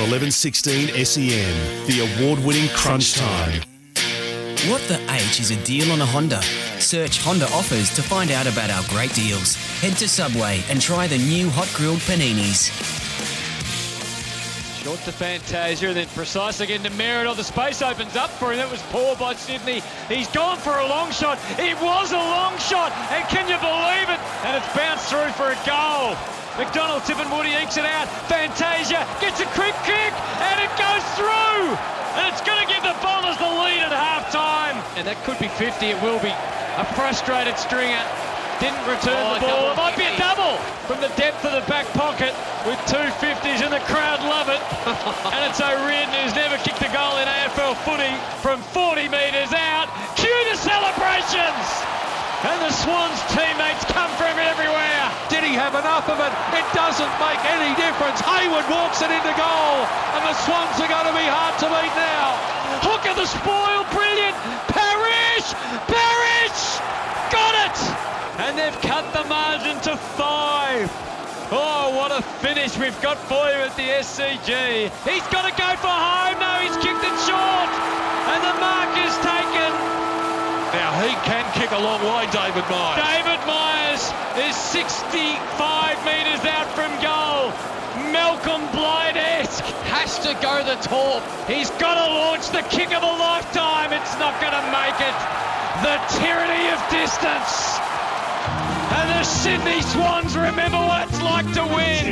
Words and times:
On 0.00 0.08
1116 0.08 1.04
SEN, 1.04 1.86
the 1.86 2.00
award 2.00 2.42
winning 2.42 2.70
Crunch 2.70 3.12
Time. 3.12 3.60
What 4.70 4.80
the 4.88 4.98
H 5.10 5.40
is 5.40 5.50
a 5.50 5.62
deal 5.62 5.92
on 5.92 6.00
a 6.00 6.06
Honda? 6.06 6.40
Search 6.80 7.20
Honda 7.20 7.44
offers 7.52 7.94
to 7.94 8.02
find 8.02 8.30
out 8.30 8.46
about 8.46 8.70
our 8.70 8.82
great 8.88 9.12
deals. 9.12 9.56
Head 9.82 9.98
to 9.98 10.08
Subway 10.08 10.62
and 10.70 10.80
try 10.80 11.06
the 11.06 11.18
new 11.18 11.50
hot 11.50 11.70
grilled 11.74 11.98
paninis. 12.08 12.72
Short 14.82 15.00
to 15.00 15.12
Fantasia, 15.12 15.92
then 15.92 16.06
precise 16.14 16.60
again 16.60 16.82
to 16.84 16.90
Merrett. 16.92 17.36
The 17.36 17.44
space 17.44 17.82
opens 17.82 18.16
up 18.16 18.30
for 18.30 18.52
him. 18.52 18.56
That 18.56 18.70
was 18.70 18.80
poor 18.88 19.14
by 19.16 19.34
Sydney. 19.34 19.82
He's 20.08 20.28
gone 20.28 20.56
for 20.56 20.78
a 20.78 20.88
long 20.88 21.12
shot. 21.12 21.38
It 21.58 21.78
was 21.82 22.12
a 22.12 22.16
long 22.16 22.56
shot, 22.56 22.90
and 23.12 23.22
can 23.28 23.44
you 23.52 23.60
believe 23.60 24.08
it? 24.08 24.20
And 24.48 24.56
it's 24.56 24.74
bounced 24.74 25.10
through 25.10 25.28
for 25.36 25.52
a 25.52 25.60
goal. 25.68 26.16
McDonald-Tipungwuti 26.60 27.56
ekes 27.56 27.80
it 27.80 27.88
out. 27.88 28.04
Fantasia 28.28 29.08
gets 29.16 29.40
a 29.40 29.48
quick 29.56 29.72
kick, 29.88 30.12
and 30.44 30.56
it 30.60 30.68
goes 30.76 31.00
through. 31.16 31.72
And 32.20 32.28
it's 32.28 32.44
going 32.44 32.60
to 32.60 32.68
give 32.68 32.84
the 32.84 32.92
Bombers 33.00 33.40
the 33.40 33.48
lead 33.48 33.80
at 33.80 33.96
half 33.96 34.28
time. 34.28 34.76
And 35.00 35.08
that 35.08 35.16
could 35.24 35.40
be 35.40 35.48
50. 35.56 35.88
It 35.88 35.96
will 36.04 36.20
be. 36.20 36.28
A 36.76 36.84
frustrated 36.92 37.56
stringer 37.56 38.04
didn't 38.60 38.84
return 38.84 39.16
Oh, 39.16 39.40
the 39.40 39.48
ball. 39.48 39.72
It 39.72 39.80
might 39.80 39.96
be 39.96 40.04
a 40.04 40.12
double 40.20 40.60
from 40.84 41.00
the 41.00 41.08
depth 41.16 41.40
of 41.48 41.56
the 41.56 41.64
back 41.64 41.88
pocket 41.96 42.36
with 42.68 42.76
two 42.84 43.08
50s, 43.24 43.64
and 43.64 43.72
the 43.72 43.80
crowd 43.88 44.20
love 44.28 44.52
it. 44.52 44.60
and 45.32 45.40
it's 45.48 45.64
O'Riordan 45.64 46.12
who's 46.20 46.36
never 46.36 46.60
kicked 46.60 46.84
a 46.84 46.92
goal 46.92 47.16
in 47.24 47.26
AFL 47.26 47.72
footy 47.88 48.12
from 48.44 48.60
40 48.76 49.08
metres 49.08 49.48
out. 49.56 49.88
Cue 50.20 50.40
the 50.52 50.60
celebrations! 50.60 51.66
And 52.44 52.60
the 52.60 52.72
Swans 52.72 53.20
teammates 53.32 53.84
come 53.96 54.12
from 54.20 54.36
everywhere. 54.36 54.99
Have 55.58 55.74
enough 55.74 56.06
of 56.06 56.18
it? 56.22 56.32
It 56.54 56.66
doesn't 56.70 57.14
make 57.18 57.42
any 57.50 57.74
difference. 57.74 58.22
Hayward 58.22 58.62
walks 58.70 59.02
it 59.02 59.10
into 59.10 59.34
goal, 59.34 59.82
and 60.14 60.22
the 60.22 60.34
Swans 60.46 60.78
are 60.78 60.86
going 60.86 61.10
to 61.10 61.16
be 61.16 61.26
hard 61.26 61.58
to 61.58 61.66
beat 61.66 61.94
now. 61.98 62.38
Hook 62.86 63.02
of 63.10 63.18
the 63.18 63.26
spoil, 63.26 63.82
brilliant. 63.90 64.38
Parish! 64.70 65.50
Parish! 65.90 66.60
Got 67.34 67.54
it! 67.66 67.78
And 68.46 68.54
they've 68.54 68.80
cut 68.86 69.10
the 69.10 69.26
margin 69.26 69.74
to 69.90 69.96
five. 70.14 70.86
Oh, 71.50 71.90
what 71.98 72.14
a 72.14 72.22
finish 72.38 72.78
we've 72.78 73.00
got 73.02 73.18
for 73.18 73.42
you 73.50 73.66
at 73.66 73.74
the 73.74 73.90
SCG. 74.06 74.86
He's 75.02 75.26
got 75.34 75.50
to 75.50 75.54
go 75.58 75.70
for 75.82 75.90
home. 75.90 76.38
No, 76.38 76.62
he's 76.62 76.78
kicked 76.78 77.02
it 77.02 77.16
short. 77.26 77.70
And 78.30 78.38
the 78.38 78.54
mark 78.62 78.94
is 79.02 79.14
taken. 79.18 79.89
Now 80.72 80.94
he 81.02 81.10
can 81.26 81.42
kick 81.58 81.72
a 81.72 81.82
long 81.82 81.98
way, 81.98 82.30
David 82.30 82.62
Myers. 82.70 83.02
David 83.02 83.42
Myers 83.42 84.06
is 84.38 84.54
65 84.54 85.98
metres 86.06 86.46
out 86.46 86.70
from 86.78 86.94
goal. 87.02 87.50
Malcolm 88.14 88.62
Blight-esque 88.70 89.64
has 89.90 90.18
to 90.20 90.30
go 90.38 90.62
the 90.62 90.78
top. 90.86 91.26
He's 91.50 91.70
got 91.82 91.98
to 91.98 92.06
launch 92.14 92.50
the 92.54 92.62
kick 92.70 92.94
of 92.94 93.02
a 93.02 93.14
lifetime. 93.18 93.92
It's 93.92 94.14
not 94.22 94.38
going 94.38 94.54
to 94.54 94.66
make 94.70 94.98
it. 95.02 95.16
The 95.82 95.98
tyranny 96.22 96.70
of 96.70 96.78
distance. 96.86 97.89
And 98.92 99.08
the 99.10 99.22
Sydney 99.22 99.82
Swans 99.82 100.36
remember 100.36 100.78
what 100.78 101.08
it's 101.08 101.22
like 101.22 101.46
to 101.54 101.62
win 101.62 102.06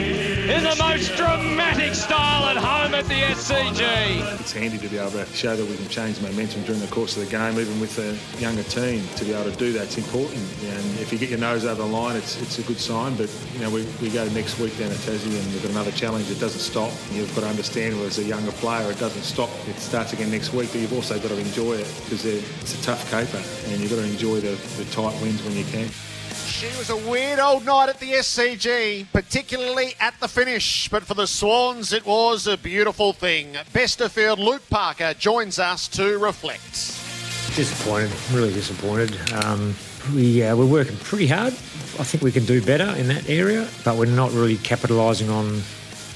in 0.48 0.62
the 0.62 0.76
most 0.78 1.16
dramatic 1.16 1.92
style 1.94 2.44
at 2.46 2.56
home 2.56 2.94
at 2.94 3.04
the 3.06 3.14
SCG. 3.14 4.40
It's 4.40 4.52
handy 4.52 4.78
to 4.78 4.88
be 4.88 4.96
able 4.96 5.10
to 5.10 5.26
show 5.26 5.56
that 5.56 5.68
we 5.68 5.76
can 5.76 5.88
change 5.88 6.22
momentum 6.22 6.62
during 6.62 6.80
the 6.80 6.86
course 6.86 7.16
of 7.16 7.24
the 7.24 7.30
game, 7.30 7.58
even 7.58 7.80
with 7.80 7.98
a 7.98 8.14
younger 8.40 8.62
team. 8.62 9.02
To 9.16 9.24
be 9.24 9.32
able 9.34 9.50
to 9.50 9.56
do 9.56 9.72
that's 9.72 9.98
important. 9.98 10.38
And 10.62 11.00
if 11.00 11.12
you 11.12 11.18
get 11.18 11.30
your 11.30 11.40
nose 11.40 11.64
over 11.64 11.82
the 11.82 11.88
line, 11.88 12.14
it's 12.14 12.40
it's 12.40 12.60
a 12.60 12.62
good 12.62 12.78
sign. 12.78 13.16
But 13.16 13.28
you 13.54 13.60
know, 13.60 13.70
we, 13.70 13.84
we 14.00 14.08
go 14.08 14.28
next 14.28 14.60
week 14.60 14.78
down 14.78 14.90
to 14.90 14.96
Tassie 14.98 15.36
and 15.36 15.52
we've 15.52 15.62
got 15.62 15.72
another 15.72 15.90
challenge. 15.90 16.30
It 16.30 16.38
doesn't 16.38 16.60
stop. 16.60 16.92
You've 17.10 17.34
got 17.34 17.40
to 17.40 17.48
understand, 17.48 17.94
as 18.02 18.18
a 18.18 18.24
younger 18.24 18.52
player, 18.52 18.88
it 18.88 19.00
doesn't 19.00 19.22
stop. 19.22 19.50
It 19.66 19.80
starts 19.80 20.12
again 20.12 20.30
next 20.30 20.54
week. 20.54 20.70
But 20.70 20.80
you've 20.80 20.94
also 20.94 21.18
got 21.18 21.28
to 21.28 21.38
enjoy 21.38 21.72
it 21.74 21.92
because 22.04 22.24
it's 22.24 22.78
a 22.78 22.82
tough 22.82 23.10
caper, 23.10 23.42
and 23.66 23.80
you've 23.80 23.90
got 23.90 23.96
to 23.96 24.06
enjoy 24.06 24.38
the, 24.40 24.54
the 24.78 24.84
tight 24.92 25.20
wins 25.20 25.42
when 25.42 25.56
you 25.56 25.64
can. 25.64 25.90
She 26.48 26.66
was 26.78 26.90
a 26.90 26.96
weird 27.08 27.38
old 27.38 27.64
night 27.66 27.88
at 27.88 28.00
the 28.00 28.12
SCG, 28.14 29.06
particularly 29.12 29.94
at 30.00 30.18
the 30.18 30.26
finish. 30.26 30.88
But 30.88 31.04
for 31.04 31.14
the 31.14 31.26
Swans, 31.26 31.92
it 31.92 32.04
was 32.04 32.46
a 32.46 32.56
beautiful 32.56 33.12
thing. 33.12 33.52
Besterfield 33.72 34.38
Luke 34.38 34.62
Parker 34.68 35.14
joins 35.14 35.58
us 35.58 35.86
to 35.88 36.18
reflect. 36.18 36.72
Disappointed, 37.54 38.10
really 38.32 38.52
disappointed. 38.52 39.16
Um, 39.44 39.74
we 40.14 40.42
uh, 40.42 40.56
we're 40.56 40.66
working 40.66 40.96
pretty 40.96 41.26
hard. 41.28 41.52
I 41.52 42.04
think 42.04 42.24
we 42.24 42.32
can 42.32 42.44
do 42.44 42.64
better 42.64 42.96
in 42.96 43.08
that 43.08 43.28
area, 43.28 43.68
but 43.84 43.96
we're 43.96 44.06
not 44.06 44.32
really 44.32 44.56
capitalising 44.56 45.30
on 45.30 45.62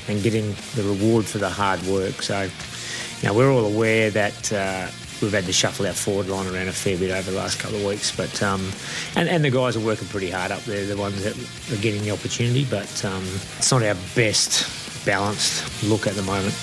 and 0.09 0.23
getting 0.23 0.55
the 0.75 0.83
reward 0.83 1.27
for 1.27 1.39
the 1.39 1.51
hard 1.51 1.81
work. 1.83 2.23
So, 2.23 2.43
you 2.43 3.29
know, 3.29 3.35
we're 3.35 3.53
all 3.53 3.67
aware 3.67 4.11
that 4.11 4.53
uh, 4.53 4.89
we've 5.23 5.33
had 5.33 5.45
to 5.45 5.53
shuffle 5.53 5.87
our 5.87 5.93
forward 5.93 6.29
line 6.29 6.53
around 6.53 6.69
a 6.69 6.73
fair 6.73 6.99
bit 6.99 7.11
over 7.11 7.31
the 7.31 7.37
last 7.37 7.59
couple 7.59 7.79
of 7.79 7.85
weeks. 7.85 8.15
But 8.15 8.43
um, 8.43 8.73
and 9.17 9.29
and 9.29 9.45
the 9.45 9.51
guys 9.51 9.77
are 9.77 9.81
working 9.81 10.09
pretty 10.09 10.31
hard 10.31 10.51
up 10.51 10.63
there. 10.65 10.85
The 10.85 10.97
ones 10.97 11.23
that 11.25 11.37
are 11.73 11.81
getting 11.81 12.03
the 12.03 12.11
opportunity, 12.11 12.65
but 12.65 13.05
um, 13.05 13.25
it's 13.59 13.71
not 13.71 13.83
our 13.83 13.97
best 14.15 15.05
balanced 15.07 15.85
look 15.85 16.07
at 16.07 16.15
the 16.15 16.23
moment. 16.23 16.55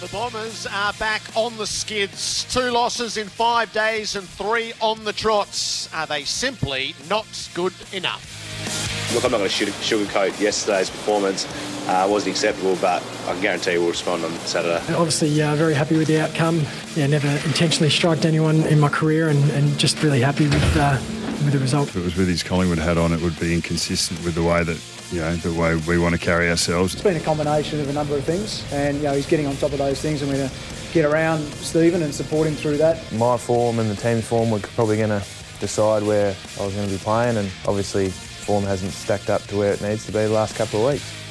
The 0.00 0.08
Bombers 0.08 0.64
are 0.66 0.92
back 0.94 1.22
on 1.34 1.56
the 1.56 1.66
skids. 1.66 2.46
Two 2.52 2.70
losses 2.70 3.16
in 3.16 3.26
five 3.26 3.72
days 3.72 4.14
and 4.14 4.28
three 4.28 4.72
on 4.80 5.04
the 5.04 5.12
trots. 5.12 5.92
Are 5.92 6.06
they 6.06 6.22
simply 6.22 6.94
not 7.10 7.26
good 7.52 7.74
enough? 7.92 9.12
Look, 9.12 9.24
I'm 9.24 9.32
not 9.32 9.38
going 9.38 9.50
to 9.50 9.64
sugarcoat 9.66 10.38
yesterday's 10.38 10.90
performance. 10.90 11.46
Uh, 11.88 12.06
wasn't 12.06 12.30
acceptable, 12.30 12.76
but 12.82 13.02
I 13.26 13.32
can 13.32 13.40
guarantee 13.40 13.78
we'll 13.78 13.88
respond 13.88 14.22
on 14.22 14.30
Saturday. 14.40 14.76
Obviously, 14.92 15.40
uh, 15.42 15.54
very 15.56 15.72
happy 15.72 15.96
with 15.96 16.06
the 16.06 16.20
outcome. 16.20 16.60
Yeah, 16.94 17.06
never 17.06 17.28
intentionally 17.46 17.88
striked 17.88 18.26
anyone 18.26 18.66
in 18.66 18.78
my 18.78 18.90
career, 18.90 19.30
and, 19.30 19.42
and 19.52 19.78
just 19.78 20.02
really 20.02 20.20
happy 20.20 20.44
with 20.44 20.76
uh, 20.76 20.98
with 21.44 21.52
the 21.52 21.58
result. 21.58 21.88
If 21.88 21.96
it 21.96 22.04
was 22.04 22.16
with 22.16 22.28
his 22.28 22.42
Collingwood 22.42 22.78
hat 22.78 22.98
on, 22.98 23.12
it 23.12 23.22
would 23.22 23.40
be 23.40 23.54
inconsistent 23.54 24.22
with 24.22 24.34
the 24.34 24.42
way 24.42 24.64
that 24.64 24.78
you 25.10 25.20
know 25.20 25.34
the 25.36 25.58
way 25.58 25.76
we 25.88 25.98
want 25.98 26.14
to 26.14 26.20
carry 26.20 26.50
ourselves. 26.50 26.92
It's 26.92 27.02
been 27.02 27.16
a 27.16 27.20
combination 27.20 27.80
of 27.80 27.88
a 27.88 27.92
number 27.94 28.16
of 28.16 28.24
things, 28.24 28.70
and 28.70 28.98
you 28.98 29.04
know 29.04 29.14
he's 29.14 29.26
getting 29.26 29.46
on 29.46 29.56
top 29.56 29.72
of 29.72 29.78
those 29.78 30.00
things, 30.00 30.20
and 30.20 30.30
we're 30.30 30.36
going 30.36 30.50
to 30.50 30.56
get 30.92 31.06
around 31.06 31.40
Stephen 31.54 32.02
and 32.02 32.14
support 32.14 32.46
him 32.46 32.54
through 32.54 32.76
that. 32.78 33.12
My 33.12 33.38
form 33.38 33.78
and 33.78 33.90
the 33.90 33.96
team's 33.96 34.26
form 34.26 34.50
were 34.50 34.58
probably 34.60 34.98
going 34.98 35.08
to 35.08 35.24
decide 35.58 36.02
where 36.02 36.34
I 36.60 36.64
was 36.66 36.74
going 36.74 36.86
to 36.86 36.94
be 36.94 37.00
playing, 37.00 37.38
and 37.38 37.50
obviously 37.66 38.10
form 38.10 38.64
hasn't 38.64 38.92
stacked 38.92 39.30
up 39.30 39.42
to 39.44 39.56
where 39.56 39.72
it 39.72 39.80
needs 39.80 40.04
to 40.06 40.12
be 40.12 40.18
the 40.18 40.28
last 40.28 40.54
couple 40.54 40.86
of 40.86 40.92
weeks. 40.92 41.27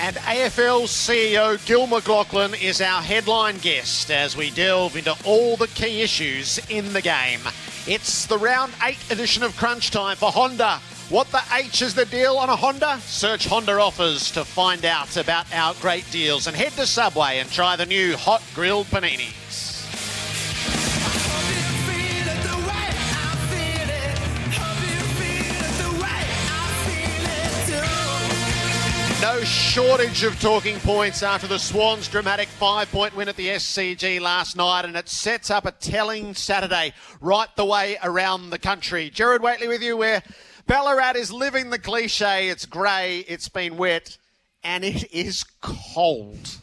And 0.00 0.16
AFL 0.16 0.82
CEO 0.84 1.64
Gil 1.66 1.86
McLachlan 1.86 2.60
is 2.60 2.80
our 2.80 3.00
headline 3.00 3.58
guest 3.58 4.10
as 4.10 4.36
we 4.36 4.50
delve 4.50 4.96
into 4.96 5.16
all 5.24 5.56
the 5.56 5.68
key 5.68 6.02
issues 6.02 6.58
in 6.68 6.92
the 6.92 7.00
game. 7.00 7.40
It's 7.86 8.26
the 8.26 8.36
round 8.36 8.72
eight 8.82 8.98
edition 9.10 9.44
of 9.44 9.56
Crunch 9.56 9.92
Time 9.92 10.16
for 10.16 10.32
Honda. 10.32 10.80
What 11.10 11.30
the 11.30 11.42
H 11.54 11.80
is 11.80 11.94
the 11.94 12.06
deal 12.06 12.38
on 12.38 12.48
a 12.48 12.56
Honda? 12.56 12.98
Search 13.02 13.46
Honda 13.46 13.78
offers 13.78 14.32
to 14.32 14.44
find 14.44 14.84
out 14.84 15.16
about 15.16 15.46
our 15.54 15.74
great 15.74 16.10
deals 16.10 16.48
and 16.48 16.56
head 16.56 16.72
to 16.72 16.86
Subway 16.86 17.38
and 17.38 17.50
try 17.50 17.76
the 17.76 17.86
new 17.86 18.16
hot 18.16 18.42
grilled 18.54 18.86
paninis. 18.86 19.43
No 29.22 29.40
shortage 29.42 30.22
of 30.22 30.38
talking 30.40 30.78
points 30.80 31.22
after 31.22 31.46
the 31.46 31.58
Swans' 31.58 32.08
dramatic 32.08 32.48
five 32.48 32.90
point 32.90 33.16
win 33.16 33.28
at 33.28 33.36
the 33.36 33.48
SCG 33.48 34.20
last 34.20 34.56
night, 34.56 34.84
and 34.84 34.96
it 34.96 35.08
sets 35.08 35.50
up 35.50 35.64
a 35.64 35.72
telling 35.72 36.34
Saturday 36.34 36.92
right 37.20 37.48
the 37.56 37.64
way 37.64 37.96
around 38.02 38.50
the 38.50 38.58
country. 38.58 39.08
Gerard 39.08 39.42
Whateley 39.42 39.68
with 39.68 39.82
you, 39.82 39.96
where 39.96 40.22
Ballarat 40.66 41.16
is 41.16 41.32
living 41.32 41.70
the 41.70 41.78
cliche 41.78 42.48
it's 42.48 42.66
grey, 42.66 43.24
it's 43.28 43.48
been 43.48 43.76
wet, 43.76 44.18
and 44.62 44.84
it 44.84 45.10
is 45.12 45.44
cold. 45.62 46.58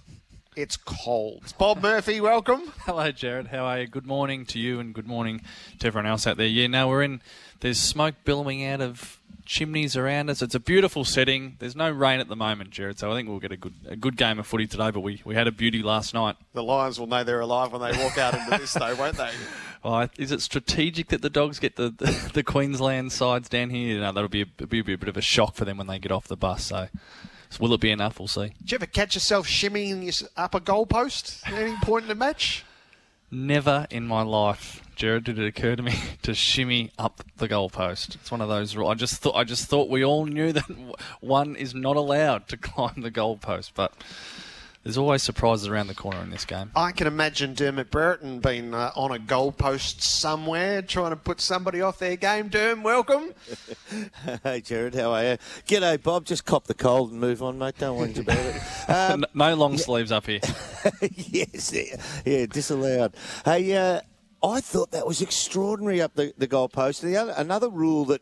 It's 0.55 0.75
cold. 0.75 1.53
Bob 1.57 1.81
Murphy, 1.81 2.19
welcome. 2.19 2.73
Hello, 2.79 3.11
Gerard. 3.11 3.47
How 3.47 3.63
are 3.63 3.79
you? 3.79 3.87
Good 3.87 4.05
morning 4.05 4.45
to 4.47 4.59
you 4.59 4.81
and 4.81 4.93
good 4.93 5.07
morning 5.07 5.41
to 5.79 5.87
everyone 5.87 6.11
else 6.11 6.27
out 6.27 6.35
there. 6.35 6.45
Yeah, 6.45 6.67
now 6.67 6.89
we're 6.89 7.03
in, 7.03 7.21
there's 7.61 7.79
smoke 7.79 8.15
billowing 8.25 8.65
out 8.65 8.81
of 8.81 9.20
chimneys 9.51 9.97
around 9.97 10.29
us. 10.29 10.41
It's 10.41 10.55
a 10.55 10.59
beautiful 10.59 11.03
setting. 11.03 11.57
There's 11.59 11.75
no 11.75 11.91
rain 11.91 12.21
at 12.21 12.29
the 12.29 12.37
moment, 12.37 12.69
Gerard, 12.69 12.97
so 12.97 13.11
I 13.11 13.15
think 13.15 13.27
we'll 13.27 13.39
get 13.39 13.51
a 13.51 13.57
good 13.57 13.73
a 13.85 13.97
good 13.97 14.15
game 14.15 14.39
of 14.39 14.47
footy 14.47 14.65
today. 14.65 14.91
But 14.91 15.01
we, 15.01 15.21
we 15.25 15.35
had 15.35 15.45
a 15.45 15.51
beauty 15.51 15.83
last 15.83 16.13
night. 16.13 16.37
The 16.53 16.63
Lions 16.63 16.99
will 16.99 17.07
know 17.07 17.23
they're 17.25 17.41
alive 17.41 17.73
when 17.73 17.81
they 17.81 17.97
walk 18.01 18.17
out 18.17 18.33
into 18.33 18.57
this, 18.57 18.73
though, 18.73 18.95
won't 18.95 19.17
they? 19.17 19.29
Oh, 19.83 20.07
is 20.15 20.31
it 20.31 20.41
strategic 20.41 21.07
that 21.07 21.23
the 21.23 21.29
dogs 21.31 21.57
get 21.57 21.75
the, 21.75 21.89
the, 21.89 22.29
the 22.35 22.43
Queensland 22.43 23.11
sides 23.11 23.49
down 23.49 23.71
here? 23.71 23.99
No, 23.99 24.11
that'll 24.11 24.29
be 24.29 24.43
a, 24.43 24.67
be 24.67 24.81
a 24.81 24.83
bit 24.83 25.09
of 25.09 25.17
a 25.17 25.21
shock 25.21 25.55
for 25.55 25.65
them 25.65 25.77
when 25.77 25.87
they 25.87 25.97
get 25.97 26.11
off 26.11 26.27
the 26.27 26.37
bus. 26.37 26.65
So, 26.65 26.87
so 27.49 27.57
will 27.59 27.73
it 27.73 27.81
be 27.81 27.89
enough? 27.89 28.19
We'll 28.19 28.27
see. 28.27 28.53
Did 28.59 28.71
you 28.71 28.75
ever 28.75 28.85
catch 28.85 29.15
yourself 29.15 29.47
shimmying 29.47 30.03
your 30.03 30.29
upper 30.37 30.59
goalpost 30.59 31.47
at 31.47 31.53
any 31.53 31.75
point 31.77 32.03
in 32.03 32.09
the 32.09 32.13
match? 32.13 32.63
Never 33.31 33.87
in 33.89 34.05
my 34.05 34.21
life, 34.21 34.83
Gerard, 35.01 35.23
did 35.23 35.39
it 35.39 35.47
occur 35.47 35.75
to 35.75 35.81
me 35.81 35.95
to 36.21 36.35
shimmy 36.35 36.91
up 36.99 37.23
the 37.37 37.49
goalpost. 37.49 38.13
It's 38.13 38.29
one 38.29 38.39
of 38.39 38.49
those. 38.49 38.77
I 38.77 38.93
just 38.93 39.15
thought. 39.15 39.35
I 39.35 39.43
just 39.43 39.65
thought 39.65 39.89
we 39.89 40.05
all 40.05 40.27
knew 40.27 40.53
that 40.53 40.65
one 41.21 41.55
is 41.55 41.73
not 41.73 41.95
allowed 41.95 42.47
to 42.49 42.57
climb 42.57 43.01
the 43.01 43.09
goalpost, 43.09 43.71
but 43.73 43.93
there's 44.83 44.99
always 44.99 45.23
surprises 45.23 45.67
around 45.67 45.87
the 45.87 45.95
corner 45.95 46.21
in 46.21 46.29
this 46.29 46.45
game. 46.45 46.69
I 46.75 46.91
can 46.91 47.07
imagine 47.07 47.55
Dermot 47.55 47.89
Brereton 47.89 48.41
being 48.41 48.75
uh, 48.75 48.91
on 48.95 49.09
a 49.09 49.17
goalpost 49.17 50.01
somewhere 50.01 50.83
trying 50.83 51.09
to 51.09 51.15
put 51.15 51.41
somebody 51.41 51.81
off 51.81 51.97
their 51.97 52.15
game. 52.15 52.51
Derm, 52.51 52.83
welcome. 52.83 53.33
hey, 54.43 54.61
Gerard, 54.61 54.93
how 54.93 55.13
are 55.13 55.23
you? 55.23 55.37
G'day, 55.65 56.03
Bob. 56.03 56.25
Just 56.25 56.45
cop 56.45 56.67
the 56.67 56.75
cold 56.75 57.09
and 57.09 57.19
move 57.19 57.41
on, 57.41 57.57
mate. 57.57 57.73
Don't 57.79 57.97
worry 57.97 58.15
about 58.15 58.37
it. 58.37 58.61
Um, 58.87 59.25
no 59.33 59.55
long 59.55 59.79
sleeves 59.79 60.11
up 60.11 60.27
here. 60.27 60.41
yes, 61.01 61.73
yeah, 61.73 61.95
yeah, 62.23 62.45
disallowed. 62.45 63.15
Hey, 63.43 63.75
uh, 63.75 64.01
I 64.43 64.59
thought 64.59 64.91
that 64.91 65.05
was 65.05 65.21
extraordinary 65.21 66.01
up 66.01 66.15
the, 66.15 66.33
the 66.37 66.47
goalpost. 66.47 67.01
The 67.01 67.17
other, 67.17 67.33
another 67.37 67.69
rule 67.69 68.05
that 68.05 68.21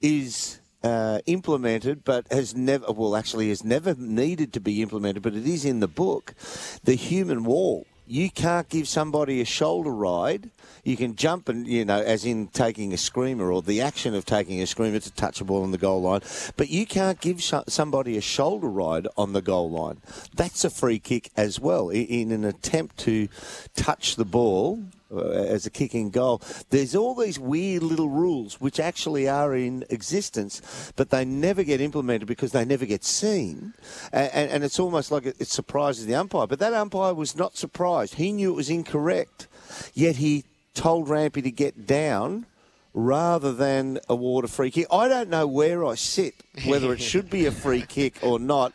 is 0.00 0.60
uh, 0.82 1.20
implemented, 1.26 2.04
but 2.04 2.26
has 2.30 2.54
never, 2.54 2.90
well, 2.92 3.16
actually, 3.16 3.48
has 3.50 3.64
never 3.64 3.94
needed 3.94 4.52
to 4.54 4.60
be 4.60 4.82
implemented, 4.82 5.22
but 5.22 5.34
it 5.34 5.46
is 5.46 5.64
in 5.64 5.80
the 5.80 5.88
book. 5.88 6.34
The 6.82 6.94
human 6.94 7.44
wall. 7.44 7.86
You 8.06 8.30
can't 8.30 8.68
give 8.68 8.86
somebody 8.86 9.40
a 9.40 9.46
shoulder 9.46 9.94
ride. 9.94 10.50
You 10.84 10.94
can 10.94 11.16
jump 11.16 11.48
and, 11.48 11.66
you 11.66 11.86
know, 11.86 12.02
as 12.02 12.26
in 12.26 12.48
taking 12.48 12.92
a 12.92 12.98
screamer 12.98 13.50
or 13.50 13.62
the 13.62 13.80
action 13.80 14.14
of 14.14 14.26
taking 14.26 14.60
a 14.60 14.66
screamer 14.66 14.98
to 14.98 15.10
touch 15.10 15.40
a 15.40 15.44
ball 15.44 15.62
on 15.62 15.70
the 15.70 15.78
goal 15.78 16.02
line. 16.02 16.20
But 16.58 16.68
you 16.68 16.84
can't 16.84 17.18
give 17.18 17.42
sh- 17.42 17.54
somebody 17.66 18.18
a 18.18 18.20
shoulder 18.20 18.68
ride 18.68 19.08
on 19.16 19.32
the 19.32 19.40
goal 19.40 19.70
line. 19.70 20.02
That's 20.34 20.66
a 20.66 20.70
free 20.70 20.98
kick 20.98 21.30
as 21.34 21.58
well. 21.58 21.88
In, 21.88 22.04
in 22.04 22.32
an 22.32 22.44
attempt 22.44 22.98
to 22.98 23.28
touch 23.74 24.16
the 24.16 24.26
ball, 24.26 24.82
Uh, 25.14 25.44
as 25.54 25.64
a 25.64 25.70
kicking 25.70 26.10
goal. 26.10 26.42
There's 26.70 26.96
all 26.96 27.14
these 27.14 27.38
weird 27.38 27.84
little 27.84 28.08
rules 28.08 28.60
which 28.60 28.80
actually 28.80 29.28
are 29.28 29.54
in 29.54 29.84
existence, 29.88 30.92
but 30.96 31.10
they 31.10 31.24
never 31.24 31.62
get 31.62 31.80
implemented 31.80 32.26
because 32.26 32.50
they 32.50 32.64
never 32.64 32.84
get 32.84 33.04
seen. 33.04 33.74
And, 34.12 34.30
and, 34.32 34.50
and 34.50 34.64
it's 34.64 34.80
almost 34.80 35.12
like 35.12 35.26
it, 35.26 35.36
it 35.38 35.46
surprises 35.46 36.06
the 36.06 36.16
umpire. 36.16 36.48
But 36.48 36.58
that 36.58 36.74
umpire 36.74 37.14
was 37.14 37.36
not 37.36 37.56
surprised. 37.56 38.14
He 38.14 38.32
knew 38.32 38.50
it 38.52 38.56
was 38.56 38.70
incorrect, 38.70 39.46
yet 39.92 40.16
he 40.16 40.44
told 40.74 41.06
Rampe 41.08 41.42
to 41.44 41.50
get 41.50 41.86
down 41.86 42.46
rather 42.92 43.52
than 43.52 44.00
award 44.08 44.44
a 44.44 44.48
free 44.48 44.72
kick. 44.72 44.86
I 44.90 45.06
don't 45.06 45.28
know 45.28 45.46
where 45.46 45.84
I 45.84 45.94
sit, 45.94 46.34
whether 46.66 46.92
it 46.92 47.00
should 47.00 47.30
be 47.30 47.46
a 47.46 47.52
free 47.52 47.82
kick 47.82 48.18
or 48.20 48.40
not, 48.40 48.74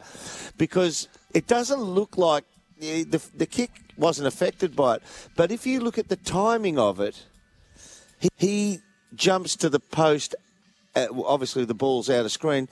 because 0.57 1.09
it 1.33 1.47
doesn't 1.47 1.81
look 1.81 2.17
like 2.17 2.45
the, 2.79 3.21
the 3.35 3.45
kick 3.45 3.71
wasn't 3.99 4.27
affected 4.27 4.75
by 4.75 4.95
it. 4.95 5.03
But 5.35 5.51
if 5.51 5.65
you 5.65 5.79
look 5.79 5.97
at 5.97 6.09
the 6.09 6.15
timing 6.15 6.79
of 6.79 6.99
it, 6.99 7.25
he, 8.19 8.29
he 8.37 8.79
jumps 9.15 9.55
to 9.57 9.69
the 9.69 9.79
post. 9.79 10.35
Uh, 10.95 11.07
obviously, 11.25 11.65
the 11.65 11.73
ball's 11.73 12.09
out 12.09 12.25
of 12.25 12.31
screen. 12.31 12.69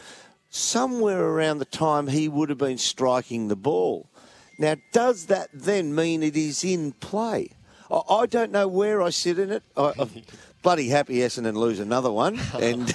Somewhere 0.50 1.24
around 1.24 1.60
the 1.60 1.66
time 1.66 2.08
he 2.08 2.28
would 2.28 2.50
have 2.50 2.58
been 2.58 2.78
striking 2.78 3.48
the 3.48 3.56
ball. 3.56 4.10
Now, 4.58 4.76
does 4.92 5.28
that 5.28 5.50
then 5.54 5.94
mean 5.94 6.24
it 6.24 6.36
is 6.36 6.64
in 6.64 6.94
play? 6.94 7.52
I, 7.92 8.02
I 8.10 8.26
don't 8.26 8.52
know 8.52 8.68
where 8.68 9.02
I 9.02 9.10
sit 9.10 9.38
in 9.40 9.52
it. 9.52 9.64
I, 9.76 9.94
I'm 10.00 10.10
bloody 10.64 10.90
happy 10.90 11.16
Essendon 11.16 11.56
lose 11.56 11.80
another 11.80 12.12
one, 12.12 12.40
and 12.60 12.94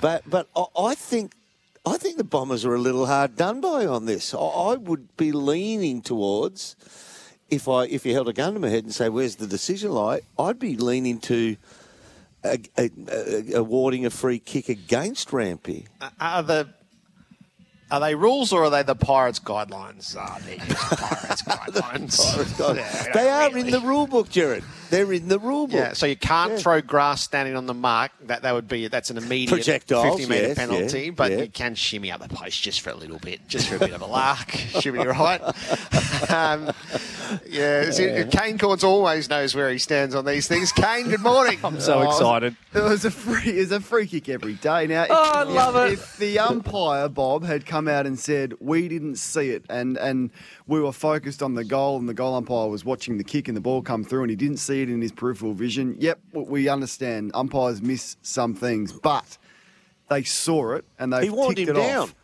but 0.00 0.22
but 0.28 0.48
I, 0.54 0.64
I 0.78 0.94
think 0.94 1.32
I 1.84 1.96
think 1.98 2.16
the 2.16 2.24
Bombers 2.24 2.64
are 2.64 2.74
a 2.74 2.80
little 2.80 3.06
hard 3.06 3.36
done 3.36 3.60
by 3.60 3.86
on 3.86 4.06
this. 4.06 4.34
I 4.34 4.74
would 4.74 5.16
be 5.16 5.32
leaning 5.32 6.02
towards 6.02 6.74
if 7.50 7.68
I 7.68 7.84
if 7.84 8.04
you 8.04 8.12
held 8.12 8.28
a 8.28 8.32
gun 8.32 8.54
to 8.54 8.60
my 8.60 8.68
head 8.68 8.84
and 8.84 8.94
say 8.94 9.08
where's 9.08 9.36
the 9.36 9.46
decision 9.46 9.92
lie, 9.92 10.20
I'd 10.38 10.58
be 10.58 10.76
leaning 10.76 11.20
to 11.20 11.56
a, 12.44 12.58
a, 12.78 12.90
a, 13.08 13.52
awarding 13.54 14.06
a 14.06 14.10
free 14.10 14.38
kick 14.38 14.68
against 14.68 15.28
Rampe. 15.28 15.86
Are 16.20 16.42
the 16.42 16.68
are 17.90 18.00
they 18.00 18.14
rules 18.16 18.52
or 18.52 18.64
are 18.64 18.70
they 18.70 18.82
the 18.82 18.96
Pirates 18.96 19.38
guidelines? 19.38 20.16
Ah, 20.18 20.38
they're 20.44 20.56
just 20.56 20.98
Pirates 20.98 21.42
guidelines. 21.42 22.34
Pirates 22.34 22.52
guidelines. 22.58 23.12
they 23.12 23.28
are 23.28 23.56
in 23.56 23.70
the 23.70 23.80
rule 23.80 24.06
book, 24.06 24.28
Gerard. 24.28 24.64
They're 24.90 25.12
in 25.12 25.28
the 25.28 25.38
rule 25.38 25.66
book. 25.66 25.76
Yeah, 25.76 25.92
so 25.92 26.06
you 26.06 26.16
can't 26.16 26.52
Yeah. 26.52 26.58
throw 26.58 26.80
grass 26.80 27.22
standing 27.22 27.56
on 27.56 27.66
the 27.66 27.74
mark. 27.74 28.12
That 28.26 28.42
that 28.42 28.54
would 28.54 28.68
be 28.68 28.88
that's 28.88 29.10
an 29.10 29.18
immediate 29.18 29.50
Projectiles, 29.50 30.04
fifty 30.18 30.26
metre 30.32 30.48
yes, 30.48 30.58
penalty. 30.58 31.00
yeah, 31.06 31.10
but 31.10 31.32
yeah. 31.32 31.38
you 31.38 31.48
can 31.48 31.74
shimmy 31.74 32.10
up 32.12 32.20
the 32.26 32.34
post 32.34 32.62
just 32.62 32.80
for 32.80 32.90
a 32.90 32.94
little 32.96 33.18
bit, 33.18 33.46
just 33.48 33.68
for 33.68 33.76
a 33.76 33.78
bit 33.78 33.92
of 33.92 34.00
a 34.02 34.06
lark. 34.06 34.50
shimmy 34.80 35.04
right. 35.06 35.40
Um, 36.30 36.72
yeah, 37.48 37.90
see, 37.90 38.06
Kane 38.30 38.56
Cornes 38.58 38.84
always 38.84 39.28
knows 39.28 39.54
where 39.54 39.70
he 39.70 39.78
stands 39.78 40.14
on 40.14 40.24
these 40.24 40.46
things. 40.48 40.72
Kane, 40.72 41.08
good 41.08 41.20
morning. 41.20 41.58
I'm 41.64 41.80
so 41.80 42.02
excited. 42.02 42.56
It 42.74 42.80
was 42.80 43.04
a 43.04 43.10
free, 43.10 43.52
it 43.52 43.56
was 43.58 43.72
a 43.72 43.80
free 43.80 44.06
kick 44.06 44.28
every 44.28 44.54
day. 44.54 44.86
Now, 44.86 45.02
if, 45.04 45.10
Oh, 45.10 45.32
I 45.34 45.42
love 45.42 45.76
it. 45.76 45.94
If 45.94 46.16
the 46.18 46.38
umpire 46.38 47.08
Bob 47.08 47.44
had 47.44 47.66
come 47.66 47.88
out 47.88 48.06
and 48.06 48.18
said 48.18 48.54
we 48.60 48.88
didn't 48.88 49.16
see 49.16 49.50
it, 49.50 49.64
and 49.68 49.96
and 49.96 50.30
we 50.66 50.80
were 50.80 50.92
focused 50.92 51.42
on 51.42 51.54
the 51.54 51.64
goal, 51.64 51.98
and 51.98 52.08
the 52.08 52.14
goal 52.14 52.34
umpire 52.34 52.68
was 52.68 52.84
watching 52.84 53.18
the 53.18 53.24
kick 53.24 53.48
and 53.48 53.56
the 53.56 53.60
ball 53.60 53.82
come 53.82 54.02
through, 54.04 54.22
and 54.22 54.30
he 54.30 54.36
didn't 54.36 54.56
see 54.58 54.82
it 54.82 54.90
in 54.90 55.00
his 55.00 55.12
peripheral 55.12 55.52
vision. 55.54 55.96
Yep, 55.98 56.18
we 56.32 56.68
understand 56.68 57.30
umpires 57.34 57.80
miss 57.80 58.16
some 58.22 58.54
things, 58.54 58.92
but 58.92 59.38
they 60.08 60.22
saw 60.24 60.72
it 60.74 60.84
and 60.98 61.12
they 61.12 61.24
He 61.24 61.30
warned 61.30 61.56
ticked 61.56 61.70
him 61.70 61.76
it 61.76 61.80
down. 61.80 62.02
off. 62.04 62.14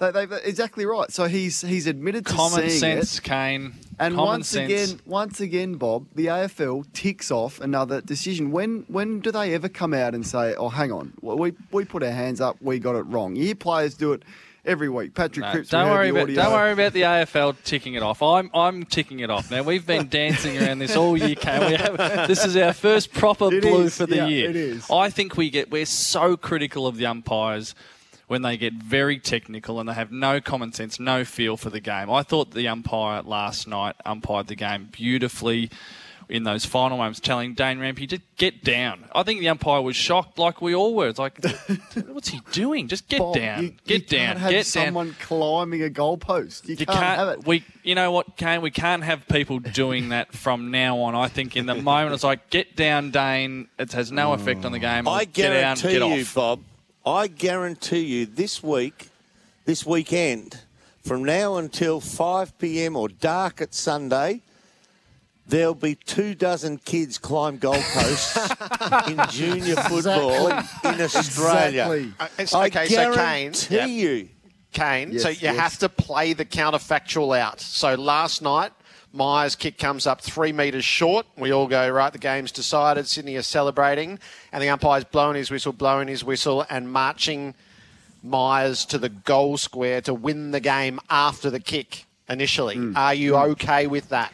They, 0.00 0.12
they, 0.12 0.26
exactly 0.44 0.86
right. 0.86 1.10
So 1.10 1.26
he's 1.26 1.60
he's 1.60 1.88
admitted 1.88 2.24
to 2.26 2.32
Common 2.32 2.68
seeing 2.68 2.78
sense, 2.78 3.18
it. 3.18 3.24
Kane. 3.24 3.74
And 3.98 4.14
Common 4.14 4.26
once 4.28 4.48
sense. 4.48 4.70
again, 4.92 5.00
once 5.06 5.40
again, 5.40 5.74
Bob, 5.74 6.06
the 6.14 6.26
AFL 6.26 6.86
ticks 6.92 7.32
off 7.32 7.60
another 7.60 8.00
decision. 8.00 8.52
When 8.52 8.84
when 8.86 9.18
do 9.18 9.32
they 9.32 9.54
ever 9.54 9.68
come 9.68 9.92
out 9.92 10.14
and 10.14 10.24
say, 10.24 10.54
"Oh, 10.54 10.68
hang 10.68 10.92
on, 10.92 11.14
we 11.20 11.52
we 11.72 11.84
put 11.84 12.04
our 12.04 12.12
hands 12.12 12.40
up, 12.40 12.58
we 12.60 12.78
got 12.78 12.94
it 12.94 13.02
wrong"? 13.06 13.34
You 13.34 13.46
hear 13.46 13.54
players 13.56 13.94
do 13.94 14.12
it 14.12 14.22
every 14.68 14.88
week. 14.88 15.14
Patrick 15.14 15.44
No, 15.46 15.52
Cripps, 15.52 15.68
don't 15.70 15.90
worry 15.90 16.10
about 16.10 16.22
audio. 16.24 16.34
don't 16.36 16.52
worry 16.52 16.72
about 16.72 16.92
the 16.92 17.02
AFL 17.02 17.56
ticking 17.64 17.94
it 17.94 18.02
off. 18.02 18.22
I'm 18.22 18.50
I'm 18.54 18.84
ticking 18.84 19.20
it 19.20 19.30
off. 19.30 19.50
Now 19.50 19.62
we've 19.62 19.86
been 19.86 20.08
dancing 20.10 20.58
around 20.58 20.78
this 20.78 20.94
all 20.96 21.16
year. 21.16 21.36
We 21.44 21.74
have, 21.74 22.28
this 22.28 22.44
is 22.44 22.56
our 22.56 22.72
first 22.72 23.12
proper 23.12 23.52
It 23.52 23.62
blue 23.62 23.82
is, 23.84 23.96
for 23.96 24.06
the 24.06 24.16
yeah, 24.16 24.26
year. 24.26 24.50
it 24.50 24.56
is. 24.56 24.90
I 24.90 25.10
think 25.10 25.36
we 25.36 25.50
get 25.50 25.70
we're 25.70 25.86
so 25.86 26.36
critical 26.36 26.86
of 26.86 26.96
the 26.96 27.06
umpires 27.06 27.74
when 28.28 28.42
they 28.42 28.58
get 28.58 28.74
very 28.74 29.18
technical 29.18 29.80
and 29.80 29.88
they 29.88 29.94
have 29.94 30.12
no 30.12 30.38
common 30.40 30.70
sense, 30.72 31.00
no 31.00 31.24
feel 31.24 31.56
for 31.56 31.70
the 31.70 31.80
game. 31.80 32.10
I 32.10 32.22
thought 32.22 32.50
the 32.50 32.68
umpire 32.68 33.22
last 33.22 33.66
night 33.66 33.96
umpired 34.04 34.48
the 34.48 34.54
game 34.54 34.88
beautifully. 34.92 35.70
In 36.28 36.42
those 36.44 36.66
final 36.66 36.98
moments, 36.98 37.20
telling 37.20 37.54
Dane 37.54 37.78
Rampe 37.78 38.06
just 38.06 38.20
get 38.36 38.62
down. 38.62 39.04
I 39.14 39.22
think 39.22 39.40
the 39.40 39.48
umpire 39.48 39.80
was 39.80 39.96
shocked, 39.96 40.38
like 40.38 40.60
we 40.60 40.74
all 40.74 40.94
were. 40.94 41.08
It's 41.08 41.18
like, 41.18 41.42
what's 42.08 42.28
he 42.28 42.42
doing? 42.52 42.86
Just 42.86 43.08
get 43.08 43.18
Bob, 43.20 43.34
down, 43.34 43.62
you- 43.62 43.74
get 43.86 44.02
you 44.12 44.18
down, 44.18 44.26
can't 44.26 44.38
have 44.40 44.50
get 44.50 44.56
down. 44.56 44.84
someone 44.86 45.16
climbing 45.20 45.82
a 45.82 45.88
goalpost. 45.88 46.64
You, 46.68 46.72
You 46.76 46.84
can't, 46.84 46.98
can't. 46.98 47.18
have 47.18 47.28
it. 47.28 47.46
We, 47.46 47.64
you 47.82 47.94
know 47.94 48.12
what, 48.12 48.36
Kane? 48.36 48.60
We 48.60 48.70
can't 48.70 49.04
have 49.04 49.26
people 49.28 49.58
doing 49.58 50.10
that 50.10 50.34
from 50.34 50.70
now 50.70 50.98
on. 51.00 51.14
I 51.14 51.28
think 51.28 51.56
in 51.56 51.64
the 51.64 51.74
moment 51.74 52.12
it's 52.12 52.24
like, 52.24 52.50
get 52.50 52.76
down, 52.76 53.10
Dane. 53.10 53.68
It 53.78 53.92
has 53.92 54.12
no 54.12 54.34
effect 54.34 54.66
on 54.66 54.72
the 54.72 54.78
game. 54.78 55.08
I 55.08 55.24
get 55.24 55.48
down, 55.48 55.76
guarantee 55.76 55.98
get 55.98 56.08
you, 56.16 56.20
off. 56.22 56.34
Bob. 56.34 56.60
I 57.06 57.26
guarantee 57.28 58.00
you, 58.04 58.26
this 58.26 58.62
week, 58.62 59.08
this 59.64 59.86
weekend, 59.86 60.60
from 61.02 61.24
now 61.24 61.56
until 61.56 62.00
5 62.00 62.58
p.m. 62.58 62.96
or 62.96 63.08
dark 63.08 63.62
at 63.62 63.72
Sunday, 63.72 64.42
there'll 65.48 65.74
be 65.74 65.94
two 65.94 66.34
dozen 66.34 66.78
kids 66.78 67.18
climb 67.18 67.58
goalposts 67.58 69.08
in 69.08 69.30
junior 69.30 69.76
football 69.76 70.48
in 70.48 71.00
Australia. 71.00 71.90
Exactly. 71.90 72.12
Uh, 72.20 72.24
it's- 72.34 72.54
I 72.54 72.66
okay, 72.66 72.86
so 72.86 73.14
Kane, 73.14 73.52
guarantee 73.52 74.00
you. 74.00 74.28
Kane. 74.72 75.12
Yes, 75.12 75.22
so 75.22 75.30
you 75.30 75.38
yes. 75.40 75.56
have 75.56 75.78
to 75.78 75.88
play 75.88 76.34
the 76.34 76.44
counterfactual 76.44 77.36
out. 77.38 77.60
So 77.60 77.94
last 77.94 78.42
night, 78.42 78.72
Myers' 79.12 79.56
kick 79.56 79.78
comes 79.78 80.06
up 80.06 80.20
three 80.20 80.52
metres 80.52 80.84
short. 80.84 81.26
We 81.36 81.50
all 81.52 81.66
go, 81.66 81.88
right, 81.88 82.12
the 82.12 82.18
game's 82.18 82.52
decided. 82.52 83.06
Sydney 83.08 83.36
are 83.36 83.42
celebrating. 83.42 84.18
And 84.52 84.62
the 84.62 84.68
umpire's 84.68 85.04
blowing 85.04 85.36
his 85.36 85.50
whistle, 85.50 85.72
blowing 85.72 86.08
his 86.08 86.22
whistle, 86.22 86.66
and 86.68 86.92
marching 86.92 87.54
Myers 88.22 88.84
to 88.86 88.98
the 88.98 89.08
goal 89.08 89.56
square 89.56 90.00
to 90.02 90.12
win 90.12 90.50
the 90.50 90.60
game 90.60 91.00
after 91.08 91.48
the 91.50 91.60
kick 91.60 92.04
initially. 92.28 92.74
Hmm. 92.74 92.96
Are 92.96 93.14
you 93.14 93.36
okay 93.36 93.86
with 93.86 94.10
that? 94.10 94.32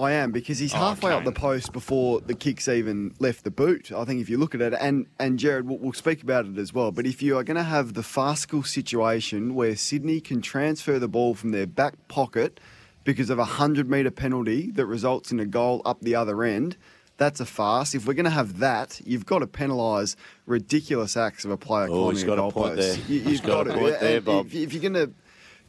I 0.00 0.12
am 0.12 0.32
because 0.32 0.58
he's 0.58 0.72
Oh, 0.74 0.78
halfway 0.78 1.12
up 1.12 1.24
the 1.24 1.32
post 1.32 1.72
before 1.72 2.20
the 2.20 2.34
kicks 2.34 2.68
even 2.68 3.14
left 3.18 3.44
the 3.44 3.50
boot. 3.50 3.92
I 3.92 4.04
think 4.04 4.20
if 4.20 4.28
you 4.30 4.38
look 4.38 4.54
at 4.54 4.60
it, 4.60 4.74
and 4.80 5.06
and 5.18 5.38
Gerard, 5.38 5.66
we'll, 5.68 5.78
we'll 5.78 5.92
speak 5.92 6.22
about 6.22 6.46
it 6.46 6.58
as 6.58 6.72
well. 6.72 6.90
But 6.92 7.06
if 7.06 7.22
you 7.22 7.36
are 7.38 7.44
going 7.44 7.56
to 7.56 7.62
have 7.62 7.94
the 7.94 8.02
farcical 8.02 8.62
situation 8.62 9.54
where 9.54 9.76
Sydney 9.76 10.20
can 10.20 10.40
transfer 10.42 10.98
the 10.98 11.08
ball 11.08 11.34
from 11.34 11.50
their 11.52 11.66
back 11.66 11.94
pocket 12.08 12.60
because 13.04 13.30
of 13.30 13.38
a 13.38 13.44
hundred 13.44 13.88
metre 13.90 14.10
penalty 14.10 14.70
that 14.72 14.86
results 14.86 15.32
in 15.32 15.40
a 15.40 15.46
goal 15.46 15.82
up 15.84 16.00
the 16.00 16.14
other 16.14 16.42
end. 16.44 16.76
That's 17.16 17.38
a 17.38 17.44
farce. 17.44 17.94
If 17.94 18.06
we're 18.06 18.14
going 18.14 18.24
to 18.24 18.30
have 18.30 18.60
that, 18.60 18.98
you've 19.04 19.26
got 19.26 19.40
to 19.40 19.46
penalise 19.46 20.16
ridiculous 20.46 21.16
acts 21.18 21.44
of 21.44 21.50
a 21.50 21.56
player 21.58 21.84
Oh, 21.84 21.92
climbing 21.92 22.10
he's 22.12 22.22
a 22.22 22.26
got 22.26 22.38
a 22.38 22.42
goalpost. 22.42 22.52
point 22.52 22.76
there. 22.76 22.96
You, 23.08 23.20
He's 23.20 23.40
have 23.40 23.46
got 23.46 23.66
got, 23.66 23.76
a 23.76 23.78
point 23.78 23.94
to. 23.98 24.04
there, 24.04 24.20
Bob. 24.22 24.46
If, 24.46 24.54
if 24.54 24.72
you're 24.72 24.90
going 24.90 24.94
to 25.06 25.12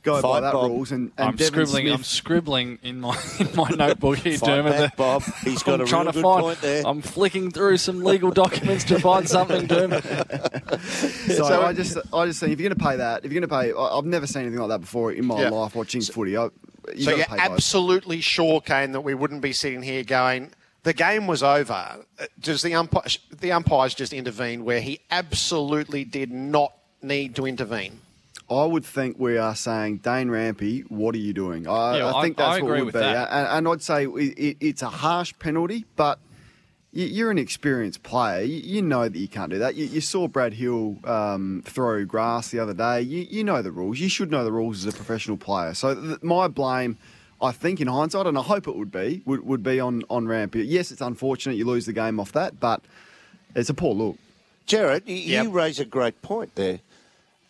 go 0.03 0.21
by 0.21 0.41
that 0.41 0.53
Bob. 0.53 0.69
rules, 0.71 0.91
and, 0.91 1.11
and 1.17 1.29
I'm 1.29 1.35
Devon 1.35 1.53
scribbling. 1.53 1.85
Smith, 1.87 1.93
I'm 1.97 2.03
scribbling 2.03 2.79
in 2.83 3.01
my 3.01 3.17
in 3.39 3.55
my 3.55 3.69
notebook 3.69 4.17
here, 4.19 4.37
Fight 4.37 4.47
Dermot. 4.47 4.71
back, 4.77 4.97
Bob. 4.97 5.23
He's 5.43 5.63
got 5.63 5.75
I'm 5.75 5.81
a 5.81 5.85
trying 5.85 6.05
real 6.05 6.11
to 6.13 6.17
good 6.17 6.23
find. 6.23 6.41
point 6.43 6.61
there. 6.61 6.83
I'm 6.85 7.01
flicking 7.01 7.51
through 7.51 7.77
some 7.77 8.03
legal 8.03 8.31
documents 8.31 8.83
to 8.85 8.99
find 8.99 9.27
something, 9.29 9.67
Dermot. 9.67 10.03
So, 10.81 11.45
I 11.63 11.73
just, 11.73 11.97
I 12.13 12.25
just 12.25 12.39
think 12.39 12.53
if 12.53 12.59
you're 12.59 12.69
going 12.69 12.77
to 12.79 12.83
pay 12.85 12.95
that, 12.97 13.23
if 13.25 13.31
you're 13.31 13.41
going 13.41 13.49
to 13.49 13.73
pay, 13.73 13.77
I- 13.77 13.97
I've 13.97 14.05
never 14.05 14.27
seen 14.27 14.43
anything 14.43 14.59
like 14.59 14.69
that 14.69 14.81
before 14.81 15.11
in 15.11 15.25
my 15.25 15.41
Yeah. 15.41 15.49
life 15.49 15.75
watching 15.75 16.01
footy. 16.01 16.35
I, 16.37 16.45
you 16.95 17.03
so 17.03 17.15
you're 17.15 17.25
pay 17.25 17.37
both. 17.37 17.39
absolutely 17.51 18.21
sure, 18.21 18.61
Kane, 18.61 18.91
that 18.93 19.01
we 19.01 19.13
wouldn't 19.13 19.41
be 19.41 19.53
sitting 19.53 19.81
here 19.81 20.03
going, 20.03 20.51
the 20.83 20.93
game 20.93 21.27
was 21.27 21.43
over. 21.43 21.73
Uh, 22.19 22.25
Does 22.39 22.61
the 22.61 22.73
umpire, 22.75 23.03
the 23.39 23.51
umpires 23.51 23.93
just 23.93 24.13
intervene 24.13 24.65
where 24.65 24.81
he 24.81 24.99
absolutely 25.11 26.03
did 26.03 26.31
not 26.31 26.73
need 27.01 27.35
to 27.35 27.45
intervene? 27.45 27.99
I 28.51 28.65
would 28.65 28.83
think 28.83 29.17
we 29.17 29.37
are 29.37 29.55
saying 29.55 29.97
Dane 29.99 30.27
Rampe, 30.27 30.83
what 30.91 31.15
are 31.15 31.19
you 31.19 31.31
doing? 31.33 31.67
I, 31.67 31.97
Yeah, 31.99 32.13
I 32.13 32.21
think 32.21 32.37
I- 32.39 32.43
that's 32.43 32.57
I 32.57 32.61
what 32.61 32.67
agree 32.67 32.77
it 32.79 32.85
would 32.85 32.93
with 32.93 32.93
be, 32.95 32.99
that. 32.99 33.29
and, 33.31 33.47
and 33.47 33.67
I'd 33.69 33.81
say 33.81 34.05
it, 34.05 34.37
it, 34.37 34.57
it's 34.59 34.81
a 34.81 34.89
harsh 34.89 35.33
penalty, 35.39 35.85
but 35.95 36.19
you- 36.91 37.05
you're 37.05 37.31
an 37.31 37.37
experienced 37.37 38.03
player. 38.03 38.41
You, 38.43 38.57
you 38.57 38.81
know 38.81 39.07
that 39.07 39.17
you 39.17 39.29
can't 39.29 39.49
do 39.51 39.59
that. 39.59 39.75
You, 39.75 39.85
you 39.85 40.01
saw 40.01 40.27
Brad 40.27 40.53
Hill 40.53 40.97
um, 41.05 41.63
throw 41.65 42.03
grass 42.03 42.49
the 42.49 42.59
other 42.59 42.73
day. 42.73 43.01
You, 43.01 43.25
you 43.29 43.43
know 43.45 43.61
the 43.61 43.71
rules. 43.71 43.99
You 43.99 44.09
should 44.09 44.29
know 44.29 44.43
the 44.43 44.51
rules 44.51 44.85
as 44.85 44.93
a 44.93 44.95
professional 44.97 45.37
player. 45.37 45.73
So 45.73 45.95
th- 45.95 46.21
my 46.21 46.49
blame, 46.49 46.97
I 47.41 47.53
think, 47.53 47.79
in 47.79 47.87
hindsight, 47.87 48.27
and 48.27 48.37
I 48.37 48.41
hope 48.41 48.67
it 48.67 48.75
would 48.75 48.91
be, 48.91 49.21
would, 49.25 49.45
would 49.45 49.63
be 49.63 49.79
on 49.79 50.03
on 50.09 50.25
Rampe. 50.25 50.61
Yes, 50.67 50.91
it's 50.91 50.99
unfortunate 51.01 51.55
you 51.55 51.65
lose 51.65 51.85
the 51.85 51.93
game 51.93 52.19
off 52.19 52.33
that, 52.33 52.59
but 52.59 52.81
it's 53.55 53.69
a 53.69 53.73
poor 53.73 53.93
look. 53.95 54.17
Gerard, 54.65 55.03
you, 55.07 55.15
you 55.15 55.49
raise 55.49 55.79
a 55.79 55.85
great 55.85 56.21
point 56.21 56.53
there. 56.55 56.81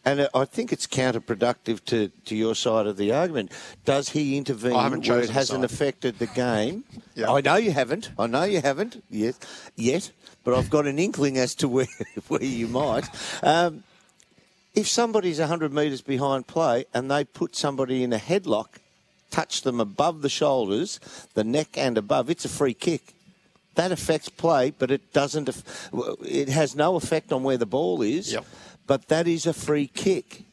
And 0.04 0.28
I 0.34 0.46
think 0.46 0.74
it's 0.74 0.88
counterproductive 0.88 1.86
to, 1.86 2.08
to 2.26 2.36
your 2.36 2.56
side 2.56 2.88
of 2.88 2.98
the 2.98 3.12
argument. 3.12 3.52
Does 3.86 4.10
he 4.10 4.36
intervene 4.36 4.74
where 4.74 5.20
it 5.20 5.30
hasn't 5.30 5.62
side. 5.62 5.64
affected 5.64 6.20
the 6.20 6.28
game? 6.28 6.84
Yeah. 7.14 7.30
I 7.30 7.42
know 7.42 7.58
you 7.58 7.72
haven't. 7.72 8.10
I 8.18 8.26
know 8.26 8.44
you 8.46 8.62
haven't 8.62 9.04
yet, 9.10 9.36
yet, 9.76 10.12
but 10.46 10.54
I've 10.54 10.70
got 10.70 10.88
an 10.88 10.98
inkling 10.98 11.38
as 11.38 11.54
to 11.56 11.68
where, 11.68 11.86
where 12.30 12.42
you 12.42 12.70
might. 12.70 13.04
Um, 13.44 13.84
if 14.74 14.88
somebody's 14.88 15.38
100 15.38 15.74
metres 15.74 16.02
behind 16.02 16.48
play 16.48 16.86
and 16.94 17.12
they 17.12 17.26
put 17.26 17.54
somebody 17.54 18.02
in 18.02 18.14
a 18.14 18.18
headlock, 18.18 18.78
touch 19.30 19.64
them 19.64 19.82
above 19.82 20.22
the 20.22 20.30
shoulders, 20.30 21.02
the 21.34 21.44
neck 21.44 21.78
and 21.78 21.98
above, 21.98 22.30
it's 22.30 22.46
a 22.46 22.50
free 22.50 22.74
kick. 22.74 23.14
That 23.76 23.92
affects 23.92 24.30
play, 24.30 24.72
but 24.72 24.90
it 24.90 25.14
doesn't. 25.14 25.50
It 26.26 26.50
has 26.50 26.76
no 26.76 26.96
effect 26.96 27.32
on 27.32 27.44
where 27.44 27.58
the 27.58 27.66
ball 27.66 28.02
is. 28.02 28.32
But 28.92 29.08
that 29.08 29.26
is 29.26 29.46
a 29.46 29.54
free 29.54 29.88
kick, 29.88 30.44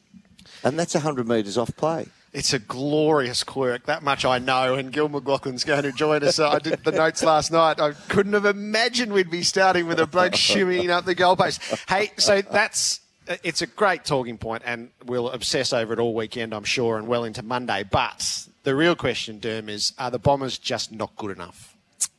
and 0.63 0.79
that's 0.79 0.93
100 0.93 1.27
metres 1.27 1.57
off 1.57 1.75
play. 1.75 2.07
It's 2.31 2.53
a 2.53 2.59
glorious 2.59 3.43
quirk. 3.43 3.87
That 3.87 4.01
much 4.01 4.23
I 4.23 4.39
know. 4.39 4.75
And 4.75 4.93
Gil 4.93 5.09
McLachlan's 5.09 5.65
going 5.65 5.83
to 5.83 5.91
join 5.91 6.23
us. 6.23 6.39
I 6.39 6.57
did 6.59 6.81
the 6.85 6.93
notes 6.93 7.21
last 7.21 7.51
night. 7.51 7.81
I 7.81 7.91
couldn't 8.07 8.31
have 8.31 8.45
imagined 8.45 9.11
we'd 9.11 9.29
be 9.29 9.43
starting 9.43 9.87
with 9.87 9.99
a 9.99 10.07
bloke 10.07 10.31
shimmying 10.35 10.89
up 10.89 11.03
the 11.03 11.15
goalpost. 11.15 11.83
Hey, 11.89 12.11
so 12.15 12.41
that's 12.41 13.01
it's 13.43 13.61
a 13.61 13.67
great 13.67 14.05
talking 14.05 14.37
point, 14.37 14.63
and 14.65 14.91
we'll 15.05 15.29
obsess 15.31 15.73
over 15.73 15.91
it 15.91 15.99
all 15.99 16.13
weekend, 16.15 16.53
I'm 16.53 16.63
sure, 16.63 16.97
and 16.97 17.09
well 17.09 17.25
into 17.25 17.43
Monday. 17.43 17.83
But 17.83 18.47
the 18.63 18.73
real 18.73 18.95
question, 18.95 19.41
Derm, 19.41 19.67
is 19.67 19.91
are 19.97 20.11
the 20.11 20.17
Bombers 20.17 20.57
just 20.57 20.93
not 20.93 21.13
good 21.17 21.35
enough? 21.35 21.68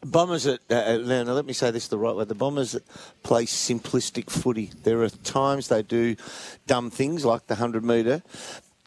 Bombers, 0.03 0.47
at, 0.47 0.61
uh, 0.71 0.75
uh, 0.75 0.97
now, 0.99 1.23
now 1.25 1.33
let 1.33 1.45
me 1.45 1.53
say 1.53 1.71
this 1.71 1.89
the 1.89 1.99
right 1.99 2.15
way. 2.15 2.25
The 2.25 2.35
Bombers 2.35 2.77
play 3.23 3.45
simplistic 3.45 4.31
footy. 4.31 4.71
There 4.83 5.03
are 5.03 5.11
times 5.11 5.69
they 5.69 5.83
do 5.83 6.17
dumb 6.67 6.91
things 6.91 7.25
like 7.25 7.47
the 7.47 7.55
100 7.55 7.85
metre. 7.85 8.23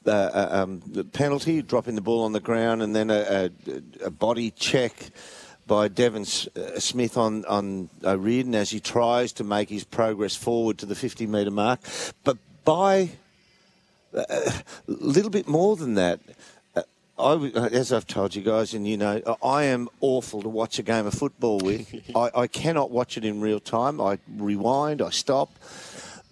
Uh, 0.05 0.09
uh, 0.11 0.47
um, 0.51 0.81
penalty, 1.13 1.61
dropping 1.61 1.95
the 1.95 2.01
ball 2.01 2.25
on 2.25 2.33
the 2.33 2.39
ground, 2.41 2.81
and 2.81 2.93
then 2.93 3.09
a, 3.09 3.49
a, 4.03 4.05
a 4.07 4.09
body 4.11 4.51
check 4.51 5.11
by 5.65 5.87
Devon 5.87 6.23
uh, 6.23 6.77
Smith 6.77 7.15
on 7.15 7.45
on 7.45 7.89
O'Riordan 8.03 8.53
as 8.53 8.71
he 8.71 8.81
tries 8.81 9.31
to 9.33 9.45
make 9.45 9.69
his 9.69 9.85
progress 9.85 10.35
forward 10.35 10.77
to 10.79 10.85
the 10.85 10.95
50 10.95 11.25
metre 11.25 11.51
mark. 11.51 11.79
But 12.25 12.37
by 12.65 13.11
uh, 14.13 14.23
a 14.27 14.53
little 14.87 15.31
bit 15.31 15.47
more 15.47 15.75
than 15.75 15.95
that. 15.95 16.19
Uh, 17.17 17.23
I, 17.23 17.31
w- 17.33 17.55
as 17.55 17.93
I've 17.93 18.07
told 18.07 18.35
you 18.35 18.41
guys, 18.41 18.73
and 18.73 18.87
you 18.87 18.97
know, 18.97 19.21
I 19.43 19.63
am 19.65 19.89
awful 20.01 20.41
to 20.41 20.49
watch 20.49 20.79
a 20.79 20.83
game 20.83 21.05
of 21.05 21.13
football 21.13 21.59
with. 21.59 21.93
I, 22.15 22.31
I 22.35 22.47
cannot 22.47 22.91
watch 22.91 23.17
it 23.17 23.25
in 23.25 23.41
real 23.41 23.59
time. 23.59 24.01
I 24.01 24.19
rewind, 24.35 25.01
I 25.01 25.09
stop. 25.11 25.51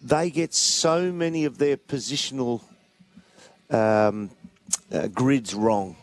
They 0.04 0.32
get 0.32 0.54
so 0.54 1.12
many 1.12 1.46
of 1.46 1.60
their 1.60 1.78
positional 1.78 2.62
um, 3.70 4.32
uh, 4.92 5.08
grids 5.08 5.54
wrong. 5.54 5.96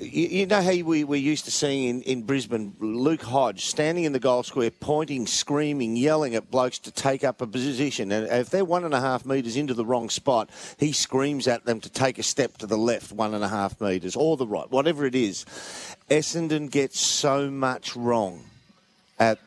You, 0.00 0.46
know 0.46 0.62
how 0.62 0.70
we, 0.70 1.04
we're 1.04 1.20
used 1.20 1.44
to 1.44 1.50
seeing 1.50 1.84
in, 1.84 2.02
in 2.02 2.22
Brisbane 2.22 2.74
Luke 2.80 3.20
Hodge 3.20 3.66
standing 3.66 4.04
in 4.04 4.12
the 4.12 4.18
goal 4.18 4.42
square, 4.42 4.70
pointing, 4.70 5.26
screaming, 5.26 5.94
yelling 5.94 6.34
at 6.34 6.50
blokes 6.50 6.78
to 6.80 6.90
take 6.90 7.22
up 7.22 7.42
a 7.42 7.46
position. 7.46 8.10
And 8.10 8.26
if 8.26 8.48
they're 8.48 8.64
one 8.64 8.84
and 8.84 8.94
a 8.94 9.00
half 9.00 9.26
metres 9.26 9.58
into 9.58 9.74
the 9.74 9.84
wrong 9.84 10.08
spot, 10.08 10.48
he 10.78 10.92
screams 10.92 11.46
at 11.46 11.66
them 11.66 11.80
to 11.80 11.90
take 11.90 12.18
a 12.18 12.22
step 12.22 12.56
to 12.58 12.66
the 12.66 12.78
left, 12.78 13.12
one 13.12 13.34
and 13.34 13.44
a 13.44 13.48
half 13.48 13.78
metres, 13.78 14.16
or 14.16 14.38
the 14.38 14.46
right, 14.46 14.70
whatever 14.70 15.04
it 15.04 15.14
is. 15.14 15.44
Essendon 16.08 16.70
gets 16.70 16.98
so 16.98 17.50
much 17.50 17.94
wrong 17.94 18.44
at 19.18 19.38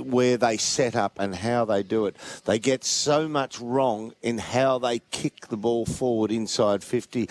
where 0.00 0.38
they 0.38 0.56
set 0.56 0.96
up 0.96 1.18
and 1.18 1.34
how 1.34 1.66
they 1.66 1.82
do 1.82 2.06
it. 2.06 2.16
They 2.46 2.58
get 2.58 2.82
so 2.82 3.28
much 3.28 3.60
wrong 3.60 4.14
in 4.22 4.38
how 4.38 4.78
they 4.78 5.00
kick 5.10 5.48
the 5.48 5.58
ball 5.58 5.84
forward 5.84 6.32
inside 6.32 6.82
50. 6.82 7.28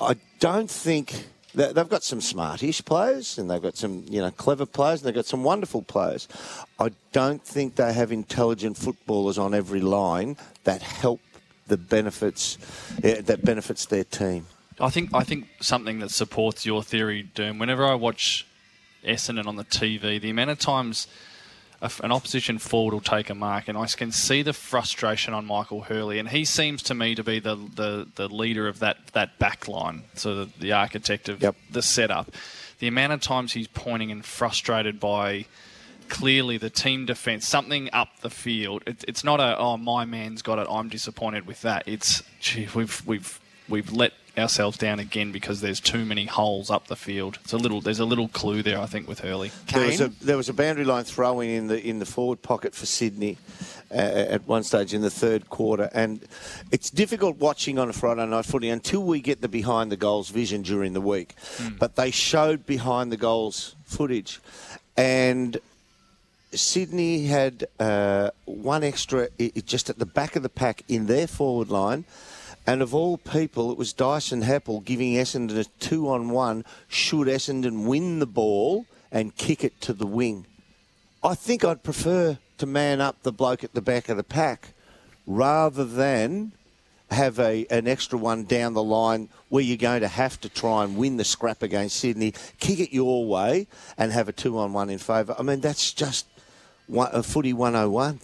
I 0.00 0.14
don't 0.38 0.70
think 0.70 1.26
they've 1.54 1.88
got 1.88 2.02
some 2.02 2.20
smartish 2.20 2.84
players 2.84 3.38
and 3.38 3.50
they've 3.50 3.62
got 3.62 3.76
some 3.76 4.04
you 4.08 4.20
know 4.20 4.30
clever 4.30 4.66
players 4.66 5.00
and 5.00 5.08
they've 5.08 5.14
got 5.14 5.26
some 5.26 5.44
wonderful 5.44 5.82
players. 5.82 6.28
I 6.78 6.90
don't 7.12 7.42
think 7.42 7.76
they 7.76 7.92
have 7.92 8.12
intelligent 8.12 8.76
footballers 8.76 9.38
on 9.38 9.54
every 9.54 9.80
line 9.80 10.36
that 10.64 10.82
help 10.82 11.20
the 11.66 11.76
benefits 11.76 12.58
eh, 13.02 13.20
that 13.22 13.44
benefits 13.44 13.86
their 13.86 14.04
team. 14.04 14.46
I 14.80 14.90
think 14.90 15.10
I 15.14 15.24
think 15.24 15.48
something 15.60 15.98
that 16.00 16.10
supports 16.10 16.64
your 16.64 16.82
theory, 16.82 17.28
Derm. 17.34 17.58
Whenever 17.58 17.84
I 17.84 17.94
watch 17.94 18.46
Essendon 19.04 19.46
on 19.46 19.56
the 19.56 19.64
TV, 19.64 20.20
the 20.20 20.30
amount 20.30 20.50
of 20.50 20.58
times 20.58 21.06
an 21.80 22.12
opposition 22.12 22.58
forward 22.58 22.92
will 22.92 23.00
take 23.00 23.30
a 23.30 23.34
mark, 23.34 23.68
and 23.68 23.78
I 23.78 23.86
can 23.86 24.10
see 24.10 24.42
the 24.42 24.52
frustration 24.52 25.32
on 25.32 25.46
Michael 25.46 25.82
Hurley, 25.82 26.18
and 26.18 26.28
he 26.28 26.44
seems 26.44 26.82
to 26.84 26.94
me 26.94 27.14
to 27.14 27.22
be 27.22 27.38
the 27.38 27.54
the, 27.54 28.08
the 28.16 28.28
leader 28.28 28.66
of 28.66 28.80
that 28.80 29.08
that 29.12 29.38
back 29.38 29.68
line, 29.68 30.04
so 30.14 30.44
the, 30.44 30.50
the 30.58 30.72
architect 30.72 31.28
of 31.28 31.44
the 31.70 31.82
setup. 31.82 32.32
The 32.80 32.88
amount 32.88 33.12
of 33.12 33.20
times 33.20 33.52
he's 33.52 33.68
pointing 33.68 34.10
and 34.10 34.24
frustrated 34.24 35.00
by 35.00 35.46
clearly 36.08 36.58
the 36.58 36.70
team 36.70 37.06
defence, 37.06 37.46
something 37.46 37.90
up 37.92 38.20
the 38.20 38.30
field. 38.30 38.82
It, 38.86 39.04
it's 39.06 39.22
not 39.22 39.40
a 39.40 39.56
oh 39.58 39.76
my 39.76 40.04
man's 40.04 40.42
got 40.42 40.58
it. 40.58 40.66
I'm 40.68 40.88
disappointed 40.88 41.46
with 41.46 41.62
that. 41.62 41.86
It's 41.86 42.22
gee 42.40 42.68
we've 42.74 43.06
we've 43.06 43.40
we've 43.68 43.92
let 43.92 44.12
ourselves 44.38 44.78
down 44.78 44.98
again 44.98 45.32
because 45.32 45.60
there's 45.60 45.80
too 45.80 46.04
many 46.04 46.26
holes 46.26 46.70
up 46.70 46.86
the 46.86 46.96
field. 46.96 47.38
It's 47.44 47.52
a 47.52 47.56
little 47.58 47.80
there's 47.80 47.98
a 48.00 48.04
little 48.04 48.28
clue 48.28 48.62
there 48.62 48.78
I 48.80 48.86
think 48.86 49.08
with 49.08 49.20
Hurley. 49.20 49.50
There 49.72 49.86
was, 49.86 50.00
a, 50.00 50.08
there 50.24 50.36
was 50.36 50.48
a 50.48 50.52
boundary 50.54 50.84
line 50.84 51.04
throwing 51.04 51.50
in 51.50 51.66
the 51.68 51.84
in 51.84 51.98
the 51.98 52.06
forward 52.06 52.42
pocket 52.42 52.74
for 52.74 52.86
Sydney 52.86 53.36
uh, 53.90 53.94
at 54.34 54.46
one 54.46 54.62
stage 54.62 54.92
in 54.94 55.02
the 55.02 55.10
third 55.10 55.48
quarter, 55.48 55.88
and 55.92 56.20
it's 56.70 56.90
difficult 56.90 57.38
watching 57.38 57.78
on 57.78 57.88
a 57.88 57.92
Friday 57.92 58.26
night 58.26 58.44
footy 58.44 58.68
until 58.68 59.02
we 59.02 59.20
get 59.20 59.40
the 59.40 59.48
behind 59.48 59.90
the 59.90 59.96
goals 59.96 60.28
vision 60.30 60.62
during 60.62 60.92
the 60.92 61.00
week. 61.00 61.34
But 61.78 61.96
they 61.96 62.10
showed 62.10 62.66
behind 62.66 63.10
the 63.10 63.16
goals 63.16 63.74
footage, 63.84 64.40
and 64.96 65.56
Sydney 66.52 67.24
had 67.26 67.66
uh, 67.78 68.30
one 68.46 68.82
extra 68.82 69.28
i- 69.38 69.52
i- 69.54 69.60
just 69.66 69.90
at 69.90 69.98
the 69.98 70.06
back 70.06 70.34
of 70.36 70.42
the 70.42 70.48
pack 70.48 70.82
in 70.88 71.06
their 71.06 71.26
forward 71.26 71.68
line. 71.68 72.04
And 72.68 72.82
of 72.82 72.94
all 72.94 73.16
people, 73.16 73.72
it 73.72 73.78
was 73.78 73.94
Dyson 73.94 74.42
Heppell 74.42 74.84
giving 74.84 75.14
Essendon 75.14 75.58
a 75.58 75.64
two 75.80 76.06
on 76.06 76.28
one 76.28 76.66
should 76.86 77.26
Essendon 77.26 77.86
win 77.86 78.18
the 78.18 78.26
ball 78.26 78.84
and 79.10 79.34
kick 79.34 79.64
it 79.64 79.80
to 79.80 79.94
the 79.94 80.06
wing. 80.06 80.44
I 81.24 81.34
think 81.34 81.64
I'd 81.64 81.82
prefer 81.82 82.36
to 82.58 82.66
man 82.66 83.00
up 83.00 83.22
the 83.22 83.32
bloke 83.32 83.64
at 83.64 83.72
the 83.72 83.80
back 83.80 84.10
of 84.10 84.18
the 84.18 84.22
pack 84.22 84.74
rather 85.26 85.82
than 85.82 86.52
have 87.10 87.40
a 87.40 87.64
an 87.70 87.88
extra 87.88 88.18
one 88.18 88.44
down 88.44 88.74
the 88.74 88.82
line 88.82 89.30
where 89.48 89.64
you're 89.64 89.78
going 89.78 90.02
to 90.02 90.08
have 90.08 90.38
to 90.42 90.50
try 90.50 90.84
and 90.84 90.98
win 90.98 91.16
the 91.16 91.24
scrap 91.24 91.62
against 91.62 91.96
Sydney, 91.96 92.34
kick 92.60 92.80
it 92.80 92.92
your 92.92 93.24
way, 93.24 93.66
and 93.96 94.12
have 94.12 94.28
a 94.28 94.32
two 94.32 94.58
on 94.58 94.74
one 94.74 94.90
in 94.90 94.98
favour. 94.98 95.34
I 95.38 95.42
mean, 95.42 95.62
that's 95.62 95.94
just 95.94 96.26
one, 96.86 97.08
a 97.14 97.22
footy 97.22 97.54
101. 97.54 98.20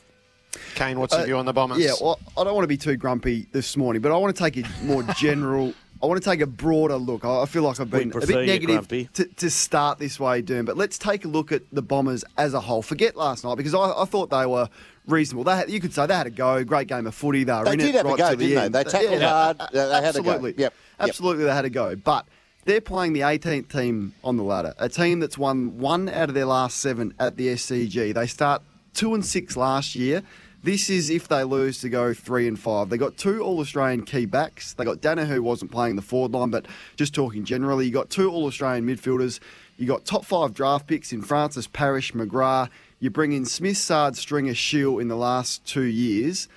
Kane, 0.75 0.99
what's 0.99 1.13
your 1.15 1.23
Uh, 1.23 1.27
view 1.27 1.37
on 1.37 1.47
the 1.47 1.53
Bombers? 1.53 1.79
Yeah, 1.79 1.93
well, 2.01 2.19
I 2.37 2.45
don't 2.45 2.55
want 2.55 2.65
to 2.65 2.69
be 2.69 2.77
too 2.77 2.97
grumpy 2.97 3.47
this 3.53 3.77
morning, 3.77 4.03
but 4.03 4.13
I 4.13 4.17
want 4.17 4.35
to 4.37 4.43
take 4.43 4.57
a 4.57 4.69
more 4.85 5.03
general. 5.17 5.75
I 6.03 6.07
want 6.07 6.23
to 6.23 6.29
take 6.31 6.41
a 6.41 6.47
broader 6.47 6.97
look. 6.97 7.25
I 7.25 7.43
I 7.43 7.47
feel 7.47 7.63
like 7.63 7.81
I've 7.81 7.91
been 7.91 8.13
a 8.13 8.27
bit 8.27 8.47
negative 8.47 8.89
to, 9.15 9.25
to 9.25 9.51
start 9.51 9.99
this 9.99 10.21
way, 10.21 10.43
Derm. 10.43 10.67
But 10.67 10.77
let's 10.77 10.99
take 10.99 11.25
a 11.25 11.29
look 11.29 11.51
at 11.53 11.63
the 11.73 11.81
Bombers 11.83 12.25
as 12.37 12.53
a 12.53 12.61
whole. 12.61 12.83
Forget 12.83 13.17
last 13.17 13.43
night 13.45 13.57
because 13.57 13.75
I, 13.75 13.91
I 14.03 14.05
thought 14.05 14.29
they 14.29 14.45
were 14.45 14.69
reasonable. 15.07 15.45
They 15.45 15.57
had, 15.57 15.71
you 15.71 15.81
could 15.81 15.95
say 15.95 16.07
they 16.07 16.15
had 16.15 16.27
a 16.27 16.31
go, 16.31 16.63
great 16.65 16.89
game 16.89 17.07
of 17.07 17.15
footy. 17.15 17.45
They 17.45 17.53
were 17.55 17.65
They 17.65 17.73
in 17.73 17.79
did 17.79 17.95
it 17.95 18.05
have 18.05 18.07
a 18.07 18.17
go, 18.17 18.35
didn't 18.35 18.73
they? 18.73 18.83
They 18.83 18.91
tackled 18.91 19.23
hard, 19.23 19.61
they 19.73 19.79
had 19.81 20.17
a 20.17 20.23
go. 20.23 20.31
absolutely. 20.31 20.51
Yep, 20.51 20.59
yep. 20.59 20.75
absolutely. 20.99 21.45
They 21.45 21.53
had 21.55 21.65
a 21.65 21.71
go, 21.71 21.97
but. 21.97 22.27
They're 22.67 22.81
playing 22.81 23.13
the 23.13 23.21
18th 23.21 23.69
team 23.71 24.15
on 24.25 24.39
the 24.39 24.43
ladder, 24.43 24.73
a 24.79 24.89
team 24.89 25.21
that's 25.21 25.37
won 25.37 25.77
one 25.77 26.09
out 26.09 26.31
of 26.31 26.35
their 26.35 26.47
last 26.47 26.79
seven 26.79 27.13
at 27.19 27.37
the 27.37 27.49
SCG. 27.49 28.15
They 28.15 28.27
start 28.27 28.63
two 28.95 29.13
and 29.13 29.23
six 29.23 29.55
last 29.55 29.95
year. 29.95 30.23
This 30.65 30.89
is 30.89 31.11
if 31.11 31.29
they 31.29 31.45
lose 31.45 31.83
to 31.83 31.91
go 31.91 32.15
three 32.15 32.49
and 32.49 32.59
five. 32.59 32.89
They 32.89 32.97
got 32.97 33.19
two 33.19 33.43
All 33.43 33.61
Australian 33.61 34.07
key 34.07 34.25
backs. 34.25 34.73
They 34.73 34.83
got 34.87 35.03
Dana 35.03 35.27
who 35.27 35.43
wasn't 35.43 35.71
playing 35.71 35.97
the 35.97 36.01
forward 36.01 36.33
line, 36.33 36.49
but 36.49 36.65
just 36.97 37.15
talking 37.15 37.45
generally, 37.45 37.85
you 37.85 37.93
got 37.93 38.09
two 38.09 38.31
All 38.31 38.47
Australian 38.47 38.87
midfielders. 38.87 39.41
You 39.77 39.87
got 39.87 40.07
top 40.07 40.25
five 40.25 40.55
draft 40.55 40.87
picks 40.87 41.13
in 41.13 41.21
Francis 41.21 41.67
Parish, 41.67 42.15
McGrath. 42.15 42.71
You 42.99 43.11
bring 43.11 43.33
in 43.33 43.45
Smith, 43.45 43.77
Saad, 43.77 44.17
Stringer, 44.17 44.55
Shiel 44.55 44.99
in 44.99 45.09
the 45.09 45.17
last 45.17 45.67
two 45.67 45.83
years, 45.83 46.49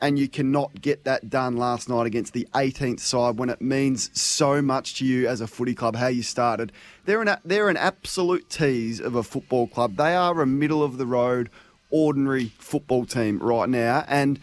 and 0.00 0.20
you 0.20 0.28
cannot 0.28 0.80
get 0.80 1.02
that 1.02 1.28
done 1.28 1.56
last 1.56 1.88
night 1.88 2.06
against 2.06 2.34
the 2.34 2.46
18th 2.54 3.00
side 3.00 3.38
when 3.38 3.50
it 3.50 3.60
means 3.60 4.08
so 4.16 4.62
much 4.62 5.00
to 5.00 5.04
you 5.04 5.26
as 5.26 5.40
a 5.40 5.48
footy 5.48 5.74
club. 5.74 5.96
How 5.96 6.06
you 6.06 6.22
started, 6.22 6.70
they're 7.06 7.22
an 7.22 7.36
they're 7.44 7.68
an 7.68 7.76
absolute 7.76 8.48
tease 8.48 9.00
of 9.00 9.16
a 9.16 9.24
football 9.24 9.66
club. 9.66 9.96
They 9.96 10.14
are 10.14 10.40
a 10.40 10.46
middle 10.46 10.84
of 10.84 10.96
the 10.96 11.06
road 11.06 11.50
ordinary 11.90 12.52
football 12.58 13.04
team 13.04 13.38
right 13.38 13.68
now. 13.68 14.04
And 14.08 14.38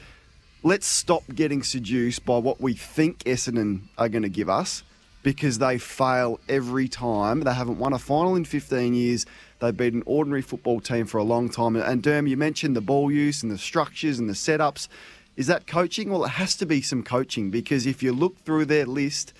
let's 0.63 0.87
stop 0.87 1.23
getting 1.33 1.63
seduced 1.63 2.25
by 2.25 2.37
what 2.37 2.59
we 2.59 2.73
think 2.73 3.19
Essendon 3.19 3.81
are 3.97 4.09
going 4.09 4.23
to 4.23 4.29
give 4.29 4.49
us 4.49 4.83
because 5.23 5.57
they 5.57 5.77
fail 5.77 6.39
every 6.47 6.87
time. 6.87 7.41
They 7.41 7.53
haven't 7.53 7.79
won 7.79 7.93
a 7.93 7.99
final 7.99 8.35
in 8.35 8.45
15 8.45 8.93
years. 8.93 9.25
They've 9.59 9.75
been 9.75 9.95
an 9.95 10.03
ordinary 10.05 10.43
football 10.43 10.79
team 10.79 11.07
for 11.07 11.17
a 11.17 11.23
long 11.23 11.49
time. 11.49 11.75
And 11.75 12.03
Derm, 12.03 12.29
you 12.29 12.37
mentioned 12.37 12.75
the 12.75 12.81
ball 12.81 13.11
use 13.11 13.41
and 13.41 13.51
the 13.51 13.57
structures 13.57 14.19
and 14.19 14.29
the 14.29 14.33
setups. 14.33 14.87
Is 15.35 15.47
that 15.47 15.67
coaching? 15.67 16.09
Well, 16.09 16.25
it 16.25 16.29
has 16.29 16.55
to 16.57 16.65
be 16.65 16.81
some 16.81 17.03
coaching 17.03 17.49
because 17.49 17.85
if 17.85 18.03
you 18.03 18.13
look 18.13 18.37
through 18.45 18.65
their 18.65 18.85
list, 18.85 19.33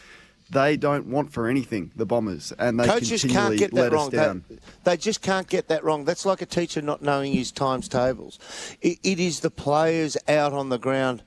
they 0.50 0.78
don't 0.78 1.08
want 1.08 1.32
for 1.32 1.48
anything, 1.48 1.92
the 1.96 2.06
Bombers, 2.06 2.54
and 2.60 2.80
they 2.80 2.86
Coaches 2.86 3.22
continually 3.22 3.58
can't 3.58 3.72
get 3.72 3.74
let 3.74 3.92
that 3.92 3.96
us 3.96 4.02
wrong. 4.02 4.10
down. 4.10 4.44
They, 4.50 4.58
they 4.84 4.98
just 4.98 5.22
can't 5.22 5.48
get 5.48 5.68
that 5.70 5.84
wrong. 5.84 6.06
That's 6.06 6.26
like 6.26 6.42
a 6.42 6.46
teacher 6.46 6.82
not 6.82 7.02
knowing 7.02 7.34
his 7.34 7.52
times 7.52 7.88
tables. 7.88 8.40
It, 8.82 9.00
it 9.04 9.20
is 9.20 9.40
the 9.40 9.50
players 9.50 10.18
out 10.28 10.54
on 10.54 10.70
the 10.70 10.78
ground 10.78 11.24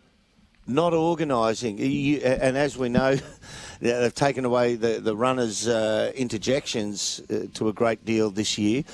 not 0.68 0.92
organising. 0.92 1.80
And 2.22 2.56
as 2.56 2.76
we 2.76 2.88
know, 2.88 3.16
they've 3.80 4.14
taken 4.14 4.44
away 4.44 4.76
the, 4.76 5.00
the 5.00 5.16
runners' 5.16 5.66
uh, 5.66 6.12
interjections 6.14 7.20
uh, 7.30 7.46
to 7.54 7.68
a 7.68 7.72
great 7.72 8.04
deal 8.04 8.30
this 8.30 8.58
year. 8.58 8.84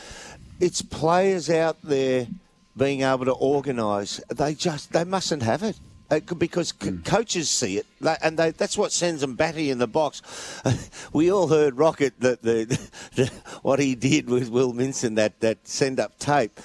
It's 0.60 0.80
players 0.80 1.50
out 1.50 1.76
there 1.82 2.28
being 2.76 3.02
able 3.02 3.24
to 3.24 3.32
organise. 3.32 4.20
They 4.28 4.54
just 4.54 4.92
they 4.92 5.04
mustn't 5.04 5.42
have 5.42 5.62
it. 5.62 5.78
Uh, 6.11 6.20
c- 6.28 6.34
because 6.34 6.75
c- 6.82 6.99
coaches 7.04 7.49
see 7.50 7.78
it, 7.78 7.87
and 8.23 8.38
they, 8.38 8.50
that's 8.50 8.76
what 8.76 8.92
sends 8.92 9.23
them 9.23 9.37
batty 9.37 9.70
in 9.70 9.78
the 9.78 9.87
box. 9.87 10.20
we 11.14 11.32
all 11.32 11.49
heard 11.49 11.78
Rocket 11.78 12.12
that 12.20 12.42
the, 12.42 12.64
the 13.14 13.32
what 13.62 13.78
he 13.78 13.94
did 13.94 14.28
with 14.28 14.50
Will 14.50 14.75
Minson 14.75 15.16
that 15.16 15.40
that 15.40 15.66
send 15.66 15.99
up 15.99 16.18
tape. 16.18 16.61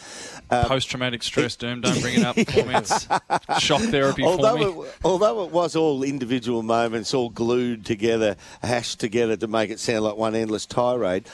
Um, 0.52 0.66
Post 0.66 0.90
traumatic 0.90 1.24
stress, 1.24 1.56
Derm. 1.58 1.82
Don't 1.82 2.02
bring 2.02 2.16
it 2.20 2.26
up 2.26 2.36
for 2.36 2.66
me. 2.66 3.60
Shock 3.60 3.82
therapy 3.84 4.24
for 4.24 4.30
although 4.30 4.58
me. 4.58 4.84
It, 4.88 4.96
although 5.06 5.46
it 5.46 5.52
was 5.52 5.76
all 5.76 6.04
individual 6.04 6.62
moments, 6.62 7.14
all 7.14 7.30
glued 7.30 7.86
together, 7.86 8.36
hashed 8.62 9.00
together 9.00 9.38
to 9.38 9.48
make 9.48 9.70
it 9.70 9.80
sound 9.80 10.04
like 10.04 10.18
one 10.18 10.36
endless 10.36 10.66
tirade. 10.66 11.26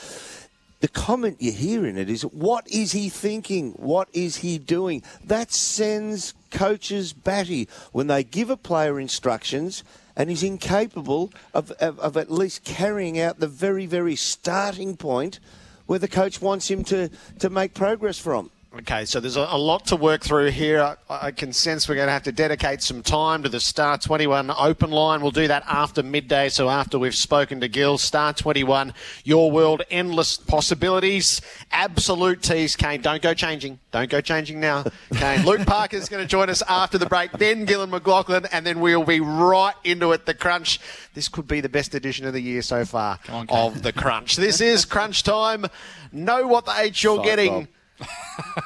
The 0.82 0.90
comment 0.90 1.38
you 1.40 1.52
hear 1.52 1.88
in 1.88 1.98
it 1.98 2.10
is, 2.10 2.22
"What 2.24 2.68
is 2.70 2.92
he 2.92 3.10
thinking? 3.10 3.72
What 3.72 4.10
is 4.14 4.38
he 4.38 4.60
doing?" 4.60 5.02
That 5.24 5.52
sends 5.52 6.34
coaches 6.56 7.14
batty 7.14 7.68
when 7.92 8.08
they 8.08 8.24
give 8.24 8.50
a 8.50 8.58
player 8.58 9.00
instructions 9.00 9.84
and 10.16 10.30
he's 10.30 10.44
incapable 10.44 11.32
of, 11.54 11.72
of, 11.74 12.00
of 12.00 12.16
at 12.16 12.32
least 12.32 12.64
carrying 12.64 13.20
out 13.20 13.40
the 13.40 13.48
very, 13.48 13.86
very 13.86 14.16
starting 14.16 14.96
point 14.96 15.40
where 15.86 16.00
the 16.00 16.08
coach 16.08 16.42
wants 16.42 16.72
him 16.72 16.84
to, 16.86 17.10
to 17.40 17.50
make 17.50 17.74
progress 17.74 18.18
from. 18.18 18.50
Okay, 18.80 19.06
so 19.06 19.22
there's 19.22 19.38
a, 19.38 19.56
lot 19.56 19.86
to 19.86 19.96
work 19.96 20.22
through 20.22 20.52
here. 20.52 20.82
I, 20.82 21.28
I 21.28 21.32
can 21.32 21.54
sense 21.54 21.88
we're 21.88 21.96
going 21.96 22.08
to 22.08 22.12
have 22.12 22.24
to 22.24 22.34
dedicate 22.34 22.82
some 22.82 23.02
time 23.02 23.42
to 23.44 23.50
the 23.50 23.62
Star 23.62 23.98
21 23.98 24.52
open 24.52 24.92
line. 24.92 25.22
We'll 25.22 25.32
do 25.32 25.48
that 25.48 25.64
after 25.66 26.04
midday, 26.04 26.50
so 26.50 26.70
after 26.70 27.00
we've 27.00 27.16
spoken 27.16 27.62
to 27.62 27.70
Gil. 27.70 27.98
Star 27.98 28.34
21, 28.34 28.94
your 29.24 29.50
world, 29.50 29.84
endless 29.90 30.36
possibilities. 30.36 31.40
Absolute 31.72 32.42
tease, 32.42 32.76
Kane. 32.76 33.00
Don't 33.00 33.22
go 33.22 33.34
changing. 33.34 33.80
Don't 33.92 34.10
go 34.10 34.20
changing 34.20 34.60
now, 34.60 34.84
Kane. 35.14 35.46
Luke 35.46 35.62
Parker's 35.66 36.10
going 36.10 36.24
to 36.24 36.28
join 36.28 36.50
us 36.50 36.62
after 36.68 36.98
the 36.98 37.06
break, 37.06 37.32
then 37.32 37.64
Gillon 37.64 37.92
McLachlan, 37.92 38.46
and 38.52 38.66
then 38.66 38.82
we'll 38.82 39.06
be 39.06 39.22
right 39.22 39.76
into 39.86 40.12
it. 40.12 40.26
The 40.26 40.34
Crunch. 40.34 40.82
This 41.14 41.30
could 41.30 41.48
be 41.48 41.62
the 41.62 41.70
best 41.70 41.96
edition 41.96 42.26
of 42.26 42.34
the 42.34 42.42
year 42.42 42.62
so 42.62 42.84
far 42.84 43.20
on, 43.30 43.48
of 43.48 43.84
the 43.84 43.94
Crunch. 43.94 44.36
This 44.36 44.60
is 44.60 44.84
Crunch 44.84 45.24
time. 45.24 45.66
Know 46.12 46.46
what 46.46 46.66
the 46.66 46.74
H 46.78 47.02
you're 47.02 47.16
Psych, 47.18 47.26
getting. 47.26 47.54
Rob. 47.54 47.68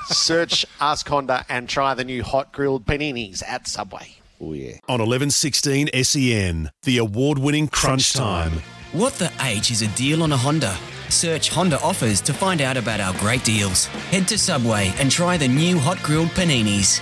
Search 0.08 0.66
Ask 0.80 1.08
Honda 1.08 1.46
and 1.50 1.70
try 1.70 1.94
the 1.94 2.04
new 2.04 2.24
hot 2.24 2.52
grilled 2.52 2.86
paninis 2.86 3.44
at 3.48 3.68
Subway. 3.68 4.16
Oh, 4.42 4.54
yeah. 4.54 4.78
On 4.88 5.00
1116 5.00 5.90
SEN, 6.04 6.72
the 6.84 6.98
award 6.98 7.40
winning 7.40 7.68
Crunch 7.68 8.14
Time. 8.14 8.62
What 8.94 9.14
the 9.14 9.32
H 9.42 9.70
is 9.70 9.82
a 9.82 9.88
deal 9.90 10.24
on 10.24 10.32
a 10.32 10.38
Honda? 10.38 10.76
Search 11.10 11.50
Honda 11.50 11.80
offers 11.82 12.22
to 12.22 12.34
find 12.34 12.62
out 12.62 12.78
about 12.78 13.00
our 13.00 13.14
great 13.20 13.44
deals. 13.44 13.86
Head 14.12 14.28
to 14.30 14.38
Subway 14.38 14.94
and 14.98 15.12
try 15.12 15.38
the 15.38 15.48
new 15.48 15.78
hot 15.78 16.02
grilled 16.04 16.30
paninis. 16.30 17.02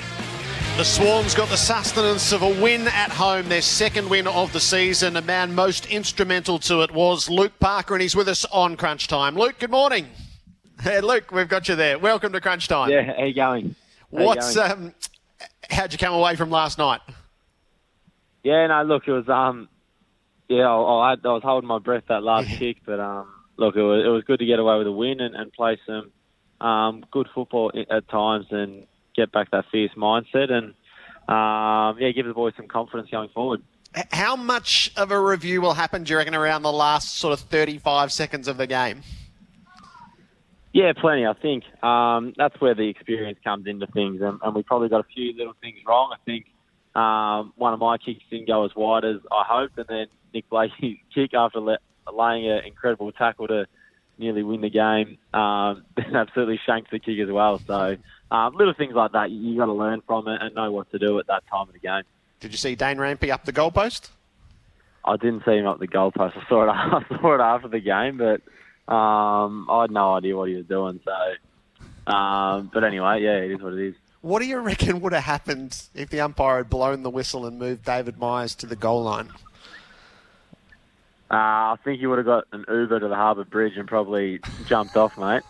The 0.78 0.84
Swans 0.84 1.34
got 1.34 1.50
the 1.50 1.58
sustenance 1.58 2.32
of 2.32 2.44
a 2.44 2.62
win 2.62 2.88
at 2.88 3.10
home, 3.12 3.50
their 3.50 3.62
second 3.62 4.10
win 4.10 4.28
of 4.28 4.54
the 4.54 4.60
season. 4.60 5.14
The 5.14 5.22
man 5.22 5.56
most 5.56 5.88
instrumental 5.88 6.60
to 6.60 6.82
it 6.82 6.92
was 6.92 7.30
Luke 7.30 7.54
Parker, 7.60 7.96
and 7.96 8.02
he's 8.02 8.16
with 8.16 8.28
us 8.28 8.46
on 8.46 8.78
Crunch 8.78 9.08
Time. 9.08 9.36
Luke, 9.36 9.58
good 9.60 9.72
morning. 9.72 10.08
Hey, 10.80 11.02
Luke, 11.02 11.32
we've 11.32 11.50
got 11.50 11.68
you 11.68 11.76
there. 11.76 11.98
Welcome 11.98 12.34
to 12.34 12.42
Crunch 12.42 12.68
Time. 12.68 12.92
Yeah, 12.92 13.14
how 13.18 13.24
you 13.24 13.34
going? 13.34 13.76
How 14.12 14.20
you 14.20 14.26
What's 14.26 14.56
going? 14.56 14.72
um, 14.72 14.94
how'd 15.70 15.92
you 15.92 15.98
come 15.98 16.14
away 16.14 16.36
from 16.36 16.52
last 16.52 16.78
night? 16.78 17.02
Yeah, 18.44 18.68
no, 18.68 18.84
look, 18.84 19.08
it 19.08 19.12
was 19.12 19.28
um, 19.28 19.70
yeah, 20.48 20.68
I, 20.68 21.14
I, 21.14 21.16
was 21.24 21.42
holding 21.44 21.68
my 21.68 21.80
breath 21.80 22.04
that 22.10 22.22
last 22.22 22.48
kick, 22.60 22.78
but 22.86 23.00
um, 23.00 23.28
look, 23.58 23.76
it 23.76 23.82
was 23.82 24.06
it 24.06 24.10
was 24.10 24.24
good 24.24 24.40
to 24.40 24.46
get 24.46 24.60
away 24.60 24.78
with 24.78 24.88
a 24.88 24.92
win 24.92 25.20
and, 25.20 25.36
and 25.36 25.52
play 25.52 25.80
some 25.86 26.12
um 26.66 27.04
good 27.12 27.28
football 27.34 27.72
at 27.90 28.08
times 28.10 28.46
and 28.52 28.86
get 29.16 29.32
back 29.32 29.50
that 29.52 29.66
fierce 29.72 29.92
mindset 29.98 30.52
and 30.52 30.76
um, 31.28 32.00
yeah, 32.00 32.12
give 32.12 32.28
the 32.28 32.34
boys 32.34 32.54
some 32.56 32.68
confidence 32.68 33.10
going 33.10 33.30
forward. 33.30 33.64
How 34.12 34.36
much 34.36 34.92
of 34.96 35.12
a 35.12 35.20
review 35.20 35.60
will 35.60 35.74
happen, 35.74 36.04
do 36.04 36.12
you 36.12 36.18
reckon, 36.18 36.36
around 36.36 36.62
the 36.62 36.72
last 36.72 37.16
sort 37.16 37.34
of 37.34 37.40
35 37.40 38.12
seconds 38.12 38.48
of 38.48 38.58
the 38.58 38.68
game? 38.68 39.02
Yeah, 40.78 40.94
plenty. 40.94 41.26
I 41.26 41.34
think 41.34 41.64
um, 41.84 42.34
that's 42.38 42.62
where 42.62 42.76
the 42.76 42.88
experience 42.88 43.40
comes 43.44 43.66
into 43.66 43.88
things, 43.88 44.22
and, 44.22 44.40
and 44.44 44.54
we 44.54 44.62
probably 44.62 44.90
got 44.90 45.00
a 45.00 45.08
few 45.12 45.36
little 45.36 45.56
things 45.60 45.80
wrong. 45.88 46.14
I 46.14 46.24
think 46.24 46.46
um, 46.96 47.52
one 47.56 47.74
of 47.74 47.80
my 47.80 47.98
kicks 47.98 48.24
didn't 48.30 48.46
go 48.46 48.64
as 48.64 48.76
wide 48.76 49.04
as 49.04 49.16
I 49.32 49.44
hoped, 49.44 49.76
and 49.80 49.88
then 49.90 50.06
Nick 50.36 50.48
Blakey's 50.52 51.00
kick 51.16 51.34
after 51.34 51.62
le- 51.62 51.80
laying 52.14 52.48
an 52.48 52.64
incredible 52.64 53.12
tackle 53.12 53.48
to 53.48 53.66
nearly 54.20 54.44
win 54.44 54.62
the 54.62 54.70
game, 54.70 55.18
um, 55.34 55.84
absolutely 56.14 56.60
shanked 56.64 56.92
the 56.92 57.00
kick 57.00 57.18
as 57.18 57.32
well. 57.32 57.58
So 57.58 57.98
um, 58.30 58.54
little 58.56 58.76
things 58.76 58.94
like 58.94 59.14
that, 59.14 59.32
you, 59.32 59.54
you 59.54 59.58
got 59.58 59.66
to 59.66 59.74
learn 59.74 60.04
from 60.06 60.28
it 60.28 60.40
and 60.44 60.54
know 60.54 60.72
what 60.72 60.92
to 60.92 61.00
do 61.00 61.18
at 61.18 61.26
that 61.26 61.42
time 61.50 61.68
of 61.68 61.74
the 61.74 61.80
game. 61.80 62.04
Did 62.40 62.52
you 62.52 62.58
see 62.60 62.76
Dane 62.76 62.98
Rampe 62.98 63.32
up 63.32 63.46
the 63.46 63.54
goalpost? 63.54 64.12
I 65.04 65.18
didn't 65.18 65.42
see 65.44 65.54
him 65.54 65.66
up 65.66 65.80
the 65.80 65.88
goalpost. 65.88 66.38
I 66.38 66.48
saw 66.48 66.66
it. 66.66 66.70
I 66.70 67.20
saw 67.20 67.34
it 67.34 67.42
after 67.42 67.68
the 67.68 67.80
game, 67.80 68.20
but 68.20 68.42
um, 68.88 69.68
I 69.70 69.82
had 69.82 69.92
no 69.92 70.14
idea 70.14 70.36
what 70.36 70.50
he 70.50 70.56
was 70.56 70.66
doing. 70.66 71.00
So, 71.04 72.12
um, 72.12 72.70
but 72.74 72.84
anyway, 72.84 73.22
yeah, 73.22 73.38
it 73.38 73.52
is 73.52 73.62
what 73.62 73.74
it 73.74 73.88
is. 73.88 73.96
What 74.22 74.40
do 74.40 74.46
you 74.46 74.60
reckon 74.60 75.00
would 75.02 75.14
have 75.14 75.24
happened 75.24 75.82
if 75.94 76.10
the 76.10 76.22
umpire 76.22 76.58
had 76.58 76.70
blown 76.70 77.04
the 77.04 77.10
whistle 77.10 77.46
and 77.46 77.60
moved 77.60 77.86
David 77.86 78.18
Myers 78.18 78.56
to 78.56 78.66
the 78.66 78.76
goal 78.76 79.04
line? 79.04 79.30
Uh, 81.30 81.76
I 81.76 81.78
think 81.84 82.00
he 82.00 82.08
would 82.08 82.20
have 82.20 82.26
got 82.26 82.46
an 82.54 82.64
Uber 82.70 83.02
to 83.02 83.08
the 83.10 83.16
Harbour 83.16 83.44
Bridge 83.44 83.74
and 83.76 83.88
probably 83.88 84.40
jumped 84.66 84.96
off, 84.96 85.18
mate. 85.18 85.44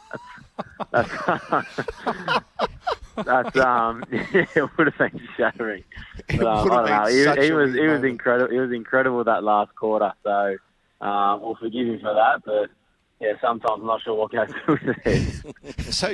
That's, 0.92 1.12
um, 3.58 4.04
it 4.12 4.78
would 4.78 4.88
have 4.88 4.98
been 4.98 5.22
shattering. 5.38 5.84
But, 6.30 6.48
um, 6.48 6.72
I 6.72 6.76
don't 6.76 6.90
know. 6.90 7.06
He, 7.36 7.46
he 7.46 7.52
was 7.52 7.76
he 7.76 7.88
was 7.88 8.04
incredible. 8.04 8.52
He 8.52 8.60
was 8.60 8.72
incredible 8.72 9.24
that 9.24 9.44
last 9.44 9.76
quarter. 9.76 10.14
So 10.24 10.58
um, 11.00 11.42
we'll 11.42 11.56
forgive 11.56 11.88
him 11.88 12.00
for 12.00 12.14
that. 12.14 12.42
But 12.44 12.72
yeah, 13.20 13.34
sometimes 13.42 13.80
I'm 13.82 13.88
not 13.88 14.02
sure 14.02 14.14
what 14.14 14.32
goes 14.32 14.50
through 14.66 14.94
his 15.04 15.42
head. 15.74 15.94
So, 15.94 16.14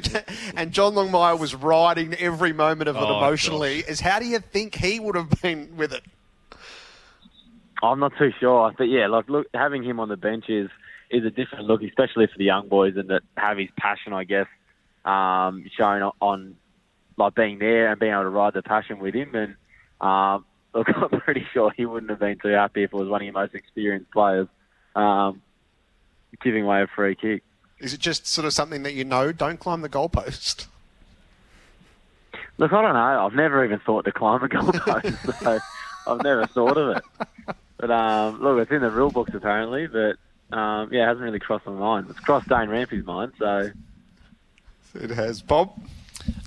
and 0.55 0.71
John 0.71 0.93
Longmire 0.93 1.37
was 1.37 1.53
riding 1.53 2.13
every 2.15 2.53
moment 2.53 2.89
of 2.89 2.95
it 2.95 3.01
Oh, 3.01 3.17
emotionally. 3.17 3.79
Is 3.79 3.99
how 3.99 4.19
do 4.19 4.25
you 4.25 4.39
think 4.39 4.75
he 4.75 4.99
would 4.99 5.15
have 5.15 5.29
been 5.41 5.75
with 5.75 5.91
it? 5.93 6.03
I'm 7.81 7.99
not 7.99 8.13
too 8.17 8.31
sure. 8.39 8.71
But 8.77 8.85
yeah, 8.85 9.07
like 9.07 9.27
look, 9.29 9.47
having 9.53 9.83
him 9.83 9.99
on 9.99 10.07
the 10.09 10.17
bench 10.17 10.45
is 10.49 10.69
is 11.11 11.25
a 11.25 11.29
different 11.29 11.65
look, 11.65 11.83
especially 11.83 12.27
for 12.27 12.37
the 12.37 12.45
young 12.45 12.69
boys 12.69 12.95
and 12.95 13.09
that 13.09 13.21
have 13.37 13.57
his 13.57 13.69
passion, 13.77 14.13
I 14.13 14.23
guess, 14.23 14.47
um, 15.05 15.65
shown 15.77 16.01
on, 16.01 16.11
on 16.21 16.55
like 17.17 17.35
being 17.35 17.59
there 17.59 17.91
and 17.91 17.99
being 17.99 18.13
able 18.13 18.23
to 18.23 18.29
ride 18.29 18.53
the 18.53 18.63
passion 18.63 18.99
with 18.99 19.13
him. 19.13 19.35
And 19.35 19.55
um, 20.01 20.45
look, 20.73 20.87
I'm 20.95 21.19
pretty 21.19 21.45
sure 21.53 21.71
he 21.75 21.85
wouldn't 21.85 22.09
have 22.09 22.19
been 22.19 22.37
too 22.41 22.47
happy 22.49 22.83
if 22.83 22.93
it 22.93 22.95
was 22.95 23.09
one 23.09 23.21
of 23.21 23.25
your 23.25 23.33
most 23.33 23.53
experienced 23.53 24.09
players 24.11 24.47
um, 24.95 25.41
giving 26.41 26.63
away 26.63 26.81
a 26.81 26.87
free 26.87 27.15
kick. 27.15 27.43
Is 27.79 27.93
it 27.93 27.99
just 27.99 28.25
sort 28.27 28.45
of 28.45 28.53
something 28.53 28.83
that 28.83 28.93
you 28.93 29.03
know? 29.03 29.31
Don't 29.31 29.59
climb 29.59 29.81
the 29.81 29.89
goalpost. 29.89 30.67
Look, 32.57 32.71
I 32.71 32.81
don't 32.81 32.93
know. 32.93 33.25
I've 33.25 33.33
never 33.33 33.65
even 33.65 33.79
thought 33.79 34.05
to 34.05 34.11
climb 34.11 34.43
a 34.43 34.47
goalpost, 34.47 35.39
so 35.43 35.59
I've 36.07 36.21
never 36.23 36.45
thought 36.45 36.77
of 36.77 36.97
it. 36.97 37.55
But 37.77 37.91
um, 37.91 38.41
look, 38.41 38.59
it's 38.59 38.71
in 38.71 38.81
the 38.81 38.91
rule 38.91 39.09
books 39.09 39.31
apparently, 39.33 39.87
but 39.87 40.17
um, 40.55 40.89
yeah, 40.93 41.03
it 41.03 41.07
hasn't 41.07 41.23
really 41.23 41.39
crossed 41.39 41.65
my 41.65 41.73
mind. 41.73 42.07
It's 42.09 42.19
crossed 42.19 42.47
Dane 42.47 42.69
Rampe's 42.69 43.05
mind, 43.05 43.33
so 43.39 43.71
It 44.95 45.09
has. 45.09 45.41
Bob? 45.41 45.73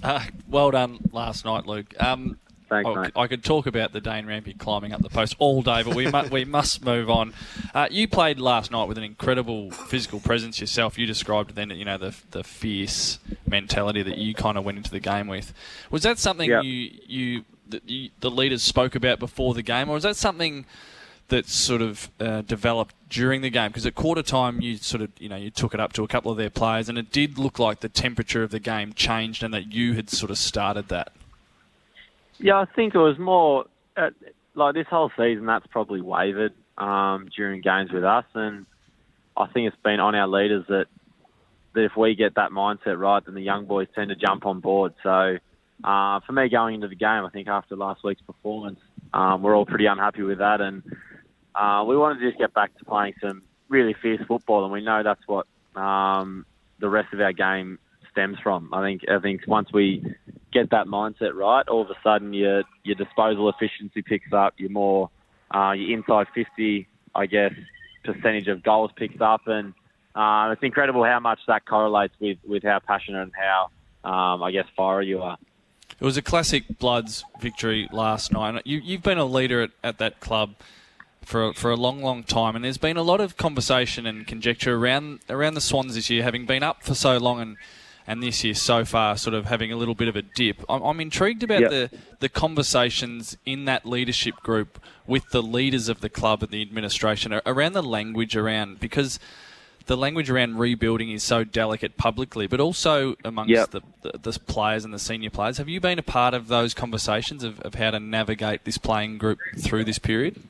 Uh, 0.03 0.25
well 0.49 0.71
done 0.71 0.99
last 1.13 1.45
night, 1.45 1.67
Luke. 1.67 1.93
Um, 2.01 2.39
Thanks, 2.69 2.89
I, 2.89 2.95
mate. 3.03 3.13
I 3.15 3.27
could 3.29 3.45
talk 3.45 3.67
about 3.67 3.93
the 3.93 4.01
Dane 4.01 4.27
Rampe 4.27 4.59
climbing 4.59 4.93
up 4.93 5.01
the 5.01 5.09
post 5.09 5.37
all 5.39 5.63
day, 5.63 5.83
but 5.85 5.95
we 5.95 6.11
mu- 6.11 6.29
we 6.31 6.45
must 6.45 6.85
move 6.85 7.09
on. 7.09 7.33
Uh, 7.75 7.87
you 7.91 8.09
played 8.09 8.41
last 8.41 8.71
night 8.73 8.87
with 8.89 8.99
an 8.99 9.05
incredible 9.05 9.71
physical 9.71 10.19
presence 10.19 10.61
yourself. 10.61 10.99
You 10.99 11.07
described 11.07 11.55
then, 11.55 11.71
you 11.71 11.85
know, 11.85 11.97
the 11.99 12.15
the 12.33 12.43
fierce 12.43 13.19
mentality 13.47 14.03
that 14.03 14.19
you 14.19 14.35
kind 14.35 14.59
of 14.59 14.65
went 14.65 14.79
into 14.79 14.91
the 14.91 15.01
game 15.01 15.29
with. 15.29 15.53
Was 15.91 16.03
that 16.03 16.19
something 16.19 16.51
Yeah. 16.51 16.61
you 16.63 16.91
you 17.07 17.45
that 17.69 17.89
you, 17.89 18.11
the 18.21 18.31
leaders 18.31 18.63
spoke 18.63 18.95
about 18.95 19.19
before 19.19 19.55
the 19.55 19.63
game, 19.63 19.89
or 19.89 19.95
was 19.95 20.03
that 20.05 20.17
something 20.17 20.67
that 21.29 21.49
sort 21.49 21.83
of 21.83 22.09
uh, 22.21 22.41
developed 22.43 22.95
during 23.11 23.43
the 23.43 23.51
game? 23.51 23.69
Because 23.71 23.87
at 23.87 23.95
quarter 23.97 24.23
time, 24.23 24.61
you 24.61 24.77
sort 24.77 25.03
of 25.03 25.11
you 25.21 25.29
know 25.29 25.37
you 25.37 25.51
took 25.51 25.73
it 25.75 25.79
up 25.81 25.93
to 25.93 26.03
a 26.03 26.09
couple 26.09 26.33
of 26.33 26.37
their 26.39 26.51
players, 26.51 26.89
and 26.89 26.99
it 26.99 27.13
did 27.13 27.39
look 27.39 27.59
like 27.61 27.79
the 27.81 27.89
temperature 27.89 28.43
of 28.43 28.51
the 28.51 28.61
game 28.61 28.93
changed, 28.93 29.45
and 29.45 29.55
that 29.55 29.73
you 29.73 29.95
had 29.95 30.11
sort 30.11 30.31
of 30.33 30.39
started 30.39 30.89
that. 30.89 31.13
Yeah, 32.39 32.57
I 32.57 32.67
think 32.67 32.95
it 32.95 32.99
was 32.99 33.19
more 33.19 33.65
uh, 33.97 34.11
like 34.55 34.75
this 34.75 34.87
whole 34.89 35.11
season. 35.17 35.47
That's 35.47 35.67
probably 35.69 36.01
wavered 36.01 36.53
um, 36.79 37.29
during 37.35 37.61
games 37.61 37.91
with 37.93 38.05
us, 38.05 38.25
and 38.35 38.67
I 39.37 39.47
think 39.47 39.69
it's 39.69 39.83
been 39.83 40.01
on 40.01 40.15
our 40.15 40.29
leaders 40.29 40.65
that 40.69 40.87
that 41.75 41.85
if 41.85 41.97
we 41.97 42.15
get 42.15 42.35
that 42.37 42.51
mindset 42.51 42.99
right, 42.99 43.25
then 43.25 43.35
the 43.35 43.43
young 43.43 43.67
boys 43.67 43.89
tend 43.95 44.09
to 44.09 44.17
jump 44.17 44.47
on 44.47 44.61
board. 44.61 44.95
So 45.03 45.37
uh, 45.85 46.21
for 46.21 46.33
me, 46.33 46.49
going 46.49 46.77
into 46.77 46.89
the 46.89 46.97
game, 46.97 47.25
I 47.25 47.29
think 47.31 47.49
after 47.49 47.77
last 47.77 48.03
week's 48.03 48.23
performance, 48.23 48.81
um, 49.13 49.43
we're 49.43 49.55
all 49.55 49.67
pretty 49.67 49.87
unhappy 49.87 50.23
with 50.23 50.39
that, 50.39 50.61
and 50.61 50.83
uh, 51.55 51.85
we 51.87 51.97
wanted 51.97 52.21
to 52.21 52.29
just 52.29 52.39
get 52.39 52.55
back 52.55 52.77
to 52.79 52.85
playing 52.85 53.15
some 53.21 53.43
really 53.69 53.95
fierce 54.01 54.23
football, 54.27 54.65
and 54.65 54.73
we 54.73 54.83
know 54.83 55.03
that's 55.03 55.27
what 55.27 55.47
um, 55.75 56.47
the 56.81 56.89
rest 56.89 57.13
of 57.13 57.21
our 57.21 57.33
game 57.33 57.79
stems 58.11 58.39
from. 58.43 58.73
I 58.73 58.83
think 58.83 59.03
I 59.09 59.19
think 59.19 59.43
once 59.47 59.73
we 59.73 60.15
get 60.53 60.71
that 60.71 60.87
mindset 60.87 61.35
right, 61.35 61.67
all 61.69 61.83
of 61.83 61.91
a 61.91 61.97
sudden 62.03 62.33
your 62.33 62.63
your 62.85 62.95
disposal 62.95 63.49
efficiency 63.49 64.03
picks 64.03 64.33
up. 64.33 64.55
Your 64.59 64.71
more 64.71 65.11
uh, 65.55 65.73
your 65.73 65.97
inside 65.97 66.27
fifty, 66.35 66.89
I 67.15 67.27
guess, 67.27 67.53
percentage 68.05 68.49
of 68.49 68.63
goals 68.63 68.91
picks 68.97 69.21
up, 69.21 69.43
and 69.47 69.75
uh, 70.15 70.51
it's 70.53 70.63
incredible 70.63 71.05
how 71.05 71.21
much 71.21 71.41
that 71.47 71.67
correlates 71.67 72.15
with 72.21 72.39
with 72.47 72.63
how 72.63 72.79
passionate 72.79 73.23
and 73.23 73.33
how 73.35 73.71
um, 74.09 74.43
I 74.43 74.51
guess 74.51 74.67
fiery 74.77 75.07
you 75.07 75.23
are. 75.23 75.37
It 75.99 76.05
was 76.05 76.17
a 76.17 76.23
classic 76.23 76.65
Bloods 76.79 77.25
victory 77.41 77.89
last 77.91 78.31
night. 78.31 78.61
You, 78.67 78.81
you've 78.85 79.03
been 79.03 79.19
a 79.19 79.25
leader 79.25 79.63
at, 79.63 79.71
at 79.83 79.99
that 79.99 80.21
club 80.21 80.55
for 81.23 81.55
for 81.55 81.71
a 81.71 81.77
long, 81.77 82.03
long 82.03 82.23
time, 82.23 82.55
and 82.55 82.65
there's 82.65 82.79
been 82.79 82.97
a 82.97 83.03
lot 83.03 83.21
of 83.21 83.37
conversation 83.37 84.07
and 84.07 84.27
conjecture 84.27 84.77
around 84.77 85.21
around 85.29 85.55
the 85.55 85.61
Swans 85.61 85.95
this 85.95 86.09
year, 86.09 86.23
having 86.23 86.47
been 86.47 86.63
up 86.63 86.83
for 86.83 86.95
so 86.95 87.19
long 87.19 87.41
and. 87.41 87.57
And 88.09 88.23
this 88.23 88.45
year 88.45 88.55
so 88.55 88.85
far, 88.85 89.17
sort 89.17 89.35
of 89.35 89.47
having 89.47 89.73
a 89.73 89.77
little 89.77 89.95
bit 89.97 90.07
of 90.07 90.15
a 90.15 90.23
dip. 90.23 90.63
I'm, 90.69 90.81
I'm 90.83 91.01
intrigued 91.01 91.43
about 91.43 91.63
Yep. 91.63 91.71
the, 91.71 91.91
the 92.21 92.29
conversations 92.29 93.37
in 93.45 93.65
that 93.65 93.85
leadership 93.85 94.37
group 94.43 94.79
with 95.07 95.29
the 95.31 95.43
leaders 95.43 95.89
of 95.89 96.01
the 96.01 96.09
club 96.09 96.43
and 96.43 96.53
the 96.53 96.63
administration 96.63 97.33
around 97.45 97.73
the 97.73 97.83
language 97.83 98.37
around 98.37 98.79
because 98.81 99.19
the 99.87 99.97
language 99.97 100.31
around 100.31 100.59
rebuilding 100.59 101.11
is 101.11 101.23
so 101.23 101.45
delicate 101.45 101.97
publicly, 101.97 102.47
but 102.47 102.61
also 102.61 103.15
amongst 103.25 103.51
Yep. 103.51 103.71
the, 103.71 103.81
the, 104.03 104.19
the 104.31 104.39
players 104.41 104.85
and 104.85 104.93
the 104.95 104.99
senior 104.99 105.31
players. 105.31 105.59
Have 105.59 105.69
you 105.69 105.81
been 105.81 105.99
a 105.99 106.03
part 106.03 106.35
of 106.35 106.49
those 106.49 106.75
conversations 106.75 107.43
of, 107.45 107.61
of 107.61 107.75
how 107.75 107.91
to 107.93 108.01
navigate 108.01 108.65
this 108.65 108.79
playing 108.79 109.19
group 109.19 109.39
through 109.59 109.85
this 109.85 109.99
period? 109.99 110.43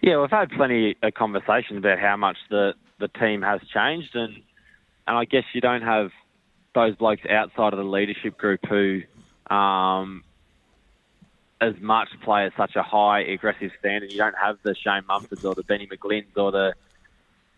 Yeah, 0.00 0.20
we've 0.20 0.30
had 0.30 0.50
plenty 0.50 0.96
of 1.02 1.14
conversations 1.14 1.78
about 1.78 1.98
how 2.00 2.16
much 2.16 2.36
the, 2.50 2.74
the 2.98 3.08
team 3.08 3.42
has 3.42 3.60
changed, 3.72 4.14
and 4.16 4.42
and 5.06 5.16
I 5.18 5.24
guess 5.24 5.44
you 5.52 5.60
don't 5.60 5.82
have 5.82 6.10
those 6.74 6.94
blokes 6.96 7.22
outside 7.28 7.72
of 7.72 7.78
the 7.78 7.84
leadership 7.84 8.38
group 8.38 8.60
who, 8.66 9.02
um, 9.50 10.24
as 11.60 11.74
much 11.80 12.08
play 12.24 12.46
at 12.46 12.52
such 12.56 12.74
a 12.76 12.82
high 12.82 13.20
aggressive 13.20 13.70
standard. 13.78 14.10
You 14.10 14.18
don't 14.18 14.36
have 14.36 14.58
the 14.62 14.74
Shane 14.74 15.02
Mumfords 15.08 15.44
or 15.44 15.54
the 15.54 15.62
Benny 15.62 15.86
McGlynn's 15.86 16.36
or 16.36 16.50
the 16.50 16.74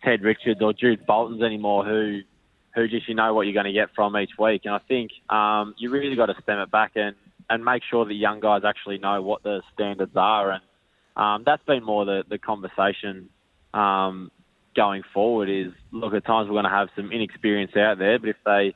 Ted 0.02 0.22
Richards 0.22 0.60
or 0.60 0.72
Jude 0.72 1.06
Boltons 1.06 1.42
anymore 1.42 1.84
who 1.84 2.20
who 2.74 2.88
just 2.88 3.08
you 3.08 3.14
know 3.14 3.32
what 3.32 3.42
you're 3.42 3.54
going 3.54 3.66
to 3.66 3.72
get 3.72 3.94
from 3.94 4.16
each 4.16 4.32
week. 4.38 4.62
And 4.64 4.74
I 4.74 4.78
think 4.78 5.12
um, 5.30 5.74
you 5.78 5.90
really 5.90 6.16
got 6.16 6.26
to 6.26 6.34
stem 6.42 6.58
it 6.58 6.70
back 6.70 6.92
and, 6.96 7.14
and 7.48 7.64
make 7.64 7.82
sure 7.88 8.04
that 8.04 8.14
young 8.14 8.40
guys 8.40 8.62
actually 8.64 8.98
know 8.98 9.22
what 9.22 9.42
the 9.42 9.62
standards 9.72 10.16
are. 10.16 10.50
And 10.50 10.62
um, 11.16 11.42
that's 11.46 11.62
been 11.64 11.84
more 11.84 12.04
the, 12.04 12.24
the 12.28 12.36
conversation 12.36 13.28
um, 13.72 14.32
going 14.74 15.04
forward 15.14 15.48
is, 15.48 15.72
look, 15.92 16.14
at 16.14 16.26
times 16.26 16.48
we're 16.48 16.54
going 16.54 16.64
to 16.64 16.70
have 16.70 16.88
some 16.96 17.12
inexperience 17.12 17.76
out 17.76 17.98
there, 17.98 18.18
but 18.18 18.28
if 18.28 18.36
they 18.44 18.74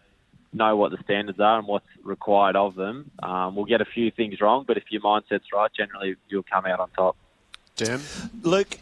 know 0.52 0.76
what 0.76 0.90
the 0.90 0.98
standards 1.04 1.40
are 1.40 1.58
and 1.58 1.66
what's 1.68 1.86
required 2.02 2.56
of 2.56 2.74
them, 2.74 3.10
um, 3.22 3.54
we'll 3.54 3.64
get 3.66 3.80
a 3.80 3.84
few 3.86 4.10
things 4.10 4.40
wrong, 4.40 4.64
but 4.66 4.76
if 4.76 4.84
your 4.90 5.02
mindset's 5.02 5.52
right, 5.52 5.70
generally 5.76 6.16
you'll 6.28 6.42
come 6.42 6.66
out 6.66 6.80
on 6.80 6.88
top. 6.90 7.16
Jim? 7.76 8.00
Luke, 8.42 8.78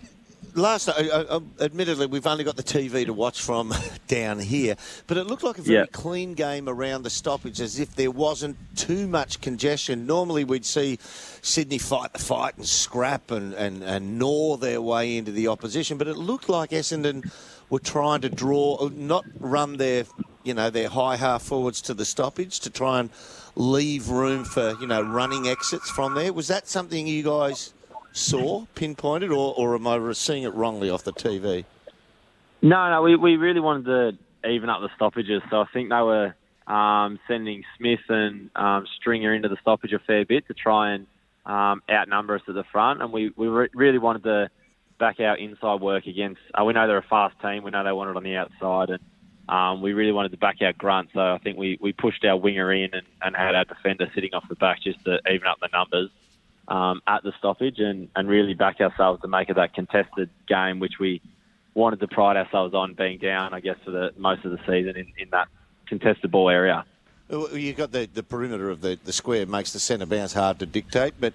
last 0.55 0.87
night, 0.89 1.11
uh, 1.11 1.25
uh, 1.29 1.41
admittedly, 1.61 2.07
we've 2.07 2.27
only 2.27 2.45
got 2.45 2.57
the 2.57 2.63
TV 2.63 3.05
to 3.05 3.13
watch 3.13 3.43
from 3.43 3.75
down 4.09 4.39
here, 4.39 4.77
but 5.07 5.17
it 5.17 5.25
looked 5.27 5.43
like 5.43 5.59
a 5.59 5.63
very 5.63 5.79
Yeah. 5.81 5.87
clean 5.93 6.35
game 6.35 6.69
around 6.69 7.03
the 7.03 7.11
stoppage, 7.11 7.61
as 7.61 7.79
if 7.79 7.95
there 7.95 8.11
wasn't 8.11 8.57
too 8.77 9.07
much 9.07 9.41
congestion. 9.41 10.07
Normally, 10.07 10.45
we'd 10.45 10.65
see 10.65 10.99
Sydney 11.43 11.79
fight 11.79 12.13
the 12.13 12.19
fight 12.21 12.57
and 12.57 12.67
scrap 12.67 13.31
and, 13.31 13.53
and, 13.55 13.83
and 13.83 14.19
gnaw 14.19 14.57
their 14.57 14.81
way 14.81 15.17
into 15.17 15.33
the 15.33 15.49
opposition, 15.49 15.99
but 15.99 16.07
it 16.09 16.17
looked 16.17 16.49
like 16.49 16.71
Essendon 16.71 17.31
were 17.69 17.81
trying 17.81 18.21
to 18.21 18.29
draw, 18.29 18.89
not 18.95 19.25
run 19.41 19.77
their, 19.77 20.05
you 20.47 20.55
know, 20.55 20.71
their 20.71 20.89
high 20.89 21.17
half 21.17 21.43
forwards 21.43 21.81
to 21.83 21.95
the 21.95 22.05
stoppage 22.05 22.61
to 22.61 22.71
try 22.71 23.01
and 23.01 23.11
leave 23.57 24.09
room 24.09 24.45
for, 24.45 24.77
you 24.81 24.87
know, 24.87 25.03
running 25.03 25.49
exits 25.49 25.91
from 25.91 26.15
there. 26.15 26.33
Was 26.33 26.49
that 26.49 26.69
something 26.69 27.07
you 27.07 27.23
guys 27.23 27.73
saw, 28.13 28.65
pinpointed, 28.75 29.31
or, 29.31 29.55
or 29.57 29.75
am 29.75 29.87
I 29.87 30.13
seeing 30.13 30.45
it 30.45 30.55
wrongly 30.55 30.91
off 30.91 31.05
the 31.05 31.13
TV? 31.13 31.65
No, 32.63 32.91
no, 32.91 33.03
we, 33.03 33.17
we 33.17 33.37
really 33.37 33.61
wanted 33.61 33.85
to 34.45 34.49
even 34.49 34.71
up 34.71 34.81
the 34.81 34.91
stoppages. 34.97 35.43
So 35.51 35.61
I 35.61 35.67
think 35.73 35.91
they 35.91 35.97
were 35.97 36.35
um, 36.67 37.19
sending 37.29 37.65
Smith 37.77 38.01
and 38.09 38.51
um, 38.57 38.87
Stringer 38.97 39.35
into 39.35 39.49
the 39.49 39.57
stoppage 39.61 39.93
a 39.93 39.99
fair 39.99 40.25
bit 40.25 40.47
to 40.49 40.55
try 40.55 40.95
and 40.95 41.07
um, 41.45 41.83
outnumber 41.91 42.37
us 42.37 42.43
at 42.49 42.55
the 42.55 42.65
front. 42.65 43.03
And 43.03 43.13
we, 43.13 43.33
we 43.37 43.49
re- 43.49 43.69
really 43.75 43.99
wanted 43.99 44.25
to 44.25 44.51
back 44.99 45.21
our 45.21 45.37
inside 45.37 45.81
work 45.81 46.07
against. 46.07 46.41
Uh, 46.59 46.65
we 46.65 46.73
know 46.73 46.87
they're 46.87 46.99
a 46.99 47.03
fast 47.03 47.41
team. 47.41 47.63
We 47.63 47.71
know 47.71 47.85
they 47.85 47.93
want 47.93 48.11
it 48.11 48.17
on 48.17 48.23
the 48.23 48.37
outside. 48.37 48.91
And 48.91 49.03
um, 49.49 49.81
we 49.81 49.93
really 49.93 50.13
wanted 50.13 50.33
to 50.33 50.37
back 50.37 50.57
our 50.61 50.73
grunt. 50.73 51.11
So 51.15 51.21
I 51.21 51.39
think 51.39 51.57
we, 51.57 51.79
we 51.81 51.93
pushed 51.93 52.25
our 52.25 52.37
winger 52.37 52.73
in 52.73 52.93
and, 52.93 53.07
and 53.23 53.37
had 53.37 53.55
our 53.55 53.65
defender 53.65 54.11
sitting 54.15 54.35
off 54.35 54.49
the 54.49 54.57
back 54.57 54.83
just 54.83 55.05
to 55.05 55.21
even 55.31 55.47
up 55.47 55.59
the 55.61 55.69
numbers 55.73 56.11
um, 56.69 57.01
at 57.07 57.23
the 57.23 57.33
stoppage 57.39 57.79
and, 57.79 58.09
and 58.17 58.29
really 58.29 58.55
back 58.55 58.81
ourselves 58.81 59.21
to 59.23 59.29
make 59.29 59.49
it 59.49 59.57
that 59.57 59.75
contested 59.75 60.31
game, 60.49 60.81
which 60.81 60.99
we 60.99 61.21
wanted 61.75 62.01
to 62.01 62.09
pride 62.09 62.37
ourselves 62.37 62.75
on 62.75 62.95
being 62.95 63.19
down, 63.19 63.55
I 63.55 63.61
guess, 63.61 63.77
for 63.85 63.91
the 63.91 64.13
most 64.17 64.45
of 64.45 64.51
the 64.51 64.59
season 64.67 64.97
in, 64.97 65.13
in 65.19 65.31
that 65.31 65.49
contested 65.87 66.31
ball 66.31 66.51
area. 66.51 66.85
You've 67.29 67.77
got 67.77 67.91
the, 67.91 68.09
the 68.13 68.23
perimeter 68.23 68.71
of 68.71 68.81
the, 68.81 68.99
the 69.05 69.13
square 69.13 69.47
makes 69.47 69.73
the 69.73 69.81
centre 69.81 70.07
bounce 70.07 70.33
hard 70.33 70.61
to 70.61 70.67
dictate, 70.67 71.15
but 71.21 71.35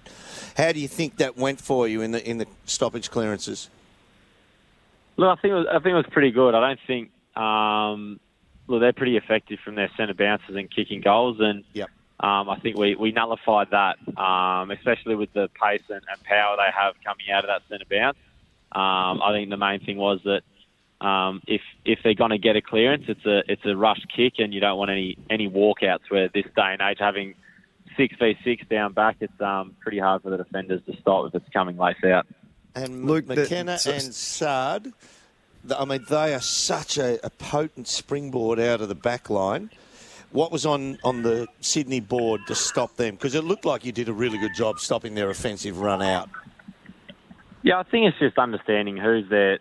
how 0.56 0.72
do 0.72 0.80
you 0.80 0.88
think 0.88 1.18
that 1.18 1.36
went 1.36 1.60
for 1.60 1.86
you 1.86 2.00
in 2.00 2.12
the 2.12 2.28
in 2.28 2.38
the 2.38 2.46
stoppage 2.64 3.10
clearances? 3.10 3.68
Look, 5.18 5.38
I 5.38 5.40
think 5.42 5.52
it 5.52 5.54
was, 5.54 5.66
I 5.70 5.74
think 5.74 5.92
it 5.92 5.94
was 5.94 6.06
pretty 6.10 6.30
good. 6.30 6.54
I 6.54 6.60
don't 6.66 6.80
think 6.86 7.10
um, 7.36 8.20
look 8.66 8.80
they're 8.80 8.92
pretty 8.92 9.16
effective 9.16 9.58
from 9.64 9.74
their 9.74 9.90
centre 9.96 10.14
bounces 10.14 10.54
and 10.56 10.70
kicking 10.70 11.00
goals, 11.00 11.38
and 11.40 11.64
Yep. 11.72 11.88
um, 12.20 12.48
I 12.48 12.58
think 12.60 12.76
we, 12.76 12.94
we 12.94 13.12
nullified 13.12 13.68
that, 13.70 13.96
um, 14.16 14.70
especially 14.70 15.14
with 15.16 15.32
the 15.32 15.48
pace 15.60 15.82
and, 15.88 16.00
and 16.10 16.22
power 16.24 16.56
they 16.56 16.70
have 16.74 16.94
coming 17.04 17.30
out 17.32 17.44
of 17.44 17.48
that 17.48 17.62
centre 17.68 17.86
bounce. 17.90 18.16
Um, 18.72 19.20
I 19.22 19.32
think 19.32 19.50
the 19.50 19.56
main 19.56 19.80
thing 19.80 19.96
was 19.98 20.20
that 20.24 20.42
um, 21.06 21.42
if 21.46 21.60
if 21.84 21.98
they're 22.04 22.14
going 22.14 22.30
to 22.30 22.38
get 22.38 22.54
a 22.56 22.62
clearance, 22.62 23.04
it's 23.08 23.26
a 23.26 23.42
it's 23.50 23.64
a 23.66 23.76
rush 23.76 24.00
kick, 24.14 24.34
and 24.38 24.54
you 24.54 24.60
don't 24.60 24.78
want 24.78 24.90
any 24.90 25.18
any 25.28 25.48
walkouts. 25.48 26.08
Where 26.08 26.28
this 26.28 26.44
day 26.56 26.72
and 26.72 26.80
age, 26.80 26.98
having 27.00 27.34
six 27.96 28.14
v 28.18 28.38
six 28.44 28.64
down 28.70 28.92
back, 28.92 29.16
it's 29.20 29.40
um, 29.40 29.74
pretty 29.80 29.98
hard 29.98 30.22
for 30.22 30.30
the 30.30 30.36
defenders 30.36 30.80
to 30.86 30.96
stop 31.00 31.26
if 31.26 31.34
it's 31.34 31.48
coming 31.52 31.76
lace 31.76 32.02
out. 32.04 32.26
And 32.74 33.04
Luke, 33.04 33.26
McKenna 33.26 33.78
so- 33.78 33.90
and 33.92 34.14
Saad, 34.14 34.84
th- 34.84 34.94
I 35.70 35.84
mean, 35.84 36.04
they 36.08 36.34
are 36.34 36.40
such 36.40 36.98
a, 36.98 37.24
a 37.24 37.30
potent 37.30 37.88
springboard 37.88 38.58
out 38.58 38.80
of 38.80 38.88
the 38.88 38.94
back 38.94 39.30
line. 39.30 39.70
What 40.32 40.50
was 40.50 40.64
on, 40.64 40.98
on 41.04 41.22
the 41.22 41.46
Sydney 41.60 42.00
board 42.00 42.40
to 42.46 42.54
stop 42.54 42.96
them? 42.96 43.14
Because 43.14 43.34
it 43.34 43.44
looked 43.44 43.64
like 43.64 43.84
you 43.84 43.92
did 43.92 44.08
a 44.08 44.12
really 44.12 44.38
good 44.38 44.54
job 44.54 44.80
stopping 44.80 45.14
their 45.14 45.30
offensive 45.30 45.78
run 45.78 46.02
out. 46.02 46.28
Yeah, 47.62 47.78
I 47.78 47.82
think 47.84 48.06
it's 48.06 48.18
just 48.18 48.38
understanding 48.38 48.96
who's 48.96 49.28
their 49.28 49.60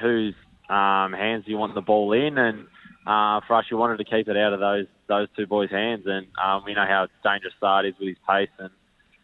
whose 0.00 0.34
um, 0.68 1.12
hands 1.12 1.44
you 1.46 1.56
want 1.56 1.74
the 1.74 1.80
ball 1.80 2.12
in, 2.12 2.38
and 2.38 2.66
uh, 3.06 3.40
for 3.46 3.56
us, 3.56 3.64
you 3.70 3.76
wanted 3.76 3.96
to 3.96 4.04
keep 4.04 4.28
it 4.28 4.36
out 4.36 4.52
of 4.52 4.60
those 4.60 4.86
those 5.08 5.28
two 5.36 5.46
boys' 5.46 5.70
hands, 5.70 6.04
and 6.06 6.26
um, 6.42 6.62
we 6.64 6.74
know 6.74 6.84
how 6.86 7.08
dangerous 7.24 7.54
Saad 7.58 7.86
is 7.86 7.94
with 7.98 8.08
his 8.08 8.18
pace 8.28 8.50
and 8.58 8.70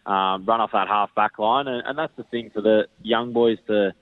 um, 0.07 0.44
run 0.46 0.61
off 0.61 0.72
that 0.72 0.88
half 0.88 1.14
back 1.14 1.38
line, 1.38 1.68
and, 1.68 1.87
and 1.87 1.98
that's 1.98 2.16
the 2.16 2.24
thing 2.24 2.50
for 2.52 2.62
the 2.62 2.88
young 3.02 3.33
boys 3.33 3.59
to. 3.68 3.94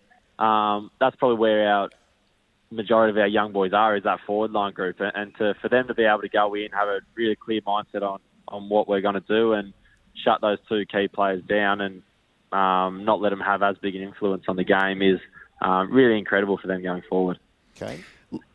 Um, 0.43 0.91
that's 0.99 1.15
probably 1.17 1.39
where 1.39 1.69
our 1.69 1.91
majority 2.71 3.11
of 3.13 3.19
our 3.19 3.29
young 3.29 3.53
boys 3.53 3.73
are 3.73 3.97
is 3.97 4.03
that 4.03 4.21
forward 4.27 4.51
line 4.51 4.73
group, 4.73 4.97
and, 4.99 5.35
to 5.37 5.55
for 5.63 5.69
them 5.69 5.87
to 5.87 5.95
be 5.95 6.05
able 6.05 6.23
to 6.23 6.29
go 6.29 6.55
in, 6.55 6.71
have 6.73 6.89
a 6.89 7.01
really 7.15 7.37
clear 7.37 7.61
mindset 7.61 8.03
on 8.03 8.19
on 8.49 8.69
what 8.69 8.89
we're 8.89 9.01
going 9.01 9.15
to 9.15 9.21
do, 9.21 9.53
and 9.53 9.73
shut 10.25 10.41
those 10.41 10.59
two 10.69 10.85
key 10.87 11.07
players 11.07 11.43
down, 11.45 11.81
and 11.81 12.03
um, 12.53 13.05
not 13.05 13.21
let 13.21 13.31
them 13.31 13.41
have 13.41 13.63
as 13.63 13.77
big 13.79 13.95
an 13.95 14.03
influence 14.03 14.45
on 14.49 14.57
the 14.57 14.65
game 14.65 15.01
is 15.01 15.21
um, 15.61 15.93
really 15.93 16.19
incredible 16.19 16.59
for 16.59 16.67
them 16.67 16.83
going 16.83 17.03
forward. 17.09 17.39
Okay. 17.77 18.01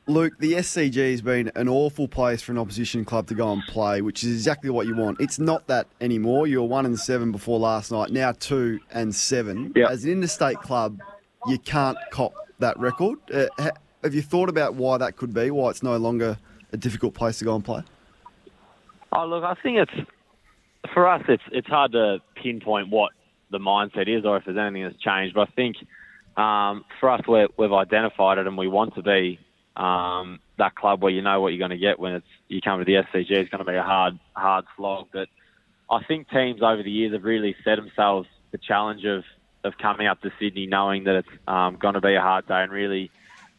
Luke, 0.08 0.34
the 0.40 0.54
SCG 0.54 1.12
has 1.12 1.22
been 1.22 1.52
an 1.56 1.68
awful 1.68 2.08
place 2.08 2.42
for 2.42 2.52
an 2.52 2.58
opposition 2.58 3.06
club 3.06 3.28
to 3.28 3.36
go 3.36 3.52
and 3.52 3.62
play, 3.64 4.02
which 4.02 4.24
is 4.24 4.32
exactly 4.32 4.70
what 4.70 4.88
you 4.88 4.96
want. 4.96 5.20
It's 5.20 5.38
not 5.38 5.68
that 5.68 5.88
anymore. 6.02 6.48
You 6.48 6.62
were 6.62 6.68
one 6.68 6.86
and 6.86 7.00
seven 7.00 7.32
before 7.32 7.60
last 7.60 7.92
night, 7.92 8.12
now 8.12 8.32
two 8.32 8.80
and 8.92 9.14
seven. 9.14 9.74
As 9.90 10.06
an 10.06 10.12
interstate 10.12 10.60
club, 10.62 11.00
you 11.48 11.58
can't 11.60 11.98
cop 12.12 12.34
that 12.60 12.78
record. 12.80 13.20
Uh, 13.32 13.48
have 14.04 14.14
you 14.14 14.22
thought 14.22 14.50
about 14.50 14.76
why 14.76 14.98
that 14.98 15.18
could 15.18 15.34
be? 15.34 15.52
Why 15.52 15.70
it's 15.70 15.84
no 15.84 15.98
longer 15.98 16.38
a 16.72 16.78
difficult 16.78 17.14
place 17.14 17.40
to 17.40 17.46
go 17.46 17.56
and 17.56 17.64
play? 17.64 17.84
Oh, 19.12 19.26
look, 19.26 19.44
I 19.44 19.56
think 19.62 19.78
it's 19.78 20.10
for 20.94 21.08
us. 21.08 21.24
It's 21.28 21.44
it's 21.52 21.68
hard 21.68 21.94
to 21.94 22.20
pinpoint 22.36 22.90
what 22.90 23.12
the 23.50 23.60
mindset 23.60 24.08
is, 24.08 24.26
or 24.26 24.38
if 24.38 24.46
there's 24.46 24.58
anything 24.58 24.84
that's 24.84 25.02
changed. 25.02 25.36
But 25.36 25.50
I 25.50 25.52
think 25.56 25.78
um, 26.38 26.86
for 27.00 27.10
us, 27.10 27.22
we're, 27.28 27.48
we've 27.58 27.74
identified 27.74 28.38
it, 28.38 28.48
and 28.48 28.58
we 28.58 28.68
want 28.68 28.96
to 28.96 29.02
be 29.02 29.40
um, 29.76 30.40
that 30.58 30.76
club 30.76 31.02
where 31.02 31.12
you 31.12 31.22
know 31.22 31.40
what 31.42 31.50
you're 31.50 31.60
going 31.60 31.72
to 31.72 31.78
get 31.78 32.00
when 32.00 32.14
it's 32.14 32.28
you 32.48 32.62
come 32.62 32.80
to 32.80 32.86
the 32.86 32.94
SCG. 32.94 33.32
It's 33.32 33.50
going 33.50 33.66
to 33.66 33.72
be 33.72 33.78
a 33.78 33.84
hard 33.84 34.20
hard 34.34 34.66
slog. 34.76 35.08
But 35.14 35.30
I 35.90 36.04
think 36.04 36.30
teams 36.30 36.62
over 36.62 36.84
the 36.84 36.92
years 36.92 37.14
have 37.14 37.24
really 37.24 37.56
set 37.64 37.78
themselves 37.78 38.28
the 38.52 38.58
challenge 38.58 39.06
of 39.06 39.24
of 39.64 39.78
coming 39.78 40.08
up 40.08 40.22
to 40.22 40.32
Sydney, 40.40 40.66
knowing 40.66 41.06
that 41.06 41.18
it's 41.18 41.30
um, 41.48 41.76
going 41.76 41.96
to 41.96 42.02
be 42.02 42.16
a 42.16 42.22
hard 42.22 42.48
day, 42.48 42.62
and 42.64 42.72
really. 42.72 43.12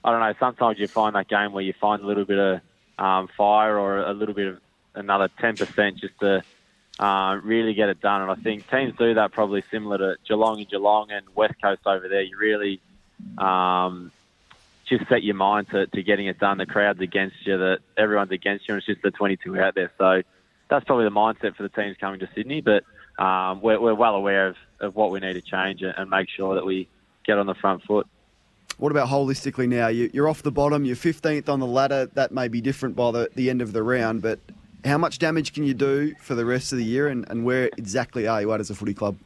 I 0.05 0.13
don't 0.13 0.21
know. 0.21 0.33
Sometimes 0.39 0.79
you 0.79 0.87
find 0.87 1.17
that 1.17 1.27
game 1.27 1.53
where 1.53 1.63
you 1.63 1.73
find 1.73 2.01
a 2.01 2.07
little 2.07 2.25
bit 2.25 2.39
of 2.39 2.61
um, 2.99 3.29
fire 3.37 3.79
or 3.79 3.99
a 3.99 4.13
little 4.13 4.35
bit 4.35 4.47
of 4.47 4.61
another 4.95 5.29
10% 5.41 5.97
just 5.97 6.19
to 6.21 6.43
uh, 6.99 7.39
really 7.43 7.75
get 7.75 7.89
it 7.89 8.01
done. 8.01 8.23
And 8.23 8.31
I 8.31 8.35
think 8.35 8.69
teams 8.71 8.95
do 8.99 9.15
that 9.15 9.33
probably 9.33 9.63
similar 9.71 9.99
to 9.99 10.17
Geelong 10.27 10.59
and 10.59 10.69
Geelong 10.69 11.11
and 11.11 11.25
West 11.35 11.55
Coast 11.63 11.83
over 11.87 12.09
there. 12.09 12.23
You 12.23 12.37
really 12.39 12.81
um, 13.39 14.11
just 14.87 15.09
set 15.09 15.23
your 15.23 15.37
mind 15.37 15.69
to, 15.71 15.87
to 15.87 16.03
getting 16.03 16.27
it 16.27 16.39
done. 16.39 16.59
The 16.59 16.67
crowd's 16.67 17.01
against 17.01 17.37
you, 17.47 17.57
that 17.59 17.79
everyone's 17.97 18.33
against 18.33 18.69
you, 18.69 18.75
and 18.75 18.79
it's 18.79 18.87
just 18.87 19.03
the 19.03 19.11
22 19.11 19.59
out 19.61 19.75
there. 19.75 19.93
So 19.99 20.23
that's 20.69 20.85
probably 20.85 21.05
the 21.05 21.11
mindset 21.11 21.57
for 21.57 21.63
the 21.63 21.69
teams 21.69 21.97
coming 21.99 22.21
to 22.21 22.29
Sydney. 22.35 22.61
But 22.61 22.85
um, 23.23 23.61
we're, 23.61 23.81
we're 23.81 23.95
well 23.95 24.15
aware 24.15 24.49
of, 24.49 24.57
of 24.81 24.95
what 24.95 25.11
we 25.11 25.21
need 25.21 25.35
to 25.35 25.43
change 25.43 25.83
and, 25.83 26.11
make 26.11 26.29
sure 26.29 26.55
that 26.55 26.65
we 26.65 26.89
get 27.25 27.39
on 27.39 27.47
the 27.47 27.55
front 27.55 27.83
foot. 27.83 28.07
What 28.79 28.93
about 28.93 29.09
holistically 29.09 29.69
now? 29.69 29.89
You, 29.89 30.09
you're 30.13 30.29
off 30.29 30.43
the 30.43 30.53
bottom, 30.53 30.85
you're 30.85 30.97
15th 30.97 31.49
on 31.49 31.59
the 31.61 31.67
ladder. 31.67 32.07
That 32.15 32.33
may 32.33 32.49
be 32.49 32.61
different 32.61 32.95
by 32.95 33.11
the, 33.11 33.29
the 33.35 33.51
end 33.51 33.61
of 33.61 33.73
the 33.73 33.83
round, 33.83 34.23
but 34.23 34.39
how 34.85 34.99
much 34.99 35.19
damage 35.19 35.53
can 35.53 35.65
you 35.65 35.75
do 35.75 36.15
for 36.21 36.35
the 36.35 36.45
rest 36.45 36.73
of 36.73 36.79
the 36.79 36.85
year 36.85 37.09
and, 37.09 37.29
and 37.29 37.45
where 37.45 37.71
exactly 37.77 38.27
are 38.27 38.41
you 38.41 38.53
at 38.53 38.61
as 38.61 38.71
a 38.71 38.75
footy 38.75 38.95
club? 38.95 39.17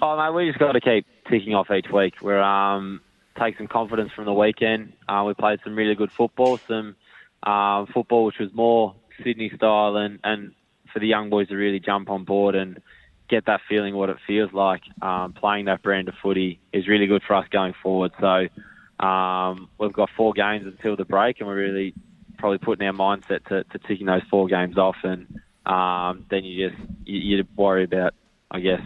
Oh, 0.00 0.16
mate, 0.16 0.34
we 0.34 0.46
just 0.46 0.58
got 0.58 0.72
to 0.72 0.80
keep 0.80 1.06
ticking 1.28 1.54
off 1.54 1.70
each 1.70 1.90
week. 1.90 2.14
We're 2.20 2.40
um, 2.40 3.00
take 3.38 3.56
some 3.56 3.66
confidence 3.66 4.12
from 4.12 4.26
the 4.26 4.32
weekend. 4.32 4.92
Uh, 5.08 5.24
we 5.26 5.34
played 5.34 5.60
some 5.64 5.74
really 5.74 5.94
good 5.94 6.12
football, 6.12 6.58
some 6.68 6.96
um, 7.42 7.86
football 7.86 8.26
which 8.26 8.38
was 8.38 8.52
more 8.52 8.94
Sydney 9.22 9.50
style, 9.54 9.96
and, 9.96 10.18
and 10.22 10.52
for 10.92 11.00
the 11.00 11.06
young 11.06 11.30
boys 11.30 11.48
to 11.48 11.56
really 11.56 11.80
jump 11.80 12.10
on 12.10 12.24
board 12.24 12.54
and 12.54 12.80
get 13.28 13.46
that 13.46 13.60
feeling 13.68 13.94
what 13.94 14.10
it 14.10 14.18
feels 14.26 14.52
like 14.52 14.82
um, 15.02 15.32
playing 15.32 15.66
that 15.66 15.82
brand 15.82 16.08
of 16.08 16.14
footy 16.22 16.60
is 16.72 16.88
really 16.88 17.06
good 17.06 17.22
for 17.26 17.34
us 17.34 17.46
going 17.50 17.74
forward. 17.82 18.12
So 18.20 19.04
um, 19.04 19.68
we've 19.78 19.92
got 19.92 20.10
four 20.16 20.32
games 20.32 20.66
until 20.66 20.96
the 20.96 21.04
break, 21.04 21.40
and 21.40 21.48
we're 21.48 21.56
really 21.56 21.94
probably 22.38 22.58
putting 22.58 22.86
our 22.86 22.92
mindset 22.92 23.44
to, 23.46 23.64
to 23.64 23.78
ticking 23.86 24.06
those 24.06 24.22
four 24.30 24.46
games 24.46 24.78
off, 24.78 24.96
and 25.02 25.40
um, 25.64 26.26
then 26.30 26.44
you 26.44 26.70
just 26.70 26.82
you, 27.04 27.36
you 27.38 27.44
worry 27.56 27.84
about, 27.84 28.14
I 28.50 28.60
guess, 28.60 28.82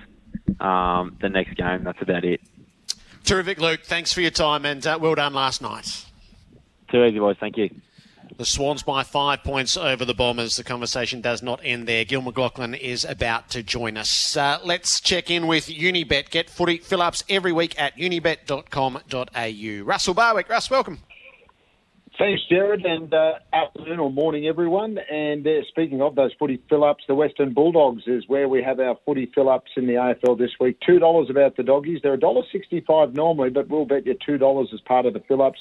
um, 0.61 1.17
the 1.21 1.29
next 1.29 1.57
game. 1.57 1.85
That's 1.85 2.01
about 2.01 2.25
it. 2.25 2.41
Terrific, 3.25 3.59
Luke. 3.59 3.81
Thanks 3.85 4.13
for 4.13 4.23
your 4.23 4.31
time 4.31 4.65
and 4.65 4.85
uh, 4.87 4.99
well 5.01 5.15
done 5.15 5.35
last 5.35 5.63
night. 5.63 6.07
Too 6.91 7.05
easy, 7.05 7.19
boys. 7.19 7.37
Thank 7.39 7.57
you. 7.57 7.71
The 8.41 8.47
Swans 8.47 8.83
by 8.83 9.03
five 9.03 9.45
points 9.45 9.77
over 9.77 10.07
the 10.07 10.15
Bombers. 10.15 10.57
The 10.57 10.65
conversation 10.65 11.21
does 11.21 11.43
not 11.43 11.61
end 11.63 11.87
there. 11.87 12.07
Gil 12.07 12.23
McLachlan 12.23 12.75
is 12.75 13.05
about 13.05 13.51
to 13.51 13.63
join 13.63 13.99
us. 13.99 14.35
Uh, 14.35 14.59
let's 14.65 14.99
check 14.99 15.31
in 15.31 15.47
with 15.47 15.67
Unibet. 15.67 16.31
Get 16.31 16.49
footy 16.49 16.79
fill 16.79 17.03
ups 17.03 17.23
every 17.29 17.53
week 17.53 17.79
at 17.79 17.99
unibet.com.au. 17.99 19.85
Russell 19.85 20.15
Barwick. 20.15 20.49
Russ, 20.49 20.71
welcome. 20.71 21.01
Thanks, 22.19 22.41
Gerard, 22.51 22.85
and 22.87 23.13
uh, 23.13 23.33
afternoon 23.53 23.99
or 23.99 24.11
morning, 24.11 24.47
everyone. 24.47 24.97
And 25.11 25.47
uh, 25.47 25.63
speaking 25.69 26.01
of 26.01 26.15
those 26.15 26.33
footy 26.39 26.63
fill-ups, 26.71 27.05
the 27.09 27.15
Western 27.15 27.53
Bulldogs 27.53 28.05
is 28.07 28.25
where 28.27 28.49
we 28.49 28.63
have 28.63 28.81
our 28.81 28.97
footy 29.05 29.31
fill-ups 29.35 29.71
in 29.77 29.87
the 29.87 29.95
AFL 29.95 30.39
this 30.39 30.53
week. 30.59 30.79
Two 30.87 30.99
dollars 30.99 31.29
about 31.29 31.59
the 31.59 31.63
doggies. 31.63 32.01
They're 32.03 32.15
a 32.15 32.19
dollar 32.19 32.43
sixty-five 32.51 33.13
normally, 33.15 33.51
but 33.51 33.69
we'll 33.69 33.85
bet 33.85 34.07
you 34.07 34.17
two 34.25 34.39
dollars 34.39 34.71
as 34.73 34.81
part 34.81 35.05
of 35.05 35.13
the 35.13 35.21
fill-ups. 35.21 35.59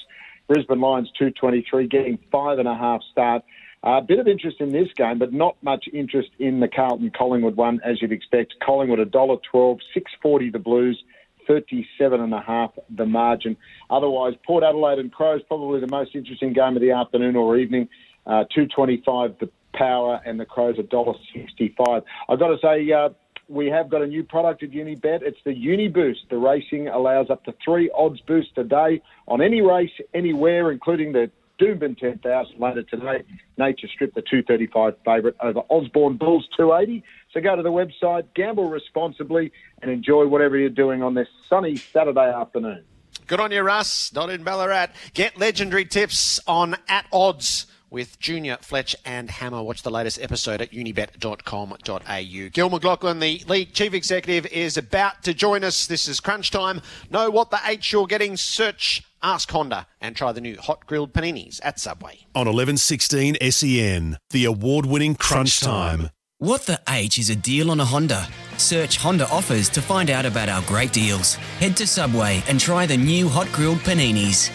Brisbane 0.48 0.80
Lions 0.80 1.10
two 1.18 1.30
twenty-three, 1.30 1.88
getting 1.88 2.18
five 2.30 2.58
and 2.58 2.68
a 2.68 2.74
half 2.74 3.02
start. 3.10 3.42
A 3.82 3.88
uh, 3.88 4.00
bit 4.02 4.18
of 4.18 4.28
interest 4.28 4.58
in 4.60 4.72
this 4.72 4.88
game, 4.94 5.18
but 5.18 5.32
not 5.32 5.56
much 5.62 5.86
interest 5.90 6.28
in 6.38 6.60
the 6.60 6.68
Carlton 6.68 7.10
Collingwood 7.16 7.56
one, 7.56 7.80
as 7.82 8.02
you'd 8.02 8.12
expect. 8.12 8.54
Collingwood 8.62 8.98
a 8.98 9.06
dollar 9.06 9.36
twelve, 9.50 9.78
six 9.94 10.10
forty 10.22 10.50
the 10.50 10.58
Blues. 10.58 11.02
37 11.46 12.20
and 12.20 12.32
a 12.32 12.40
half 12.40 12.70
the 12.94 13.06
margin. 13.06 13.56
Otherwise, 13.88 14.34
Port 14.46 14.62
Adelaide 14.62 15.00
and 15.00 15.10
Crows 15.10 15.40
probably 15.48 15.80
the 15.80 15.88
most 15.88 16.14
interesting 16.14 16.52
game 16.52 16.76
of 16.76 16.82
the 16.82 16.92
afternoon 16.92 17.34
or 17.34 17.56
evening. 17.56 17.88
Uh, 18.24 18.44
225 18.54 19.36
the 19.40 19.50
power 19.74 20.20
and 20.24 20.38
the 20.38 20.44
Crows 20.44 20.76
a 20.78 20.82
dollar 20.82 21.14
65. 21.34 22.02
I've 22.28 22.38
got 22.38 22.48
to 22.48 22.58
say, 22.62 22.92
uh, 22.92 23.08
we 23.50 23.66
have 23.66 23.90
got 23.90 24.00
a 24.00 24.06
new 24.06 24.22
product 24.22 24.62
at 24.62 24.70
Unibet. 24.70 25.22
It's 25.22 25.38
the 25.44 25.50
Uniboost. 25.50 26.28
The 26.30 26.38
racing 26.38 26.88
allows 26.88 27.30
up 27.30 27.44
to 27.44 27.54
three 27.62 27.90
odds 27.94 28.20
boosts 28.20 28.52
a 28.56 28.62
day 28.62 29.02
on 29.26 29.42
any 29.42 29.60
race, 29.60 29.90
anywhere, 30.14 30.70
including 30.70 31.12
the 31.12 31.30
Doomben 31.60 31.98
10,000 31.98 32.58
later 32.58 32.82
today. 32.84 33.22
Nature 33.58 33.88
Strip, 33.92 34.14
the 34.14 34.22
235 34.22 34.94
favourite 35.04 35.36
over 35.42 35.60
Osborne 35.68 36.16
Bulls 36.16 36.48
280. 36.56 37.02
So 37.32 37.40
go 37.40 37.56
to 37.56 37.62
the 37.62 37.70
website, 37.70 38.24
gamble 38.34 38.70
responsibly, 38.70 39.52
and 39.82 39.90
enjoy 39.90 40.26
whatever 40.26 40.56
you're 40.56 40.70
doing 40.70 41.02
on 41.02 41.14
this 41.14 41.28
sunny 41.48 41.76
Saturday 41.76 42.32
afternoon. 42.32 42.84
Good 43.26 43.40
on 43.40 43.50
you, 43.50 43.60
Russ. 43.62 44.12
Not 44.14 44.30
in 44.30 44.42
Ballarat. 44.42 44.88
Get 45.12 45.38
legendary 45.38 45.84
tips 45.84 46.40
on 46.46 46.76
at 46.88 47.06
odds 47.12 47.66
with 47.90 48.18
Junior, 48.18 48.58
Fletch, 48.60 48.96
and 49.04 49.30
Hammer. 49.30 49.62
Watch 49.62 49.82
the 49.82 49.90
latest 49.90 50.20
episode 50.20 50.60
at 50.60 50.72
unibet.com.au. 50.72 52.48
Gil 52.52 52.70
McLachlan, 52.70 53.20
the 53.20 53.42
league 53.48 53.72
chief 53.72 53.94
executive, 53.94 54.46
is 54.52 54.76
about 54.76 55.22
to 55.24 55.34
join 55.34 55.64
us. 55.64 55.86
This 55.86 56.08
is 56.08 56.20
crunch 56.20 56.50
time. 56.50 56.80
Know 57.10 57.30
what 57.30 57.50
the 57.50 57.60
H 57.66 57.92
you're 57.92 58.06
getting? 58.06 58.36
Search 58.36 59.02
Ask 59.22 59.50
Honda 59.50 59.86
and 60.00 60.16
try 60.16 60.32
the 60.32 60.40
new 60.40 60.56
hot 60.56 60.86
grilled 60.86 61.12
paninis 61.12 61.60
at 61.62 61.78
Subway. 61.78 62.20
On 62.34 62.46
1116 62.46 63.36
SEN, 63.50 64.16
the 64.30 64.46
award 64.46 64.86
winning 64.86 65.14
Crunch 65.14 65.60
Time. 65.60 66.10
What 66.38 66.64
the 66.64 66.80
H 66.88 67.18
is 67.18 67.28
a 67.28 67.36
deal 67.36 67.70
on 67.70 67.80
a 67.80 67.84
Honda? 67.84 68.26
Search 68.56 68.96
Honda 68.96 69.28
offers 69.28 69.68
to 69.70 69.82
find 69.82 70.08
out 70.08 70.24
about 70.24 70.48
our 70.48 70.62
great 70.62 70.90
deals. 70.90 71.34
Head 71.60 71.76
to 71.76 71.86
Subway 71.86 72.42
and 72.48 72.58
try 72.58 72.86
the 72.86 72.96
new 72.96 73.28
hot 73.28 73.52
grilled 73.52 73.80
paninis. 73.80 74.50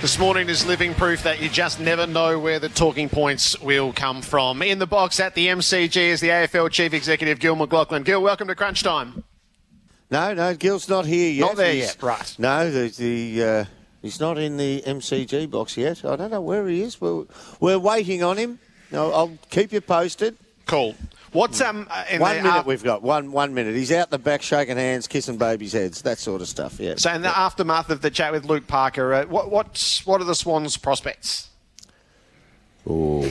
This 0.00 0.18
morning 0.18 0.48
is 0.48 0.64
living 0.64 0.94
proof 0.94 1.22
that 1.24 1.40
you 1.42 1.48
just 1.48 1.80
never 1.80 2.06
know 2.06 2.38
where 2.38 2.58
the 2.60 2.68
talking 2.68 3.08
points 3.08 3.60
will 3.60 3.92
come 3.92 4.22
from. 4.22 4.62
In 4.62 4.78
the 4.78 4.86
box 4.86 5.18
at 5.18 5.34
the 5.34 5.48
MCG 5.48 5.96
is 5.96 6.20
the 6.20 6.28
AFL 6.28 6.70
Chief 6.70 6.94
Executive 6.94 7.40
Gil 7.40 7.56
McLachlan. 7.56 8.04
Gil, 8.04 8.22
welcome 8.22 8.46
to 8.48 8.54
Crunch 8.54 8.82
Time. 8.82 9.24
No, 10.10 10.32
no, 10.34 10.54
Gil's 10.54 10.88
not 10.88 11.04
here 11.04 11.30
yet. 11.32 11.46
Not 11.48 11.56
there 11.56 11.72
He's- 11.72 11.94
yet, 11.96 12.02
right. 12.02 12.36
No, 12.38 12.70
the, 12.70 12.88
the 12.88 13.44
uh, 13.44 13.64
he's 14.00 14.20
not 14.20 14.38
in 14.38 14.56
the 14.56 14.82
MCG 14.86 15.50
box 15.50 15.76
yet. 15.76 16.04
I 16.04 16.16
don't 16.16 16.30
know 16.30 16.40
where 16.40 16.66
he 16.68 16.80
is. 16.82 17.00
We're, 17.00 17.24
we're 17.60 17.78
waiting 17.78 18.22
on 18.22 18.36
him. 18.38 18.60
No, 18.92 19.12
I'll 19.12 19.36
keep 19.50 19.72
you 19.72 19.80
posted. 19.80 20.36
Cool. 20.66 20.94
What's 21.32 21.60
um 21.60 21.86
uh, 21.90 22.04
in 22.10 22.20
one 22.20 22.36
the, 22.36 22.42
minute 22.42 22.66
we've 22.66 22.82
got 22.82 23.02
one 23.02 23.32
one 23.32 23.54
minute. 23.54 23.74
He's 23.74 23.92
out 23.92 24.10
the 24.10 24.18
back 24.18 24.42
shaking 24.42 24.76
hands, 24.76 25.06
kissing 25.06 25.36
babies' 25.36 25.72
heads, 25.72 26.02
that 26.02 26.18
sort 26.18 26.40
of 26.40 26.48
stuff. 26.48 26.80
Yeah. 26.80 26.94
So 26.96 27.12
in 27.12 27.22
the 27.22 27.36
aftermath 27.36 27.90
of 27.90 28.00
the 28.00 28.10
chat 28.10 28.32
with 28.32 28.44
Luke 28.44 28.66
Parker, 28.66 29.12
uh, 29.12 29.26
what 29.26 29.50
what's, 29.50 30.06
what 30.06 30.20
are 30.20 30.24
the 30.24 30.34
Swans' 30.34 30.76
prospects? 30.76 31.50
Oh, 32.86 33.22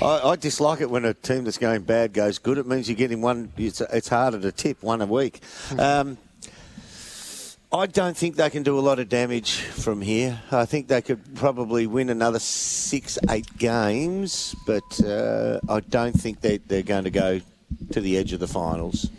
I, 0.02 0.30
I 0.30 0.36
dislike 0.36 0.82
it 0.82 0.90
when 0.90 1.06
a 1.06 1.14
team 1.14 1.44
that's 1.44 1.56
going 1.56 1.82
bad 1.82 2.12
goes 2.12 2.38
good. 2.38 2.58
It 2.58 2.66
means 2.66 2.88
you're 2.88 2.96
getting 2.96 3.22
one. 3.22 3.52
It's, 3.56 3.80
it's 3.80 4.08
harder 4.08 4.38
to 4.40 4.52
tip 4.52 4.82
one 4.82 5.00
a 5.00 5.06
week. 5.06 5.40
Um, 5.78 6.18
I 7.74 7.86
don't 7.86 8.16
think 8.16 8.36
they 8.36 8.50
can 8.50 8.62
do 8.62 8.78
a 8.78 8.80
lot 8.80 9.00
of 9.00 9.08
damage 9.08 9.56
from 9.56 10.00
here. 10.00 10.40
I 10.52 10.64
think 10.64 10.86
they 10.86 11.02
could 11.02 11.34
probably 11.34 11.88
win 11.88 12.08
another 12.08 12.38
six, 12.38 13.18
eight 13.28 13.48
games, 13.58 14.54
but 14.64 14.84
uh, 15.04 15.58
I 15.68 15.80
don't 15.80 16.12
think 16.12 16.40
they, 16.40 16.58
they're 16.58 16.82
going 16.84 17.02
to 17.02 17.10
go 17.10 17.40
to 17.90 18.00
the 18.00 18.16
edge 18.16 18.32
of 18.32 18.38
the 18.38 18.46
finals. 18.46 19.10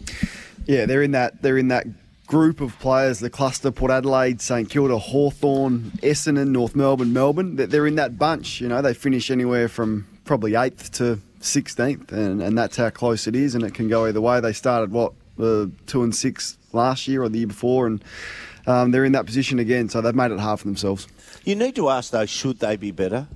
Yeah, 0.67 0.85
they're 0.85 1.03
in 1.03 1.11
that 1.11 1.41
they're 1.41 1.57
in 1.57 1.67
that 1.67 1.85
group 2.27 2.61
of 2.61 2.79
players, 2.79 3.19
the 3.19 3.29
cluster, 3.29 3.71
Port 3.71 3.91
Adelaide, 3.91 4.39
St 4.41 4.69
Kilda, 4.69 4.97
Hawthorn, 4.99 5.91
Essendon, 6.01 6.47
North 6.47 6.75
Melbourne, 6.77 7.11
Melbourne. 7.11 7.57
They're- 7.57 7.67
They're 7.67 7.87
in 7.87 7.95
that 7.95 8.17
bunch. 8.17 8.61
You 8.61 8.69
know, 8.69 8.81
they 8.81 8.93
finish 8.93 9.29
anywhere 9.29 9.67
from 9.67 10.07
probably 10.23 10.55
eighth 10.55 10.93
to 10.93 11.19
sixteenth, 11.41 12.11
and, 12.13 12.41
and 12.41 12.57
that's 12.57 12.77
how 12.77 12.89
close 12.89 13.27
it 13.27 13.35
is, 13.35 13.53
and 13.53 13.65
it 13.65 13.73
can 13.73 13.89
go 13.89 14.05
either 14.05 14.21
way. 14.21 14.39
They 14.39 14.53
started 14.53 14.91
what 14.91 15.11
uh, 15.39 15.65
two 15.87 16.03
and 16.03 16.15
six 16.15 16.57
last 16.75 17.07
year 17.07 17.23
or 17.23 17.29
the 17.29 17.39
year 17.39 17.47
before, 17.47 17.87
and 17.87 18.03
um, 18.67 18.91
they're 18.91 19.05
in 19.05 19.13
that 19.13 19.25
position 19.25 19.57
again. 19.59 19.89
So 19.89 20.01
they've 20.01 20.13
made 20.13 20.31
it 20.31 20.39
hard 20.39 20.59
for 20.59 20.67
themselves. 20.67 21.07
You 21.43 21.55
need 21.55 21.75
to 21.75 21.89
ask 21.89 22.11
though, 22.11 22.25
should 22.25 22.59
they 22.59 22.75
be 22.75 22.91
better? 22.91 23.27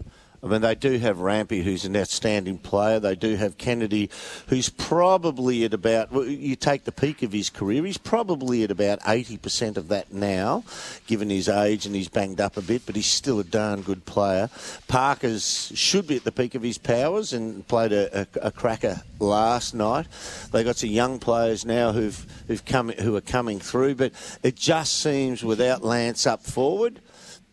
I 0.41 0.47
mean, 0.47 0.61
they 0.61 0.75
do 0.75 0.97
have 0.99 1.17
Rampe, 1.17 1.63
who's 1.63 1.83
an 1.83 1.97
outstanding 1.97 2.57
player. 2.59 2.99
They 2.99 3.15
do 3.15 3.35
have 3.35 3.57
Kennedy, 3.57 4.09
who's 4.47 4.69
probably 4.69 5.65
at 5.65 5.73
about, 5.73 6.11
well, 6.11 6.25
you 6.25 6.55
take 6.55 6.85
the 6.85 6.91
peak 6.93 7.23
of 7.23 7.33
his 7.33 7.49
career, 7.49 7.85
he's 7.85 7.97
probably 7.97 8.63
at 8.63 8.71
about 8.71 9.01
80% 9.01 9.75
of 9.75 9.89
that 9.89 10.13
now, 10.13 10.63
given 11.07 11.29
his 11.29 11.49
age 11.49 11.85
and 11.85 11.93
he's 11.93 12.07
banged 12.07 12.39
up 12.39 12.55
a 12.55 12.61
bit, 12.61 12.85
but 12.85 12.95
he's 12.95 13.05
still 13.05 13.39
a 13.39 13.43
darn 13.43 13.81
good 13.81 14.05
player. 14.05 14.49
Parker's 14.87 15.71
should 15.75 16.07
be 16.07 16.15
at 16.15 16.23
the 16.23 16.31
peak 16.31 16.55
of 16.55 16.61
his 16.61 16.77
powers 16.77 17.33
and 17.33 17.67
played 17.67 17.91
a, 17.91 18.21
a, 18.21 18.27
a 18.43 18.51
cracker 18.51 19.01
last 19.19 19.73
night. 19.73 20.07
They've 20.51 20.65
got 20.65 20.77
some 20.77 20.89
young 20.89 21.19
players 21.19 21.65
now 21.65 21.91
who've, 21.91 22.25
who've 22.47 22.63
come, 22.63 22.89
who 22.89 23.15
are 23.17 23.21
coming 23.21 23.59
through, 23.59 23.95
but 23.95 24.13
it 24.41 24.55
just 24.55 25.01
seems 25.01 25.43
without 25.43 25.83
Lance 25.83 26.25
up 26.25 26.43
forward, 26.43 27.01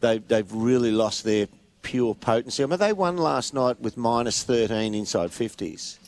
they, 0.00 0.18
they've 0.18 0.52
really 0.52 0.92
lost 0.92 1.24
their 1.24 1.48
pure 1.86 2.16
potency. 2.16 2.64
I 2.64 2.66
mean, 2.66 2.80
they 2.80 2.92
won 2.92 3.16
last 3.16 3.54
night 3.54 3.80
with 3.80 3.96
minus 3.96 4.42
13 4.42 4.92
inside 4.92 5.30
50s. 5.30 5.98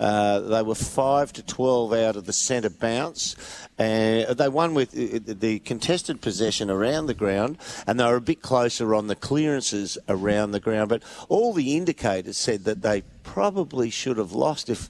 Uh, 0.00 0.40
they 0.40 0.62
were 0.62 0.74
5 0.74 1.32
to 1.34 1.42
12 1.42 1.92
out 1.92 2.16
of 2.16 2.24
the 2.24 2.32
centre 2.32 2.70
bounce. 2.70 3.36
Uh, 3.78 4.32
they 4.32 4.48
won 4.48 4.72
with 4.72 4.94
uh, 4.94 5.18
the 5.26 5.58
contested 5.58 6.22
possession 6.22 6.70
around 6.70 7.06
the 7.06 7.14
ground, 7.14 7.58
and 7.86 8.00
they 8.00 8.04
were 8.04 8.16
a 8.16 8.22
bit 8.22 8.40
closer 8.40 8.94
on 8.94 9.08
the 9.08 9.14
clearances 9.14 9.98
around 10.08 10.52
the 10.52 10.60
ground. 10.60 10.88
But 10.88 11.02
all 11.28 11.52
the 11.52 11.76
indicators 11.76 12.38
said 12.38 12.64
that 12.64 12.80
they 12.80 13.02
probably 13.22 13.90
should 13.90 14.16
have 14.16 14.32
lost 14.32 14.70
if. 14.70 14.88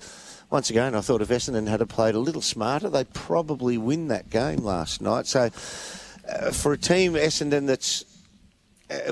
Once 0.51 0.71
again, 0.71 0.95
I 0.95 1.03
thought 1.03 1.21
if 1.21 1.29
Essendon 1.29 1.69
had 1.69 1.87
played 1.91 2.15
a 2.15 2.19
little 2.19 2.41
smarter, 2.41 2.89
they'd 2.89 3.13
probably 3.13 3.77
win 3.77 4.09
that 4.09 4.31
game 4.31 4.61
last 4.61 5.03
night. 5.03 5.27
So, 5.27 5.51
uh, 6.27 6.53
for 6.53 6.73
a 6.73 6.79
team, 6.79 7.13
Essendon, 7.13 7.67
that's 7.67 8.03
uh, 8.03 8.07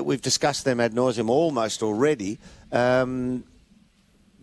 we've 0.01 0.21
discussed 0.21 0.65
them 0.65 0.79
ad 0.79 0.93
nauseum 0.93 1.29
almost 1.29 1.83
already. 1.83 2.39
Um, 2.71 3.43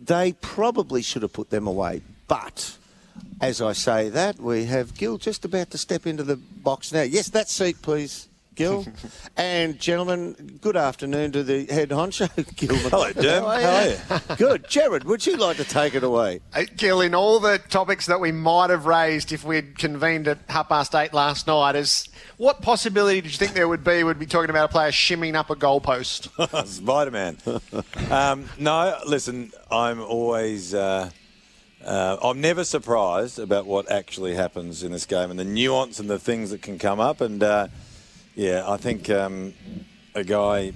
they 0.01 0.33
probably 0.33 1.01
should 1.01 1.21
have 1.21 1.33
put 1.33 1.49
them 1.49 1.67
away. 1.67 2.01
But 2.27 2.77
as 3.41 3.61
I 3.61 3.73
say 3.73 4.09
that, 4.09 4.39
we 4.39 4.65
have 4.65 4.95
Gil 4.95 5.17
just 5.17 5.45
about 5.45 5.71
to 5.71 5.77
step 5.77 6.05
into 6.05 6.23
the 6.23 6.35
box 6.35 6.91
now. 6.91 7.01
Yes, 7.01 7.29
that 7.29 7.49
seat, 7.49 7.81
please. 7.81 8.27
Gil. 8.55 8.85
and 9.37 9.77
gentlemen, 9.79 10.59
good 10.61 10.77
afternoon 10.77 11.31
to 11.33 11.43
the 11.43 11.65
head 11.65 11.89
honcho, 11.89 12.29
Gil. 12.55 12.75
Hello, 12.75 13.11
Derm. 13.11 13.41
How 13.41 13.47
are 13.47 13.61
How 13.61 14.15
are 14.15 14.21
you? 14.29 14.35
Good. 14.37 14.67
Gerard, 14.69 15.03
would 15.03 15.25
you 15.25 15.35
like 15.35 15.57
to 15.57 15.65
take 15.65 15.93
it 15.93 16.03
away? 16.03 16.39
Uh, 16.53 16.63
Gil, 16.77 17.01
in 17.01 17.13
all 17.13 17.39
the 17.39 17.57
topics 17.57 18.05
that 18.05 18.19
we 18.19 18.31
might 18.31 18.69
have 18.69 18.85
raised 18.85 19.31
if 19.31 19.43
we'd 19.43 19.77
convened 19.77 20.27
at 20.27 20.39
half 20.47 20.69
past 20.69 20.95
eight 20.95 21.13
last 21.13 21.47
night, 21.47 21.75
is 21.75 22.07
what 22.37 22.61
possibility 22.61 23.21
did 23.21 23.31
you 23.31 23.37
think 23.37 23.53
there 23.53 23.67
would 23.67 23.83
be? 23.83 24.03
Would 24.03 24.19
be 24.19 24.25
talking 24.25 24.49
about 24.49 24.69
a 24.69 24.71
player 24.71 24.91
shimming 24.91 25.35
up 25.35 25.49
a 25.49 25.55
goalpost. 25.55 26.29
Spider 26.65 27.11
Man. 27.11 27.37
um, 28.09 28.49
no, 28.57 28.97
listen, 29.05 29.51
I'm 29.69 30.01
always. 30.01 30.73
Uh, 30.73 31.09
uh, 31.83 32.17
I'm 32.23 32.41
never 32.41 32.63
surprised 32.63 33.37
about 33.37 33.67
what 33.67 33.91
actually 33.91 34.33
happens 34.33 34.81
in 34.81 34.91
this 34.91 35.05
game 35.05 35.29
and 35.29 35.39
the 35.39 35.45
nuance 35.45 35.99
and 35.99 36.09
the 36.09 36.17
things 36.17 36.49
that 36.49 36.63
can 36.63 36.79
come 36.79 36.99
up. 36.99 37.21
And 37.21 37.43
uh, 37.43 37.67
yeah, 38.35 38.63
I 38.67 38.77
think 38.77 39.09
um, 39.09 39.53
a 40.13 40.23
guy 40.23 40.73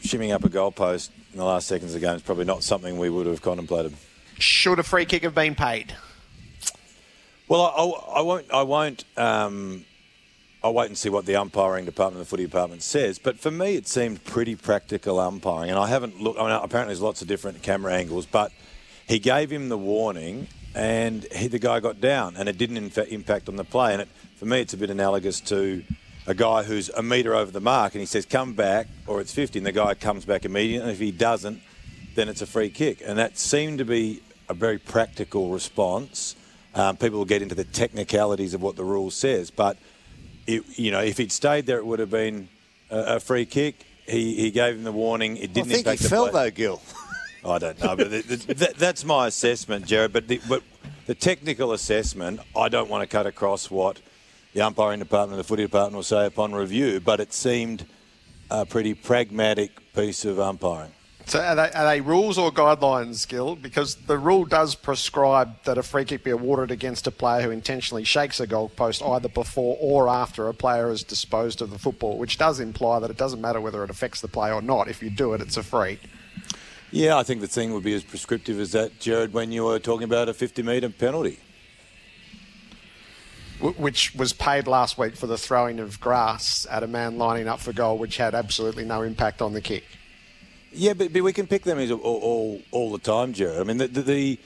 shimming 0.00 0.32
up 0.32 0.44
a 0.44 0.48
goalpost 0.48 1.10
in 1.32 1.38
the 1.38 1.44
last 1.44 1.68
seconds 1.68 1.94
of 1.94 2.00
the 2.00 2.06
game 2.06 2.16
is 2.16 2.22
probably 2.22 2.44
not 2.44 2.62
something 2.62 2.98
we 2.98 3.10
would 3.10 3.26
have 3.26 3.42
contemplated. 3.42 3.94
Should 4.38 4.78
a 4.78 4.82
free 4.82 5.04
kick 5.04 5.22
have 5.22 5.34
been 5.34 5.54
paid? 5.54 5.94
Well, 7.48 7.62
I, 7.62 7.68
I, 7.68 8.18
I 8.18 8.22
won't. 8.22 8.52
I 8.52 8.62
won't. 8.62 9.04
Um, 9.16 9.84
I'll 10.62 10.74
wait 10.74 10.86
and 10.86 10.98
see 10.98 11.08
what 11.08 11.24
the 11.24 11.36
umpiring 11.36 11.84
department, 11.84 12.24
the 12.24 12.28
footy 12.28 12.44
department 12.44 12.82
says. 12.82 13.18
But 13.18 13.38
for 13.38 13.50
me, 13.50 13.76
it 13.76 13.86
seemed 13.86 14.24
pretty 14.24 14.56
practical 14.56 15.20
umpiring, 15.20 15.70
and 15.70 15.78
I 15.78 15.86
haven't 15.86 16.20
looked. 16.20 16.38
I 16.38 16.42
mean, 16.42 16.50
apparently 16.50 16.92
there's 16.94 17.00
lots 17.00 17.22
of 17.22 17.28
different 17.28 17.62
camera 17.62 17.94
angles, 17.94 18.26
but 18.26 18.52
he 19.06 19.18
gave 19.18 19.50
him 19.50 19.68
the 19.68 19.78
warning, 19.78 20.48
and 20.74 21.24
he, 21.32 21.46
the 21.48 21.58
guy 21.58 21.80
got 21.80 22.00
down, 22.00 22.36
and 22.36 22.48
it 22.48 22.58
didn't 22.58 22.76
in 22.76 22.90
fact 22.90 23.10
impact 23.10 23.48
on 23.48 23.56
the 23.56 23.64
play. 23.64 23.92
And 23.92 24.02
it, 24.02 24.08
for 24.36 24.46
me, 24.46 24.60
it's 24.60 24.74
a 24.74 24.76
bit 24.76 24.90
analogous 24.90 25.40
to 25.42 25.84
a 26.28 26.34
guy 26.34 26.62
who's 26.62 26.90
a 26.90 27.02
metre 27.02 27.34
over 27.34 27.50
the 27.50 27.60
mark, 27.60 27.94
and 27.94 28.00
he 28.00 28.06
says, 28.06 28.26
"Come 28.26 28.52
back," 28.52 28.86
or 29.06 29.20
it's 29.20 29.32
50, 29.32 29.58
and 29.58 29.66
the 29.66 29.72
guy 29.72 29.94
comes 29.94 30.26
back 30.26 30.44
immediately. 30.44 30.82
And 30.82 30.92
if 30.92 31.00
he 31.00 31.10
doesn't, 31.10 31.62
then 32.14 32.28
it's 32.28 32.42
a 32.42 32.46
free 32.46 32.68
kick, 32.68 33.02
and 33.04 33.18
that 33.18 33.38
seemed 33.38 33.78
to 33.78 33.86
be 33.86 34.22
a 34.48 34.54
very 34.54 34.78
practical 34.78 35.50
response. 35.50 36.36
Um, 36.74 36.98
people 36.98 37.18
will 37.18 37.24
get 37.24 37.40
into 37.40 37.54
the 37.54 37.64
technicalities 37.64 38.52
of 38.52 38.60
what 38.60 38.76
the 38.76 38.84
rule 38.84 39.10
says, 39.10 39.50
but 39.50 39.78
it, 40.46 40.62
you 40.78 40.90
know, 40.90 41.00
if 41.00 41.16
he'd 41.16 41.32
stayed 41.32 41.64
there, 41.66 41.78
it 41.78 41.86
would 41.86 41.98
have 41.98 42.10
been 42.10 42.48
a, 42.90 43.16
a 43.16 43.20
free 43.20 43.46
kick. 43.46 43.86
He, 44.06 44.34
he 44.34 44.50
gave 44.50 44.74
him 44.74 44.84
the 44.84 44.92
warning. 44.92 45.38
It 45.38 45.52
didn't 45.52 45.72
I 45.72 45.74
think 45.74 45.86
impact 45.86 46.02
he 46.02 46.08
fell 46.08 46.28
play. 46.28 46.44
though, 46.44 46.54
Gil. 46.54 46.82
I 47.44 47.58
don't 47.58 47.82
know, 47.82 47.96
but 47.96 48.10
the, 48.10 48.20
the, 48.22 48.54
that, 48.54 48.74
that's 48.76 49.04
my 49.04 49.28
assessment, 49.28 49.86
Gerard. 49.86 50.12
But 50.12 50.28
the, 50.28 50.40
but 50.48 50.62
the 51.06 51.14
technical 51.14 51.72
assessment, 51.72 52.40
I 52.56 52.68
don't 52.68 52.90
want 52.90 53.02
to 53.02 53.06
cut 53.06 53.26
across 53.26 53.70
what 53.70 54.00
the 54.54 54.62
umpiring 54.62 54.98
department, 54.98 55.38
the 55.38 55.44
footy 55.44 55.62
department 55.62 55.96
will 55.96 56.02
say 56.02 56.26
upon 56.26 56.54
review. 56.54 57.00
But 57.00 57.20
it 57.20 57.32
seemed 57.32 57.86
a 58.50 58.64
pretty 58.64 58.94
pragmatic 58.94 59.92
piece 59.94 60.24
of 60.24 60.38
umpiring. 60.38 60.92
So 61.26 61.40
are 61.40 61.54
they, 61.54 61.70
are 61.72 61.84
they 61.84 62.00
rules 62.00 62.38
or 62.38 62.50
guidelines, 62.50 63.28
Gil? 63.28 63.54
Because 63.54 63.96
the 63.96 64.16
rule 64.16 64.46
does 64.46 64.74
prescribe 64.74 65.62
that 65.64 65.76
a 65.76 65.82
free 65.82 66.06
kick 66.06 66.24
be 66.24 66.30
awarded 66.30 66.70
against 66.70 67.06
a 67.06 67.10
player 67.10 67.42
who 67.42 67.50
intentionally 67.50 68.04
shakes 68.04 68.40
a 68.40 68.46
goalpost 68.46 69.06
either 69.06 69.28
before 69.28 69.76
or 69.78 70.08
after 70.08 70.48
a 70.48 70.54
player 70.54 70.88
has 70.88 71.02
disposed 71.02 71.60
of 71.60 71.68
the 71.68 71.78
football, 71.78 72.16
which 72.16 72.38
does 72.38 72.60
imply 72.60 72.98
that 73.00 73.10
it 73.10 73.18
doesn't 73.18 73.42
matter 73.42 73.60
whether 73.60 73.84
it 73.84 73.90
affects 73.90 74.22
the 74.22 74.28
play 74.28 74.50
or 74.50 74.62
not. 74.62 74.88
If 74.88 75.02
you 75.02 75.10
do 75.10 75.34
it, 75.34 75.42
it's 75.42 75.58
a 75.58 75.62
free. 75.62 75.98
Yeah, 76.90 77.18
I 77.18 77.24
think 77.24 77.42
the 77.42 77.46
thing 77.46 77.74
would 77.74 77.84
be 77.84 77.92
as 77.92 78.02
prescriptive 78.02 78.58
as 78.58 78.72
that, 78.72 78.98
Gerard, 78.98 79.34
when 79.34 79.52
you 79.52 79.64
were 79.64 79.78
talking 79.78 80.04
about 80.04 80.30
a 80.30 80.32
50 80.32 80.62
metre 80.62 80.88
penalty. 80.88 81.38
Wh- 83.60 83.78
Which 83.78 84.14
was 84.14 84.32
paid 84.32 84.66
last 84.66 84.98
week 84.98 85.16
for 85.16 85.26
the 85.26 85.38
throwing 85.38 85.78
of 85.80 86.00
grass 86.00 86.66
at 86.70 86.82
a 86.82 86.86
man 86.86 87.18
lining 87.18 87.48
up 87.48 87.60
for 87.60 87.72
goal, 87.72 87.98
which 87.98 88.16
had 88.16 88.34
absolutely 88.34 88.84
no 88.84 89.02
impact 89.02 89.42
on 89.42 89.52
the 89.52 89.60
kick. 89.60 89.84
Yeah, 90.72 90.92
but, 90.92 91.12
but 91.12 91.22
we 91.22 91.32
can 91.32 91.46
pick 91.46 91.62
them 91.64 91.78
all, 91.78 91.98
all, 92.00 92.62
all 92.70 92.92
the 92.92 92.98
time, 92.98 93.32
Gerard. 93.32 93.60
I 93.60 93.64
mean, 93.64 93.78
the, 93.78 93.88
the, 93.88 94.02
the 94.02 94.38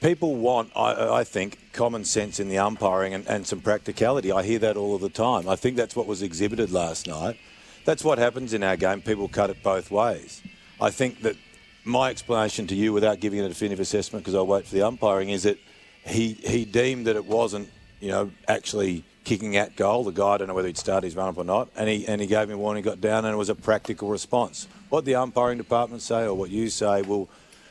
people 0.00 0.36
want, 0.36 0.70
I, 0.76 1.20
I 1.20 1.24
think, 1.24 1.58
common 1.72 2.04
sense 2.04 2.38
in 2.38 2.48
the 2.48 2.58
umpiring 2.58 3.14
and, 3.14 3.26
and 3.26 3.46
some 3.46 3.60
practicality. 3.60 4.30
I 4.30 4.42
hear 4.42 4.58
that 4.60 4.76
all 4.76 4.94
of 4.94 5.00
the 5.00 5.08
time. 5.08 5.48
I 5.48 5.56
think 5.56 5.76
that's 5.76 5.96
what 5.96 6.06
was 6.06 6.22
exhibited 6.22 6.70
last 6.70 7.06
night. 7.06 7.38
That's 7.84 8.04
what 8.04 8.18
happens 8.18 8.52
in 8.52 8.62
our 8.62 8.76
game. 8.76 9.00
People 9.00 9.28
cut 9.28 9.48
it 9.48 9.62
both 9.62 9.90
ways. 9.90 10.42
I 10.80 10.90
think 10.90 11.22
that 11.22 11.36
my 11.84 12.10
explanation 12.10 12.66
to 12.66 12.74
you, 12.74 12.92
without 12.92 13.18
giving 13.18 13.40
a 13.40 13.48
definitive 13.48 13.80
assessment, 13.80 14.24
because 14.24 14.34
I'll 14.34 14.46
wait 14.46 14.66
for 14.66 14.74
the 14.74 14.82
umpiring, 14.82 15.30
is 15.30 15.44
that 15.44 15.58
he, 16.04 16.34
he 16.34 16.66
deemed 16.66 17.06
that 17.06 17.16
it 17.16 17.24
wasn't, 17.24 17.70
you 18.00 18.08
know, 18.10 18.30
actually 18.46 19.04
kicking 19.24 19.56
at 19.56 19.76
goal. 19.76 20.04
The 20.04 20.10
guy, 20.10 20.30
I 20.30 20.38
don't 20.38 20.48
know 20.48 20.54
whether 20.54 20.68
he'd 20.68 20.78
start 20.78 21.04
his 21.04 21.14
run 21.14 21.28
up 21.28 21.38
or 21.38 21.44
not, 21.44 21.68
and 21.76 21.88
he 21.88 22.06
and 22.06 22.20
he 22.20 22.26
gave 22.26 22.48
me 22.48 22.54
a 22.54 22.58
warning, 22.58 22.82
got 22.82 23.00
down, 23.00 23.24
and 23.24 23.34
it 23.34 23.36
was 23.36 23.48
a 23.48 23.54
practical 23.54 24.08
response. 24.08 24.68
What 24.88 25.04
the 25.04 25.14
umpiring 25.14 25.58
department 25.58 26.02
say 26.02 26.24
or 26.24 26.34
what 26.34 26.50
you 26.50 26.68
say 26.70 27.02
will 27.02 27.28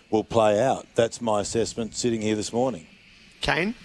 will 0.09 0.23
play 0.23 0.61
out. 0.61 0.87
That's 0.95 1.21
my 1.21 1.41
assessment 1.41 1.95
sitting 1.95 2.21
here 2.21 2.35
this 2.35 2.53
morning. 2.53 2.87
Kane? 3.41 3.75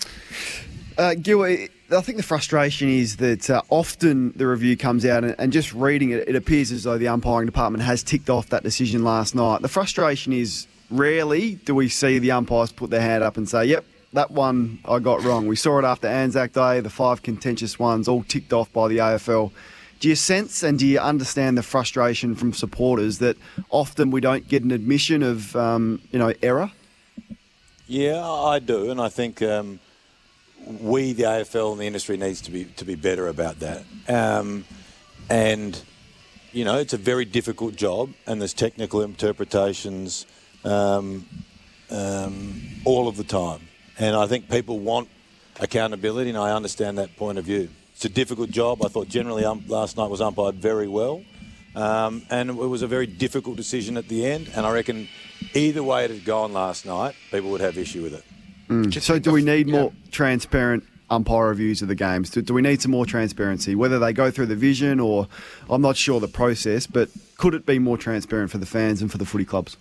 Uh, 0.98 1.14
Gil, 1.14 1.42
I 1.42 1.68
I 1.90 2.00
think 2.00 2.16
the 2.16 2.22
frustration 2.22 2.88
is 2.88 3.16
that 3.16 3.50
uh, 3.50 3.62
often 3.68 4.32
the 4.36 4.46
review 4.46 4.76
comes 4.76 5.04
out 5.04 5.24
and, 5.24 5.34
and 5.38 5.52
just 5.52 5.72
reading 5.74 6.10
it, 6.10 6.28
it 6.28 6.36
appears 6.36 6.72
as 6.72 6.84
though 6.84 6.98
the 6.98 7.08
umpiring 7.08 7.46
department 7.46 7.84
has 7.84 8.02
ticked 8.02 8.30
off 8.30 8.48
that 8.48 8.62
decision 8.62 9.04
last 9.04 9.34
night. 9.34 9.62
The 9.62 9.68
frustration 9.68 10.32
is 10.32 10.66
rarely 10.90 11.54
do 11.54 11.74
we 11.74 11.88
see 11.88 12.18
the 12.18 12.30
umpires 12.32 12.72
put 12.72 12.90
their 12.90 13.00
hand 13.00 13.24
up 13.24 13.36
and 13.36 13.48
say, 13.48 13.64
yep, 13.64 13.84
that 14.12 14.30
one 14.30 14.78
I 14.84 14.98
got 14.98 15.22
wrong. 15.22 15.46
We 15.46 15.56
saw 15.56 15.78
it 15.78 15.84
after 15.84 16.06
Anzac 16.06 16.52
Day, 16.52 16.80
the 16.80 16.90
five 16.90 17.22
contentious 17.22 17.78
ones 17.78 18.08
all 18.08 18.22
ticked 18.22 18.52
off 18.52 18.72
by 18.72 18.88
the 18.88 18.98
AFL. 18.98 19.52
Do 20.00 20.08
you 20.08 20.16
sense 20.16 20.62
and 20.62 20.78
do 20.78 20.86
you 20.86 20.98
understand 20.98 21.56
the 21.56 21.62
frustration 21.62 22.34
from 22.34 22.52
supporters 22.52 23.18
that 23.18 23.36
often 23.70 24.10
we 24.10 24.20
don't 24.20 24.48
get 24.48 24.64
an 24.64 24.72
admission 24.72 25.22
of, 25.22 25.54
um, 25.54 26.00
you 26.10 26.18
know, 26.18 26.34
error? 26.42 26.72
Yeah, 27.86 28.28
I 28.28 28.58
do, 28.58 28.90
and 28.90 29.00
I 29.00 29.08
think 29.08 29.42
um, 29.42 29.78
we, 30.66 31.12
the 31.12 31.24
AFL 31.24 31.72
and 31.72 31.80
the 31.80 31.86
industry, 31.86 32.16
needs 32.16 32.40
to 32.42 32.50
be 32.50 32.64
to 32.64 32.84
be 32.84 32.94
better 32.94 33.28
about 33.28 33.60
that. 33.60 33.84
Um, 34.08 34.64
and 35.30 35.80
you 36.52 36.64
know, 36.64 36.78
it's 36.78 36.92
a 36.92 36.98
very 36.98 37.24
difficult 37.24 37.76
job, 37.76 38.12
and 38.26 38.40
there's 38.40 38.54
technical 38.54 39.02
interpretations 39.02 40.26
um, 40.64 41.26
um, 41.90 42.62
all 42.84 43.08
of 43.08 43.16
the 43.16 43.24
time. 43.24 43.60
And 44.02 44.16
I 44.16 44.26
think 44.26 44.50
people 44.50 44.80
want 44.80 45.08
accountability, 45.60 46.30
and 46.30 46.36
I 46.36 46.50
understand 46.56 46.98
that 46.98 47.14
point 47.14 47.38
of 47.38 47.44
view. 47.44 47.68
It's 47.94 48.04
a 48.04 48.08
difficult 48.08 48.50
job. 48.50 48.84
I 48.84 48.88
thought 48.88 49.06
generally 49.06 49.44
um, 49.44 49.62
last 49.68 49.96
night 49.96 50.10
was 50.10 50.20
umpired 50.20 50.56
very 50.56 50.88
well, 50.88 51.22
um, 51.76 52.26
and 52.28 52.50
it 52.50 52.56
was 52.56 52.82
a 52.82 52.88
very 52.88 53.06
difficult 53.06 53.56
decision 53.56 53.96
at 53.96 54.08
the 54.08 54.26
end. 54.26 54.50
And 54.56 54.66
I 54.66 54.72
reckon 54.72 55.06
either 55.54 55.84
way 55.84 56.04
it 56.04 56.10
had 56.10 56.24
gone 56.24 56.52
last 56.52 56.84
night, 56.84 57.14
people 57.30 57.50
would 57.50 57.60
have 57.60 57.78
issue 57.78 58.02
with 58.02 58.14
it. 58.14 58.24
Mm. 58.68 59.00
So, 59.00 59.20
do 59.20 59.30
we 59.30 59.44
need 59.44 59.68
more 59.68 59.92
transparent 60.10 60.82
umpire 61.08 61.50
reviews 61.50 61.80
of 61.80 61.86
the 61.86 61.94
games? 61.94 62.28
Do, 62.30 62.42
do 62.42 62.54
we 62.54 62.62
need 62.62 62.82
some 62.82 62.90
more 62.90 63.06
transparency? 63.06 63.76
Whether 63.76 64.00
they 64.00 64.12
go 64.12 64.32
through 64.32 64.46
the 64.46 64.56
vision 64.56 64.98
or 64.98 65.28
I'm 65.70 65.80
not 65.80 65.96
sure 65.96 66.18
the 66.18 66.26
process, 66.26 66.88
but 66.88 67.08
could 67.36 67.54
it 67.54 67.66
be 67.66 67.78
more 67.78 67.98
transparent 67.98 68.50
for 68.50 68.58
the 68.58 68.66
fans 68.66 69.00
and 69.00 69.12
for 69.12 69.18
the 69.18 69.26
footy 69.26 69.44
clubs? 69.44 69.76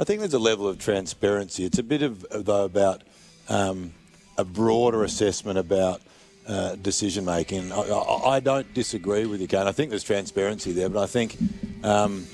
I 0.00 0.02
think 0.02 0.18
there's 0.18 0.34
a 0.34 0.40
level 0.40 0.66
of 0.66 0.80
transparency. 0.80 1.64
It's 1.64 1.78
a 1.78 1.84
bit 1.84 2.02
of 2.02 2.26
though 2.28 2.64
about 2.64 3.02
um, 3.48 3.92
a 4.38 4.44
broader 4.44 5.04
assessment 5.04 5.58
about 5.58 6.00
uh, 6.46 6.74
decision 6.76 7.24
making. 7.24 7.70
I, 7.72 7.80
I, 7.80 8.30
I 8.36 8.40
don't 8.40 8.72
disagree 8.74 9.26
with 9.26 9.40
you, 9.40 9.46
Kane. 9.46 9.66
I 9.66 9.72
think 9.72 9.90
there's 9.90 10.04
transparency 10.04 10.72
there, 10.72 10.88
but 10.88 11.02
I 11.02 11.06
think 11.06 11.36
um, 11.84 12.26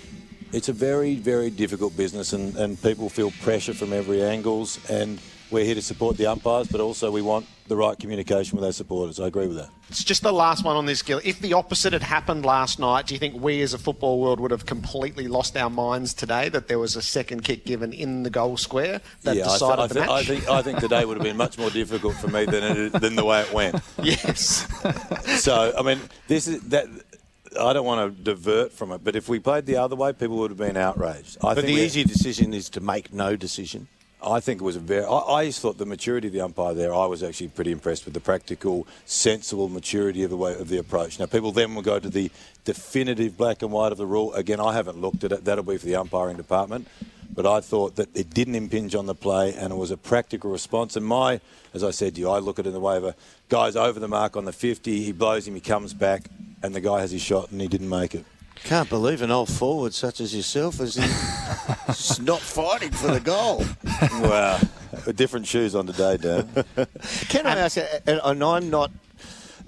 it's 0.53 0.69
a 0.69 0.73
very, 0.73 1.15
very 1.15 1.51
difficult 1.51 1.97
business, 1.97 2.33
and, 2.33 2.57
and 2.57 2.81
people 2.83 3.09
feel 3.09 3.31
pressure 3.43 3.75
from 3.75 3.93
every 3.93 4.23
angles. 4.23 4.79
And 4.89 5.21
we're 5.51 5.65
here 5.65 5.75
to 5.75 5.83
support 5.83 6.17
the 6.17 6.27
umpires, 6.27 6.69
but 6.69 6.81
also 6.81 7.11
we 7.11 7.23
want 7.23 7.47
the 7.69 7.77
right 7.77 7.99
communication 7.99 8.57
with 8.57 8.65
our 8.65 8.73
supporters. 8.73 9.21
I 9.21 9.27
agree 9.27 9.47
with 9.47 9.57
that. 9.57 9.69
It's 9.89 10.05
just 10.05 10.23
the 10.23 10.33
last 10.33 10.65
one 10.65 10.77
on 10.77 10.87
this, 10.87 11.03
Gil. 11.03 11.21
If 11.25 11.41
the 11.41 11.53
opposite 11.55 11.93
had 11.93 12.03
happened 12.03 12.45
last 12.45 12.79
night, 12.79 13.07
do 13.07 13.15
you 13.15 13.21
think 13.21 13.41
we 13.41 13.63
as 13.63 13.73
a 13.75 13.79
football 13.79 14.21
world 14.21 14.41
would 14.41 14.51
have 14.51 14.67
completely 14.67 15.29
lost 15.29 15.57
our 15.57 15.71
minds 15.71 16.13
today 16.15 16.49
that 16.51 16.69
there 16.69 16.79
was 16.79 16.97
a 16.97 17.03
second 17.03 17.45
kick 17.45 17.65
given 17.65 17.93
in 17.93 18.23
the 18.23 18.31
goal 18.31 18.57
square 18.57 19.01
that 19.23 19.37
yeah, 19.37 19.45
decided 19.45 19.81
I, 19.81 19.87
th- 19.87 19.91
the 19.93 20.01
I, 20.01 20.07
match? 20.17 20.27
th- 20.27 20.39
I 20.39 20.41
think 20.41 20.49
I 20.51 20.63
think 20.63 20.79
today 20.81 21.05
would 21.05 21.17
have 21.17 21.25
been 21.25 21.37
much 21.37 21.59
more 21.59 21.71
difficult 21.71 22.15
for 22.17 22.29
me 22.29 22.45
than 22.45 22.65
it, 22.65 22.93
than 23.01 23.17
the 23.17 23.25
way 23.25 23.43
it 23.43 23.53
went. 23.53 23.77
Yes. 24.03 24.67
so 25.43 25.73
I 25.79 25.83
mean, 25.83 26.01
this 26.27 26.49
is 26.49 26.61
that. 26.69 26.87
I 27.59 27.73
don't 27.73 27.87
want 27.87 28.15
to 28.15 28.23
divert 28.23 28.73
from 28.73 28.93
it, 28.93 29.03
but 29.03 29.17
if 29.17 29.29
we 29.29 29.39
played 29.39 29.65
the 29.65 29.77
other 29.77 29.97
way, 29.97 30.13
people 30.13 30.37
would 30.37 30.51
have 30.51 30.59
been 30.59 30.77
outraged. 30.77 31.39
I 31.39 31.55
but 31.55 31.55
think 31.57 31.67
the 31.69 31.75
we- 31.75 31.83
easy 31.83 32.05
decision 32.05 32.53
is 32.53 32.69
to 32.71 32.81
make 32.81 33.13
no 33.13 33.37
decision. 33.37 33.89
I 34.23 34.41
think 34.41 34.61
it 34.61 34.65
was 34.65 34.77
a 34.77 34.81
very. 34.81 35.05
I, 35.05 35.19
I 35.19 35.47
just 35.47 35.61
thought 35.61 35.79
the 35.79 35.87
maturity 35.87 36.27
of 36.27 36.35
the 36.35 36.41
umpire 36.41 36.75
there. 36.75 36.93
I 36.93 37.07
was 37.07 37.23
actually 37.23 37.49
pretty 37.49 37.71
impressed 37.71 38.05
with 38.05 38.15
the 38.15 38.21
practical, 38.21 38.87
sensible 39.07 39.69
maturity 39.69 40.25
of 40.25 40.31
the 40.31 40.37
way 40.37 40.55
of 40.59 40.69
the 40.69 40.79
approach. 40.79 41.19
Now, 41.21 41.27
people 41.27 41.53
then 41.53 41.75
will 41.75 41.83
go 41.83 42.01
to 42.01 42.11
the 42.11 42.31
definitive 42.65 43.37
black 43.37 43.63
and 43.63 43.71
white 43.71 43.93
of 43.93 43.99
the 43.99 44.07
rule. 44.07 44.33
Again, 44.35 44.61
I 44.61 44.73
haven't 44.73 45.01
looked 45.01 45.23
at 45.23 45.33
it. 45.33 45.45
That'll 45.45 45.65
be 45.65 45.79
for 45.79 45.87
the 45.87 45.97
umpiring 45.97 46.37
department. 46.37 46.89
But 47.33 47.47
I 47.47 47.61
thought 47.61 47.95
that 47.97 48.09
it 48.17 48.31
didn't 48.31 48.57
impinge 48.57 48.97
on 48.97 49.07
the 49.07 49.15
play, 49.15 49.55
and 49.55 49.73
it 49.73 49.77
was 49.77 49.93
a 49.93 49.97
practical 49.97 50.51
response. 50.51 50.97
And 50.97 51.07
my, 51.07 51.41
as 51.73 51.85
I 51.85 51.93
said 51.93 52.17
to 52.17 52.21
you, 52.21 52.29
I 52.29 52.39
look 52.41 52.59
at 52.59 52.67
it 52.67 52.71
in 52.71 52.75
the 52.75 52.81
way 52.81 52.97
of 52.97 53.05
a 53.05 53.15
guy's 53.49 53.77
over 53.77 54.01
the 54.01 54.09
mark 54.09 54.37
on 54.37 54.45
the 54.45 54.53
50. 54.53 55.05
He 55.05 55.13
blows 55.13 55.47
him. 55.47 55.55
He 55.55 55.61
comes 55.61 55.95
back, 55.95 56.25
and 56.63 56.75
the 56.75 56.81
guy 56.81 57.01
has 57.01 57.13
his 57.13 57.23
shot, 57.23 57.53
and 57.53 57.61
he 57.61 57.69
didn't 57.69 57.89
make 57.89 58.17
it. 58.17 58.25
Can't 58.65 58.89
believe 58.89 59.23
an 59.23 59.31
old 59.31 59.49
forward 59.49 59.95
such 59.95 60.21
as 60.21 60.35
yourself 60.35 60.81
is 60.81 60.97
not 62.21 62.41
fighting 62.41 62.91
for 62.91 63.13
the 63.13 63.21
goal. 63.21 63.65
Wow, 64.23 64.61
different 65.15 65.47
shoes 65.47 65.75
on 65.75 65.87
today, 65.87 66.17
Dan. 66.17 66.49
Can 67.29 67.47
I 67.47 67.59
ask, 67.59 67.79
and 68.07 68.21
and 68.23 68.45
I'm 68.45 68.71
not, 68.71 68.91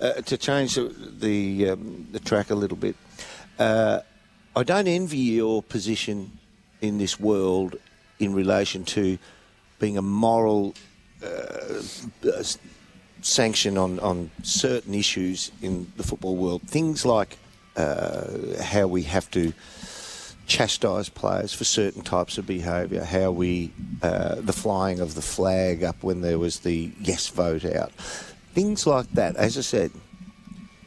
uh, 0.00 0.12
to 0.22 0.36
change 0.36 0.74
the, 0.74 0.94
the, 1.18 1.70
um, 1.70 2.08
the 2.12 2.20
track 2.20 2.50
a 2.50 2.54
little 2.54 2.76
bit, 2.76 2.96
uh, 3.58 4.00
I 4.54 4.62
don't 4.62 4.88
envy 4.88 5.18
your 5.18 5.62
position 5.62 6.38
in 6.80 6.98
this 6.98 7.18
world 7.18 7.76
in 8.18 8.34
relation 8.34 8.84
to 8.84 9.18
being 9.78 9.96
a 9.96 10.02
moral 10.02 10.74
uh, 11.22 11.82
uh, 12.28 12.42
sanction 13.22 13.78
on, 13.78 13.98
on 14.00 14.30
certain 14.42 14.94
issues 14.94 15.52
in 15.62 15.90
the 15.96 16.02
football 16.02 16.36
world. 16.36 16.62
Things 16.62 17.04
like 17.04 17.38
uh, 17.76 18.62
how 18.62 18.86
we 18.86 19.02
have 19.04 19.30
to 19.32 19.52
chastise 20.46 21.08
players 21.08 21.52
for 21.52 21.64
certain 21.64 22.02
types 22.02 22.36
of 22.36 22.46
behaviour, 22.46 23.04
how 23.04 23.30
we, 23.30 23.72
uh, 24.02 24.34
the 24.36 24.52
flying 24.52 24.98
of 24.98 25.14
the 25.14 25.22
flag 25.22 25.84
up 25.84 26.02
when 26.02 26.22
there 26.22 26.38
was 26.38 26.60
the 26.60 26.90
yes 27.00 27.28
vote 27.28 27.64
out, 27.64 27.92
things 28.52 28.86
like 28.86 29.08
that. 29.12 29.36
As 29.36 29.56
I 29.56 29.60
said, 29.60 29.92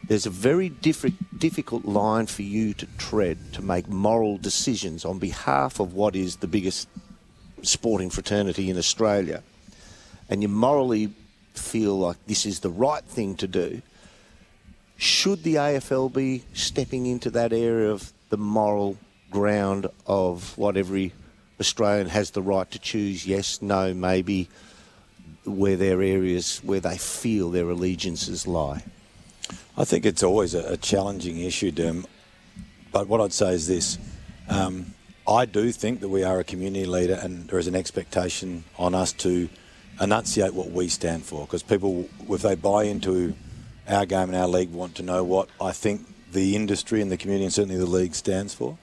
there's 0.08 0.26
a 0.26 0.30
very 0.30 0.70
diffi- 0.70 1.16
difficult 1.38 1.86
line 1.86 2.26
for 2.26 2.42
you 2.42 2.74
to 2.74 2.86
tread 2.98 3.54
to 3.54 3.62
make 3.62 3.88
moral 3.88 4.38
decisions 4.38 5.06
on 5.06 5.18
behalf 5.18 5.80
of 5.80 5.94
what 5.94 6.16
is 6.16 6.38
the 6.38 6.48
biggest 6.48 6.90
sporting 7.62 8.10
fraternity 8.10 8.70
in 8.70 8.78
Australia, 8.78 9.42
and 10.30 10.42
you 10.42 10.50
morally 10.50 11.14
feel 11.54 11.98
like 11.98 12.18
this 12.28 12.46
is 12.46 12.60
the 12.60 12.70
right 12.70 13.04
thing 13.06 13.36
to 13.36 13.48
do. 13.48 13.82
Should 15.04 15.44
the 15.44 15.56
AFL 15.56 16.14
be 16.14 16.46
stepping 16.54 17.08
into 17.08 17.30
that 17.32 17.52
area 17.52 17.92
of 17.92 18.14
the 18.30 18.38
moral 18.38 18.98
ground 19.32 19.88
of 20.08 20.58
what 20.58 20.78
every 20.78 21.12
Australian 21.60 22.08
has 22.08 22.32
the 22.32 22.42
right 22.42 22.72
to 22.72 22.80
choose 22.80 23.28
yes, 23.28 23.62
no, 23.62 23.94
maybe, 23.94 24.48
where 25.44 25.76
their 25.76 26.02
areas 26.02 26.60
where 26.64 26.80
they 26.80 26.98
feel 26.98 27.52
their 27.52 27.70
allegiances 27.70 28.48
lie? 28.48 28.82
I 29.78 29.84
think 29.84 30.06
it's 30.06 30.24
always 30.24 30.54
a, 30.54 30.78
challenging 30.78 31.38
issue, 31.38 31.74
Derm. 31.74 32.06
But 32.94 33.10
what 33.10 33.20
I'd 33.20 33.34
say 33.34 33.56
is 33.56 33.68
this. 33.68 33.98
Um, 34.48 34.94
I 35.28 35.44
do 35.44 35.74
think 35.74 36.00
that 36.00 36.08
we 36.08 36.24
are 36.24 36.40
a 36.40 36.46
community 36.46 36.86
leader 36.86 37.20
and 37.22 37.50
there 37.50 37.60
is 37.60 37.68
an 37.68 37.76
expectation 37.76 38.64
on 38.80 38.96
us 38.96 39.12
to 39.28 39.50
enunciate 40.00 40.54
what 40.54 40.72
we 40.72 40.88
stand 40.88 41.26
for 41.26 41.46
because 41.46 41.62
people, 41.62 42.08
if 42.30 42.42
they 42.42 42.56
buy 42.56 42.86
into 42.86 43.36
our 43.88 44.06
game 44.06 44.30
and 44.30 44.36
our 44.36 44.48
league, 44.48 44.72
want 44.72 44.96
to 44.96 45.04
know 45.04 45.24
what 45.24 45.50
I 45.60 45.72
think 45.72 46.06
the 46.32 46.56
industry 46.56 47.02
and 47.02 47.12
the 47.12 47.18
community 47.18 47.46
and 47.46 47.54
certainly 47.54 47.78
the 47.78 47.86
league 47.86 48.16
stands 48.16 48.54
for. 48.54 48.78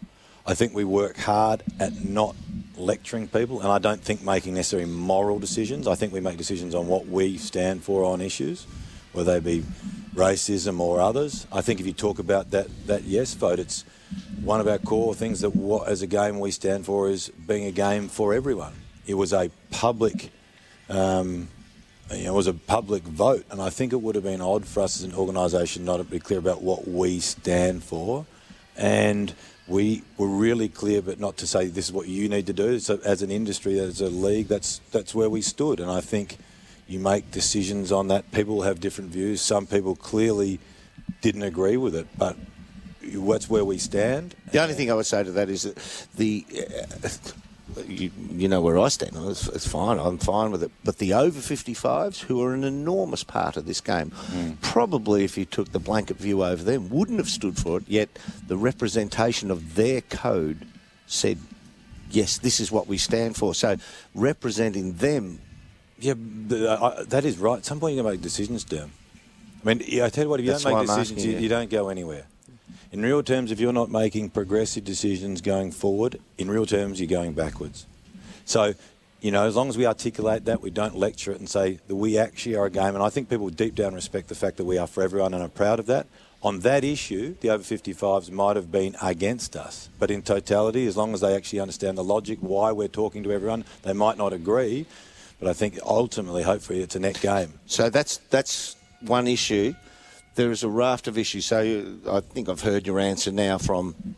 I 0.46 0.54
think 0.54 0.74
we 0.74 0.84
work 0.84 1.16
hard 1.18 1.62
at 1.78 2.04
not 2.04 2.34
lecturing 2.76 3.28
people 3.28 3.60
and 3.60 3.68
I 3.68 3.78
don't 3.78 4.02
think 4.02 4.22
making 4.22 4.54
necessarily 4.54 4.90
moral 4.90 5.38
decisions. 5.38 5.86
I 5.86 5.94
think 5.94 6.12
we 6.12 6.20
make 6.20 6.36
decisions 6.36 6.74
on 6.74 6.86
what 6.86 7.06
we 7.06 7.36
stand 7.36 7.84
for 7.84 8.04
on 8.04 8.20
issues, 8.20 8.66
whether 9.12 9.38
they 9.38 9.58
be 9.60 9.66
racism 10.14 10.80
or 10.80 11.00
others. 11.00 11.46
I 11.52 11.60
think 11.60 11.80
if 11.80 11.86
you 11.86 11.92
talk 11.92 12.18
about 12.18 12.50
that, 12.52 12.68
that 12.86 13.04
yes 13.04 13.34
vote, 13.34 13.58
it's 13.58 13.84
one 14.42 14.60
of 14.60 14.68
our 14.68 14.78
core 14.78 15.14
things 15.14 15.40
that 15.40 15.54
what, 15.54 15.88
as 15.88 16.02
a 16.02 16.06
game 16.06 16.40
we 16.40 16.50
stand 16.50 16.86
for 16.86 17.08
is 17.10 17.28
being 17.28 17.66
a 17.66 17.72
game 17.72 18.08
for 18.08 18.34
everyone. 18.34 18.72
It 19.06 19.14
was 19.14 19.32
a 19.32 19.50
public, 19.70 20.30
um, 20.88 21.48
you 22.12 22.24
know, 22.24 22.32
it 22.32 22.36
was 22.36 22.46
a 22.46 22.54
public 22.54 23.02
vote, 23.04 23.44
and 23.50 23.60
I 23.60 23.70
think 23.70 23.92
it 23.92 24.00
would 24.02 24.14
have 24.14 24.24
been 24.24 24.40
odd 24.40 24.66
for 24.66 24.80
us 24.80 24.96
as 24.98 25.04
an 25.04 25.14
organisation 25.14 25.84
not 25.84 25.98
to 25.98 26.04
be 26.04 26.18
clear 26.18 26.38
about 26.38 26.62
what 26.62 26.88
we 26.88 27.20
stand 27.20 27.84
for, 27.84 28.26
and 28.76 29.32
we 29.68 30.02
were 30.18 30.26
really 30.26 30.68
clear, 30.68 31.00
but 31.00 31.20
not 31.20 31.36
to 31.38 31.46
say 31.46 31.68
this 31.68 31.86
is 31.86 31.92
what 31.92 32.08
you 32.08 32.28
need 32.28 32.46
to 32.46 32.52
do. 32.52 32.80
So 32.80 32.98
as 33.04 33.22
an 33.22 33.30
industry, 33.30 33.78
as 33.78 34.00
a 34.00 34.08
league, 34.08 34.48
that's 34.48 34.80
that's 34.90 35.14
where 35.14 35.30
we 35.30 35.42
stood, 35.42 35.78
and 35.78 35.90
I 35.90 36.00
think 36.00 36.38
you 36.88 36.98
make 36.98 37.30
decisions 37.30 37.92
on 37.92 38.08
that. 38.08 38.32
People 38.32 38.62
have 38.62 38.80
different 38.80 39.10
views. 39.10 39.40
Some 39.40 39.66
people 39.66 39.94
clearly 39.94 40.58
didn't 41.20 41.42
agree 41.42 41.76
with 41.76 41.94
it, 41.94 42.08
but 42.18 42.36
that's 43.02 43.48
where 43.48 43.64
we 43.64 43.78
stand. 43.78 44.34
The 44.50 44.60
only 44.60 44.74
thing 44.74 44.90
I 44.90 44.94
would 44.94 45.06
say 45.06 45.22
to 45.22 45.30
that 45.32 45.48
is 45.48 45.62
that 45.62 45.76
the 46.16 46.44
uh, 47.04 47.08
you, 47.86 48.10
you 48.30 48.48
know 48.48 48.60
where 48.60 48.78
I 48.78 48.88
stand 48.88 49.16
on 49.16 49.26
it. 49.26 49.30
It's, 49.30 49.48
it's 49.48 49.66
fine. 49.66 49.98
I'm 49.98 50.18
fine 50.18 50.50
with 50.50 50.62
it. 50.62 50.70
But 50.84 50.98
the 50.98 51.14
over 51.14 51.40
55s, 51.40 52.20
who 52.20 52.42
are 52.42 52.54
an 52.54 52.64
enormous 52.64 53.24
part 53.24 53.56
of 53.56 53.66
this 53.66 53.80
game, 53.80 54.12
probably 54.62 55.24
if 55.24 55.36
you 55.36 55.44
took 55.44 55.72
the 55.72 55.78
blanket 55.78 56.16
view 56.16 56.44
over 56.44 56.62
them, 56.62 56.88
wouldn't 56.90 57.18
have 57.18 57.28
stood 57.28 57.58
for 57.58 57.78
it. 57.78 57.84
Yet 57.88 58.18
the 58.46 58.56
representation 58.56 59.50
of 59.50 59.74
their 59.74 60.00
code 60.00 60.66
said, 61.06 61.38
yes, 62.10 62.38
this 62.38 62.60
is 62.60 62.70
what 62.70 62.86
we 62.86 62.98
stand 62.98 63.36
for. 63.36 63.54
So 63.54 63.76
representing 64.14 64.94
them. 64.94 65.40
Yeah, 65.98 66.14
uh, 66.52 67.04
that 67.04 67.24
is 67.24 67.38
right. 67.38 67.58
At 67.58 67.66
some 67.66 67.78
point, 67.78 67.94
you're 67.94 68.02
going 68.02 68.14
to 68.14 68.18
make 68.18 68.22
decisions, 68.22 68.64
Derm. 68.64 68.90
I 69.64 69.74
mean, 69.74 70.02
I 70.02 70.08
tell 70.08 70.24
you 70.24 70.30
what, 70.30 70.40
if 70.40 70.46
you 70.46 70.52
That's 70.52 70.64
don't 70.64 70.78
make 70.78 70.86
decisions, 70.86 71.18
asking 71.18 71.30
you, 71.30 71.36
you. 71.36 71.42
you 71.42 71.48
don't 71.50 71.68
go 71.68 71.90
anywhere. 71.90 72.24
In 72.92 73.02
real 73.02 73.22
terms, 73.22 73.52
if 73.52 73.60
you're 73.60 73.72
not 73.72 73.88
making 73.88 74.30
progressive 74.30 74.82
decisions 74.82 75.40
going 75.40 75.70
forward, 75.70 76.18
in 76.38 76.50
real 76.50 76.66
terms, 76.66 76.98
you're 76.98 77.08
going 77.08 77.34
backwards. 77.34 77.86
So, 78.44 78.74
you 79.20 79.30
know, 79.30 79.46
as 79.46 79.54
long 79.54 79.68
as 79.68 79.78
we 79.78 79.86
articulate 79.86 80.46
that, 80.46 80.60
we 80.60 80.70
don't 80.70 80.96
lecture 80.96 81.30
it 81.30 81.38
and 81.38 81.48
say 81.48 81.78
that 81.86 81.94
we 81.94 82.18
actually 82.18 82.56
are 82.56 82.66
a 82.66 82.70
game. 82.70 82.96
And 82.96 83.02
I 83.02 83.08
think 83.08 83.28
people 83.28 83.48
deep 83.48 83.76
down 83.76 83.94
respect 83.94 84.26
the 84.26 84.34
fact 84.34 84.56
that 84.56 84.64
we 84.64 84.76
are 84.76 84.88
for 84.88 85.04
everyone 85.04 85.34
and 85.34 85.42
are 85.42 85.48
proud 85.48 85.78
of 85.78 85.86
that. 85.86 86.08
On 86.42 86.60
that 86.60 86.82
issue, 86.82 87.36
the 87.40 87.50
over 87.50 87.62
55s 87.62 88.28
might 88.32 88.56
have 88.56 88.72
been 88.72 88.96
against 89.00 89.54
us. 89.54 89.88
But 90.00 90.10
in 90.10 90.22
totality, 90.22 90.88
as 90.88 90.96
long 90.96 91.14
as 91.14 91.20
they 91.20 91.36
actually 91.36 91.60
understand 91.60 91.96
the 91.96 92.02
logic, 92.02 92.38
why 92.40 92.72
we're 92.72 92.88
talking 92.88 93.22
to 93.22 93.30
everyone, 93.30 93.66
they 93.82 93.92
might 93.92 94.18
not 94.18 94.32
agree. 94.32 94.86
But 95.38 95.48
I 95.48 95.52
think 95.52 95.78
ultimately, 95.84 96.42
hopefully, 96.42 96.80
it's 96.80 96.96
a 96.96 97.00
net 97.00 97.20
game. 97.20 97.60
So 97.66 97.88
that's 97.88 98.16
that's 98.30 98.74
one 99.00 99.28
issue. 99.28 99.74
There 100.34 100.50
is 100.50 100.62
a 100.62 100.68
raft 100.68 101.08
of 101.08 101.18
issues. 101.18 101.46
So 101.46 101.98
I 102.10 102.20
think 102.20 102.48
I've 102.48 102.62
heard 102.62 102.86
your 102.86 103.00
answer 103.00 103.32
now 103.32 103.58
from 103.58 104.14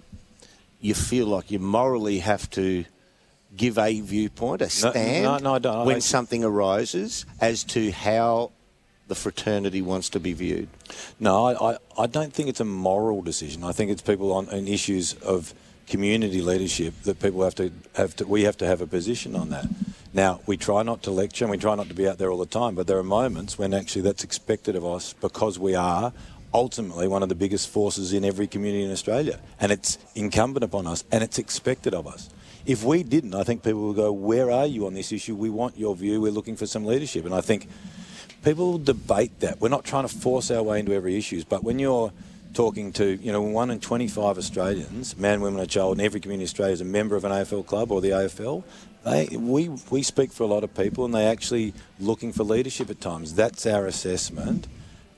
you 0.80 0.94
feel 0.94 1.26
like 1.26 1.50
you 1.50 1.58
morally 1.58 2.18
have 2.18 2.50
to 2.50 2.84
give 3.56 3.78
a 3.78 4.00
viewpoint, 4.00 4.62
a 4.62 4.70
stand 4.70 5.24
no, 5.24 5.38
no, 5.38 5.54
I 5.54 5.58
don't. 5.58 5.86
when 5.86 6.00
something 6.00 6.42
arises 6.42 7.26
as 7.40 7.64
to 7.64 7.92
how 7.92 8.50
the 9.08 9.14
fraternity 9.14 9.82
wants 9.82 10.08
to 10.10 10.20
be 10.20 10.32
viewed. 10.32 10.68
No, 11.20 11.46
I, 11.46 11.72
I, 11.72 11.78
I 11.98 12.06
don't 12.06 12.32
think 12.32 12.48
it's 12.48 12.60
a 12.60 12.64
moral 12.64 13.20
decision. 13.22 13.62
I 13.62 13.72
think 13.72 13.90
it's 13.90 14.02
people 14.02 14.32
on, 14.32 14.48
on 14.48 14.66
issues 14.66 15.14
of 15.14 15.54
community 15.86 16.40
leadership 16.40 16.94
that 17.02 17.20
people 17.20 17.42
have 17.44 17.54
to 17.56 17.70
have 17.94 18.16
to. 18.16 18.26
We 18.26 18.44
have 18.44 18.56
to 18.58 18.66
have 18.66 18.80
a 18.80 18.86
position 18.86 19.36
on 19.36 19.50
that. 19.50 19.66
Now 20.14 20.40
we 20.46 20.56
try 20.56 20.82
not 20.82 21.02
to 21.04 21.10
lecture 21.10 21.44
and 21.44 21.50
we 21.50 21.56
try 21.56 21.74
not 21.74 21.88
to 21.88 21.94
be 21.94 22.06
out 22.06 22.18
there 22.18 22.30
all 22.30 22.38
the 22.38 22.46
time, 22.46 22.74
but 22.74 22.86
there 22.86 22.98
are 22.98 23.02
moments 23.02 23.58
when 23.58 23.72
actually 23.72 24.02
that's 24.02 24.24
expected 24.24 24.76
of 24.76 24.84
us 24.84 25.14
because 25.14 25.58
we 25.58 25.74
are 25.74 26.12
ultimately 26.52 27.08
one 27.08 27.22
of 27.22 27.30
the 27.30 27.34
biggest 27.34 27.68
forces 27.70 28.12
in 28.12 28.24
every 28.24 28.46
community 28.46 28.84
in 28.84 28.92
Australia, 28.92 29.40
and 29.58 29.72
it's 29.72 29.96
incumbent 30.14 30.62
upon 30.62 30.86
us 30.86 31.02
and 31.10 31.24
it's 31.24 31.38
expected 31.38 31.94
of 31.94 32.06
us. 32.06 32.28
If 32.66 32.84
we 32.84 33.02
didn't, 33.02 33.34
I 33.34 33.42
think 33.42 33.62
people 33.62 33.86
would 33.88 33.96
go, 33.96 34.12
"Where 34.12 34.50
are 34.50 34.66
you 34.66 34.86
on 34.86 34.94
this 34.94 35.12
issue? 35.12 35.34
We 35.34 35.48
want 35.48 35.78
your 35.78 35.96
view. 35.96 36.20
We're 36.20 36.30
looking 36.30 36.56
for 36.56 36.66
some 36.66 36.84
leadership." 36.84 37.24
And 37.24 37.34
I 37.34 37.40
think 37.40 37.66
people 38.44 38.76
debate 38.76 39.40
that. 39.40 39.60
We're 39.60 39.70
not 39.70 39.84
trying 39.84 40.06
to 40.06 40.14
force 40.14 40.50
our 40.50 40.62
way 40.62 40.80
into 40.80 40.92
every 40.92 41.16
issue, 41.16 41.42
but 41.48 41.64
when 41.64 41.78
you're 41.78 42.12
talking 42.54 42.92
to, 42.92 43.18
you 43.22 43.32
know, 43.32 43.40
one 43.40 43.70
in 43.70 43.80
25 43.80 44.36
Australians, 44.36 45.16
man, 45.16 45.40
women, 45.40 45.58
or 45.58 45.66
child, 45.66 45.98
in 45.98 46.04
every 46.04 46.20
community 46.20 46.44
in 46.44 46.48
Australia 46.48 46.74
is 46.74 46.82
a 46.82 46.84
member 46.84 47.16
of 47.16 47.24
an 47.24 47.32
AFL 47.32 47.62
club 47.62 47.90
or 47.90 48.02
the 48.02 48.10
AFL, 48.10 48.62
they, 49.04 49.28
we, 49.36 49.68
we 49.90 50.02
speak 50.02 50.32
for 50.32 50.44
a 50.44 50.46
lot 50.46 50.64
of 50.64 50.74
people 50.74 51.04
and 51.04 51.14
they're 51.14 51.30
actually 51.30 51.74
looking 51.98 52.32
for 52.32 52.44
leadership 52.44 52.90
at 52.90 53.00
times. 53.00 53.34
That's 53.34 53.66
our 53.66 53.86
assessment. 53.86 54.68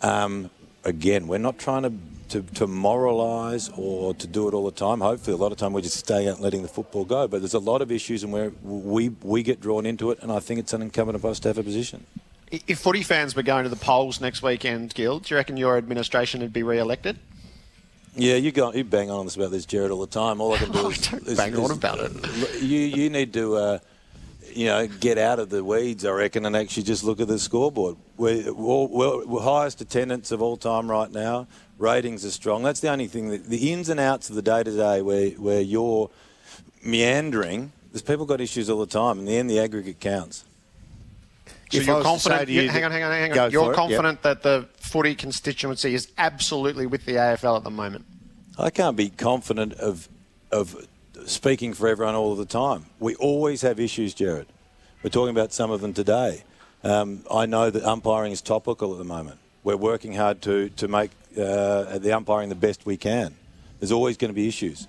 Um, 0.00 0.50
again, 0.84 1.26
we're 1.26 1.38
not 1.38 1.58
trying 1.58 1.82
to, 1.82 1.92
to, 2.30 2.42
to 2.54 2.66
moralise 2.66 3.70
or 3.76 4.14
to 4.14 4.26
do 4.26 4.48
it 4.48 4.54
all 4.54 4.64
the 4.64 4.72
time. 4.72 5.00
Hopefully, 5.00 5.34
a 5.34 5.38
lot 5.38 5.52
of 5.52 5.58
time 5.58 5.72
we're 5.72 5.82
just 5.82 5.98
stay 5.98 6.28
out 6.28 6.40
letting 6.40 6.62
the 6.62 6.68
football 6.68 7.04
go. 7.04 7.28
But 7.28 7.40
there's 7.40 7.54
a 7.54 7.58
lot 7.58 7.82
of 7.82 7.92
issues 7.92 8.24
and 8.24 8.32
we, 8.62 9.10
we 9.22 9.42
get 9.42 9.60
drawn 9.60 9.84
into 9.84 10.10
it, 10.10 10.18
and 10.22 10.32
I 10.32 10.40
think 10.40 10.60
it's 10.60 10.72
an 10.72 10.82
incumbent 10.82 11.16
of 11.16 11.24
us 11.24 11.38
to 11.40 11.48
have 11.48 11.58
a 11.58 11.62
position. 11.62 12.06
If 12.50 12.78
footy 12.78 13.02
fans 13.02 13.34
were 13.34 13.42
going 13.42 13.64
to 13.64 13.68
the 13.68 13.76
polls 13.76 14.20
next 14.20 14.42
weekend, 14.42 14.94
Gil, 14.94 15.18
do 15.18 15.34
you 15.34 15.36
reckon 15.36 15.56
your 15.56 15.76
administration 15.76 16.40
would 16.40 16.52
be 16.52 16.62
re-elected? 16.62 17.18
Yeah, 18.16 18.36
you 18.36 18.52
go, 18.52 18.72
you 18.72 18.84
bang 18.84 19.10
on 19.10 19.26
us 19.26 19.34
about 19.36 19.50
this, 19.50 19.66
Gerard, 19.66 19.90
all 19.90 20.00
the 20.00 20.06
time. 20.06 20.40
All 20.40 20.52
I 20.54 20.58
can 20.58 20.70
do 20.70 20.88
is, 20.90 21.12
is 21.12 21.36
bang 21.36 21.56
on 21.56 21.70
about 21.70 21.98
it. 22.00 22.12
You 22.62 22.78
you 22.78 23.10
need 23.10 23.32
to, 23.34 23.56
uh, 23.56 23.78
you 24.52 24.66
know, 24.66 24.86
get 24.86 25.18
out 25.18 25.38
of 25.38 25.50
the 25.50 25.64
weeds, 25.64 26.04
I 26.04 26.12
reckon, 26.12 26.46
and 26.46 26.56
actually 26.56 26.84
just 26.84 27.04
look 27.04 27.20
at 27.20 27.28
the 27.28 27.38
scoreboard. 27.38 27.96
We're, 28.16 28.52
we're, 28.52 28.86
we're, 28.86 29.26
we're 29.26 29.42
highest 29.42 29.80
attendance 29.80 30.30
of 30.30 30.40
all 30.40 30.56
time 30.56 30.90
right 30.90 31.10
now. 31.10 31.46
Ratings 31.78 32.24
are 32.24 32.30
strong. 32.30 32.62
That's 32.62 32.80
the 32.80 32.88
only 32.88 33.08
thing. 33.08 33.28
That, 33.30 33.46
the 33.46 33.72
ins 33.72 33.88
and 33.88 33.98
outs 33.98 34.30
of 34.30 34.36
the 34.36 34.42
day 34.42 34.62
to 34.62 34.76
day, 34.76 35.02
where 35.02 35.30
where 35.30 35.60
you're 35.60 36.08
meandering. 36.84 37.72
There's 37.90 38.02
people 38.02 38.26
got 38.26 38.40
issues 38.40 38.70
all 38.70 38.78
the 38.80 38.86
time. 38.86 39.18
In 39.18 39.24
the 39.24 39.36
end, 39.36 39.50
the 39.50 39.58
aggregate 39.58 40.00
counts. 40.00 40.44
So 41.70 41.78
If 41.78 41.86
you're 41.86 41.96
was 41.96 42.04
to 42.04 42.18
say 42.20 42.30
confident? 42.30 42.48
you 42.50 42.62
you- 42.62 42.66
that- 42.68 42.72
hang 42.72 42.84
on, 42.84 42.90
hang 42.92 43.02
on, 43.02 43.10
hang 43.12 43.38
on. 43.38 43.50
You're 43.50 43.64
for 43.64 43.70
it, 43.70 43.72
yep. 43.72 43.76
confident 43.76 44.22
that 44.22 44.42
the 44.42 44.68
footy 44.76 45.14
constituency 45.14 45.94
is 45.94 46.08
absolutely 46.18 46.86
with 46.86 47.04
the 47.06 47.12
AFL 47.16 47.56
at 47.56 47.64
the 47.64 47.70
moment. 47.70 48.04
I 48.58 48.70
can't 48.70 48.96
be 48.96 49.08
confident 49.10 49.74
of 49.74 50.08
of 50.52 50.86
speaking 51.26 51.72
for 51.74 51.88
everyone 51.88 52.14
all 52.14 52.32
of 52.32 52.38
the 52.38 52.44
time. 52.44 52.86
We 53.00 53.14
always 53.16 53.62
have 53.62 53.80
issues, 53.80 54.14
Gerard. 54.14 54.46
We're 55.02 55.10
talking 55.10 55.30
about 55.30 55.52
some 55.52 55.70
of 55.70 55.80
them 55.80 55.92
today. 55.92 56.44
Um, 56.84 57.24
I 57.30 57.46
know 57.46 57.70
that 57.70 57.82
umpiring 57.82 58.32
is 58.32 58.40
topical 58.42 58.92
at 58.92 58.98
the 58.98 59.04
moment. 59.04 59.38
We're 59.64 59.76
working 59.76 60.14
hard 60.14 60.42
to 60.42 60.68
to 60.70 60.86
make 60.88 61.10
uh, 61.36 61.98
the 61.98 62.12
umpiring 62.12 62.50
the 62.50 62.54
best 62.54 62.86
we 62.86 62.96
can. 62.96 63.34
There's 63.80 63.90
always 63.92 64.16
going 64.16 64.28
to 64.30 64.34
be 64.34 64.46
issues. 64.46 64.86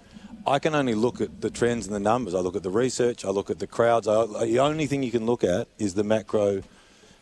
I 0.48 0.60
can 0.60 0.76
only 0.76 0.93
look 0.93 1.22
at 1.22 1.41
the 1.41 1.50
trends 1.50 1.88
and 1.88 1.96
the 1.96 2.00
numbers. 2.00 2.36
I 2.36 2.39
look 2.39 2.56
at 2.56 2.64
the 2.64 2.70
research. 2.70 3.26
I 3.26 3.30
look 3.30 3.50
at 3.50 3.60
the 3.60 3.68
crowds. 3.68 4.08
I, 4.08 4.26
the 4.46 4.60
only 4.60 4.86
thing 4.86 5.02
you 5.02 5.12
can 5.12 5.26
look 5.26 5.43
at 5.43 5.68
is 5.80 5.96
the 5.96 6.04
macro 6.04 6.62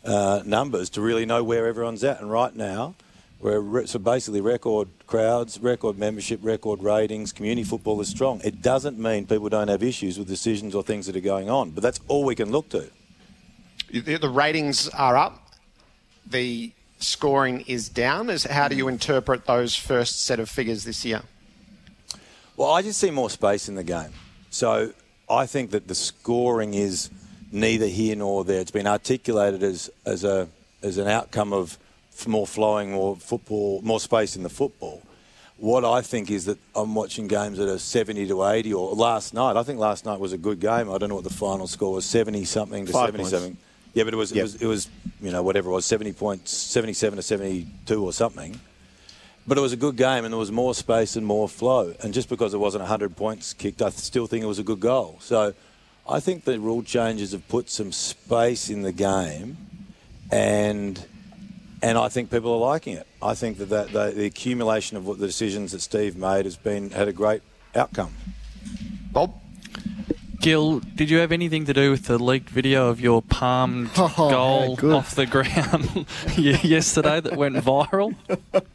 uh, 0.04 0.42
numbers 0.46 0.90
to 0.92 1.02
really 1.02 1.26
know 1.26 1.44
where 1.44 1.66
everyone's 1.66 2.04
at. 2.04 2.20
And 2.20 2.30
right 2.30 2.54
now, 2.54 2.96
we're 3.40 3.60
re- 3.60 3.86
so 3.86 4.00
basically 4.00 4.42
record 4.42 4.90
crowds, 5.08 5.60
record 5.60 5.98
membership, 5.98 6.40
record 6.44 6.84
ratings. 6.84 7.32
Community 7.32 7.64
football 7.64 8.02
is 8.02 8.10
strong. 8.10 8.42
It 8.44 8.62
doesn't 8.62 9.00
mean 9.00 9.26
people 9.26 9.48
don't 9.48 9.70
have 9.70 9.84
issues 9.84 10.20
with 10.20 10.28
decisions 10.28 10.76
or 10.76 10.84
things 10.84 11.06
that 11.08 11.16
are 11.16 11.22
going 11.22 11.50
on, 11.50 11.72
but 11.72 11.82
that's 11.82 12.02
all 12.10 12.26
we 12.26 12.36
can 12.36 12.52
look 12.52 12.70
to. 12.70 12.90
The 13.92 14.30
ratings 14.30 14.90
are 14.90 15.16
up. 15.16 15.54
The 16.26 16.74
scoring 17.00 17.62
is 17.68 17.90
down. 17.90 18.30
Is 18.30 18.44
how 18.44 18.68
do 18.68 18.76
you 18.76 18.88
interpret 18.88 19.46
those 19.46 19.76
first 19.76 20.26
set 20.26 20.40
of 20.40 20.50
figures 20.50 20.84
this 20.84 21.06
year? 21.06 21.22
Well, 22.56 22.72
I 22.72 22.82
just 22.82 23.00
see 23.00 23.12
more 23.12 23.30
space 23.30 23.68
in 23.70 23.76
the 23.76 23.84
game. 23.84 24.12
So 24.50 24.94
I 25.30 25.46
think 25.46 25.72
that 25.72 25.88
the 25.88 25.96
scoring 25.96 26.74
is 26.74 27.10
neither 27.52 27.88
here 27.88 28.16
nor 28.16 28.44
there. 28.44 28.60
It's 28.62 28.72
been 28.72 28.88
articulated 28.88 29.64
as, 29.64 29.90
as, 30.06 30.24
a, 30.24 30.48
as 30.82 30.98
an 30.98 31.08
outcome 31.08 31.54
of 31.54 31.78
more 32.28 32.46
flowing, 32.46 32.92
more 32.92 33.16
football, 33.16 33.82
more 33.82 34.00
space 34.00 34.36
in 34.36 34.44
the 34.44 34.50
football. 34.50 35.02
What 35.58 35.86
I 35.86 36.02
think 36.02 36.30
is 36.30 36.46
that 36.46 36.58
I'm 36.76 36.94
watching 36.94 37.28
games 37.28 37.58
that 37.58 37.70
are 37.70 37.78
70 37.80 38.28
to 38.28 38.46
80, 38.46 38.74
or 38.74 38.94
last 38.96 39.34
night. 39.34 39.56
I 39.56 39.64
think 39.64 39.80
last 39.80 40.06
night 40.06 40.20
was 40.20 40.34
a 40.34 40.38
good 40.38 40.60
game. 40.60 40.92
I 40.92 40.98
don't 40.98 41.10
know 41.10 41.16
what 41.16 41.24
the 41.24 41.30
final 41.34 41.68
score 41.68 41.94
was, 41.94 42.06
70 42.06 42.44
something 42.46 42.86
to 42.86 42.92
Five 42.92 43.16
70 43.16 43.24
points. 43.24 43.58
Yeah, 43.94 44.04
but 44.04 44.14
it 44.14 44.18
was, 44.18 44.32
Yep. 44.32 44.40
it 44.40 44.44
was 44.44 44.56
it 44.64 44.66
was 44.66 44.90
you 45.22 45.32
know 45.32 45.44
whatever 45.44 45.70
it 45.70 45.74
was, 45.74 45.86
70 45.86 46.14
points, 46.14 46.52
77 46.52 47.18
to 47.18 47.24
72 47.24 48.04
or 48.04 48.12
something. 48.12 48.60
But 49.46 49.58
it 49.58 49.62
was 49.62 49.74
a 49.74 49.78
good 49.78 49.98
game 49.98 50.24
and 50.24 50.32
there 50.34 50.40
was 50.40 50.52
more 50.52 50.74
space 50.74 51.16
and 51.18 51.26
more 51.26 51.50
flow. 51.50 51.94
And 52.02 52.14
just 52.14 52.30
because 52.30 52.54
it 52.54 52.60
wasn't 52.60 52.82
100 52.84 53.16
points 53.18 53.54
kicked, 53.54 53.82
I 53.82 53.90
still 53.90 54.26
think 54.26 54.44
it 54.44 54.48
was 54.48 54.60
a 54.60 54.64
good 54.64 54.80
goal. 54.80 55.18
So 55.20 55.54
I 56.08 56.20
think 56.22 56.46
the 56.46 56.60
rule 56.60 56.82
changes 56.82 57.34
have 57.34 57.46
put 57.50 57.70
some 57.70 57.92
space 57.92 58.70
in 58.70 58.84
the 58.84 58.92
game 58.94 59.58
and 60.32 61.06
and 61.82 61.98
I 61.98 62.08
think 62.08 62.32
people 62.32 62.54
are 62.54 62.60
liking 62.72 62.96
it. 62.96 63.06
I 63.22 63.34
think 63.34 63.58
that, 63.58 63.68
that 63.68 63.92
the, 63.92 64.12
the 64.12 64.26
accumulation 64.26 64.96
of 64.96 65.06
what 65.06 65.20
the 65.20 65.26
decisions 65.28 65.74
that 65.74 65.82
Steve 65.82 66.16
made 66.16 66.46
has 66.46 66.56
been 66.56 66.92
had 66.92 67.10
a 67.10 67.14
great 67.14 67.42
outcome. 67.76 68.14
Bob? 69.12 69.34
Gil, 70.40 70.80
did 70.80 71.10
you 71.10 71.18
have 71.20 71.32
anything 71.34 71.66
to 71.66 71.74
do 71.74 71.92
with 71.92 72.06
the 72.06 72.18
leaked 72.18 72.50
video 72.50 72.90
of 72.90 73.02
your 73.02 73.22
palmed 73.22 73.90
Oh, 73.98 74.14
goal 74.30 74.76
good. 74.78 74.94
off 74.94 75.16
the 75.16 75.26
ground 75.26 76.06
yesterday 76.38 77.20
that 77.20 77.36
went 77.36 77.56
viral? 77.58 78.16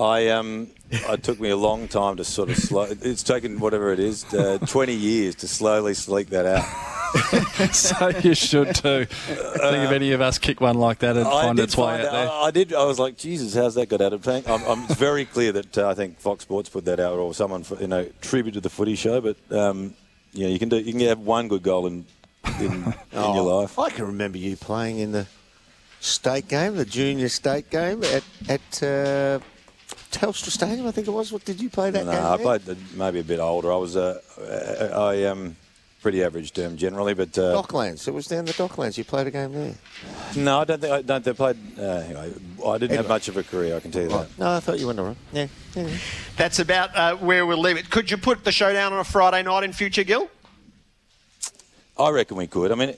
I 0.00 0.28
um, 0.28 0.68
it 0.90 1.22
took 1.22 1.38
me 1.40 1.50
a 1.50 1.56
long 1.56 1.88
time 1.88 2.16
to 2.16 2.24
sort 2.24 2.50
of 2.50 2.56
slow. 2.56 2.82
It's 2.90 3.22
taken 3.22 3.60
whatever 3.60 3.92
it 3.92 4.00
is, 4.00 4.24
uh, 4.34 4.58
20 4.66 4.94
years 4.94 5.34
to 5.36 5.48
slowly 5.48 5.94
sleek 5.94 6.30
that 6.30 6.46
out. 6.46 6.64
so 7.74 8.08
you 8.22 8.34
should 8.34 8.74
too. 8.74 9.06
I 9.10 9.70
think 9.70 9.84
if 9.84 9.90
any 9.90 10.12
of 10.12 10.20
us 10.20 10.38
kick 10.38 10.60
one 10.60 10.78
like 10.78 11.00
that, 11.00 11.16
it'd 11.16 11.26
I 11.26 11.42
find 11.42 11.56
did 11.56 11.64
its 11.64 11.76
way 11.76 11.86
find 11.96 12.02
out 12.02 12.12
there. 12.12 12.28
I, 12.30 12.42
I 12.44 12.50
did. 12.50 12.72
I 12.72 12.84
was 12.84 12.98
like, 12.98 13.16
Jesus, 13.16 13.54
how's 13.54 13.74
that 13.74 13.88
got 13.88 14.00
out 14.00 14.12
of 14.12 14.22
tank? 14.22 14.48
I'm, 14.48 14.62
I'm 14.64 14.84
it's 14.84 14.94
very 14.94 15.24
clear 15.24 15.50
that 15.52 15.76
uh, 15.78 15.88
I 15.88 15.94
think 15.94 16.18
Fox 16.20 16.42
Sports 16.44 16.68
put 16.68 16.84
that 16.84 17.00
out, 17.00 17.18
or 17.18 17.34
someone, 17.34 17.64
for, 17.64 17.80
you 17.80 17.88
know, 17.88 18.08
tribute 18.20 18.52
to 18.52 18.60
the 18.60 18.70
Footy 18.70 18.94
Show. 18.94 19.20
But 19.20 19.36
um, 19.50 19.94
yeah, 20.32 20.46
you 20.48 20.58
can 20.60 20.68
do. 20.68 20.76
You 20.78 20.92
can 20.92 21.00
have 21.02 21.18
one 21.18 21.48
good 21.48 21.64
goal 21.64 21.86
in 21.88 22.04
in, 22.60 22.72
in 22.72 22.94
Oh, 23.14 23.34
your 23.34 23.60
life. 23.60 23.78
I 23.78 23.90
can 23.90 24.06
remember 24.06 24.38
you 24.38 24.56
playing 24.56 25.00
in 25.00 25.10
the 25.10 25.26
state 25.98 26.46
game, 26.46 26.76
the 26.76 26.84
junior 26.84 27.28
state 27.28 27.70
game 27.70 28.04
at 28.04 28.22
at 28.48 28.82
uh, 28.84 29.40
Telstra 30.10 30.50
Stadium. 30.50 30.86
I 30.86 30.90
think 30.90 31.06
it 31.06 31.12
was. 31.12 31.32
What 31.32 31.44
did 31.44 31.60
you 31.60 31.70
play 31.70 31.90
that 31.90 32.04
No, 32.06 32.12
game? 32.12 32.24
I 32.24 32.36
played 32.36 32.62
the- 32.62 32.76
maybe 32.94 33.20
a 33.20 33.24
bit 33.24 33.40
older. 33.40 33.72
I 33.72 33.76
was. 33.76 33.96
Uh, 33.96 34.20
I 34.96 35.24
um, 35.24 35.56
pretty 36.02 36.22
average 36.24 36.52
term 36.52 36.76
generally. 36.76 37.14
But 37.14 37.36
uh, 37.38 37.62
Docklands. 37.62 38.08
It 38.08 38.14
was 38.14 38.26
down 38.26 38.44
the 38.44 38.52
Docklands. 38.52 38.98
You 38.98 39.04
played 39.04 39.26
a 39.26 39.30
game 39.30 39.52
there. 39.52 39.74
no, 40.36 40.60
I 40.60 40.64
don't 40.64 40.80
think 40.80 40.92
I 40.92 41.02
don't. 41.02 41.24
They 41.24 41.32
played. 41.32 41.56
Uh, 41.78 41.82
anyway, 41.82 42.32
I 42.66 42.78
didn't 42.78 42.96
have 42.96 43.08
much 43.08 43.28
of 43.28 43.36
a 43.36 43.42
career. 43.42 43.76
I 43.76 43.80
can 43.80 43.90
tell 43.90 44.02
you 44.02 44.08
that. 44.08 44.38
No, 44.38 44.56
I 44.56 44.60
thought 44.60 44.78
you 44.78 44.86
went 44.86 44.98
around. 44.98 45.16
Yeah. 45.32 45.46
yeah. 45.74 45.88
That's 46.36 46.58
about 46.58 46.96
uh, 46.96 47.16
where 47.16 47.46
we'll 47.46 47.58
leave 47.58 47.76
it. 47.76 47.90
Could 47.90 48.10
you 48.10 48.16
put 48.16 48.44
the 48.44 48.52
showdown 48.52 48.92
on 48.92 48.98
a 49.00 49.04
Friday 49.04 49.42
night 49.42 49.64
in 49.64 49.72
future, 49.72 50.04
Gil? 50.04 50.28
I 51.98 52.10
reckon 52.10 52.36
we 52.36 52.46
could. 52.46 52.72
I 52.72 52.74
mean, 52.76 52.94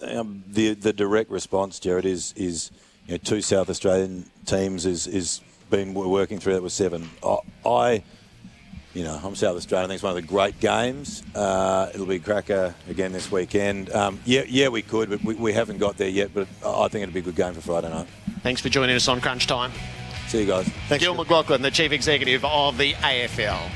um, 0.00 0.42
the 0.48 0.74
the 0.74 0.92
direct 0.92 1.30
response, 1.30 1.78
Gerard, 1.78 2.04
is 2.04 2.34
is 2.36 2.70
you 3.06 3.12
know, 3.12 3.18
two 3.18 3.40
South 3.40 3.70
Australian 3.70 4.26
teams 4.46 4.84
is 4.84 5.06
is 5.06 5.40
been 5.72 5.94
we're 5.94 6.06
working 6.06 6.38
through 6.38 6.52
that 6.52 6.62
with 6.62 6.72
seven. 6.72 7.10
I, 7.24 7.38
I 7.66 8.02
you 8.94 9.04
know, 9.04 9.18
I'm 9.24 9.34
South 9.34 9.56
Australian. 9.56 9.86
I 9.86 9.88
think 9.88 9.96
it's 9.96 10.02
one 10.02 10.10
of 10.10 10.22
the 10.22 10.28
great 10.28 10.60
games. 10.60 11.22
Uh, 11.34 11.90
it'll 11.94 12.06
be 12.06 12.16
a 12.16 12.20
cracker 12.20 12.74
again 12.90 13.10
this 13.10 13.32
weekend. 13.32 13.90
Um, 13.90 14.20
yeah, 14.26 14.42
yeah, 14.46 14.68
we 14.68 14.82
could, 14.82 15.08
but 15.08 15.24
we, 15.24 15.34
we 15.34 15.52
haven't 15.54 15.78
got 15.78 15.96
there 15.96 16.10
yet. 16.10 16.34
But 16.34 16.46
I 16.64 16.88
think 16.88 17.02
it'll 17.02 17.14
be 17.14 17.20
a 17.20 17.22
good 17.22 17.34
game 17.34 17.54
for 17.54 17.62
Friday 17.62 17.88
night. 17.88 18.06
Thanks 18.42 18.60
for 18.60 18.68
joining 18.68 18.94
us 18.94 19.08
on 19.08 19.22
Crunch 19.22 19.46
Time. 19.46 19.72
See 20.28 20.42
you 20.42 20.46
guys. 20.46 20.68
Thanks. 20.88 21.02
Gil 21.02 21.16
McLachlan, 21.16 21.62
the 21.62 21.70
Chief 21.70 21.90
Executive 21.90 22.44
of 22.44 22.76
the 22.76 22.92
AFL. 22.92 23.70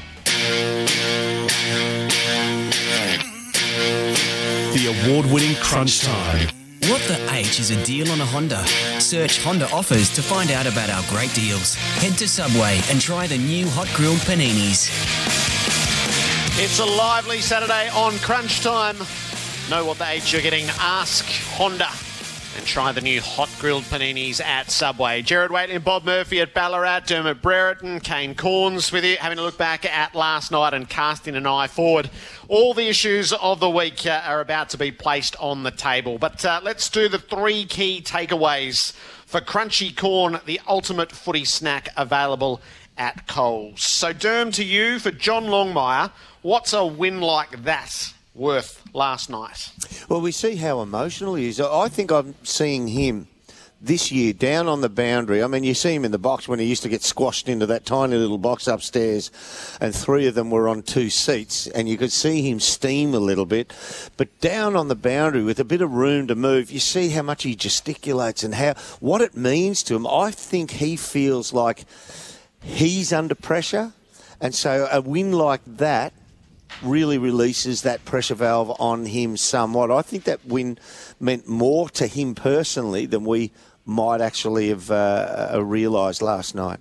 The 4.75 5.09
award 5.09 5.33
winning 5.33 5.57
Crunch 5.57 6.01
Time. 6.03 6.66
What 6.89 7.03
the 7.09 7.19
H 7.35 7.59
is 7.59 7.71
a 7.71 7.85
deal 7.85 8.13
on 8.13 8.21
a 8.21 8.25
Honda? 8.25 8.65
Search 9.01 9.43
Honda 9.43 9.69
offers 9.73 10.09
to 10.11 10.23
find 10.23 10.53
out 10.53 10.67
about 10.67 10.89
our 10.89 11.03
great 11.11 11.35
deals. 11.35 11.75
Head 11.75 12.17
to 12.19 12.29
Subway 12.29 12.81
and 12.89 13.01
try 13.01 13.27
the 13.27 13.39
new 13.39 13.67
hot 13.69 13.89
grilled 13.97 14.19
paninis. 14.19 14.87
It's 16.63 16.79
a 16.79 16.85
lively 16.85 17.41
Saturday 17.41 17.89
on 17.89 18.13
Crunch 18.19 18.61
Time. 18.61 18.99
Know 19.69 19.85
what 19.85 19.99
the 19.99 20.07
H 20.09 20.33
you're 20.33 20.43
getting? 20.43 20.67
Ask 20.79 21.25
Honda. 21.57 21.89
And 22.57 22.65
try 22.65 22.91
the 22.91 23.03
new 23.03 23.21
hot 23.21 23.51
grilled 23.61 23.83
paninis 23.83 24.41
at 24.41 24.71
Subway. 24.71 25.21
Gerard 25.21 25.53
Whateley 25.53 25.75
and 25.75 25.85
Bob 25.85 26.05
Murphy 26.05 26.41
at 26.41 26.55
Ballarat, 26.55 27.01
Dermot 27.01 27.43
Brereton, 27.43 28.01
Kane 28.01 28.35
Cornes 28.35 28.91
with 28.91 29.05
you, 29.05 29.17
having 29.17 29.39
a 29.39 29.43
look 29.43 29.59
back 29.59 29.85
at 29.85 30.15
last 30.15 30.51
night 30.51 30.73
and 30.73 30.89
casting 30.89 31.37
an 31.37 31.47
eye 31.47 31.67
forward. 31.67 32.09
All 32.49 32.73
the 32.73 32.89
issues 32.89 33.35
of 33.35 33.61
the 33.61 33.69
week 33.69 34.07
uh, 34.07 34.23
are 34.25 34.41
about 34.41 34.71
to 34.71 34.79
be 34.79 34.91
placed 34.91 35.37
on 35.39 35.65
the 35.65 35.71
table. 35.71 36.17
But 36.17 36.43
uh, 36.47 36.63
let's 36.65 36.89
do 36.89 37.11
the 37.11 37.19
three 37.19 37.67
key 37.67 38.01
takeaways 38.01 38.93
for 39.27 39.43
Crunchy 39.43 39.95
Corn, 39.95 40.41
the 40.47 40.59
ultimate 40.67 41.13
footy 41.13 41.45
snack 41.45 41.91
available 41.95 42.63
at 42.97 43.27
Coles. 43.27 43.83
So, 43.83 44.15
Derm, 44.15 44.51
to 44.55 44.65
you 44.65 44.99
for 44.99 45.11
John 45.11 45.45
Longmire, 45.45 46.11
what's 46.41 46.73
a 46.73 46.87
win 46.87 47.21
like 47.21 47.65
that 47.65 48.15
worth 48.35 48.83
last 48.97 49.31
night? 49.31 49.71
Well, 50.09 50.21
we 50.21 50.33
see 50.33 50.57
how 50.57 50.81
emotional 50.81 51.35
he 51.35 51.49
is. 51.49 51.61
I 51.61 51.89
think 51.89 52.11
I'm 52.11 52.35
seeing 52.43 52.89
him 52.89 53.29
this 53.81 54.11
year 54.11 54.33
down 54.33 54.67
on 54.67 54.81
the 54.81 54.89
boundary. 54.89 55.43
I 55.43 55.47
mean, 55.47 55.63
you 55.63 55.75
see 55.75 55.95
him 55.95 56.05
in 56.05 56.11
the 56.11 56.19
box 56.19 56.49
when 56.49 56.59
he 56.59 56.65
used 56.65 56.83
to 56.85 56.89
get 56.89 57.03
squashed 57.03 57.47
into 57.49 57.67
that 57.67 57.85
tiny 57.85 58.17
little 58.17 58.39
box 58.39 58.67
upstairs, 58.67 59.31
and 59.81 59.95
three 59.95 60.27
of 60.27 60.35
them 60.35 60.51
were 60.51 60.67
on 60.67 60.83
two 60.83 61.11
seats, 61.11 61.67
and 61.67 61.89
you 61.89 61.99
could 61.99 62.11
see 62.11 62.43
him 62.43 62.59
steam 62.59 63.15
a 63.15 63.19
little 63.19 63.45
bit. 63.45 63.73
But 64.17 64.41
down 64.41 64.77
on 64.77 64.89
the 64.89 64.95
boundary 64.95 65.43
with 65.43 65.61
a 65.61 65.65
bit 65.65 65.83
of 65.83 65.93
room 65.93 66.27
to 66.29 66.35
move, 66.35 66.71
you 66.71 66.81
see 66.81 67.11
how 67.11 67.23
much 67.23 67.43
he 67.43 67.55
gesticulates 67.55 68.43
and 68.43 68.55
how 68.55 68.75
what 68.99 69.21
it 69.21 69.37
means 69.37 69.83
to 69.85 69.95
him. 69.95 70.07
I 70.07 70.31
think 70.31 70.71
he 70.71 70.97
feels 70.97 71.53
like 71.53 71.85
he's 72.63 73.13
under 73.13 73.35
pressure, 73.35 73.93
and 74.41 74.55
so 74.55 74.89
a 74.91 75.03
win 75.03 75.33
like 75.33 75.61
that 75.67 76.15
really 76.83 77.19
releases 77.19 77.83
that 77.83 78.05
pressure 78.05 78.35
valve 78.35 78.75
on 78.81 79.07
him 79.07 79.37
somewhat. 79.37 79.91
I 79.91 80.03
think 80.03 80.25
that 80.25 80.45
win 80.45 80.79
meant 81.21 81.49
more 81.49 81.89
to 81.91 82.07
him 82.07 82.35
personally 82.35 83.07
than 83.07 83.25
we 83.25 83.53
might 83.85 84.21
actually 84.21 84.69
have 84.69 84.91
uh, 84.91 85.53
uh, 85.55 85.65
realised 85.65 86.21
last 86.21 86.55
night. 86.55 86.81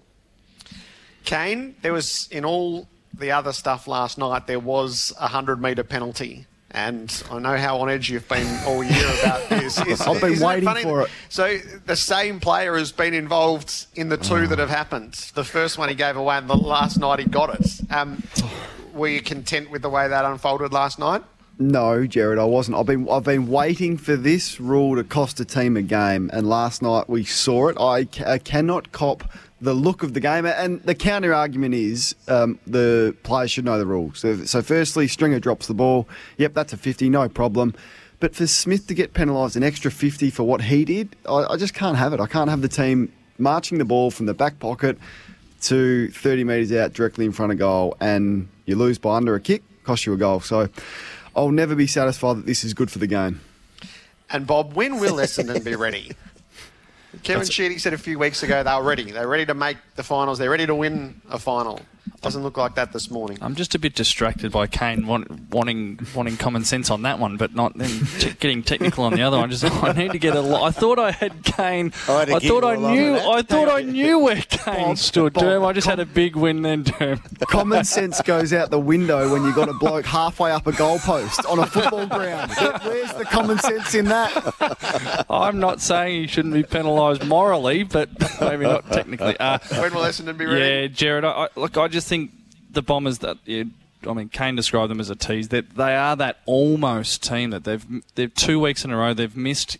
Kane, 1.23 1.75
there 1.81 1.93
was 1.93 2.27
in 2.31 2.45
all 2.45 2.87
the 3.13 3.31
other 3.31 3.53
stuff 3.53 3.87
last 3.87 4.17
night, 4.17 4.47
there 4.47 4.59
was 4.59 5.13
a 5.17 5.23
100 5.23 5.61
metre 5.61 5.83
penalty. 5.83 6.45
And 6.71 7.23
I 7.31 7.39
know 7.39 7.55
how 7.55 7.77
on 7.79 7.89
edge 7.89 8.09
you've 8.09 8.27
been 8.27 8.59
all 8.65 8.83
year 8.83 9.09
about 9.21 9.47
this. 9.47 9.79
Is- 9.87 10.01
I've 10.01 10.19
been 10.19 10.33
isn't 10.33 10.43
it 10.43 10.65
waiting 10.65 10.83
for 10.83 11.03
it. 11.03 11.09
So 11.29 11.57
the 11.85 11.95
same 11.95 12.41
player 12.41 12.75
has 12.75 12.91
been 12.91 13.13
involved 13.13 13.85
in 13.95 14.09
the 14.09 14.17
two 14.17 14.45
that 14.47 14.59
have 14.59 14.69
happened. 14.69 15.13
The 15.35 15.45
first 15.45 15.77
one 15.77 15.87
he 15.87 15.95
gave 15.95 16.17
away, 16.17 16.37
and 16.37 16.49
the 16.49 16.57
last 16.57 16.99
night 16.99 17.19
he 17.19 17.25
got 17.25 17.57
it. 17.57 17.79
Um, 17.89 18.21
were 18.95 19.09
you 19.09 19.21
content 19.21 19.69
with 19.69 19.81
the 19.81 19.89
way 19.89 20.07
that 20.07 20.25
unfolded 20.25 20.73
last 20.73 20.97
night? 20.97 21.23
No, 21.57 22.05
Gerard, 22.05 22.37
I 22.37 22.43
wasn't. 22.43 22.77
I've 22.77 22.85
been 22.85 23.07
I've 23.09 23.23
been 23.23 23.47
waiting 23.47 23.97
for 23.97 24.15
this 24.17 24.59
rule 24.59 24.95
to 24.95 25.03
cost 25.03 25.39
a 25.39 25.45
team 25.45 25.77
a 25.77 25.81
game, 25.81 26.29
and 26.33 26.49
last 26.49 26.81
night 26.81 27.09
we 27.09 27.23
saw 27.23 27.69
it. 27.69 27.79
I, 27.79 28.05
ca- 28.05 28.29
I 28.29 28.37
cannot 28.39 28.91
cop 28.91 29.23
the 29.61 29.73
look 29.73 30.03
of 30.03 30.13
the 30.13 30.19
game, 30.19 30.45
and 30.45 30.81
the 30.83 30.95
counter 30.95 31.33
argument 31.33 31.73
is 31.73 32.13
um, 32.27 32.59
the 32.67 33.15
players 33.23 33.51
should 33.51 33.63
know 33.63 33.79
the 33.79 33.85
rules. 33.85 34.19
So, 34.19 34.43
so, 34.43 34.61
firstly, 34.61 35.07
Stringer 35.07 35.39
drops 35.39 35.67
the 35.67 35.73
ball. 35.73 36.09
Yep, 36.37 36.55
that's 36.55 36.73
a 36.73 36.77
fifty, 36.77 37.09
no 37.09 37.29
problem. 37.29 37.73
But 38.19 38.35
for 38.35 38.47
Smith 38.47 38.87
to 38.87 38.93
get 38.93 39.13
penalised 39.13 39.55
an 39.55 39.63
extra 39.63 39.91
fifty 39.91 40.29
for 40.29 40.43
what 40.43 40.63
he 40.63 40.83
did, 40.83 41.15
I, 41.25 41.53
I 41.53 41.55
just 41.55 41.73
can't 41.73 41.97
have 41.97 42.11
it. 42.11 42.19
I 42.19 42.27
can't 42.27 42.49
have 42.49 42.63
the 42.63 42.67
team 42.67 43.13
marching 43.37 43.77
the 43.77 43.85
ball 43.85 44.11
from 44.11 44.25
the 44.25 44.33
back 44.33 44.59
pocket 44.59 44.97
to 45.65 46.09
30 46.11 46.43
metres 46.43 46.71
out 46.71 46.93
directly 46.93 47.25
in 47.25 47.31
front 47.31 47.51
of 47.51 47.57
goal 47.57 47.95
and 47.99 48.47
you 48.65 48.75
lose 48.75 48.97
by 48.97 49.15
under 49.15 49.35
a 49.35 49.39
kick, 49.39 49.63
cost 49.83 50.05
you 50.05 50.13
a 50.13 50.17
goal. 50.17 50.39
So 50.39 50.69
I'll 51.35 51.51
never 51.51 51.75
be 51.75 51.87
satisfied 51.87 52.37
that 52.37 52.45
this 52.45 52.63
is 52.63 52.73
good 52.73 52.91
for 52.91 52.99
the 52.99 53.07
game. 53.07 53.41
And 54.29 54.47
Bob, 54.47 54.73
when 54.73 54.99
will 54.99 55.15
Essendon 55.15 55.63
be 55.63 55.75
ready? 55.75 56.11
Kevin 57.23 57.47
Sheedy 57.47 57.77
said 57.77 57.93
a 57.93 57.97
few 57.97 58.19
weeks 58.19 58.43
ago 58.43 58.63
they 58.63 58.75
were 58.75 58.83
ready. 58.83 59.11
They're 59.11 59.27
ready 59.27 59.45
to 59.45 59.53
make 59.53 59.77
the 59.95 60.03
finals. 60.03 60.37
They're 60.37 60.49
ready 60.49 60.65
to 60.65 60.75
win 60.75 61.21
a 61.29 61.39
final. 61.39 61.79
Doesn't 62.21 62.41
look 62.43 62.57
like 62.57 62.75
that 62.75 62.91
this 62.91 63.11
morning. 63.11 63.37
I'm 63.41 63.55
just 63.55 63.75
a 63.75 63.79
bit 63.79 63.93
distracted 63.95 64.51
by 64.51 64.67
Kane 64.67 65.05
want, 65.05 65.29
wanting 65.51 65.99
wanting 66.15 66.37
common 66.37 66.63
sense 66.63 66.89
on 66.89 67.03
that 67.03 67.19
one, 67.19 67.37
but 67.37 67.53
not 67.53 67.77
then 67.77 67.89
t- 68.19 68.31
getting 68.39 68.63
technical 68.63 69.03
on 69.03 69.13
the 69.13 69.21
other 69.21 69.37
one. 69.37 69.49
Just 69.51 69.63
I 69.83 69.91
need 69.91 70.11
to 70.11 70.17
get 70.19 70.35
a. 70.35 70.41
Lo- 70.41 70.63
I 70.63 70.71
thought 70.71 70.97
I 70.97 71.11
had 71.11 71.43
Kane. 71.43 71.93
I 72.07 72.11
had 72.19 72.29
I 72.29 72.39
thought 72.39 72.43
you 72.43 72.57
I 72.69 72.73
a 72.73 72.79
lot 72.79 72.91
of 72.91 72.97
knew. 72.99 73.15
I 73.15 73.41
thought 73.43 73.69
I 73.69 73.81
knew 73.81 74.19
where 74.19 74.35
Kane 74.49 74.95
stood. 74.95 75.33
Bob, 75.33 75.43
Derm, 75.43 75.65
I 75.65 75.73
just 75.73 75.87
had 75.87 75.99
a 75.99 76.05
big 76.05 76.35
win 76.35 76.61
then, 76.63 76.83
Derm. 76.83 77.19
Common 77.47 77.83
sense 77.83 78.21
goes 78.21 78.53
out 78.53 78.71
the 78.71 78.79
window 78.79 79.31
when 79.31 79.43
you've 79.43 79.55
got 79.55 79.69
a 79.69 79.73
bloke 79.73 80.05
halfway 80.05 80.51
up 80.51 80.65
a 80.67 80.71
goalpost 80.71 81.47
on 81.49 81.59
a 81.59 81.65
football 81.67 82.07
ground. 82.07 82.51
Where's 82.83 83.13
the 83.13 83.25
common 83.25 83.59
sense 83.59 83.93
in 83.93 84.05
that? 84.05 85.25
I'm 85.29 85.59
not 85.59 85.81
saying 85.81 86.21
he 86.21 86.27
shouldn't 86.27 86.53
be 86.53 86.63
penalised 86.63 87.25
morally, 87.25 87.83
but 87.83 88.09
maybe 88.41 88.63
not 88.65 88.91
technically. 88.91 89.37
Uh, 89.39 89.59
When 89.71 89.93
will 89.93 90.01
Essendon 90.01 90.37
be 90.37 90.45
ready? 90.45 90.81
Yeah, 90.83 90.87
Gerard. 90.87 91.25
I, 91.25 91.29
I, 91.29 91.47
look, 91.55 91.77
I 91.77 91.87
just 91.95 92.07
think 92.07 92.31
the 92.69 92.81
Bombers 92.83 93.19
that. 93.19 93.37
Yeah, 93.45 93.63
I 94.07 94.13
mean, 94.13 94.29
Kane 94.29 94.55
described 94.55 94.91
them 94.91 94.99
as 94.99 95.09
a 95.09 95.15
tease. 95.15 95.47
That 95.49 95.75
they 95.75 95.95
are 95.95 96.15
that 96.15 96.39
almost 96.45 97.23
team 97.23 97.49
that 97.49 97.63
they've 97.63 97.85
they've 98.13 98.33
two 98.33 98.59
weeks 98.59 98.85
in 98.85 98.91
a 98.91 98.97
row 98.97 99.13
they've 99.13 99.35
missed 99.35 99.77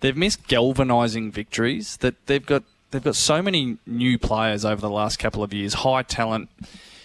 they've 0.00 0.16
missed 0.16 0.48
galvanising 0.48 1.30
victories. 1.30 1.98
That 1.98 2.26
they've 2.26 2.44
got 2.44 2.64
they've 2.90 3.04
got 3.04 3.16
so 3.16 3.42
many 3.42 3.78
new 3.86 4.18
players 4.18 4.64
over 4.64 4.80
the 4.80 4.90
last 4.90 5.18
couple 5.18 5.42
of 5.42 5.52
years, 5.52 5.74
high 5.74 6.02
talent 6.02 6.48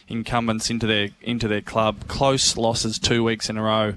incumbents 0.08 0.70
into 0.70 0.88
their 0.88 1.10
into 1.22 1.48
their 1.48 1.62
club. 1.62 2.08
Close 2.08 2.58
losses 2.58 2.98
two 2.98 3.24
weeks 3.24 3.50
in 3.50 3.58
a 3.58 3.64
row. 3.64 3.94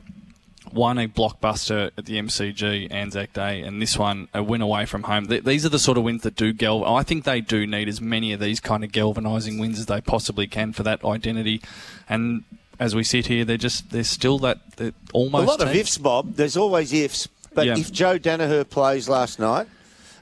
One 0.72 0.98
a 0.98 1.08
blockbuster 1.08 1.90
at 1.98 2.04
the 2.06 2.18
MCG 2.18 2.92
Anzac 2.92 3.32
Day, 3.32 3.60
and 3.62 3.80
this 3.82 3.96
one 3.98 4.28
a 4.34 4.42
win 4.42 4.60
away 4.62 4.86
from 4.86 5.02
home. 5.04 5.26
Th- 5.26 5.42
these 5.44 5.66
are 5.66 5.68
the 5.68 5.78
sort 5.78 5.98
of 5.98 6.04
wins 6.04 6.22
that 6.22 6.36
do 6.36 6.52
gal. 6.52 6.84
I 6.84 7.02
think 7.02 7.24
they 7.24 7.40
do 7.40 7.66
need 7.66 7.88
as 7.88 8.00
many 8.00 8.32
of 8.32 8.40
these 8.40 8.60
kind 8.60 8.84
of 8.84 8.92
galvanising 8.92 9.58
wins 9.58 9.78
as 9.78 9.86
they 9.86 10.00
possibly 10.00 10.46
can 10.46 10.72
for 10.72 10.82
that 10.84 11.04
identity. 11.04 11.60
And 12.08 12.44
as 12.78 12.94
we 12.94 13.04
sit 13.04 13.26
here, 13.26 13.44
they're 13.44 13.56
just 13.56 13.90
they're 13.90 14.04
still 14.04 14.38
that 14.40 14.58
they're 14.76 14.92
almost 15.12 15.44
a 15.44 15.46
lot 15.50 15.60
of 15.60 15.74
ifs, 15.74 15.98
Bob. 15.98 16.34
There's 16.36 16.56
always 16.56 16.92
ifs. 16.92 17.28
But 17.52 17.66
Yeah. 17.66 17.76
if 17.78 17.90
Joe 17.92 18.18
Daniher 18.18 18.68
plays 18.68 19.08
last 19.08 19.38
night, 19.40 19.66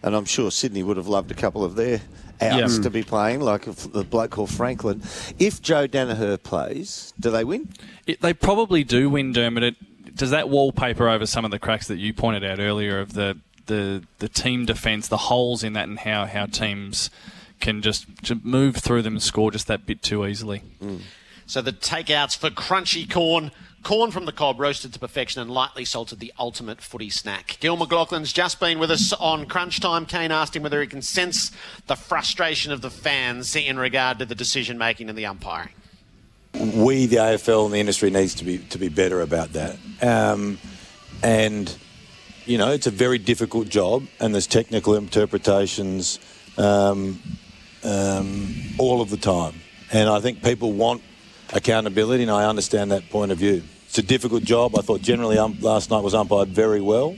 and 0.02 0.14
I'm 0.16 0.24
sure 0.24 0.50
Sydney 0.50 0.82
would 0.82 0.96
have 0.96 1.08
loved 1.08 1.30
a 1.30 1.34
couple 1.34 1.62
of 1.64 1.74
their 1.74 2.00
outs 2.40 2.76
Yeah. 2.76 2.82
to 2.84 2.90
be 2.90 3.02
playing, 3.02 3.40
like 3.40 3.64
the 3.64 4.04
bloke 4.04 4.30
called 4.30 4.50
Franklin. 4.50 5.02
If 5.38 5.60
Joe 5.60 5.86
Daniher 5.88 6.42
plays, 6.42 7.12
do 7.20 7.30
they 7.30 7.44
win? 7.44 7.68
It, 8.06 8.22
they 8.22 8.32
probably 8.32 8.82
do 8.84 9.10
win 9.10 9.32
Dermot. 9.32 9.62
It, 9.64 9.76
does 10.18 10.30
that 10.30 10.50
wallpaper 10.50 11.08
over 11.08 11.24
some 11.24 11.46
of 11.46 11.50
the 11.50 11.58
cracks 11.58 11.88
that 11.88 11.96
you 11.96 12.12
pointed 12.12 12.44
out 12.44 12.58
earlier 12.58 13.00
of 13.00 13.14
the 13.14 13.38
the, 13.68 14.02
the 14.18 14.28
team 14.28 14.66
defence, 14.66 15.08
the 15.08 15.16
holes 15.16 15.62
in 15.62 15.74
that, 15.74 15.88
and 15.88 16.00
how, 16.00 16.26
how 16.26 16.46
teams 16.46 17.10
can 17.60 17.82
just, 17.82 18.06
just 18.22 18.44
move 18.44 18.76
through 18.76 19.02
them 19.02 19.14
and 19.14 19.22
score 19.22 19.50
just 19.50 19.68
that 19.68 19.86
bit 19.86 20.02
too 20.02 20.26
easily. 20.26 20.62
Mm. 20.82 21.02
So 21.46 21.62
the 21.62 21.72
takeouts 21.72 22.36
for 22.36 22.50
crunchy 22.50 23.08
corn. 23.08 23.52
Corn 23.84 24.10
from 24.10 24.24
the 24.24 24.32
cob, 24.32 24.58
roasted 24.58 24.92
to 24.92 24.98
perfection 24.98 25.40
and 25.40 25.48
lightly 25.52 25.84
salted, 25.84 26.18
the 26.18 26.32
ultimate 26.36 26.80
footy 26.80 27.08
snack. 27.08 27.58
Gil 27.60 27.76
McLachlan's 27.76 28.32
just 28.32 28.58
been 28.58 28.80
with 28.80 28.90
us 28.90 29.12
on 29.12 29.46
Crunch 29.46 29.78
Time. 29.78 30.04
Kane 30.04 30.32
asked 30.32 30.56
him 30.56 30.64
whether 30.64 30.80
he 30.80 30.88
can 30.88 31.00
sense 31.00 31.52
the 31.86 31.94
frustration 31.94 32.72
of 32.72 32.80
the 32.80 32.90
fans 32.90 33.54
in 33.54 33.78
regard 33.78 34.18
to 34.18 34.26
the 34.26 34.34
decision 34.34 34.78
making 34.78 35.08
and 35.08 35.16
the 35.16 35.24
umpiring. 35.24 35.70
We, 36.54 37.06
the 37.06 37.16
AFL 37.16 37.66
and 37.66 37.74
the 37.74 37.78
industry, 37.78 38.10
needs 38.10 38.34
to 38.36 38.44
be 38.44 38.58
to 38.58 38.78
be 38.78 38.88
better 38.88 39.20
about 39.20 39.52
that. 39.52 39.76
Um, 40.02 40.58
and 41.22 41.74
you 42.46 42.58
know, 42.58 42.72
it's 42.72 42.86
a 42.86 42.90
very 42.90 43.18
difficult 43.18 43.68
job, 43.68 44.06
and 44.20 44.34
there's 44.34 44.46
technical 44.46 44.94
interpretations 44.94 46.18
um, 46.56 47.20
um, 47.84 48.54
all 48.78 49.00
of 49.00 49.10
the 49.10 49.16
time. 49.16 49.54
And 49.92 50.08
I 50.08 50.20
think 50.20 50.42
people 50.42 50.72
want 50.72 51.02
accountability, 51.52 52.22
and 52.22 52.32
I 52.32 52.46
understand 52.46 52.90
that 52.90 53.08
point 53.10 53.32
of 53.32 53.38
view. 53.38 53.62
It's 53.86 53.98
a 53.98 54.02
difficult 54.02 54.44
job. 54.44 54.78
I 54.78 54.82
thought 54.82 55.02
generally 55.02 55.38
um, 55.38 55.58
last 55.60 55.90
night 55.90 56.02
was 56.02 56.14
umpired 56.14 56.48
very 56.48 56.80
well. 56.80 57.16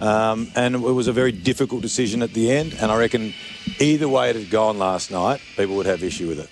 Um, 0.00 0.50
and 0.54 0.74
it 0.74 0.78
was 0.78 1.08
a 1.08 1.12
very 1.12 1.32
difficult 1.32 1.82
decision 1.82 2.22
at 2.22 2.32
the 2.32 2.50
end. 2.50 2.74
And 2.80 2.90
I 2.90 2.98
reckon 2.98 3.34
either 3.78 4.08
way 4.08 4.30
it 4.30 4.36
had 4.36 4.50
gone 4.50 4.78
last 4.78 5.10
night, 5.10 5.40
people 5.56 5.76
would 5.76 5.86
have 5.86 6.02
issue 6.02 6.28
with 6.28 6.40
it. 6.40 6.50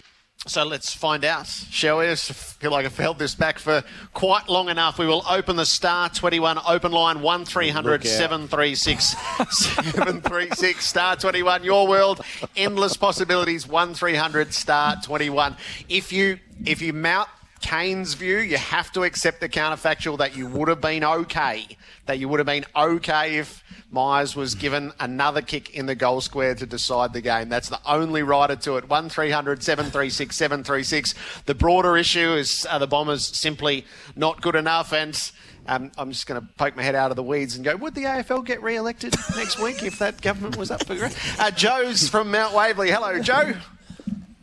So 0.49 0.65
let's 0.65 0.95
find 0.95 1.27
out, 1.27 1.47
shall 1.47 1.99
we? 1.99 2.09
I 2.09 2.15
feel 2.15 2.71
like 2.71 2.87
I've 2.87 2.97
held 2.97 3.19
this 3.19 3.35
back 3.35 3.59
for 3.59 3.85
quite 4.15 4.49
long 4.49 4.71
enough. 4.71 4.99
We 4.99 5.07
will 5.07 5.23
open 5.29 5.57
the 5.57 5.67
Star 5.67 6.09
21 6.09 6.59
open 6.67 6.91
line 6.91 7.21
1300 7.21 8.07
736 8.07 9.15
736 9.51 10.89
Star 10.89 11.17
21. 11.17 11.65
Your 11.65 11.87
world, 11.87 12.23
endless 12.57 12.97
possibilities 12.97 13.67
1300 13.67 14.55
Star 14.55 14.97
21. 15.03 15.55
If 15.91 16.13
you 16.13 16.39
if 16.65 16.81
you 16.81 16.95
mount 16.95 17.29
Kane's 17.61 18.15
view, 18.15 18.39
you 18.39 18.57
have 18.57 18.93
to 18.93 19.03
accept 19.03 19.41
the 19.41 19.49
counterfactual 19.49 20.19
that 20.19 20.37
you 20.37 20.47
would 20.47 20.69
have 20.69 20.81
been 20.81 21.05
okay. 21.05 21.67
That 22.07 22.19
you 22.19 22.29
would 22.29 22.39
have 22.39 22.47
been 22.47 22.65
okay 22.75 23.37
if 23.37 23.63
Myers 23.91 24.37
was 24.37 24.55
given 24.55 24.93
another 25.01 25.43
kick 25.43 25.75
in 25.75 25.87
the 25.87 25.95
goal 25.95 26.21
square 26.21 26.55
to 26.55 26.67
decide 26.67 27.13
the 27.13 27.21
game. 27.21 27.49
That's 27.49 27.69
the 27.69 27.81
only 27.87 28.23
rider 28.23 28.57
to 28.57 28.77
it. 28.77 28.89
1300 28.89 29.63
736 29.63 30.37
736. 30.37 31.15
The 31.47 31.55
broader 31.55 31.97
issue 31.97 32.35
is 32.35 32.67
are 32.67 32.79
the 32.79 32.87
Bombers 32.87 33.27
simply 33.27 33.85
not 34.15 34.41
good 34.41 34.55
enough? 34.55 34.93
And 34.93 35.19
um, 35.67 35.91
I'm 35.99 36.11
just 36.11 36.27
going 36.27 36.41
to 36.41 36.47
poke 36.55 36.77
my 36.77 36.83
head 36.83 36.95
out 36.95 37.11
of 37.11 37.17
the 37.17 37.23
weeds 37.23 37.57
and 37.57 37.65
go, 37.65 37.77
would 37.77 37.95
the 37.95 38.05
AFL 38.05 38.45
get 38.45 38.63
re 38.63 38.77
elected 38.77 39.15
next 39.37 39.59
week 39.59 39.83
if 39.83 39.99
that 39.99 40.21
government 40.21 40.57
was 40.57 40.71
up 40.71 40.85
for 40.87 40.95
grabs? 40.95 41.17
Uh, 41.39 41.51
Joe's 41.51 42.09
from 42.09 42.31
Mount 42.31 42.55
Waverley. 42.55 42.91
Hello, 42.91 43.21
Joe. 43.21 43.55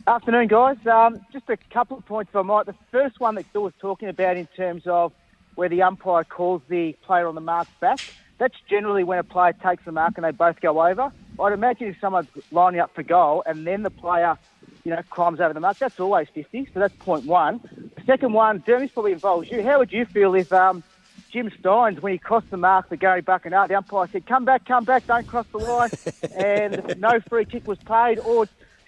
Afternoon, 0.08 0.46
guys. 0.46 0.76
Um, 0.86 1.20
just 1.32 1.50
a 1.50 1.56
couple 1.72 1.98
of 1.98 2.06
points 2.06 2.30
if 2.30 2.36
I 2.36 2.42
might. 2.42 2.66
The 2.66 2.76
first 2.92 3.18
one 3.18 3.34
that 3.34 3.46
Phil 3.46 3.64
was 3.64 3.72
talking 3.80 4.08
about 4.08 4.36
in 4.36 4.46
terms 4.46 4.84
of 4.86 5.12
where 5.56 5.68
the 5.68 5.82
umpire 5.82 6.22
calls 6.22 6.62
the 6.68 6.92
player 7.02 7.26
on 7.26 7.34
the 7.34 7.40
mark 7.40 7.66
back, 7.80 7.98
that's 8.38 8.54
generally 8.70 9.02
when 9.02 9.18
a 9.18 9.24
player 9.24 9.52
takes 9.52 9.84
the 9.84 9.90
mark 9.90 10.12
and 10.14 10.24
they 10.24 10.30
both 10.30 10.60
go 10.60 10.86
over. 10.86 11.10
I'd 11.40 11.52
imagine 11.52 11.88
if 11.88 11.96
someone's 12.00 12.28
lining 12.52 12.78
up 12.78 12.94
for 12.94 13.02
goal 13.02 13.42
and 13.46 13.66
then 13.66 13.82
the 13.82 13.90
player, 13.90 14.38
you 14.84 14.92
know, 14.92 15.02
climbs 15.10 15.40
over 15.40 15.52
the 15.52 15.58
mark, 15.58 15.78
that's 15.78 15.98
always 15.98 16.28
50. 16.32 16.68
So 16.72 16.78
that's 16.78 16.94
point 16.98 17.26
one. 17.26 17.60
The 17.96 18.04
second 18.04 18.32
one, 18.32 18.62
Dermot 18.64 18.94
probably 18.94 19.10
involves 19.10 19.50
you. 19.50 19.60
How 19.64 19.80
would 19.80 19.92
you 19.92 20.04
feel 20.04 20.36
if 20.36 20.52
um, 20.52 20.84
Jim 21.32 21.50
Stynes, 21.50 22.00
when 22.00 22.12
he 22.12 22.18
crossed 22.18 22.50
the 22.50 22.56
mark 22.56 22.90
for 22.90 22.96
Gary 22.96 23.22
Buckenara, 23.22 23.66
the 23.66 23.74
umpire 23.74 24.08
said, 24.12 24.24
come 24.26 24.44
back, 24.44 24.66
come 24.66 24.84
back, 24.84 25.04
don't 25.08 25.26
cross 25.26 25.46
the 25.50 25.58
line, 25.58 25.90
and 26.36 26.94
no 27.00 27.18
free 27.28 27.44
kick 27.44 27.66
was 27.66 27.78
paid, 27.78 28.20
or 28.20 28.46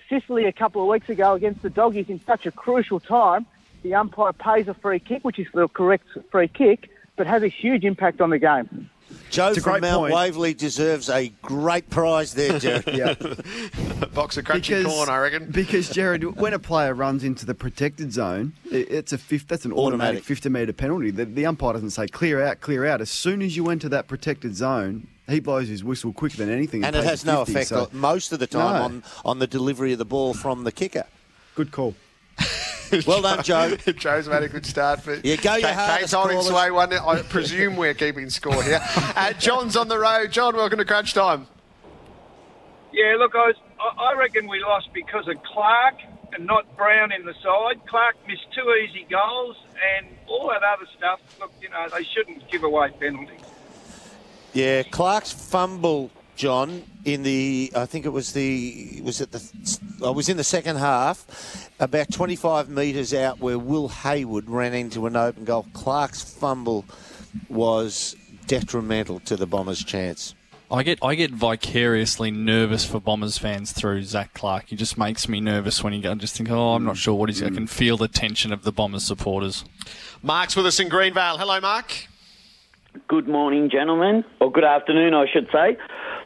Sicily 0.09 0.46
a 0.46 0.52
couple 0.52 0.82
of 0.82 0.88
weeks 0.88 1.09
ago 1.09 1.34
against 1.34 1.62
the 1.62 1.70
Doggies 1.70 2.09
in 2.09 2.20
such 2.24 2.46
a 2.46 2.50
crucial 2.50 2.98
time, 2.98 3.46
the 3.82 3.94
umpire 3.94 4.32
pays 4.32 4.68
a 4.68 4.74
free 4.74 4.98
kick, 4.98 5.24
which 5.24 5.38
is 5.38 5.46
the 5.52 5.68
correct 5.68 6.06
free 6.30 6.48
kick, 6.48 6.88
but 7.16 7.26
has 7.26 7.42
a 7.42 7.48
huge 7.48 7.84
impact 7.84 8.20
on 8.20 8.30
the 8.30 8.38
game. 8.38 8.90
Joe 9.30 9.54
from 9.54 9.80
Mount 9.80 10.00
point. 10.00 10.14
Waverley 10.14 10.54
deserves 10.54 11.09
a 11.09 11.28
great 11.42 11.88
prize 11.90 12.34
there, 12.34 12.59
Gerard. 12.59 12.84
Yeah. 12.92 13.14
Box 14.14 14.36
of 14.36 14.44
crunchy 14.44 14.84
corn, 14.84 15.09
I 15.09 15.18
reckon. 15.18 15.50
Because 15.50 15.90
Gerard, 15.90 16.24
when 16.24 16.52
a 16.54 16.59
player 16.59 16.94
runs 16.94 17.24
into 17.24 17.46
the 17.46 17.54
protected 17.54 18.12
zone, 18.12 18.54
it's 18.70 19.12
a 19.12 19.18
fifth. 19.18 19.48
That's 19.48 19.64
an 19.64 19.72
automatic, 19.72 20.18
Automatic. 20.18 20.24
50 20.24 20.48
metre 20.48 20.72
penalty. 20.72 21.11
The, 21.11 21.24
the 21.24 21.46
umpire 21.46 21.74
doesn't 21.74 21.90
say 21.90 22.06
clear 22.06 22.42
out, 22.42 22.61
clear 22.61 22.86
out. 22.86 23.00
As 23.00 23.11
soon 23.11 23.42
as 23.42 23.56
you 23.56 23.68
enter 23.70 23.88
that 23.88 24.09
protected 24.09 24.56
zone, 24.56 25.06
he 25.29 25.41
blows 25.41 25.68
his 25.68 25.85
whistle 25.85 26.12
quicker 26.12 26.37
than 26.39 26.51
anything. 26.51 26.85
And 26.85 26.97
it 26.97 27.05
has 27.05 27.24
a 27.24 27.26
no 27.26 27.45
50, 27.45 27.53
effect 27.53 27.68
so- 27.68 27.89
most 27.93 28.33
of 28.33 28.39
the 28.39 28.47
time 28.47 28.74
No. 28.79 28.83
on, 28.85 29.03
on 29.24 29.39
the 29.39 29.47
delivery 29.47 29.93
of 29.93 29.99
the 29.99 30.05
ball 30.05 30.35
from 30.35 30.64
the 30.64 30.72
kicker. 30.72 31.05
Good 31.55 31.70
call. 31.72 31.95
Well 33.07 33.20
done, 33.20 33.43
Joe. 33.45 33.76
Joe's 33.99 34.29
made 34.31 34.45
a 34.45 34.49
good 34.49 34.64
start. 34.64 35.03
For 35.03 35.12
Yeah, 35.16 35.37
go 35.37 35.57
your 35.57 35.68
Kate- 35.68 35.74
hardest, 35.74 35.99
Kate's 36.01 36.12
holding 36.12 36.37
callers. 36.39 36.49
sway 36.51 36.70
one. 36.70 36.91
I 36.95 37.20
presume 37.20 37.76
we're 37.76 37.93
keeping 37.93 38.31
score 38.31 38.62
here. 38.62 38.81
Uh, 39.14 39.35
John's 39.35 39.76
on 39.76 39.89
the 39.89 39.99
road. 39.99 40.33
John, 40.33 40.57
welcome 40.57 40.79
to 40.79 40.87
Crunch 40.87 41.12
Time. 41.12 41.47
Yeah, 42.95 43.16
look, 43.18 43.35
I, 43.35 43.49
was, 43.49 43.57
I 43.79 44.05
I 44.14 44.18
reckon 44.18 44.49
we 44.49 44.61
lost 44.61 44.89
because 44.95 45.29
of 45.29 45.37
Clark 45.43 45.97
and 46.33 46.47
not 46.47 46.74
Brown 46.79 47.12
in 47.12 47.26
the 47.26 47.35
side. 47.43 47.87
Clark 47.87 48.16
missed 48.26 48.47
two 48.55 48.66
easy 48.83 49.07
goals 49.11 49.57
and 49.99 50.07
all 50.26 50.49
that 50.49 50.62
other 50.62 50.87
stuff. 50.97 51.20
Look, 51.41 51.53
you 51.61 51.68
know, 51.68 51.89
they 51.95 52.05
shouldn't 52.05 52.51
give 52.51 52.62
away 52.64 52.91
penalties. 52.99 53.41
Yeah, 54.53 54.82
Clark's 54.82 55.32
fumble, 55.32 56.11
John, 56.36 56.82
in 57.05 57.22
the 57.22 57.72
I 57.74 57.86
think 57.86 58.07
it 58.07 58.11
was 58.11 58.32
the 58.32 59.01
was 59.03 59.20
it 59.20 59.30
the 59.32 59.78
I 60.05 60.11
was 60.11 60.28
in 60.28 60.36
the 60.36 60.44
second 60.44 60.76
half, 60.76 61.70
about 61.80 62.11
25 62.12 62.68
metres 62.68 63.12
out 63.14 63.40
where 63.40 63.59
Will 63.59 63.88
Hayward 63.88 64.49
ran 64.49 64.74
into 64.74 65.07
an 65.07 65.16
open 65.16 65.44
goal. 65.44 65.66
Clark's 65.72 66.22
fumble 66.22 66.84
was 67.49 68.16
detrimental 68.46 69.20
to 69.20 69.36
the 69.36 69.46
Bombers' 69.46 69.84
chance. 69.84 70.34
I 70.70 70.82
get 70.82 70.99
I 71.03 71.14
get 71.14 71.30
vicariously 71.30 72.30
nervous 72.30 72.84
for 72.84 73.01
Bombers 73.01 73.38
fans 73.38 73.72
through 73.72 74.03
Zach 74.03 74.34
Clark. 74.34 74.66
He 74.68 74.76
just 74.76 74.99
makes 74.99 75.28
me 75.28 75.40
nervous 75.40 75.82
when 75.82 75.94
he 75.94 76.01
go. 76.01 76.12
I 76.12 76.14
just 76.14 76.36
think, 76.36 76.51
oh, 76.51 76.74
I'm 76.74 76.84
not 76.84 76.99
sure 76.99 77.14
what 77.14 77.30
he's. 77.30 77.42
I 77.42 77.49
can 77.49 77.66
feel 77.66 77.96
the 77.96 78.09
tension 78.09 78.53
of 78.53 78.64
the 78.64 78.72
Bombers 78.72 79.05
supporters. 79.05 79.64
Mark's 80.22 80.57
with 80.57 80.66
us 80.66 80.78
in 80.78 80.90
Greenvale. 80.90 81.38
Hello, 81.38 81.59
Mark. 81.61 82.07
Good 83.07 83.28
morning, 83.28 83.70
gentlemen, 83.70 84.24
or 84.40 84.51
good 84.51 84.64
afternoon, 84.64 85.14
I 85.14 85.26
should 85.30 85.49
say. 85.53 85.76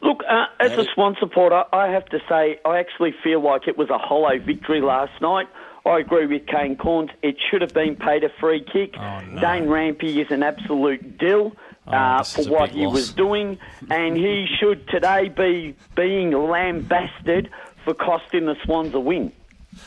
Look, 0.01 0.23
uh, 0.29 0.47
as 0.61 0.73
a 0.79 0.85
Swan 0.95 1.17
supporter, 1.19 1.65
I 1.73 1.89
have 1.89 2.07
to 2.07 2.19
say 2.29 2.59
I 2.65 2.79
actually 2.79 3.15
feel 3.23 3.41
like 3.43 3.69
it 3.69 3.77
was 3.77 3.91
a 3.91 3.99
hollow 3.99 4.39
victory 4.39 4.81
last 4.81 5.21
night. 5.21 5.49
I 5.85 5.99
agree 5.99 6.27
with 6.27 6.47
Kane 6.47 6.77
Cornes. 6.77 7.11
It 7.23 7.37
should 7.51 7.61
have 7.63 7.75
been 7.75 7.97
paid 7.97 8.23
a 8.23 8.29
free 8.41 8.65
kick. 8.65 8.93
Dane 8.93 9.67
Rampe 9.67 10.05
is 10.05 10.31
an 10.31 10.43
absolute 10.45 11.19
dill 11.19 11.53
uh, 11.87 12.23
for 12.23 12.45
what 12.45 12.71
he 12.71 12.87
was 12.87 13.13
doing, 13.25 13.59
and 13.91 14.17
he 14.17 14.47
should 14.61 14.87
today 14.89 15.29
be 15.29 15.75
being 15.97 16.31
lambasted 16.31 17.51
for 17.85 17.95
costing 17.95 18.47
the 18.47 18.55
Swans 18.65 18.95
a 18.95 19.01
win. 19.01 19.33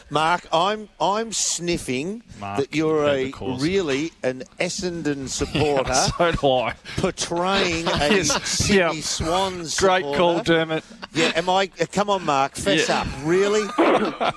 Mark, 0.10 0.48
I'm 0.54 0.90
I'm 1.00 1.32
sniffing 1.32 2.22
Mark, 2.40 2.60
that 2.60 2.76
you're 2.76 3.06
a 3.06 3.08
have 3.08 3.18
the 3.26 3.32
cause. 3.32 3.64
really 3.64 4.12
an 4.24 4.44
Essendon 4.60 5.28
supporter. 5.30 5.94
so 6.18 6.32
do 6.32 6.52
I. 6.52 6.74
Portraying 6.98 7.88
a 7.88 7.92
Yes, 7.92 8.44
Sydney 8.50 8.78
yeah. 8.78 8.92
Swans. 9.02 9.80
Great 9.80 10.00
supporter. 10.02 10.18
call, 10.18 10.44
Dermot. 10.44 10.84
Yeah, 11.14 11.32
am 11.36 11.50
I? 11.50 11.70
uh, 11.80 11.86
Come 11.92 12.10
on, 12.10 12.26
Mark, 12.26 12.56
fess 12.56 12.90
Yeah. 12.90 13.02
up. 13.02 13.08
Really? 13.24 13.66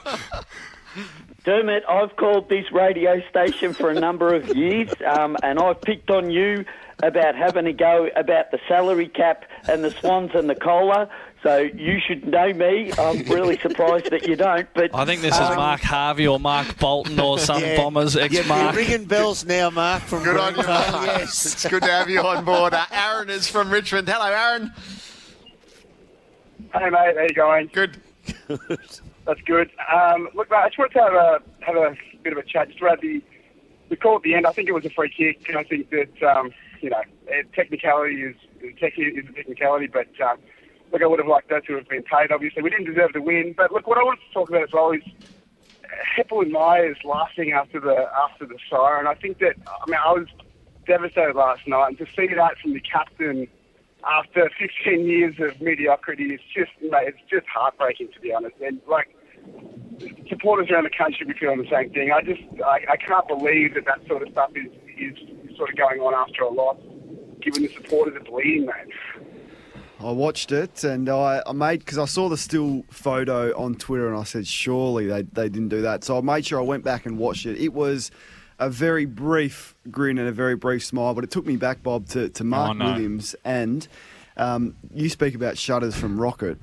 Dermot, 1.44 1.82
I've 1.88 2.16
called 2.16 2.49
this 2.49 2.70
radio 2.72 3.22
station 3.30 3.72
for 3.72 3.90
a 3.90 3.94
number 3.99 4.34
of 4.34 4.55
years, 4.55 4.90
um, 5.07 5.36
and 5.42 5.59
I've 5.59 5.80
picked 5.80 6.11
on 6.11 6.30
you 6.30 6.64
about 7.03 7.36
having 7.36 7.66
a 7.66 7.72
go 7.72 8.09
about 8.16 8.51
the 8.51 8.59
salary 8.68 9.09
cap 9.09 9.44
and 9.68 9.82
the 9.84 9.90
Swans 9.92 10.32
and 10.34 10.51
the 10.51 10.57
Cola. 10.57 11.09
So 11.43 11.59
you 11.59 12.01
should 12.01 12.26
know 12.26 12.53
me. 12.53 12.93
I'm 12.99 13.22
really 13.24 13.59
surprised 13.59 14.11
that 14.11 14.26
you 14.26 14.34
don't. 14.34 14.68
But 14.74 14.93
I 14.93 15.05
think 15.05 15.22
this 15.22 15.34
is 15.34 15.41
um, 15.41 15.57
Mark 15.57 15.80
Harvey 15.80 16.26
or 16.26 16.41
Mark 16.41 16.78
Bolton 16.78 17.18
or 17.20 17.39
some 17.39 17.62
Yeah. 17.62 17.76
Bombers 17.76 18.16
Yeah, 18.16 18.22
ex 18.22 18.34
you're 18.34 18.72
ringing 18.72 19.05
bells 19.05 19.45
now, 19.45 19.70
Mark. 19.70 20.03
From 20.03 20.24
Good 20.24 20.36
on 20.36 20.57
you, 20.57 20.62
Mark. 20.64 21.07
Yes. 21.07 21.47
It's 21.55 21.68
good 21.68 21.82
to 21.82 21.91
have 21.91 22.11
you 22.11 22.20
on 22.22 22.45
board. 22.45 22.74
Uh, 22.74 22.84
Aaron 22.91 23.30
is 23.30 23.47
from 23.49 23.70
Richmond. 23.70 24.09
Hello, 24.09 24.26
Aaron. 24.26 24.72
Hey 26.74 26.91
mate, 26.91 27.16
how 27.16 27.22
you 27.22 27.28
going? 27.34 27.70
Good. 27.72 27.97
That's 28.59 29.41
good. 29.47 29.70
Um, 29.93 30.28
look, 30.34 30.51
mate, 30.51 30.57
I 30.57 30.68
just 30.68 30.78
wanted 30.78 30.95
to 30.95 31.01
have 31.01 31.14
a 31.14 31.41
have 31.61 31.76
a 31.76 31.97
bit 32.22 32.32
of 32.32 32.39
a 32.39 32.43
chat 32.43 32.68
just 32.68 32.80
about 32.80 33.01
the 33.01 33.22
the 33.89 33.97
call 33.97 34.16
at 34.16 34.22
the 34.22 34.34
end. 34.34 34.47
I 34.47 34.53
think 34.53 34.68
it 34.68 34.72
was 34.72 34.84
a 34.84 34.91
free 34.91 35.09
kick, 35.09 35.49
and 35.49 35.57
I 35.57 35.62
think 35.62 35.89
that 35.91 36.22
um, 36.22 36.51
you 36.80 36.91
know 36.91 37.01
eh, 37.28 37.43
technicality 37.55 38.22
is 38.22 38.36
tech 38.78 38.95
is 38.99 39.24
a 39.28 39.32
technicality, 39.32 39.86
but 39.86 40.09
um, 40.20 40.39
look, 40.93 41.03
I 41.03 41.07
would 41.07 41.18
have 41.18 41.28
liked 41.28 41.49
that 41.51 41.66
to 41.66 41.74
have 41.74 41.89
been 41.89 42.03
paid. 42.03 42.32
Obviously, 42.32 42.62
we 42.62 42.70
didn't 42.70 42.86
deserve 42.86 43.12
the 43.12 43.22
win, 43.22 43.55
but 43.57 43.72
look, 43.72 43.86
what 43.86 43.99
I 43.99 44.03
wanted 44.03 44.20
to 44.28 44.34
talk 44.34 44.49
about 44.49 44.62
as 44.62 44.72
well 44.72 44.93
is 44.93 45.03
uh, 45.07 45.89
Heppell 46.16 46.43
and 46.43 46.53
Myers 46.53 46.97
laughing 47.05 47.53
after 47.53 47.80
the 47.80 48.09
after 48.16 48.47
the 48.47 48.59
siren. 48.70 49.07
I 49.07 49.14
think 49.14 49.39
that 49.39 49.57
I 49.66 49.91
mean 49.91 50.01
I 50.05 50.12
was 50.12 50.26
devastated 50.86 51.36
last 51.36 51.66
night, 51.66 51.89
and 51.89 51.99
to 51.99 52.07
see 52.16 52.32
that 52.34 52.59
from 52.62 52.72
the 52.72 52.80
captain 52.80 53.49
after 54.07 54.51
15 54.84 55.07
years 55.07 55.34
of 55.41 55.61
mediocrity 55.61 56.34
is 56.34 56.41
just 56.55 56.70
mate, 56.82 57.09
it's 57.09 57.18
just 57.30 57.47
heartbreaking 57.47 58.09
to 58.14 58.20
be 58.20 58.32
honest. 58.32 58.57
And 58.64 58.80
like 58.89 59.14
supporters 60.28 60.70
around 60.70 60.84
the 60.84 60.91
country 60.97 61.26
be 61.26 61.34
feeling 61.34 61.62
the 61.62 61.70
same 61.70 61.91
thing. 61.91 62.12
I 62.12 62.22
just 62.22 62.43
I, 62.64 62.84
I 62.91 62.97
can't 62.97 63.26
believe 63.28 63.74
that 63.74 63.84
that 63.86 64.07
sort 64.07 64.22
of 64.22 64.28
stuff 64.32 64.51
is 64.55 64.72
is 64.99 65.57
sort 65.57 65.70
of 65.70 65.76
going 65.76 66.01
on 66.01 66.14
after 66.14 66.43
a 66.43 66.51
loss, 66.51 66.78
given 67.41 67.62
the 67.62 67.68
supporters 67.68 68.16
are 68.16 68.24
bleeding, 68.24 68.66
mate. 68.66 68.95
I 70.01 70.11
watched 70.12 70.53
it 70.53 70.84
and 70.84 71.09
I, 71.09 71.42
I 71.46 71.53
made 71.53 71.80
because 71.80 71.99
I 71.99 72.05
saw 72.05 72.28
the 72.28 72.36
still 72.36 72.84
photo 72.90 73.57
on 73.59 73.74
Twitter 73.74 74.09
and 74.09 74.16
I 74.16 74.24
said 74.24 74.46
surely 74.46 75.07
they, 75.07 75.22
they 75.22 75.49
didn't 75.49 75.68
do 75.70 75.82
that. 75.82 76.05
So 76.05 76.16
I 76.16 76.20
made 76.20 76.46
sure 76.46 76.59
I 76.61 76.62
went 76.62 76.84
back 76.84 77.05
and 77.07 77.18
watched 77.18 77.46
it. 77.46 77.59
It 77.61 77.72
was 77.72 78.11
a 78.61 78.70
very 78.70 79.07
brief 79.07 79.74
grin 79.90 80.18
and 80.18 80.28
a 80.28 80.32
very 80.32 80.55
brief 80.57 80.84
smile, 80.84 81.14
but 81.14 81.24
it 81.24 81.30
took 81.30 81.46
me 81.46 81.57
back, 81.57 81.82
Bob, 81.82 82.07
to, 82.11 82.28
to 82.28 82.44
Mark 82.44 82.70
Oh, 82.70 82.72
no. 82.74 82.84
Williams. 82.92 83.34
And 83.44 83.86
um, 84.36 84.76
you 84.94 85.09
speak 85.09 85.34
about 85.34 85.59
shutters 85.59 85.96
from 85.96 86.20
Rocket. 86.20 86.59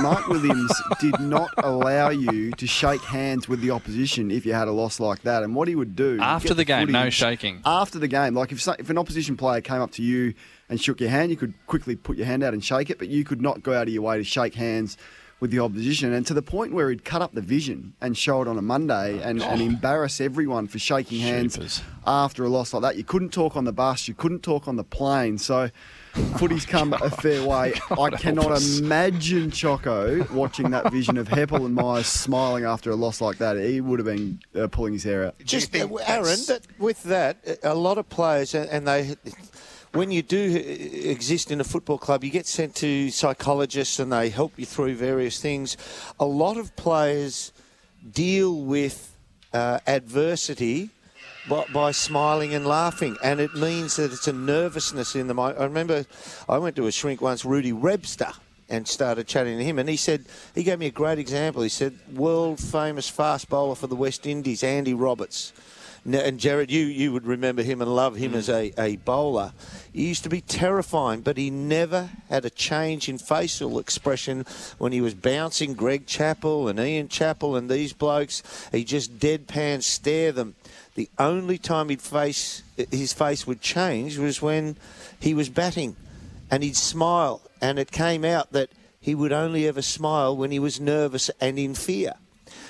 Mark 0.00 0.28
Williams 0.28 0.72
did 1.00 1.18
not 1.20 1.48
allow 1.56 2.10
you 2.10 2.50
to 2.52 2.66
shake 2.66 3.00
hands 3.02 3.48
with 3.48 3.62
the 3.62 3.70
opposition 3.70 4.30
if 4.30 4.44
you 4.44 4.52
had 4.52 4.68
a 4.68 4.72
loss 4.72 5.00
like 5.00 5.22
that. 5.22 5.42
And 5.42 5.54
what 5.54 5.68
he 5.68 5.74
would 5.74 5.96
do 5.96 6.18
After 6.20 6.52
the 6.52 6.66
game, 6.66 6.92
no 6.92 7.08
shaking. 7.08 7.62
After 7.64 7.98
the 7.98 8.08
game, 8.08 8.34
like 8.34 8.52
if 8.52 8.66
if 8.78 8.90
an 8.90 8.98
opposition 8.98 9.38
player 9.38 9.62
came 9.62 9.80
up 9.80 9.90
to 9.92 10.02
you 10.02 10.34
and 10.68 10.80
shook 10.80 11.00
your 11.00 11.10
hand, 11.10 11.30
you 11.30 11.36
could 11.36 11.54
quickly 11.66 11.96
put 11.96 12.16
your 12.16 12.26
hand 12.26 12.42
out 12.42 12.54
and 12.54 12.64
shake 12.64 12.90
it, 12.90 12.98
but 12.98 13.08
you 13.08 13.24
could 13.24 13.42
not 13.42 13.62
go 13.62 13.72
out 13.72 13.86
of 13.86 13.94
your 13.94 14.02
way 14.02 14.16
to 14.18 14.24
shake 14.24 14.54
hands 14.54 14.96
with 15.40 15.50
the 15.50 15.58
opposition. 15.58 16.12
And 16.12 16.26
to 16.26 16.32
the 16.32 16.42
point 16.42 16.72
where 16.72 16.88
he'd 16.88 17.04
cut 17.04 17.20
up 17.20 17.34
the 17.34 17.42
vision 17.42 17.94
and 18.00 18.16
show 18.16 18.40
it 18.40 18.48
on 18.48 18.56
a 18.56 18.62
Monday 18.62 19.20
and, 19.22 19.42
and 19.42 19.60
embarrass 19.60 20.20
everyone 20.20 20.68
for 20.68 20.78
shaking 20.78 21.20
hands 21.20 21.82
after 22.06 22.44
a 22.44 22.48
loss 22.48 22.72
like 22.72 22.82
that. 22.82 22.96
You 22.96 23.04
couldn't 23.04 23.30
talk 23.30 23.56
on 23.56 23.64
the 23.64 23.72
bus, 23.72 24.08
you 24.08 24.14
couldn't 24.14 24.42
talk 24.42 24.68
on 24.68 24.76
the 24.76 24.84
plane. 24.84 25.36
So 25.36 25.70
footy's 26.38 26.64
come 26.64 26.92
a 26.94 27.10
fair 27.10 27.46
way. 27.46 27.74
I 27.90 28.10
cannot 28.10 28.62
imagine 28.62 29.50
Choco 29.50 30.24
watching 30.32 30.70
that 30.70 30.90
vision 30.90 31.18
of 31.18 31.28
Heppell 31.28 31.66
and 31.66 31.74
Myers 31.74 32.06
smiling 32.24 32.64
after 32.64 32.90
a 32.90 32.96
loss 32.96 33.20
like 33.20 33.38
that. 33.38 33.58
He 33.58 33.80
would 33.80 33.98
have 33.98 34.06
been 34.06 34.40
uh, 34.54 34.68
pulling 34.68 34.94
his 34.94 35.04
hair 35.04 35.26
out. 35.26 35.34
Just 35.44 35.74
uh, 35.76 35.88
Aaron, 36.06 36.38
that, 36.48 36.62
with 36.78 37.02
that, 37.02 37.58
a 37.62 37.74
lot 37.74 37.98
of 37.98 38.08
players, 38.08 38.54
and 38.54 38.70
and 38.70 38.88
they, 38.88 39.16
when 39.94 40.10
you 40.10 40.22
do 40.22 40.56
exist 41.04 41.50
in 41.50 41.60
a 41.60 41.64
football 41.64 41.98
club, 41.98 42.24
you 42.24 42.30
get 42.30 42.46
sent 42.46 42.74
to 42.76 43.10
psychologists, 43.10 43.98
and 43.98 44.12
they 44.12 44.28
help 44.28 44.52
you 44.56 44.66
through 44.66 44.96
various 44.96 45.40
things. 45.40 45.76
A 46.18 46.24
lot 46.24 46.56
of 46.56 46.74
players 46.76 47.52
deal 48.10 48.60
with 48.60 49.16
uh, 49.52 49.78
adversity. 49.86 50.90
By, 51.46 51.66
by 51.74 51.90
smiling 51.90 52.54
and 52.54 52.66
laughing, 52.66 53.18
and 53.22 53.38
it 53.38 53.54
means 53.54 53.96
that 53.96 54.14
it's 54.14 54.26
a 54.26 54.32
nervousness 54.32 55.14
in 55.14 55.26
them. 55.26 55.38
I, 55.38 55.52
I 55.52 55.64
remember 55.64 56.06
I 56.48 56.56
went 56.56 56.74
to 56.76 56.86
a 56.86 56.90
shrink 56.90 57.20
once, 57.20 57.44
Rudi 57.44 57.70
Webster, 57.70 58.32
and 58.70 58.88
started 58.88 59.26
chatting 59.26 59.58
to 59.58 59.62
him, 59.62 59.78
and 59.78 59.86
he 59.86 59.98
said 59.98 60.24
he 60.54 60.62
gave 60.62 60.78
me 60.78 60.86
a 60.86 60.90
great 60.90 61.18
example. 61.18 61.62
He 61.62 61.68
said, 61.68 61.98
"World 62.14 62.60
famous 62.60 63.10
fast 63.10 63.50
bowler 63.50 63.74
for 63.74 63.88
the 63.88 63.94
West 63.94 64.26
Indies, 64.26 64.64
Andy 64.64 64.94
Roberts." 64.94 65.52
And 66.04 66.38
Gerard, 66.38 66.70
you, 66.70 66.84
you 66.84 67.12
would 67.12 67.26
remember 67.26 67.62
him 67.62 67.80
and 67.80 67.94
love 67.94 68.16
him 68.16 68.32
hmm. 68.32 68.36
as 68.36 68.50
a, 68.50 68.72
a 68.78 68.96
bowler. 68.96 69.52
He 69.92 70.08
used 70.08 70.22
to 70.24 70.28
be 70.28 70.42
terrifying, 70.42 71.22
but 71.22 71.38
he 71.38 71.50
never 71.50 72.10
had 72.28 72.44
a 72.44 72.50
change 72.50 73.08
in 73.08 73.16
facial 73.16 73.78
expression 73.78 74.44
when 74.78 74.92
he 74.92 75.00
was 75.00 75.14
bouncing 75.14 75.74
Greg 75.74 76.06
Chappell 76.06 76.68
and 76.68 76.78
Ian 76.78 77.08
Chappell 77.08 77.56
and 77.56 77.70
these 77.70 77.92
blokes. 77.92 78.42
He 78.70 78.84
just 78.84 79.18
deadpan 79.18 79.82
stare 79.82 80.32
them. 80.32 80.56
The 80.94 81.08
only 81.18 81.58
time 81.58 81.88
he'd 81.88 82.02
face 82.02 82.62
his 82.76 83.12
face 83.12 83.46
would 83.46 83.60
change 83.60 84.18
was 84.18 84.42
when 84.42 84.76
he 85.18 85.32
was 85.34 85.48
batting, 85.48 85.96
and 86.50 86.62
he'd 86.62 86.76
smile, 86.76 87.40
and 87.60 87.78
it 87.78 87.90
came 87.90 88.24
out 88.24 88.52
that 88.52 88.70
he 89.00 89.14
would 89.14 89.32
only 89.32 89.66
ever 89.66 89.82
smile 89.82 90.36
when 90.36 90.50
he 90.50 90.58
was 90.58 90.80
nervous 90.80 91.30
and 91.40 91.58
in 91.58 91.74
fear. 91.74 92.14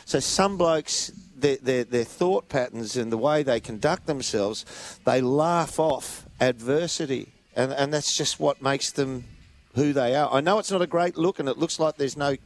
So 0.05 0.21
some 0.21 0.57
blokes, 0.57 1.13
their, 1.45 1.57
their, 1.57 1.85
their 1.85 2.05
thought 2.05 2.49
patterns 2.49 2.97
and 2.97 3.13
the 3.13 3.19
way 3.19 3.43
they 3.43 3.61
conduct 3.61 4.07
themselves, 4.07 4.99
they 5.05 5.21
laugh 5.21 5.79
off 5.79 6.25
adversity. 6.41 7.29
And, 7.55 7.71
and 7.73 7.93
that's 7.93 8.17
just 8.17 8.41
what 8.41 8.63
makes 8.63 8.91
them 8.93 9.25
who 9.75 9.93
they 9.93 10.15
are. 10.17 10.33
I 10.33 10.41
know 10.41 10.59
it's 10.59 10.71
not 10.71 10.81
a 10.81 10.87
great 10.87 11.19
look 11.19 11.39
and 11.39 11.49
it 11.49 11.59
looks 11.59 11.79
like 11.79 11.97
there's 11.97 12.17
no 12.17 12.37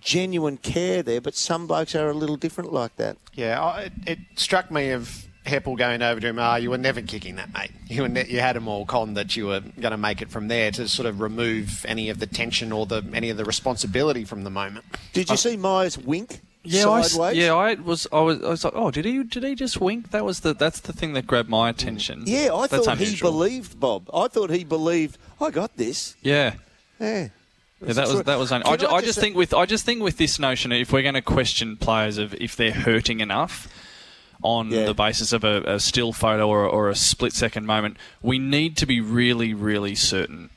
genuine 0.00 0.56
care 0.56 1.02
there, 1.02 1.20
but 1.20 1.34
some 1.34 1.66
blokes 1.66 1.94
are 1.94 2.08
a 2.08 2.14
little 2.14 2.36
different 2.36 2.72
like 2.72 2.96
that. 2.96 3.18
Yeah, 3.34 3.62
I, 3.62 3.80
it, 3.82 3.92
it 4.06 4.18
struck 4.36 4.70
me 4.70 4.90
of 4.90 5.26
Heppell 5.44 5.76
going 5.76 6.00
over 6.00 6.18
to 6.20 6.28
him. 6.28 6.38
Ah, 6.38 6.56
you 6.56 6.70
were 6.70 6.78
never 6.78 7.02
kicking 7.02 7.36
that, 7.36 7.52
mate. 7.52 7.70
You 7.92 8.02
were 8.02 8.08
ne- 8.08 8.26
you 8.26 8.40
had 8.40 8.56
him 8.56 8.68
all 8.68 8.86
conned 8.86 9.18
that 9.18 9.36
you 9.36 9.48
were 9.48 9.60
going 9.60 9.90
to 9.90 9.98
make 9.98 10.22
it 10.22 10.30
from 10.30 10.48
there 10.48 10.70
to 10.70 10.88
sort 10.88 11.04
of 11.04 11.20
remove 11.20 11.84
any 11.86 12.08
of 12.08 12.20
the 12.20 12.26
tension 12.26 12.72
or 12.72 12.86
the 12.86 13.04
any 13.12 13.28
of 13.28 13.36
the 13.36 13.44
responsibility 13.44 14.24
from 14.24 14.44
the 14.44 14.50
moment. 14.50 14.86
Did 15.12 15.28
you 15.28 15.36
see 15.36 15.58
Myers 15.58 15.98
wink? 15.98 16.40
Yeah, 16.64 16.88
I, 16.88 17.02
sideways? 17.02 17.36
yeah, 17.36 17.54
I 17.54 17.74
was, 17.74 18.06
I 18.12 18.20
was, 18.20 18.42
I 18.42 18.48
was 18.50 18.64
like, 18.64 18.72
oh, 18.76 18.90
did 18.90 19.04
he, 19.04 19.22
did 19.24 19.42
he 19.42 19.54
just 19.54 19.80
wink? 19.80 20.10
That 20.12 20.24
was 20.24 20.40
the, 20.40 20.54
that's 20.54 20.78
the 20.80 20.92
thing 20.92 21.12
that 21.14 21.26
grabbed 21.26 21.48
my 21.48 21.68
attention. 21.68 22.22
Yeah, 22.26 22.52
I 22.54 22.66
That's 22.68 22.84
thought 22.86 22.98
he 22.98 23.16
believed 23.16 23.80
Bob. 23.80 24.08
I 24.14 24.28
thought 24.28 24.50
he 24.50 24.62
believed. 24.64 25.18
I 25.40 25.50
got 25.50 25.76
this. 25.76 26.14
Yeah. 26.22 26.54
Yeah. 27.00 27.28
Yeah, 27.84 27.94
that 27.94 28.06
was 28.06 28.22
that 28.22 28.38
was. 28.38 28.52
Un- 28.52 28.62
I, 28.64 28.68
I 28.68 28.72
I 28.74 28.76
just 28.76 29.04
just 29.06 29.14
say- 29.16 29.20
think 29.22 29.36
with 29.36 29.52
I 29.52 29.66
just 29.66 29.84
think 29.84 30.02
with 30.04 30.16
this 30.16 30.38
notion, 30.38 30.70
if 30.70 30.92
we're 30.92 31.02
going 31.02 31.14
to 31.14 31.22
question 31.22 31.76
players 31.76 32.16
of 32.16 32.32
if 32.34 32.54
they're 32.54 32.70
hurting 32.70 33.18
enough 33.18 33.66
on 34.44 34.70
the 34.70 34.94
basis 34.94 35.32
of 35.32 35.42
a, 35.42 35.62
a 35.64 35.80
still 35.80 36.12
photo 36.12 36.48
or, 36.48 36.64
or 36.64 36.88
a 36.90 36.94
split 36.94 37.32
second 37.32 37.66
moment, 37.66 37.96
we 38.22 38.38
need 38.38 38.76
to 38.76 38.86
be 38.86 39.00
really, 39.00 39.52
really 39.52 39.96
certain. 39.96 40.50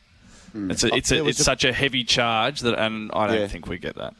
Hmm. 0.51 0.69
It's 0.69 0.83
a, 0.83 0.93
it's 0.95 1.11
a, 1.11 1.25
it's 1.25 1.39
a- 1.39 1.43
such 1.43 1.63
a 1.65 1.73
heavy 1.73 2.03
charge 2.03 2.61
that, 2.61 2.77
and 2.79 3.09
I 3.13 3.25
don't 3.27 3.39
Yeah. 3.41 3.47
think 3.47 3.65
we 3.67 3.77
get 3.79 3.95
that. 3.95 4.13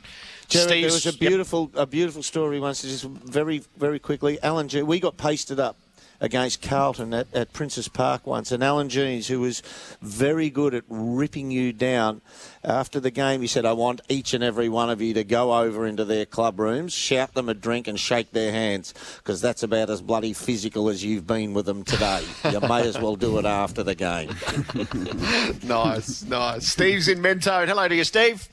Gerard, 0.47 0.69
there 0.69 0.83
was 0.85 1.05
a 1.05 1.13
beautiful, 1.13 1.71
a 1.75 1.85
beautiful 1.85 2.23
story 2.23 2.59
once. 2.59 2.81
Just 2.81 3.03
very, 3.05 3.63
very 3.77 3.99
quickly, 3.99 4.41
Alan 4.41 4.67
G. 4.67 4.81
We 4.81 4.99
got 4.99 5.17
pasted 5.17 5.59
up 5.59 5.77
against 6.21 6.61
Carlton 6.61 7.13
at, 7.13 7.27
at 7.33 7.51
Princes 7.53 7.87
Park 7.87 8.25
once, 8.25 8.51
and 8.51 8.63
Alan 8.63 8.89
Jeans, 8.89 9.27
who 9.27 9.41
was 9.41 9.61
very 10.01 10.49
good 10.49 10.73
at 10.73 10.83
ripping 10.87 11.51
you 11.51 11.73
down. 11.73 12.21
After 12.63 12.99
the 12.99 13.11
game, 13.11 13.41
he 13.41 13.47
said, 13.47 13.65
"I 13.65 13.73
want 13.73 14.01
each 14.09 14.33
and 14.33 14.43
every 14.43 14.69
one 14.69 14.89
of 14.89 15.01
you 15.01 15.13
to 15.13 15.23
go 15.23 15.53
over 15.53 15.85
into 15.85 16.05
their 16.05 16.25
club 16.25 16.59
rooms, 16.59 16.93
shout 16.93 17.33
them 17.33 17.49
a 17.49 17.53
drink, 17.53 17.87
and 17.87 17.99
shake 17.99 18.31
their 18.31 18.51
hands, 18.51 18.93
because 19.17 19.41
that's 19.41 19.63
about 19.63 19.89
as 19.89 20.01
bloody 20.01 20.33
physical 20.33 20.89
as 20.89 21.03
you've 21.03 21.27
been 21.27 21.53
with 21.53 21.65
them 21.65 21.83
today. 21.83 22.23
you 22.51 22.59
may 22.61 22.87
as 22.87 22.97
well 22.97 23.15
do 23.15 23.37
it 23.37 23.45
after 23.45 23.83
the 23.83 23.95
game." 23.95 24.29
nice, 25.67 26.23
nice. 26.23 26.67
Steve's 26.67 27.07
in 27.07 27.21
Mentone. 27.21 27.67
Hello 27.67 27.87
to 27.87 27.95
you, 27.95 28.03
Steve. 28.03 28.47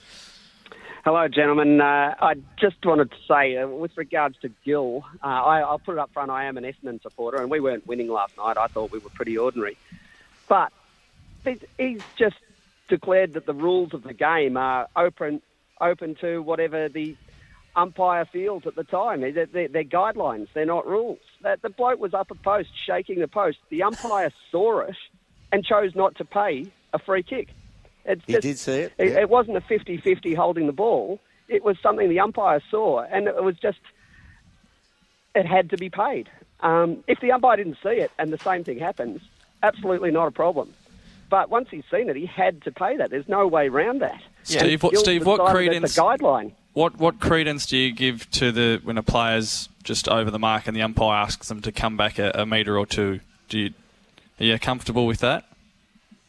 Hello, 1.05 1.27
gentlemen. 1.27 1.81
Uh, 1.81 2.15
I 2.21 2.35
just 2.61 2.77
wanted 2.85 3.11
to 3.11 3.17
say, 3.27 3.57
uh, 3.57 3.67
with 3.67 3.97
regards 3.97 4.39
to 4.43 4.51
Gil, 4.65 5.05
uh, 5.21 5.27
I, 5.27 5.59
I'll 5.59 5.81
put 5.81 5.95
it 5.95 5.99
up 5.99 6.13
front. 6.13 6.31
I 6.31 6.45
am 6.45 6.57
an 6.57 6.63
Essendon 6.63 7.03
supporter, 7.03 7.39
and 7.39 7.51
we 7.51 7.59
weren't 7.59 7.85
winning 7.89 8.07
last 8.07 8.37
night. 8.37 8.57
I 8.57 8.69
thought 8.69 8.93
we 8.93 9.01
were 9.01 9.11
pretty 9.11 9.37
ordinary. 9.37 9.77
But 10.49 10.73
he's, 11.43 11.59
he's 11.77 12.03
just 12.17 12.37
declared 12.87 13.33
that 13.33 13.47
the 13.47 13.53
rules 13.53 13.95
of 13.95 14.05
the 14.05 14.13
game 14.13 14.57
are 14.57 14.87
open, 14.95 15.43
open 15.81 16.15
to 16.21 16.41
whatever 16.41 16.89
the 16.89 17.17
umpire 17.75 18.25
feels 18.25 18.65
at 18.69 18.77
the 18.77 18.85
time. 18.85 19.23
They're, 19.23 19.47
they're, 19.47 19.67
they're 19.67 19.83
guidelines. 19.83 20.47
They're 20.55 20.67
not 20.67 20.87
rules. 20.87 21.19
That 21.41 21.63
the 21.63 21.71
bloke 21.71 21.99
was 21.99 22.15
up 22.15 22.31
a 22.31 22.37
post, 22.37 22.71
shaking 22.87 23.19
the 23.19 23.27
post. 23.27 23.59
The 23.71 23.83
umpire 23.83 24.31
saw 24.53 24.83
it 24.83 24.97
and 25.51 25.65
chose 25.65 25.97
not 25.97 26.15
to 26.19 26.25
pay 26.25 26.71
a 26.93 27.01
free 27.01 27.25
kick. 27.25 27.49
It's 28.05 28.23
He 28.27 28.33
just- 28.33 28.43
did 28.43 28.59
see 28.59 28.73
it, 28.81 28.93
It, 28.99 29.13
yeah. 29.13 29.21
it 29.21 29.29
wasn't 29.31 29.57
a 29.57 29.61
50-50 29.61 30.35
holding 30.35 30.67
the 30.67 30.73
ball. 30.73 31.21
It 31.49 31.65
was 31.65 31.77
something 31.83 32.09
the 32.09 32.21
umpire 32.21 32.61
saw, 32.71 33.03
and 33.03 33.27
it 33.29 33.43
was 33.43 33.57
just 33.59 33.79
it 35.35 35.47
had 35.47 35.71
to 35.71 35.77
be 35.77 35.89
paid. 35.89 36.29
Um, 36.61 37.03
if 37.07 37.21
the 37.21 37.33
umpire 37.33 37.57
didn't 37.57 37.79
see 37.83 37.89
it 37.91 38.11
and 38.19 38.33
the 38.33 38.39
same 38.39 38.65
thing 38.65 38.79
happens, 38.79 39.21
absolutely 39.63 40.11
not 40.11 40.27
a 40.27 40.31
problem. 40.31 40.73
But 41.31 41.49
once 41.51 41.69
he's 41.71 41.85
seen 41.91 42.11
it, 42.11 42.17
he 42.17 42.27
had 42.27 42.63
to 42.63 42.71
pay 42.73 42.97
that. 42.99 43.11
There's 43.11 43.29
no 43.29 43.47
way 43.47 43.69
around 43.69 44.01
that. 44.03 44.21
Steve, 44.43 44.83
what, 44.83 44.97
Steve, 44.99 45.25
what 45.25 45.51
credence? 45.51 45.95
That's 45.95 45.99
a 45.99 46.01
guideline. 46.01 46.53
What 46.75 46.99
what 46.99 47.21
credence 47.21 47.67
do 47.67 47.77
you 47.77 47.93
give 47.93 48.31
to 48.33 48.53
the 48.53 48.81
when 48.83 48.99
a 48.99 49.03
player's 49.03 49.69
just 49.83 50.09
over 50.09 50.31
the 50.31 50.39
mark 50.39 50.67
and 50.67 50.77
the 50.77 50.83
umpire 50.83 51.17
asks 51.17 51.49
them 51.49 51.61
to 51.63 51.73
come 51.73 51.97
back 51.97 52.19
a, 52.19 52.31
a 52.35 52.47
metre 52.47 52.79
or 52.79 52.87
two? 52.87 53.21
Do 53.49 53.59
you 53.59 53.75
are 54.41 54.45
you 54.45 54.59
comfortable 54.59 55.07
with 55.07 55.21
that? 55.21 55.45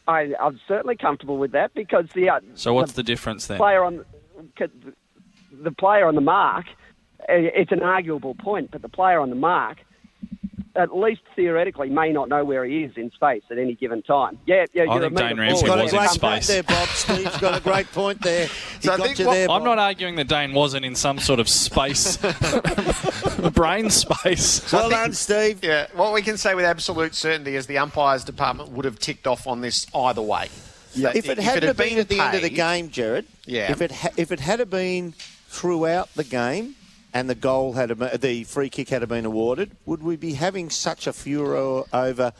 I, 0.06 0.32
I'm 0.40 0.60
certainly 0.68 0.96
comfortable 0.96 1.38
with 1.38 1.52
that 1.52 1.72
because 1.74 2.06
the 2.14 2.28
uh, 2.28 2.40
So 2.54 2.74
what's 2.74 2.92
the 2.92 3.02
difference 3.02 3.46
then? 3.46 3.56
player 3.56 3.82
on 3.82 4.04
the 5.62 5.72
player 5.72 6.06
on 6.06 6.14
the 6.14 6.20
mark, 6.20 6.66
it's 7.28 7.72
an 7.72 7.82
arguable 7.82 8.34
point, 8.34 8.70
but 8.70 8.82
the 8.82 8.88
player 8.88 9.20
on 9.20 9.30
the 9.30 9.36
mark, 9.36 9.78
at 10.76 10.96
least 10.96 11.20
theoretically, 11.36 11.88
may 11.88 12.12
not 12.12 12.28
know 12.28 12.44
where 12.44 12.64
he 12.64 12.82
is 12.82 12.96
in 12.96 13.10
space 13.12 13.42
at 13.50 13.58
any 13.58 13.74
given 13.74 14.02
time. 14.02 14.38
Yeah, 14.46 14.64
yeah. 14.72 14.82
I 14.82 14.84
you're 14.96 15.00
think 15.08 15.12
a 15.12 15.14
metre 15.22 15.28
Dane 15.28 15.36
Rampe 15.36 15.82
was 15.82 15.92
in 15.92 16.08
space. 16.08 16.46
there, 16.48 16.62
Bob. 16.64 16.88
Steve's 16.88 17.36
got 17.38 17.56
a 17.58 17.62
great 17.62 17.86
point 17.92 18.20
there. 18.22 18.46
He 18.46 18.86
So 18.88 18.92
I 18.94 18.96
got 18.96 19.06
think 19.06 19.18
you 19.20 19.26
what- 19.26 19.32
there, 19.34 19.50
I'm 19.50 19.62
not 19.64 19.78
arguing 19.78 20.16
that 20.16 20.26
Dane 20.28 20.52
wasn't 20.52 20.84
in 20.84 20.94
some 20.96 21.18
sort 21.18 21.38
of 21.40 21.48
space, 21.48 22.16
brain 23.54 23.90
space. 23.90 24.72
Well 24.72 24.90
think- 24.90 25.14
Steve. 25.14 25.62
Yeah, 25.62 25.86
what 25.94 26.12
we 26.12 26.22
can 26.22 26.36
say 26.36 26.54
with 26.54 26.64
absolute 26.64 27.14
certainty 27.14 27.56
is 27.56 27.66
the 27.66 27.78
umpires 27.78 28.24
department 28.24 28.70
would 28.70 28.84
have 28.84 28.98
ticked 28.98 29.26
off 29.26 29.46
on 29.46 29.60
this 29.60 29.86
either 29.94 30.22
way. 30.22 30.48
That 30.96 31.16
If 31.16 31.28
it 31.28 31.38
hadn't 31.38 31.64
have 31.68 31.76
been, 31.76 31.98
at 31.98 32.08
the 32.08 32.20
end 32.20 32.34
of 32.36 32.42
the 32.42 32.50
game, 32.50 32.88
Gerard, 32.90 33.24
Yeah. 33.46 33.70
if 33.70 33.80
it 33.82 33.90
ha- 33.90 34.10
if 34.16 34.30
it 34.30 34.38
had 34.40 34.68
been 34.70 35.12
throughout 35.48 36.12
the 36.14 36.22
game 36.24 36.76
and 37.14 37.30
the 37.30 37.34
goal 37.34 37.74
had 37.74 37.90
the 38.20 38.44
free 38.44 38.68
kick 38.68 38.88
had 38.90 39.08
been 39.08 39.24
awarded, 39.24 39.76
would 39.86 40.02
we 40.02 40.16
be 40.16 40.34
having 40.34 40.68
such 40.68 41.06
a 41.06 41.12
furor 41.12 41.84
over 41.92 42.32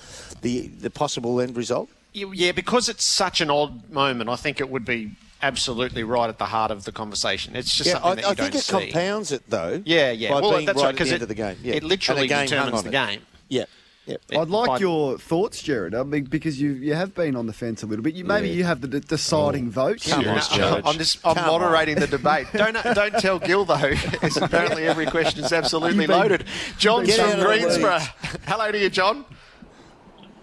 the 0.43 0.67
the 0.67 0.91
possible 0.91 1.41
end 1.41 1.57
result? 1.57 1.89
Yeah, 2.13 2.53
because 2.53 2.89
it's 2.89 3.05
such 3.05 3.41
an 3.41 3.51
odd 3.51 3.91
moment, 3.91 4.29
I 4.31 4.37
think 4.37 4.61
it 4.61 4.69
would 4.69 4.85
be 4.85 5.13
absolutely 5.43 6.05
right 6.05 6.29
at 6.29 6.39
the 6.39 6.47
heart 6.47 6.71
of 6.71 6.85
the 6.85 6.93
conversation. 6.93 7.57
It's 7.57 7.77
just 7.77 7.89
yeah, 7.89 7.95
something 7.95 8.11
I, 8.11 8.15
that 8.15 8.23
you 8.23 8.29
I 8.31 8.35
think 8.35 8.55
it 8.55 8.61
see. 8.65 8.73
compounds 8.73 9.33
it 9.33 9.43
though. 9.49 9.83
Yeah, 9.85 10.11
yeah. 10.11 10.31
by 10.31 10.41
well, 10.41 10.53
being 10.53 10.67
that's 10.67 10.83
right 10.83 10.93
because 10.93 11.13
it, 11.13 11.23
of 11.23 11.29
the 11.29 11.35
game. 11.35 11.57
Yeah. 11.63 11.75
it 11.75 11.83
literally 11.83 12.23
And 12.23 12.31
the 12.31 12.35
game 12.35 12.39
hung 12.59 12.67
determines 12.67 12.83
the 12.83 12.89
it. 12.89 12.93
game. 12.93 13.21
Yep. 13.49 13.69
Yep. 14.07 14.21
I'd 14.39 14.49
like 14.51 14.67
Fine. 14.67 14.81
your 14.83 15.19
thoughts, 15.19 15.63
Gerard, 15.63 15.95
I 15.95 16.03
mean, 16.03 16.25
because 16.25 16.61
you 16.61 16.73
you 16.73 16.93
have 16.95 17.15
been 17.15 17.35
on 17.37 17.47
the 17.47 17.55
fence 17.55 17.83
a 17.83 17.87
little 17.87 18.03
bit. 18.03 18.15
You, 18.15 18.25
maybe 18.27 18.51
you 18.51 18.65
have 18.65 18.83
the 18.83 18.89
de- 18.89 19.01
deciding 19.01 19.71
vote. 19.71 20.05
Come 20.07 20.29
on, 20.29 20.83
I'm 20.85 20.99
just 20.99 21.27
I'm 21.27 21.35
Come 21.37 21.47
moderating 21.47 21.95
on. 21.97 22.01
the 22.03 22.07
debate. 22.09 22.47
Don't 22.53 22.75
don't 22.95 23.15
tell 23.19 23.39
Gil 23.39 23.65
though. 23.65 23.75
It's 24.23 24.37
apparently 24.37 24.87
every 24.87 25.07
question 25.07 25.43
is 25.43 25.53
absolutely 25.55 26.07
been- 26.07 26.11
loaded. 26.19 26.45
John's 26.77 27.07
Get 27.09 27.19
out 27.21 27.31
from 27.31 27.41
of 27.41 27.47
the 27.47 27.47
Greensborough. 27.47 27.99
Hello 28.47 28.71
to 28.73 28.79
you, 28.79 28.91
John. 28.91 29.25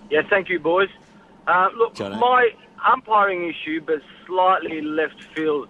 Yeah, 0.09 0.21
thank 0.29 0.49
you, 0.49 0.59
boys. 0.59 0.89
Uh, 1.47 1.69
look, 1.77 1.93
Jono. 1.95 2.19
my 2.19 2.49
umpiring 2.91 3.47
issue, 3.47 3.79
but 3.85 4.01
slightly 4.25 4.81
left 4.81 5.23
field. 5.35 5.69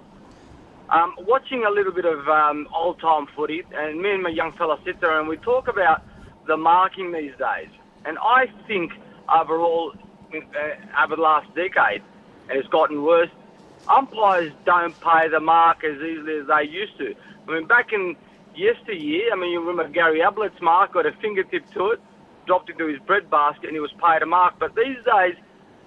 Um, 0.89 1.15
watching 1.19 1.63
a 1.65 1.69
little 1.69 1.91
bit 1.93 2.05
of 2.05 2.27
um, 2.27 2.67
old 2.73 2.99
time 3.01 3.27
footy, 3.35 3.63
and 3.73 4.01
me 4.01 4.11
and 4.11 4.23
my 4.23 4.29
young 4.29 4.51
fella 4.53 4.77
sit 4.85 4.99
there 5.01 5.19
and 5.19 5.27
we 5.27 5.37
talk 5.37 5.67
about 5.67 6.03
the 6.47 6.57
marking 6.57 7.11
these 7.11 7.31
days. 7.37 7.69
And 8.05 8.17
I 8.19 8.45
think 8.67 8.91
overall, 9.33 9.93
uh, 10.33 11.03
over 11.03 11.15
the 11.15 11.21
last 11.21 11.47
decade, 11.55 12.01
it's 12.49 12.67
gotten 12.69 13.03
worse. 13.03 13.29
Umpires 13.87 14.53
don't 14.65 14.99
pay 15.01 15.27
the 15.29 15.39
mark 15.39 15.83
as 15.83 15.97
easily 15.97 16.39
as 16.39 16.47
they 16.47 16.69
used 16.69 16.97
to. 16.97 17.15
I 17.47 17.51
mean, 17.51 17.67
back 17.67 17.93
in 17.93 18.15
yesteryear, 18.55 19.31
I 19.33 19.35
mean, 19.35 19.51
you 19.51 19.59
remember 19.59 19.91
Gary 19.91 20.19
Ablett's 20.19 20.61
mark 20.61 20.93
got 20.93 21.05
a 21.05 21.11
fingertip 21.21 21.69
to 21.73 21.91
it, 21.91 21.99
dropped 22.45 22.69
into 22.69 22.87
his 22.87 22.99
bread 22.99 23.29
basket, 23.29 23.65
and 23.65 23.73
he 23.73 23.79
was 23.79 23.91
paid 23.93 24.21
a 24.21 24.25
mark. 24.25 24.55
But 24.59 24.75
these 24.75 24.97
days, 25.05 25.35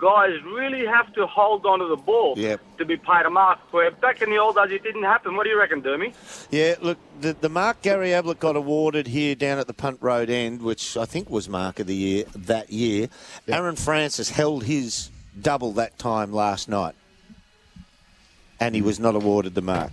guys 0.04 0.34
really 0.44 0.84
have 0.84 1.10
to 1.14 1.26
hold 1.26 1.64
on 1.64 1.78
to 1.78 1.86
the 1.86 1.96
ball 1.96 2.34
Yep. 2.36 2.60
to 2.76 2.84
be 2.84 2.98
paid 2.98 3.24
a 3.24 3.30
mark. 3.30 3.58
Where 3.72 3.90
back 3.90 4.20
in 4.20 4.28
the 4.28 4.36
old 4.36 4.56
days, 4.56 4.70
it 4.70 4.82
didn't 4.82 5.04
happen. 5.04 5.34
What 5.34 5.44
do 5.44 5.50
you 5.50 5.58
reckon, 5.58 5.80
Dermy? 5.80 6.12
Yeah, 6.50 6.74
look, 6.82 6.98
the, 7.22 7.32
the 7.32 7.48
mark 7.48 7.80
Gary 7.80 8.12
Ablett 8.12 8.38
got 8.38 8.54
awarded 8.54 9.06
here 9.06 9.34
down 9.34 9.58
at 9.58 9.66
the 9.66 9.72
Punt 9.72 9.98
Road 10.02 10.28
end, 10.28 10.60
which 10.60 10.98
I 10.98 11.06
think 11.06 11.30
was 11.30 11.48
mark 11.48 11.80
of 11.80 11.86
the 11.86 11.94
year 11.96 12.24
that 12.36 12.70
year. 12.70 13.08
Aaron 13.48 13.76
Francis 13.76 14.28
held 14.28 14.64
his 14.64 15.10
double 15.40 15.72
that 15.72 15.98
time 15.98 16.32
last 16.32 16.68
night, 16.68 16.94
and 18.60 18.74
he 18.74 18.82
was 18.82 19.00
not 19.00 19.14
awarded 19.14 19.54
the 19.54 19.62
mark. 19.62 19.92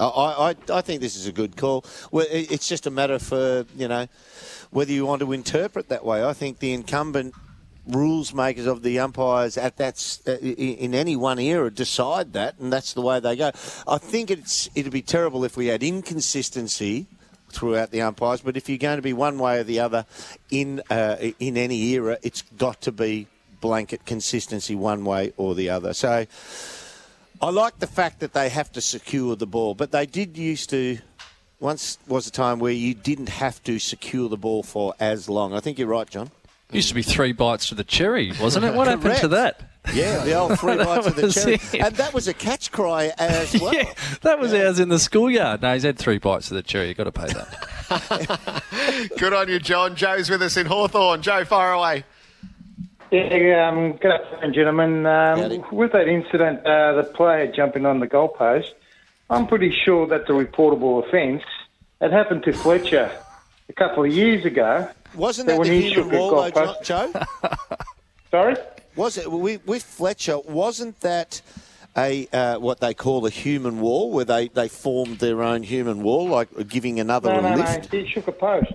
I, 0.00 0.04
I, 0.06 0.50
I- 0.50 0.78
I 0.78 0.80
think 0.80 1.00
this 1.00 1.14
is 1.14 1.26
a 1.28 1.32
good 1.32 1.56
call. 1.56 1.84
Well, 2.10 2.26
it's 2.28 2.66
just 2.66 2.86
a 2.86 2.90
matter 2.90 3.18
for 3.20 3.66
you 3.76 3.86
know 3.86 4.08
whether 4.72 4.90
you 4.92 5.06
want 5.06 5.20
to 5.20 5.30
interpret 5.32 5.88
that 5.90 6.04
way. 6.04 6.24
I 6.24 6.32
think 6.32 6.58
the 6.58 6.72
incumbent 6.72 7.34
rules 7.92 8.32
makers 8.32 8.66
of 8.66 8.82
the 8.82 8.98
umpires 8.98 9.56
at 9.56 9.76
that 9.76 10.18
uh, 10.26 10.32
in 10.32 10.94
any 10.94 11.16
one 11.16 11.38
era 11.38 11.70
decide 11.70 12.32
that, 12.32 12.58
and 12.58 12.72
that's 12.72 12.94
the 12.94 13.00
way 13.00 13.20
they 13.20 13.36
go. 13.36 13.50
I 13.86 13.98
think 13.98 14.30
it's 14.30 14.68
it'd 14.74 14.92
be 14.92 15.02
terrible 15.02 15.44
if 15.44 15.56
we 15.56 15.66
had 15.66 15.82
inconsistency 15.82 17.06
throughout 17.50 17.90
the 17.90 18.02
umpires, 18.02 18.40
but 18.40 18.56
if 18.56 18.68
you're 18.68 18.78
going 18.78 18.96
to 18.96 19.02
be 19.02 19.12
one 19.12 19.38
way 19.38 19.58
or 19.58 19.64
the 19.64 19.80
other 19.80 20.06
in 20.50 20.82
uh, 20.90 21.16
in 21.38 21.56
any 21.56 21.80
era, 21.94 22.18
it's 22.22 22.42
got 22.42 22.80
to 22.82 22.92
be 22.92 23.26
blanket 23.60 24.06
consistency 24.06 24.74
one 24.74 25.04
way 25.04 25.32
or 25.36 25.54
the 25.54 25.70
other. 25.70 25.92
So. 25.92 26.26
I 27.42 27.48
like 27.48 27.78
the 27.78 27.86
fact 27.86 28.20
that 28.20 28.34
they 28.34 28.50
have 28.50 28.70
to 28.72 28.82
secure 28.82 29.34
the 29.34 29.46
ball, 29.46 29.74
but 29.74 29.92
they 29.92 30.04
did 30.04 30.36
used 30.36 30.68
to. 30.70 30.98
Once 31.58 31.96
was 32.06 32.26
a 32.26 32.30
time 32.30 32.58
where 32.58 32.72
you 32.72 32.92
didn't 32.92 33.30
have 33.30 33.62
to 33.64 33.78
secure 33.78 34.28
the 34.28 34.36
ball 34.36 34.62
for 34.62 34.94
as 35.00 35.26
long. 35.26 35.54
I 35.54 35.60
think 35.60 35.78
you're 35.78 35.88
right, 35.88 36.08
John. 36.08 36.30
Used 36.72 36.88
to 36.88 36.94
be 36.94 37.02
three 37.02 37.32
bites 37.32 37.68
to 37.68 37.74
the 37.74 37.84
cherry, 37.84 38.32
wasn't 38.40 38.64
it? 38.64 38.74
What 38.74 38.86
happened 38.86 39.16
to 39.18 39.28
that? 39.28 39.62
Yeah, 39.92 40.24
the 40.24 40.34
old 40.34 40.58
three 40.60 40.76
bites 40.84 41.06
of 41.06 41.16
the 41.16 41.30
cherry, 41.30 41.54
it. 41.54 41.74
and 41.74 41.94
that 41.96 42.12
was 42.14 42.28
a 42.28 42.34
catch 42.34 42.70
cry 42.70 43.12
as 43.18 43.52
well. 43.60 43.74
Yeah, 43.74 43.92
that 44.22 44.38
was 44.38 44.52
ours 44.54 44.78
in 44.78 44.88
the 44.88 44.98
schoolyard. 44.98 45.62
No, 45.62 45.72
he's 45.72 45.82
had 45.82 45.98
three 45.98 46.18
bites 46.18 46.50
of 46.50 46.56
the 46.56 46.62
cherry. 46.62 46.88
You've 46.88 46.96
got 46.96 47.04
to 47.04 47.12
pay 47.12 47.26
that. 47.26 49.10
Good 49.18 49.32
on 49.32 49.48
you, 49.48 49.58
John. 49.58 49.96
Joe's 49.96 50.30
with 50.30 50.42
us 50.42 50.56
in 50.56 50.66
Hawthorn. 50.66 51.22
Joe, 51.22 51.44
far 51.44 51.72
away. 51.72 52.04
Yeah, 53.10 53.68
um, 53.68 53.94
good 53.96 54.12
afternoon, 54.12 54.54
gentlemen. 54.54 55.04
Um, 55.06 55.64
with 55.72 55.90
that 55.92 56.06
incident, 56.06 56.64
uh, 56.64 56.92
the 56.92 57.02
player 57.02 57.50
jumping 57.50 57.84
on 57.84 57.98
the 57.98 58.06
goalpost, 58.06 58.70
I'm 59.28 59.48
pretty 59.48 59.72
sure 59.84 60.06
that's 60.06 60.28
a 60.28 60.32
reportable 60.32 61.04
offence. 61.04 61.42
It 62.00 62.12
happened 62.12 62.44
to 62.44 62.52
Fletcher 62.52 63.10
a 63.70 63.72
couple 63.74 64.04
of 64.04 64.12
years 64.12 64.44
ago. 64.44 64.88
Wasn't 65.14 65.48
So 65.48 65.52
that 65.54 65.58
when 65.60 65.68
the 65.68 65.80
he 65.80 65.90
human 65.92 66.16
wall, 66.18 66.30
though, 66.30 66.50
goalpost- 66.50 66.82
Jo- 66.84 67.12
Joe? 67.12 67.48
Sorry? 68.30 68.56
Was 68.96 69.16
it 69.18 69.30
with, 69.30 69.66
with 69.66 69.82
Fletcher? 69.82 70.38
Wasn't 70.38 71.00
that 71.00 71.40
a 71.96 72.28
uh, 72.32 72.58
what 72.58 72.80
they 72.80 72.94
call 72.94 73.26
a 73.26 73.30
human 73.30 73.80
wall, 73.80 74.12
where 74.12 74.24
they, 74.24 74.48
they 74.48 74.68
formed 74.68 75.18
their 75.18 75.42
own 75.42 75.62
human 75.62 76.02
wall, 76.02 76.28
like 76.28 76.68
giving 76.68 77.00
another 77.00 77.32
No, 77.32 77.38
a 77.38 77.42
no, 77.42 77.48
no. 77.50 77.56
lift? 77.56 77.90
He 77.92 78.06
shook 78.06 78.28
a 78.28 78.32
post. 78.32 78.72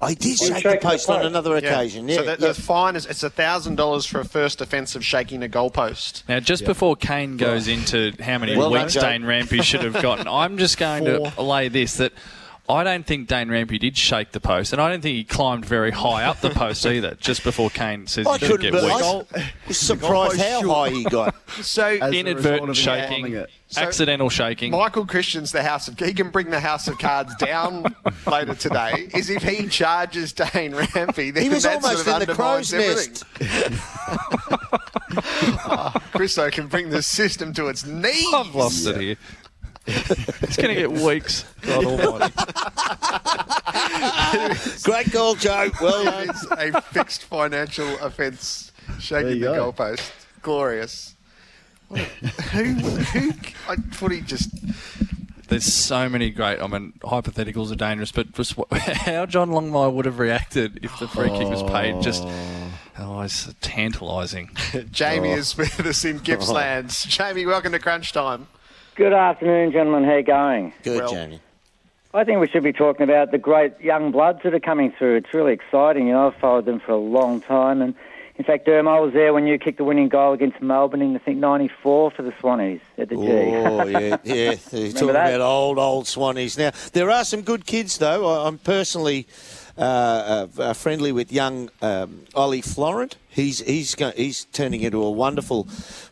I 0.00 0.12
did 0.14 0.22
He 0.24 0.36
shake 0.36 0.48
the 0.54 0.60
shaking 0.60 0.70
the 0.80 0.86
post 0.88 1.08
on 1.08 1.16
post. 1.16 1.26
another 1.28 1.56
occasion. 1.56 2.08
Yeah, 2.08 2.16
so 2.16 2.22
the, 2.24 2.30
yeah. 2.30 2.36
the 2.36 2.54
fine 2.54 2.96
is 2.96 3.06
it's 3.06 3.22
thousand 3.22 3.76
dollars 3.76 4.04
for 4.06 4.20
a 4.20 4.24
first 4.24 4.60
offence 4.60 4.94
of 4.96 5.04
shaking 5.04 5.42
a 5.42 5.48
goalpost. 5.48 6.26
Now, 6.28 6.40
just 6.40 6.64
before 6.66 6.94
Kane 6.96 7.36
goes 7.38 7.68
into 7.68 8.12
how 8.20 8.38
many 8.38 8.56
Well 8.56 8.70
weeks 8.70 8.94
Joe. 8.94 9.00
Dane 9.02 9.22
Rampe 9.22 9.62
should 9.62 9.82
have 9.82 10.00
gotten, 10.02 10.28
I'm 10.28 10.58
just 10.58 10.76
going 10.78 11.04
to 11.04 11.32
lay 11.42 11.68
this 11.68 11.96
that 11.98 12.12
I 12.66 12.82
don't 12.82 13.04
think 13.06 13.28
Dane 13.28 13.48
Rampe 13.48 13.78
did 13.78 13.94
shake 13.98 14.32
the 14.32 14.40
post, 14.40 14.72
and 14.72 14.80
I 14.80 14.88
don't 14.88 15.02
think 15.02 15.16
he 15.16 15.24
climbed 15.24 15.66
very 15.66 15.90
high 15.90 16.24
up 16.24 16.40
the 16.40 16.48
post 16.54 16.86
either. 16.86 17.14
Just 17.20 17.44
before 17.44 17.68
Kane 17.68 18.06
says 18.06 18.26
I 18.26 18.38
he 18.38 18.46
should 18.46 18.60
get 18.62 18.72
believe. 18.72 18.94
weeks. 18.94 19.02
I 19.36 19.50
was 19.68 19.78
surprised 19.78 20.40
how 20.40 20.66
high 20.72 20.90
he 20.90 21.04
got. 21.04 21.34
So 21.62 21.88
Inadvertent 21.92 22.74
shaking, 22.76 23.44
accidental 23.76 24.28
shaking. 24.28 24.72
Michael 24.72 25.06
Christian's 25.06 25.52
the 25.52 25.62
House 25.62 25.86
of. 25.88 25.96
He 25.98 26.12
can 26.12 26.30
bring 26.30 26.50
the 26.50 26.58
House 26.58 26.88
of 26.88 26.98
Cards 26.98 27.32
down 27.36 27.94
later 28.26 28.54
today. 28.54 29.08
Is 29.14 29.30
if 29.30 29.42
he 29.44 29.68
charges 29.68 30.32
Dane 30.32 30.72
Rampe, 30.72 31.32
then 31.32 31.42
He 31.42 31.48
was 31.48 31.62
that 31.62 31.76
almost 31.76 32.04
sort 32.04 32.22
of 32.22 32.22
in 32.22 32.26
the 32.26 32.32
undermines 32.32 32.72
crow's 32.72 33.22
everything. 33.38 33.78
oh, 35.66 35.92
Christo 36.12 36.50
can 36.50 36.66
bring 36.66 36.90
the 36.90 37.02
system 37.02 37.52
to 37.54 37.68
its 37.68 37.84
knees. 37.86 38.26
I've 38.34 38.54
lost 38.54 38.86
it 38.86 39.00
here. 39.00 39.16
He's 39.86 40.56
going 40.56 40.68
to 40.68 40.74
get 40.74 40.92
weeks. 40.92 41.44
God 41.62 41.84
almighty. 41.84 42.34
Great 44.82 45.10
goal, 45.12 45.34
Joe. 45.34 45.70
Well 45.80 46.04
done. 46.04 46.30
It 46.30 46.34
is 46.34 46.74
a 46.74 46.80
fixed 46.80 47.24
financial 47.24 47.98
offence. 47.98 48.72
Shaking 48.98 49.28
the 49.28 49.36
you 49.36 49.44
go. 49.44 49.72
goalpost. 49.72 50.10
Glorious. 50.42 51.14
What 51.88 52.00
a- 52.00 52.04
who, 52.04 52.74
who, 52.74 53.32
I, 53.68 53.76
footy 53.92 54.22
just. 54.22 54.50
There's 55.48 55.64
so 55.64 56.08
many 56.08 56.30
great. 56.30 56.60
I 56.60 56.66
mean, 56.66 56.94
hypotheticals 57.02 57.70
are 57.70 57.76
dangerous, 57.76 58.12
but 58.12 58.32
just 58.32 58.56
what- 58.56 58.72
how 58.72 59.26
John 59.26 59.50
Longmire 59.50 59.92
would 59.92 60.06
have 60.06 60.18
reacted 60.18 60.80
if 60.82 60.98
the 60.98 61.08
free 61.08 61.28
kick 61.28 61.48
was 61.48 61.62
paid 61.62 62.00
just. 62.02 62.24
Oh, 62.24 62.70
oh 62.98 63.20
it's 63.20 63.52
tantalising. 63.60 64.50
Jamie 64.90 65.32
oh. 65.32 65.36
is 65.36 65.56
with 65.56 65.78
us 65.80 66.04
in 66.04 66.20
Gippsland. 66.20 67.06
Jamie, 67.06 67.44
welcome 67.44 67.72
to 67.72 67.78
Crunch 67.78 68.12
Time. 68.12 68.48
Good 68.96 69.12
afternoon, 69.12 69.72
gentlemen. 69.72 70.04
How 70.04 70.16
you 70.16 70.22
going? 70.22 70.72
Good, 70.82 71.00
Well- 71.02 71.12
Jamie. 71.12 71.40
I 72.12 72.22
think 72.22 72.38
we 72.40 72.46
should 72.46 72.62
be 72.62 72.72
talking 72.72 73.02
about 73.02 73.32
the 73.32 73.38
great 73.38 73.72
young 73.80 74.12
bloods 74.12 74.38
that 74.44 74.54
are 74.54 74.60
coming 74.60 74.92
through. 74.92 75.16
It's 75.16 75.34
really 75.34 75.52
exciting. 75.52 76.06
You 76.06 76.12
know, 76.12 76.28
I've 76.28 76.36
followed 76.36 76.64
them 76.64 76.78
for 76.78 76.92
a 76.92 76.96
long 76.96 77.40
time, 77.40 77.82
and 77.82 77.92
in 78.36 78.44
fact, 78.44 78.68
Derm, 78.68 78.86
I 78.86 79.00
was 79.00 79.12
there 79.12 79.32
when 79.34 79.48
you 79.48 79.58
kicked 79.58 79.78
the 79.78 79.84
winning 79.84 80.08
goal 80.08 80.32
against 80.32 80.62
Melbourne 80.62 81.02
in 81.02 81.16
I 81.16 81.18
think 81.18 81.38
'94 81.38 82.12
for 82.12 82.22
the 82.22 82.30
Swannies 82.40 82.80
at 82.98 83.08
the 83.08 83.16
G. 83.16 83.20
Oh 83.22 83.84
yeah, 83.88 84.16
yeah. 84.22 84.54
You're 84.70 84.92
talking 84.92 85.08
that? 85.08 85.34
about 85.34 85.40
old, 85.40 85.76
old 85.80 86.04
Swannies. 86.04 86.56
Now 86.56 86.70
there 86.92 87.10
are 87.10 87.24
some 87.24 87.42
good 87.42 87.66
kids 87.66 87.98
though. 87.98 88.28
I'm 88.46 88.58
personally 88.58 89.26
uh, 89.76 89.80
uh, 89.80 90.62
uh, 90.62 90.72
friendly 90.72 91.10
with 91.12 91.32
young 91.32 91.70
um, 91.82 92.24
Ollie 92.34 92.60
Florent. 92.60 93.16
He's 93.28 93.58
he's 93.60 93.94
go- 93.94 94.12
he's 94.16 94.44
turning 94.46 94.82
into 94.82 95.02
a 95.02 95.10
wonderful 95.10 95.66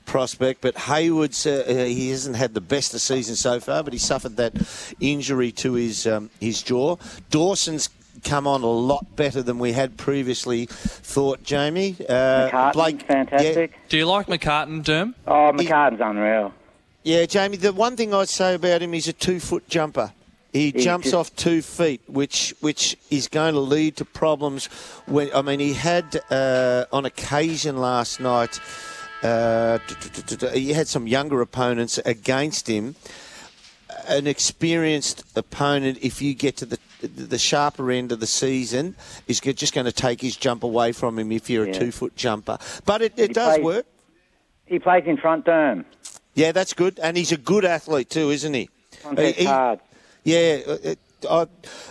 prospect. 0.05 0.61
But 0.61 0.77
Hayward's 0.77 1.47
uh, 1.47 1.65
uh, 1.69 1.85
he 1.85 2.11
hasn't 2.11 2.37
had 2.37 2.55
the 2.55 2.61
best 2.61 2.93
of 2.95 3.01
season 3.01 3.37
so 3.37 3.61
far, 3.61 3.83
but 3.85 3.93
he 3.93 3.99
suffered 3.99 4.37
that 4.37 4.55
injury 5.01 5.53
to 5.53 5.75
his 5.75 6.07
um, 6.07 6.31
his 6.41 6.63
jaw. 6.63 6.97
Dawson's. 7.31 7.89
Come 8.25 8.47
on 8.47 8.63
a 8.63 8.67
lot 8.67 9.17
better 9.17 9.43
than 9.43 9.59
we 9.59 9.73
had 9.73 9.97
previously 9.97 10.67
thought, 10.67 11.43
Jamie. 11.43 11.97
Uh, 12.09 12.49
McCartin, 12.49 12.73
Blake, 12.73 13.03
fantastic. 13.03 13.77
Do 13.89 13.97
you 13.97 14.07
like 14.07 14.29
McCartin, 14.29 14.85
Derm? 14.85 15.15
Oh, 15.27 15.51
McCartin's 15.53 16.01
unreal. 16.01 16.55
Yeah, 17.03 17.27
Jamie, 17.27 17.57
the 17.57 17.73
one 17.73 17.97
thing 17.97 18.15
I'd 18.15 18.29
say 18.29 18.55
about 18.55 18.81
him, 18.81 18.93
he's 18.93 19.09
a 19.09 19.13
two 19.13 19.41
foot 19.41 19.69
jumper. 19.69 20.13
He 20.53 20.71
He 20.71 20.73
jumps 20.73 21.07
just- 21.07 21.15
off 21.15 21.35
two 21.37 21.63
feet, 21.63 22.03
which 22.07 22.55
which 22.61 22.97
is 23.11 23.27
going 23.29 23.55
to 23.55 23.61
lead 23.61 23.97
to 23.97 24.05
problems. 24.05 24.67
When 25.07 25.31
I 25.35 25.41
mean, 25.43 25.61
he 25.61 25.73
had 25.73 26.21
uh, 26.31 26.85
on 26.93 27.05
occasion 27.07 27.79
last 27.79 28.21
night. 28.21 28.61
Uh, 29.23 29.79
he 30.53 30.73
had 30.73 30.89
some 30.89 31.07
younger 31.07 31.41
opponents 31.41 31.97
against 32.05 32.67
him. 32.69 32.97
An 34.09 34.27
experienced 34.27 35.25
opponent, 35.37 35.99
if 36.03 36.21
you 36.21 36.35
get 36.35 36.57
to 36.59 36.67
the 36.67 36.79
the 37.03 37.39
sharper 37.39 37.91
end 37.91 38.11
of 38.13 38.21
the 38.21 38.27
season, 38.27 38.95
is 39.29 39.41
just 39.41 39.73
going 39.75 39.85
to 39.87 39.93
take 39.93 40.21
his 40.21 40.37
jump 40.37 40.63
away 40.65 40.93
from 40.93 41.19
him 41.19 41.31
if 41.33 41.49
you're 41.49 41.65
a 41.67 41.73
two 41.73 41.93
foot 41.93 42.15
jumper. 42.17 42.59
But 42.85 43.01
it, 43.03 43.13
it 43.17 43.33
does 43.33 43.55
plays- 43.55 43.65
work. 43.65 43.87
He 44.67 44.79
plays 44.79 45.05
in 45.07 45.17
front, 45.17 45.45
Derm. 45.47 45.85
Yeah, 46.35 46.53
that's 46.53 46.73
good, 46.75 46.99
and 47.03 47.17
he's 47.17 47.31
a 47.33 47.37
good 47.37 47.65
athlete 47.65 48.11
too, 48.11 48.31
isn't 48.31 48.55
he? 48.55 48.69
Contacts 49.03 49.37
He- 49.39 49.43
he- 49.45 49.49
hard. 49.49 49.81
Yeah, 50.25 50.61
uh, 50.67 50.95
uh, 51.29 51.47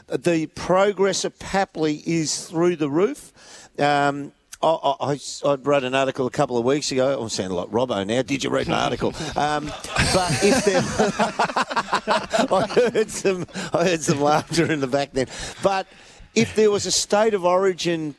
I, 0.09 0.17
the 0.17 0.47
progress 0.47 1.25
of 1.25 1.37
Papley 1.39 2.01
is 2.05 2.47
through 2.47 2.77
the 2.77 2.89
roof. 2.89 3.31
Um, 3.79 4.31
I, 4.63 4.95
I, 5.01 5.19
I 5.45 5.55
wrote 5.55 5.83
an 5.83 5.95
article 5.95 6.27
a 6.27 6.31
couple 6.31 6.57
of 6.57 6.65
weeks 6.65 6.91
ago. 6.91 7.19
I'm 7.19 7.29
sounding 7.29 7.57
like 7.57 7.69
Robbo 7.69 8.05
now. 8.05 8.21
Did 8.21 8.43
you 8.43 8.49
read 8.49 8.67
my 8.67 8.83
article? 8.83 9.13
Um, 9.35 9.65
but 10.13 10.31
if 10.43 10.65
there, 10.65 10.81
I 12.51 12.67
heard 12.67 13.09
some, 13.09 13.47
I 13.73 13.85
heard 13.85 14.01
some 14.01 14.21
laughter 14.21 14.71
in 14.71 14.79
the 14.79 14.87
back 14.87 15.13
then. 15.13 15.27
But 15.63 15.87
if 16.35 16.55
there 16.55 16.69
was 16.69 16.85
a 16.85 16.91
state 16.91 17.33
of 17.33 17.43
origin 17.43 18.15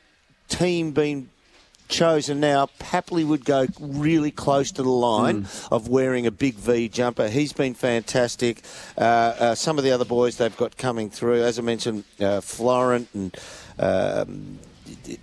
team 0.48 0.90
being 0.90 1.30
chosen 1.92 2.40
now, 2.40 2.66
Papley 2.80 3.24
would 3.24 3.44
go 3.44 3.66
really 3.78 4.30
close 4.32 4.72
to 4.72 4.82
the 4.82 4.88
line 4.88 5.46
of 5.70 5.88
wearing 5.88 6.26
a 6.26 6.30
big 6.30 6.54
V 6.54 6.88
jumper. 6.88 7.28
He's 7.28 7.52
been 7.52 7.74
fantastic. 7.74 8.62
Uh, 8.98 9.00
uh, 9.00 9.54
some 9.54 9.78
of 9.78 9.84
the 9.84 9.92
other 9.92 10.04
boys 10.04 10.38
they've 10.38 10.56
got 10.56 10.76
coming 10.76 11.10
through, 11.10 11.42
as 11.42 11.58
I 11.58 11.62
mentioned, 11.62 12.04
uh, 12.20 12.40
Florent 12.40 13.08
and. 13.14 13.36
Um, 13.78 14.58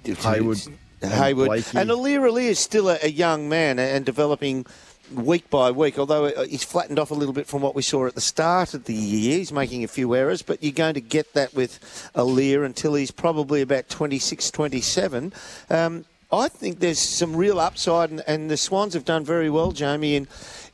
Hayward. 0.04 0.58
and 1.02 1.12
Hayward. 1.12 1.50
And 1.74 1.90
Aliir 1.90 2.22
Aliir 2.22 2.50
is 2.50 2.60
still 2.60 2.90
a, 2.90 2.98
a 3.04 3.10
young 3.10 3.50
man 3.50 3.80
and 3.80 4.06
developing 4.06 4.66
week 5.14 5.50
by 5.50 5.72
week, 5.72 5.98
although 5.98 6.26
uh, 6.26 6.46
he's 6.46 6.64
flattened 6.64 7.00
off 7.00 7.12
a 7.12 7.14
little 7.14 7.34
bit 7.34 7.48
from 7.48 7.62
what 7.62 7.76
we 7.76 7.82
saw 7.82 8.08
at 8.08 8.16
the 8.16 8.22
start 8.22 8.74
of 8.74 8.86
the 8.86 8.94
year. 8.94 9.38
He's 9.38 9.52
making 9.52 9.84
a 9.84 9.88
few 9.88 10.14
errors, 10.16 10.42
but 10.42 10.64
you're 10.64 10.72
going 10.72 10.94
to 10.96 11.02
get 11.02 11.34
that 11.34 11.54
with 11.54 11.80
Aliir 12.16 12.66
until 12.66 12.96
he's 12.96 13.12
probably 13.12 13.62
about 13.62 13.90
26, 13.90 14.52
27. 14.52 15.34
Um, 15.70 16.06
I 16.32 16.48
think 16.48 16.80
there's 16.80 17.00
some 17.00 17.36
real 17.36 17.60
upside, 17.60 18.12
and, 18.12 18.22
and 18.28 18.52
the 18.52 18.58
Swans 18.58 18.94
have 18.94 19.06
done 19.06 19.26
very 19.26 19.50
well, 19.50 19.72
Jamie, 19.72 20.16
in 20.16 20.28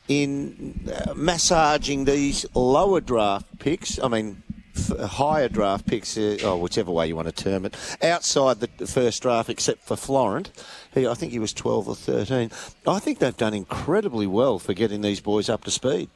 in 0.07 0.87
uh, 0.93 1.13
massaging 1.15 2.05
these 2.05 2.45
lower 2.53 3.01
draft 3.01 3.57
picks. 3.57 3.97
I 3.99 4.07
mean, 4.09 4.43
f- 4.75 4.99
higher 4.99 5.47
draft 5.47 5.87
picks, 5.87 6.17
uh, 6.17 6.37
or 6.45 6.61
whichever 6.61 6.91
way 6.91 7.07
you 7.07 7.15
want 7.15 7.33
to 7.33 7.43
term 7.43 7.65
it, 7.65 7.75
outside 8.03 8.59
the 8.59 8.69
the 8.77 8.85
first 8.85 9.21
draft, 9.21 9.49
except 9.49 9.81
for 9.81 9.95
Florent. 9.95 10.51
He, 10.93 11.07
I 11.07 11.13
think 11.13 11.31
he 11.31 11.39
was 11.39 11.53
12 11.53 11.87
or 11.87 11.95
13. 11.95 12.51
I 12.85 12.99
think 12.99 13.19
they've 13.19 13.35
done 13.35 13.53
incredibly 13.53 14.27
well 14.27 14.59
for 14.59 14.73
getting 14.73 15.01
these 15.01 15.21
boys 15.21 15.47
up 15.47 15.63
to 15.63 15.71
speed. 15.71 16.09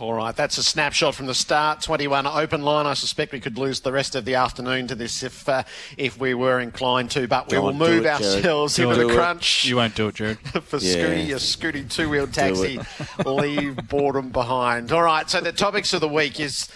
All 0.00 0.12
right, 0.14 0.34
that's 0.34 0.58
a 0.58 0.62
snapshot 0.62 1.14
from 1.14 1.26
the 1.26 1.34
start. 1.34 1.82
21 1.82 2.26
open 2.26 2.62
line. 2.62 2.86
I 2.86 2.94
suspect 2.94 3.32
we 3.32 3.40
could 3.40 3.58
lose 3.58 3.80
the 3.80 3.90
rest 3.90 4.14
of 4.14 4.24
the 4.24 4.36
afternoon 4.36 4.86
to 4.88 4.94
this 4.94 5.22
if 5.22 5.48
uh, 5.48 5.64
if 5.96 6.18
we 6.20 6.34
were 6.34 6.60
inclined 6.60 7.10
to, 7.12 7.26
but 7.26 7.48
we 7.48 7.56
Go 7.56 7.62
will 7.62 7.72
move 7.72 8.04
it, 8.04 8.08
ourselves 8.08 8.76
Do 8.76 8.90
into 8.90 9.06
the 9.06 9.12
crunch. 9.12 9.64
You 9.64 9.76
won't 9.76 9.94
do 9.96 10.08
it, 10.08 10.14
Gerard. 10.14 10.38
for 10.62 10.76
Yeah. 10.76 10.94
Scooty, 10.94 11.30
a 11.30 11.34
Scooty 11.34 11.90
two 11.90 12.08
wheel 12.08 12.26
taxi. 12.28 12.78
Leave 13.26 13.88
boredom 13.88 14.30
behind. 14.30 14.92
All 14.92 15.02
right, 15.02 15.28
so 15.28 15.40
the 15.40 15.52
topics 15.52 15.92
of 15.92 16.00
the 16.00 16.08
week 16.08 16.38
is 16.38 16.68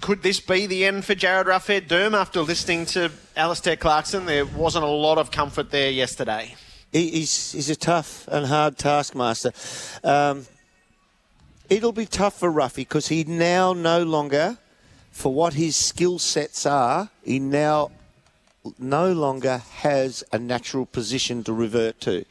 could 0.00 0.22
this 0.22 0.38
be 0.38 0.66
the 0.66 0.84
end 0.84 1.04
for 1.04 1.14
Jarryd 1.14 1.46
Roughead 1.46 1.88
Derm 1.88 2.12
after 2.12 2.40
listening 2.42 2.84
to 2.86 3.10
Alastair 3.36 3.76
Clarkson? 3.76 4.26
There 4.26 4.44
wasn't 4.44 4.84
a 4.84 4.88
lot 4.88 5.16
of 5.16 5.30
comfort 5.30 5.70
there 5.70 5.90
yesterday. 5.90 6.54
He, 6.92 7.08
he's, 7.10 7.52
he's 7.52 7.70
a 7.70 7.76
tough 7.76 8.28
and 8.28 8.46
hard 8.46 8.76
taskmaster. 8.76 9.52
Um, 10.04 10.46
it'll 11.68 11.92
be 11.92 12.06
tough 12.06 12.38
for 12.38 12.50
Ruffy 12.50 12.76
because 12.76 13.08
he 13.08 13.24
now 13.24 13.72
no 13.72 14.02
longer, 14.02 14.58
for 15.10 15.32
what 15.32 15.54
his 15.54 15.76
skill 15.76 16.18
sets 16.18 16.66
are, 16.66 17.10
he 17.24 17.38
now 17.38 17.90
no 18.78 19.12
longer 19.12 19.58
has 19.58 20.24
a 20.32 20.38
natural 20.38 20.86
position 20.86 21.44
to 21.44 21.52
revert 21.52 22.00
to. 22.00 22.24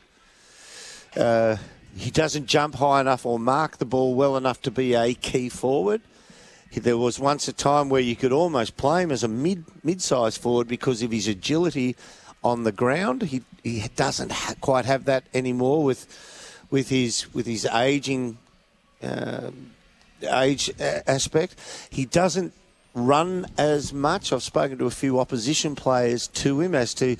Uh, 1.15 1.57
he 1.95 2.09
doesn't 2.09 2.47
jump 2.47 2.75
high 2.75 3.01
enough 3.01 3.25
or 3.25 3.37
mark 3.37 3.77
the 3.77 3.85
ball 3.85 4.15
well 4.15 4.35
enough 4.35 4.61
to 4.63 4.71
be 4.71 4.95
a 4.95 5.13
key 5.13 5.49
forward. 5.49 6.01
There 6.75 6.97
was 6.97 7.19
once 7.19 7.47
a 7.47 7.53
time 7.53 7.89
where 7.89 8.01
you 8.01 8.15
could 8.15 8.31
almost 8.31 8.77
play 8.77 9.03
him 9.03 9.11
as 9.11 9.23
a 9.23 9.27
mid 9.27 9.63
mid-sized 9.83 10.41
forward 10.41 10.67
because 10.67 11.03
of 11.03 11.11
his 11.11 11.27
agility 11.27 11.95
on 12.43 12.63
the 12.63 12.71
ground. 12.71 13.21
He 13.21 13.43
he 13.63 13.87
doesn't 13.95 14.31
ha- 14.31 14.55
quite 14.59 14.85
have 14.85 15.05
that 15.05 15.25
anymore 15.35 15.83
with 15.83 16.07
with 16.71 16.89
his 16.89 17.31
with 17.31 17.45
his 17.45 17.65
aging 17.67 18.39
um 19.03 19.71
age 20.31 20.71
aspect. 20.79 21.55
He 21.89 22.05
doesn't 22.05 22.53
run 22.93 23.47
as 23.57 23.93
much. 23.93 24.31
I've 24.31 24.43
spoken 24.43 24.77
to 24.77 24.85
a 24.85 24.91
few 24.91 25.19
opposition 25.19 25.75
players 25.75 26.27
to 26.29 26.59
him 26.61 26.75
as 26.75 26.93
to 26.95 27.17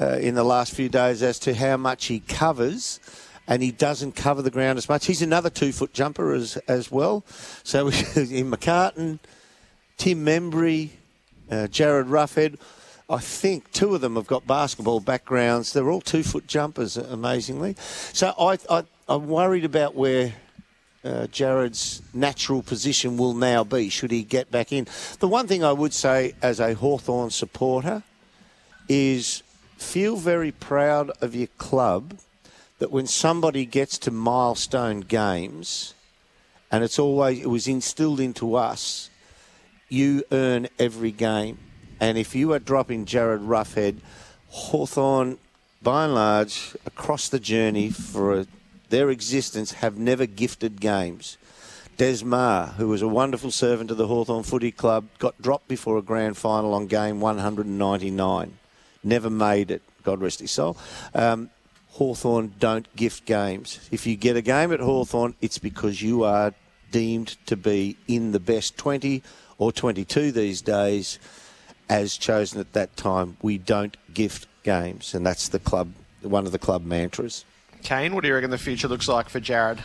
uh, 0.00 0.18
in 0.18 0.34
the 0.34 0.44
last 0.44 0.74
few 0.74 0.88
days 0.88 1.22
as 1.22 1.38
to 1.40 1.54
how 1.54 1.76
much 1.76 2.06
he 2.06 2.20
covers. 2.20 3.00
And 3.48 3.62
he 3.62 3.72
doesn't 3.72 4.12
cover 4.12 4.40
the 4.40 4.50
ground 4.50 4.78
as 4.78 4.88
much. 4.88 5.06
He's 5.06 5.20
another 5.20 5.50
two-foot 5.50 5.92
jumper 5.92 6.32
as 6.32 6.56
as 6.68 6.90
well. 6.90 7.24
So 7.64 7.88
in 7.88 8.50
McCartin, 8.50 9.18
Tim 9.96 10.24
Membrey, 10.24 10.90
uh, 11.50 11.66
Jarryd 11.66 12.08
Roughead. 12.08 12.58
I 13.10 13.18
think 13.18 13.70
two 13.72 13.94
of 13.94 14.00
them 14.00 14.14
have 14.14 14.28
got 14.28 14.46
basketball 14.46 15.00
backgrounds. 15.00 15.72
They're 15.72 15.90
all 15.90 16.00
two 16.00 16.22
foot 16.22 16.46
jumpers, 16.46 16.96
amazingly. 16.96 17.74
So 18.12 18.32
I, 18.38 18.58
I, 18.70 18.84
I'm 19.08 19.26
worried 19.26 19.64
about 19.64 19.94
where 19.96 20.32
uh, 21.04 21.26
Jarryd's 21.32 22.02
natural 22.14 22.62
position 22.62 23.16
will 23.16 23.34
now 23.34 23.64
be, 23.64 23.88
should 23.88 24.10
he 24.10 24.22
get 24.22 24.50
back 24.50 24.72
in. 24.72 24.86
The 25.18 25.28
one 25.28 25.46
thing 25.46 25.64
I 25.64 25.72
would 25.72 25.92
say 25.92 26.34
as 26.42 26.60
a 26.60 26.74
Hawthorn 26.74 27.30
supporter 27.30 28.02
is 28.88 29.42
feel 29.76 30.16
very 30.16 30.52
proud 30.52 31.10
of 31.20 31.34
your 31.34 31.48
club 31.58 32.18
that 32.78 32.90
when 32.90 33.06
somebody 33.06 33.64
gets 33.64 33.98
to 33.98 34.10
milestone 34.10 35.00
games, 35.00 35.94
and 36.70 36.82
it's 36.82 36.98
always, 36.98 37.40
it 37.40 37.48
was 37.48 37.68
instilled 37.68 38.20
into 38.20 38.54
us, 38.54 39.10
you 39.88 40.24
earn 40.32 40.68
every 40.78 41.10
game. 41.10 41.58
And 42.00 42.16
if 42.16 42.34
you 42.34 42.52
are 42.52 42.58
dropping 42.58 43.06
Jarryd 43.06 43.46
Roughead, 43.46 43.98
Hawthorn, 44.48 45.38
by 45.82 46.04
and 46.04 46.14
large, 46.14 46.76
across 46.86 47.28
the 47.28 47.38
journey 47.38 47.90
for 47.90 48.40
a, 48.40 48.46
their 48.92 49.08
existence, 49.08 49.72
have 49.72 49.96
never 49.96 50.26
gifted 50.26 50.78
games. 50.78 51.38
Des 51.96 52.22
Meagher, 52.22 52.74
who 52.74 52.88
was 52.88 53.00
a 53.00 53.08
wonderful 53.08 53.50
servant 53.50 53.88
to 53.88 53.94
the 53.94 54.06
Hawthorn 54.06 54.42
Footy 54.42 54.70
Club, 54.70 55.08
got 55.18 55.40
dropped 55.40 55.66
before 55.66 55.96
a 55.96 56.02
grand 56.02 56.36
final 56.36 56.74
on 56.74 56.86
game 56.88 57.18
199. 57.18 58.58
Never 59.02 59.30
made 59.30 59.70
it, 59.70 59.80
God 60.02 60.20
rest 60.20 60.40
his 60.40 60.50
soul. 60.50 60.76
Um, 61.14 61.48
Hawthorn 61.92 62.52
don't 62.58 62.94
gift 62.94 63.24
games. 63.24 63.80
If 63.90 64.06
you 64.06 64.14
get 64.14 64.36
a 64.36 64.42
game 64.42 64.72
at 64.72 64.80
Hawthorn, 64.80 65.36
it's 65.40 65.58
because 65.58 66.02
you 66.02 66.24
are 66.24 66.52
deemed 66.90 67.36
to 67.46 67.56
be 67.56 67.96
in 68.06 68.32
the 68.32 68.40
best 68.40 68.76
20 68.76 69.22
or 69.56 69.72
22 69.72 70.32
these 70.32 70.60
days, 70.60 71.18
as 71.88 72.18
chosen 72.18 72.60
at 72.60 72.74
that 72.74 72.94
time. 72.98 73.38
We 73.40 73.56
don't 73.56 73.96
gift 74.12 74.48
games, 74.64 75.14
and 75.14 75.24
that's 75.24 75.48
the 75.48 75.58
club, 75.58 75.94
one 76.20 76.44
of 76.44 76.52
the 76.52 76.58
club 76.58 76.84
mantras. 76.84 77.46
Kane, 77.82 78.14
what 78.14 78.22
do 78.22 78.28
you 78.28 78.34
reckon 78.34 78.50
the 78.50 78.58
future 78.58 78.88
looks 78.88 79.08
like 79.08 79.28
for 79.28 79.40
Jarryd? 79.40 79.80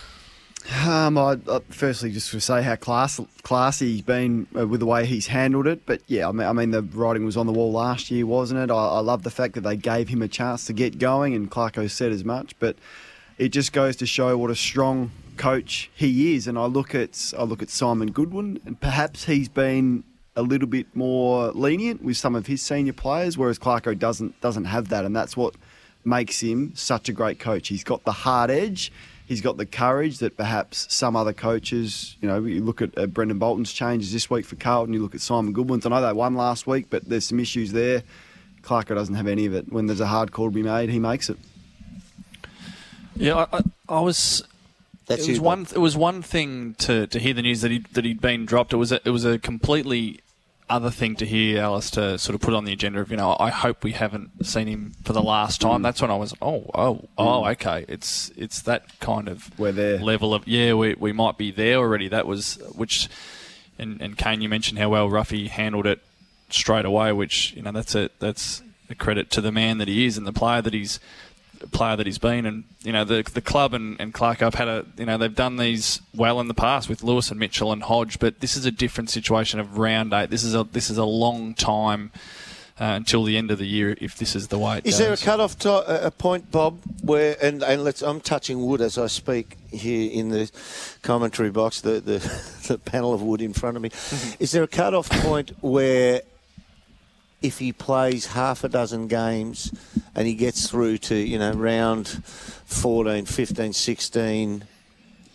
Um, 0.86 1.18
I, 1.18 1.38
I 1.50 1.60
firstly 1.70 2.12
just 2.12 2.30
to 2.32 2.42
say 2.42 2.62
how 2.62 2.76
class, 2.76 3.22
classy 3.44 3.94
he's 3.94 4.02
been 4.02 4.48
uh, 4.58 4.68
with 4.68 4.82
the 4.82 4.86
way 4.86 5.06
he's 5.06 5.28
handled 5.28 5.66
it. 5.66 5.86
But 5.86 6.02
yeah, 6.08 6.28
I 6.28 6.32
mean, 6.32 6.48
I 6.48 6.52
mean 6.54 6.72
the 6.72 6.82
writing 6.82 7.26
was 7.26 7.38
on 7.38 7.48
the 7.48 7.54
wall 7.54 7.72
last 7.72 8.12
year, 8.12 8.26
wasn't 8.26 8.60
it? 8.60 8.72
I, 8.72 8.76
I 8.76 9.00
love 9.00 9.24
the 9.24 9.30
fact 9.30 9.54
that 9.56 9.62
they 9.62 9.78
gave 9.78 10.10
him 10.10 10.22
a 10.22 10.28
chance 10.28 10.66
to 10.66 10.74
get 10.74 11.00
going, 11.00 11.34
and 11.34 11.50
Clarko 11.50 11.90
said 11.90 12.12
as 12.12 12.26
much. 12.26 12.58
But 12.60 12.76
it 13.38 13.50
just 13.50 13.72
goes 13.72 13.96
to 13.98 14.06
show 14.06 14.38
what 14.38 14.52
a 14.52 14.56
strong 14.56 15.12
coach 15.38 15.90
he 15.96 16.36
is. 16.36 16.48
And 16.48 16.58
I 16.58 16.66
look 16.66 16.94
at 16.94 17.34
I 17.38 17.44
look 17.44 17.62
at 17.62 17.70
Simon 17.70 18.12
Goodwin, 18.12 18.60
and 18.66 18.80
perhaps 18.80 19.26
he's 19.26 19.50
been 19.50 20.04
a 20.36 20.42
little 20.42 20.68
bit 20.68 20.88
more 20.96 21.52
lenient 21.52 22.04
with 22.04 22.18
some 22.18 22.36
of 22.36 22.48
his 22.48 22.62
senior 22.62 22.94
players, 22.94 23.38
whereas 23.38 23.58
Clarko 23.58 23.98
doesn't 23.98 24.40
doesn't 24.42 24.66
have 24.66 24.90
that, 24.90 25.06
and 25.06 25.16
that's 25.16 25.38
what 25.38 25.56
makes 26.08 26.40
him 26.40 26.72
such 26.74 27.10
a 27.10 27.14
great 27.14 27.38
coach. 27.38 27.68
He's 27.68 27.84
got 27.84 28.04
the 28.06 28.12
hard 28.12 28.50
edge. 28.50 28.92
He's 29.28 29.42
got 29.42 29.58
the 29.58 29.66
courage 29.66 30.20
that 30.20 30.38
perhaps 30.38 30.92
some 30.94 31.18
other 31.18 31.34
coaches, 31.34 32.16
you 32.22 32.30
know, 32.30 32.46
you 32.46 32.64
look 32.64 32.82
at 32.82 32.98
uh, 32.98 33.08
Brendan 33.08 33.40
Bolton's 33.40 33.74
changes 33.74 34.14
this 34.14 34.30
week 34.30 34.46
for 34.46 34.56
Carlton, 34.56 34.94
you 34.94 35.02
look 35.02 35.14
at 35.14 35.20
Simon 35.20 35.52
Goodwin's. 35.52 35.86
I 35.86 35.90
know 35.90 36.02
they 36.02 36.14
won 36.14 36.36
last 36.36 36.66
week, 36.66 36.88
but 36.90 37.10
there's 37.10 37.28
some 37.28 37.40
issues 37.40 37.74
there. 37.74 38.04
Clarko 38.62 38.96
doesn't 38.96 39.16
have 39.16 39.28
any 39.28 39.46
of 39.46 39.54
it. 39.54 39.72
When 39.72 39.88
there's 39.88 40.00
a 40.00 40.08
hard 40.08 40.32
call 40.32 40.46
to 40.46 40.56
be 40.56 40.64
made, 40.64 40.90
he 40.90 41.00
makes 41.00 41.30
it. 41.30 41.38
Yeah, 43.18 43.46
I, 43.52 43.58
I, 43.58 43.62
I 43.90 44.00
was. 44.00 44.44
That's 45.08 45.24
it 45.24 45.32
was 45.32 45.38
you, 45.38 45.44
one. 45.44 45.68
It 45.74 45.80
was 45.80 45.98
one 45.98 46.22
thing 46.22 46.76
to, 46.76 47.08
to 47.08 47.20
hear 47.20 47.34
the 47.34 47.42
news 47.42 47.62
that 47.62 47.72
he 47.72 47.80
that 47.94 48.06
he'd 48.06 48.22
been 48.22 48.46
dropped. 48.46 48.72
It 48.72 48.78
was 48.78 48.92
a, 48.94 49.02
it 49.06 49.12
was 49.12 49.26
a 49.26 49.40
completely 49.40 50.22
other 50.70 50.90
thing 50.92 51.16
to 51.16 51.26
hear 51.26 51.62
Alastair 51.62 52.18
sort 52.18 52.36
of 52.36 52.42
put 52.42 52.54
on 52.54 52.66
the 52.66 52.74
agenda 52.74 53.00
of 53.00 53.10
you 53.10 53.18
know 53.18 53.36
I 53.40 53.50
hope 53.50 53.84
we 53.84 53.94
haven't 53.94 54.46
seen 54.46 54.68
him 54.68 54.96
for 55.04 55.14
the 55.14 55.22
last 55.22 55.62
time. 55.62 55.80
Mm. 55.80 55.84
That's 55.84 56.02
when 56.02 56.12
I 56.12 56.16
was 56.16 56.34
oh 56.42 56.70
oh 56.74 57.08
oh 57.18 57.44
mm. 57.44 57.52
okay. 57.52 57.86
It's 57.88 58.32
it's 58.36 58.62
that 58.64 59.00
kind 59.00 59.30
of 59.30 59.58
We're 59.58 59.72
there. 59.72 60.00
level 60.00 60.34
of 60.34 60.48
yeah 60.48 60.74
we 60.74 60.96
we 60.96 61.14
might 61.14 61.38
be 61.38 61.52
there 61.52 61.78
already. 61.78 62.08
That 62.10 62.28
was 62.28 62.56
which 62.76 63.08
and 63.80 64.02
and 64.02 64.18
Kane 64.18 64.42
you 64.42 64.50
mentioned 64.50 64.80
how 64.80 64.90
well 64.90 65.10
Ruffy 65.10 65.48
handled 65.48 65.86
it 65.86 66.02
straight 66.50 66.86
away, 66.86 67.12
which 67.14 67.54
you 67.54 67.62
know 67.62 67.72
that's 67.72 67.96
a 67.96 68.10
that's 68.20 68.62
a 68.90 68.96
credit 68.96 69.30
to 69.32 69.42
the 69.42 69.52
man 69.52 69.78
that 69.78 69.88
he 69.88 70.06
is 70.06 70.18
and 70.18 70.26
the 70.26 70.34
player 70.34 70.62
that 70.62 70.74
he's 70.74 71.00
player 71.72 71.96
that 71.96 72.06
he's 72.06 72.18
been. 72.18 72.46
And 72.46 72.64
you 72.84 72.92
know, 72.92 73.04
the 73.04 73.24
the 73.34 73.42
club 73.42 73.74
and, 73.74 74.00
and 74.00 74.14
Clark 74.14 74.40
have 74.40 74.56
had 74.56 74.68
a 74.68 74.86
you 74.98 75.06
know 75.06 75.18
they've 75.18 75.34
done 75.34 75.58
these 75.58 76.02
well 76.16 76.40
in 76.40 76.48
the 76.48 76.54
past 76.54 76.90
with 76.90 77.04
Lewis 77.04 77.30
and 77.32 77.40
Mitchell 77.40 77.72
and 77.72 77.84
Hodge, 77.84 78.20
but 78.20 78.40
this 78.40 78.56
is 78.56 78.66
a 78.66 78.72
different 78.72 79.10
situation 79.10 79.60
of 79.60 79.78
round 79.78 80.14
eight. 80.14 80.30
This 80.30 80.44
is 80.44 80.56
a 80.56 80.64
this 80.64 80.90
is 80.90 80.98
a 80.98 81.06
long 81.06 81.54
time. 81.54 82.12
Uh, 82.80 82.94
until 82.94 83.24
the 83.24 83.36
end 83.36 83.50
of 83.50 83.58
the 83.58 83.66
year, 83.66 83.98
if 84.00 84.20
this 84.20 84.36
is 84.36 84.50
the 84.50 84.60
way 84.60 84.78
it 84.78 84.86
Is 84.86 84.94
goes. 84.94 85.00
there 85.00 85.12
a 85.12 85.18
cut-off 85.18 85.58
to, 85.62 85.72
a 85.72 86.08
a 86.10 86.12
point, 86.12 86.52
Bob, 86.52 86.78
where 87.02 87.36
and, 87.42 87.64
and 87.64 87.84
let's 87.84 88.04
I'm 88.04 88.22
touching 88.22 88.64
wood 88.64 88.82
as 88.82 89.00
I 89.00 89.08
speak 89.08 89.58
here 89.72 90.12
in 90.12 90.30
the 90.30 90.52
commentary 91.02 91.50
box, 91.50 91.82
the 91.82 92.00
the, 92.00 92.20
the 92.68 92.78
panel 92.78 93.16
of 93.16 93.24
wood 93.24 93.42
in 93.42 93.54
front 93.54 93.78
of 93.78 93.82
me. 93.82 93.90
Is 94.40 94.52
there 94.52 94.62
a 94.62 94.68
cut-off 94.68 95.10
point 95.10 95.54
where 95.62 96.22
if 97.42 97.60
he 97.60 97.72
plays 97.72 98.28
half 98.28 98.64
a 98.64 98.70
dozen 98.70 99.08
games 99.08 99.72
and 100.16 100.28
he 100.28 100.34
gets 100.34 100.70
through 100.70 100.98
to 100.98 101.16
you 101.16 101.38
know 101.38 101.52
round 101.52 102.08
14, 102.08 103.26
15, 103.26 103.74
16, 103.74 104.64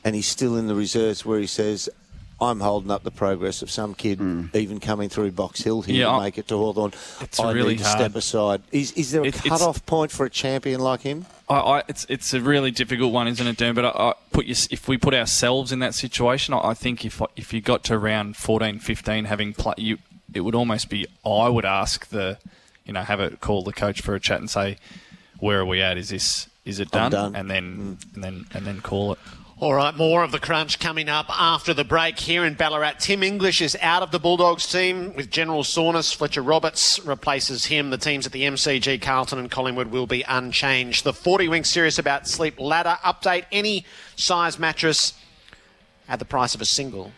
and 0.04 0.14
he's 0.14 0.26
still 0.26 0.56
in 0.56 0.66
the 0.66 0.74
reserves 0.74 1.24
where 1.24 1.38
he 1.38 1.46
says. 1.46 1.88
I'm 2.40 2.58
holding 2.58 2.90
up 2.90 3.04
the 3.04 3.12
progress 3.12 3.62
of 3.62 3.70
some 3.70 3.94
kid 3.94 4.18
hmm. 4.18 4.46
even 4.52 4.80
coming 4.80 5.08
through 5.08 5.30
Box 5.30 5.62
Hill 5.62 5.80
here 5.82 5.94
Yeah, 5.94 6.04
to 6.06 6.10
I- 6.10 6.24
make 6.24 6.38
it 6.38 6.48
to 6.48 6.56
Hawthorn. 6.56 6.92
It's 7.20 7.38
I 7.38 7.52
really 7.52 7.74
need 7.74 7.78
to 7.78 7.84
hard. 7.84 7.98
step 7.98 8.16
aside. 8.16 8.62
Is, 8.72 8.90
is 8.92 9.12
there 9.12 9.22
a 9.22 9.26
It- 9.26 9.34
cut-off 9.34 9.86
point 9.86 10.10
for 10.10 10.26
a 10.26 10.30
champion 10.30 10.80
like 10.80 11.02
him? 11.02 11.26
I, 11.48 11.54
I, 11.54 11.82
it's 11.86 12.04
it's 12.08 12.34
a 12.34 12.40
really 12.40 12.72
difficult 12.72 13.12
one, 13.12 13.28
isn't 13.28 13.46
it, 13.46 13.56
Dan? 13.58 13.76
But 13.76 13.84
I, 13.84 13.90
I 13.90 14.14
put 14.32 14.46
your, 14.46 14.56
if 14.72 14.88
we 14.88 14.98
put 14.98 15.14
ourselves 15.14 15.70
in 15.70 15.78
that 15.80 15.94
situation, 15.94 16.52
I, 16.52 16.70
I 16.70 16.74
think 16.74 17.04
if 17.04 17.22
if 17.36 17.52
you 17.52 17.60
got 17.60 17.84
to 17.84 17.96
round 17.96 18.36
14, 18.36 18.80
15, 18.80 19.24
having 19.26 19.52
play, 19.52 19.74
you, 19.76 19.98
it 20.34 20.40
would 20.40 20.54
almost 20.54 20.88
be. 20.88 21.06
I 21.24 21.48
would 21.48 21.64
ask 21.64 22.08
the, 22.08 22.38
you 22.84 22.92
know, 22.92 23.02
have 23.02 23.20
it 23.20 23.40
call 23.40 23.62
the 23.62 23.72
coach 23.72 24.00
for 24.00 24.14
a 24.14 24.20
chat 24.20 24.40
and 24.40 24.50
say, 24.50 24.76
where 25.38 25.60
are 25.60 25.66
we 25.66 25.82
at? 25.82 25.98
Is 25.98 26.10
this 26.10 26.48
is 26.64 26.78
it 26.78 26.90
done? 26.90 27.10
done. 27.10 27.34
And 27.34 27.50
then 27.50 27.76
mm. 27.76 28.14
and 28.14 28.24
then 28.24 28.46
and 28.54 28.66
then 28.66 28.80
call 28.80 29.12
it. 29.12 29.18
All 29.58 29.74
right, 29.74 29.94
more 29.94 30.24
of 30.24 30.32
the 30.32 30.40
crunch 30.40 30.80
coming 30.80 31.08
up 31.08 31.26
after 31.28 31.72
the 31.72 31.84
break 31.84 32.18
here 32.18 32.44
in 32.44 32.54
Ballarat. 32.54 32.94
Tim 32.98 33.22
English 33.22 33.60
is 33.62 33.76
out 33.80 34.02
of 34.02 34.10
the 34.10 34.18
Bulldogs 34.18 34.66
team 34.66 35.14
with 35.14 35.30
general 35.30 35.62
soreness. 35.62 36.12
Fletcher 36.12 36.42
Roberts 36.42 36.98
replaces 37.04 37.66
him. 37.66 37.90
The 37.90 37.96
teams 37.96 38.26
at 38.26 38.32
the 38.32 38.42
MCG, 38.42 39.00
Carlton 39.00 39.38
and 39.38 39.48
Collingwood 39.48 39.92
will 39.92 40.08
be 40.08 40.24
unchanged. 40.26 41.04
The 41.04 41.12
40 41.12 41.46
Winks 41.46 41.70
Serious 41.70 41.96
About 41.96 42.26
Sleep 42.26 42.58
ladder 42.58 42.98
update. 43.04 43.44
Any 43.52 43.86
size 44.16 44.58
mattress 44.58 45.14
at 46.08 46.18
the 46.18 46.24
price 46.24 46.56
of 46.56 46.60
a 46.60 46.64
single 46.64 47.12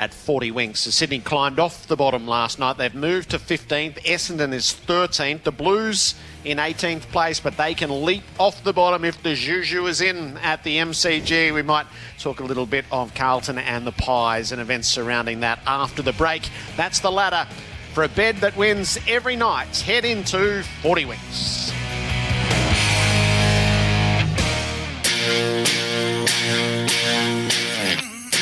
at 0.00 0.14
40 0.14 0.50
winks. 0.50 0.80
So 0.80 0.90
Sydney 0.90 1.18
climbed 1.18 1.60
off 1.60 1.86
the 1.86 1.94
bottom 1.94 2.26
last 2.26 2.58
night. 2.58 2.78
They've 2.78 2.94
moved 2.94 3.30
to 3.30 3.38
15th. 3.38 4.02
Essendon 4.02 4.54
is 4.54 4.72
13th. 4.72 5.42
The 5.42 5.52
Blues 5.52 6.14
in 6.42 6.56
18th 6.56 7.02
place, 7.12 7.38
but 7.38 7.58
they 7.58 7.74
can 7.74 8.02
leap 8.02 8.22
off 8.38 8.64
the 8.64 8.72
bottom 8.72 9.04
if 9.04 9.22
the 9.22 9.34
Juju 9.34 9.86
is 9.86 10.00
in 10.00 10.38
at 10.38 10.64
the 10.64 10.78
MCG. 10.78 11.52
We 11.52 11.60
might 11.60 11.86
talk 12.18 12.40
a 12.40 12.44
little 12.44 12.64
bit 12.64 12.86
of 12.90 13.14
Carlton 13.14 13.58
and 13.58 13.86
the 13.86 13.92
Pies 13.92 14.52
and 14.52 14.60
events 14.60 14.88
surrounding 14.88 15.40
that 15.40 15.60
after 15.66 16.00
the 16.00 16.14
break. 16.14 16.48
That's 16.78 17.00
the 17.00 17.12
ladder 17.12 17.46
for 17.92 18.02
a 18.04 18.08
bed 18.08 18.36
that 18.36 18.56
wins 18.56 18.98
every 19.06 19.36
night. 19.36 19.76
Head 19.80 20.06
into 20.06 20.62
40 20.80 21.04
winks. 21.04 21.72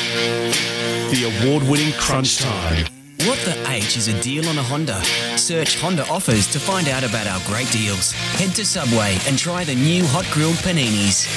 The 0.09 1.43
award 1.43 1.61
winning 1.69 1.93
Crunch 1.93 2.39
Time. 2.39 2.87
What 3.25 3.37
the 3.45 3.55
H 3.69 3.95
is 3.95 4.07
a 4.07 4.19
deal 4.23 4.47
on 4.49 4.57
a 4.57 4.63
Honda? 4.63 5.03
Search 5.37 5.79
Honda 5.79 6.07
offers 6.07 6.47
to 6.47 6.59
find 6.59 6.87
out 6.87 7.03
about 7.03 7.27
our 7.27 7.39
great 7.45 7.69
deals. 7.71 8.11
Head 8.11 8.55
to 8.55 8.65
Subway 8.65 9.19
and 9.27 9.37
try 9.37 9.63
the 9.63 9.75
new 9.75 10.03
hot 10.07 10.25
grilled 10.31 10.55
paninis. 10.55 11.27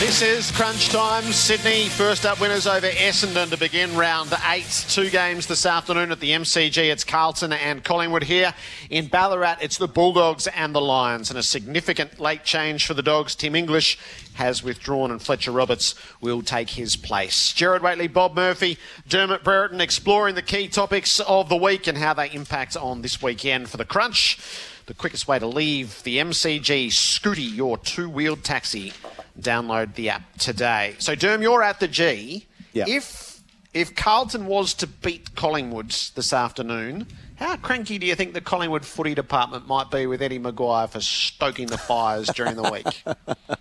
This 0.00 0.22
is 0.22 0.50
crunch 0.50 0.88
time. 0.88 1.22
Sydney 1.22 1.88
first 1.88 2.26
up 2.26 2.40
winners 2.40 2.66
over 2.66 2.88
Essendon 2.88 3.48
to 3.50 3.56
begin 3.56 3.96
round 3.96 4.34
eight. 4.50 4.84
Two 4.88 5.08
games 5.08 5.46
this 5.46 5.64
afternoon 5.64 6.10
at 6.10 6.18
the 6.18 6.30
MCG. 6.30 6.90
It's 6.90 7.04
Carlton 7.04 7.52
and 7.52 7.82
Collingwood 7.84 8.24
here. 8.24 8.52
In 8.90 9.06
Ballarat, 9.06 9.58
it's 9.62 9.78
the 9.78 9.86
Bulldogs 9.86 10.48
and 10.48 10.74
the 10.74 10.80
Lions. 10.80 11.30
And 11.30 11.38
a 11.38 11.44
significant 11.44 12.18
late 12.18 12.42
change 12.42 12.86
for 12.86 12.94
the 12.94 13.02
Dogs. 13.02 13.36
Tim 13.36 13.54
English 13.54 13.96
has 14.34 14.64
withdrawn 14.64 15.12
and 15.12 15.22
Fletcher 15.22 15.52
Roberts 15.52 15.94
will 16.20 16.42
take 16.42 16.70
his 16.70 16.96
place. 16.96 17.52
Gerard 17.52 17.82
Whateley, 17.82 18.08
Bob 18.08 18.34
Murphy, 18.34 18.78
Dermot 19.08 19.44
Brereton 19.44 19.80
exploring 19.80 20.34
the 20.34 20.42
key 20.42 20.66
topics 20.66 21.20
of 21.20 21.48
the 21.48 21.56
week 21.56 21.86
and 21.86 21.96
how 21.96 22.12
they 22.12 22.30
impact 22.32 22.76
on 22.76 23.02
this 23.02 23.22
weekend 23.22 23.70
for 23.70 23.76
the 23.76 23.84
crunch. 23.84 24.38
The 24.86 24.94
quickest 24.94 25.28
way 25.28 25.38
to 25.38 25.46
leave 25.46 26.02
the 26.02 26.18
MCG 26.18 26.88
Scooty, 26.88 27.56
your 27.56 27.78
two-wheeled 27.78 28.42
taxi. 28.42 28.92
Download 29.38 29.94
the 29.94 30.10
app 30.10 30.36
today. 30.38 30.94
So, 30.98 31.14
Derm, 31.16 31.42
you're 31.42 31.62
at 31.62 31.80
the 31.80 31.88
G. 31.88 32.46
Yeah. 32.72 32.84
If 32.86 33.40
if 33.72 33.94
Carlton 33.96 34.46
was 34.46 34.72
to 34.74 34.86
beat 34.86 35.34
Collingwood 35.34 35.90
this 36.14 36.32
afternoon, 36.32 37.08
how 37.36 37.56
cranky 37.56 37.98
do 37.98 38.06
you 38.06 38.14
think 38.14 38.32
the 38.32 38.40
Collingwood 38.40 38.84
footy 38.84 39.14
department 39.14 39.66
might 39.66 39.90
be 39.90 40.06
with 40.06 40.22
Eddie 40.22 40.38
McGuire 40.38 40.88
for 40.88 41.00
stoking 41.00 41.66
the 41.66 41.78
fires 41.78 42.28
during 42.28 42.56
the 42.56 42.70
week? 42.70 43.04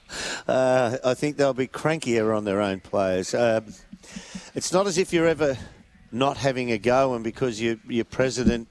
Uh, 0.48 0.98
I 1.04 1.14
think 1.16 1.38
they'll 1.38 1.54
be 1.54 1.68
crankier 1.68 2.36
on 2.36 2.44
their 2.44 2.62
own 2.62 2.82
players. 2.82 3.34
Um, 3.34 3.74
it's 4.54 4.72
not 4.72 4.86
as 4.86 4.98
if 4.98 5.12
you're 5.12 5.28
ever 5.28 5.58
not 6.12 6.38
having 6.38 6.72
a 6.72 6.78
go, 6.78 7.16
and 7.16 7.24
because 7.24 7.60
you, 7.60 7.80
your 7.88 8.06
president 8.06 8.68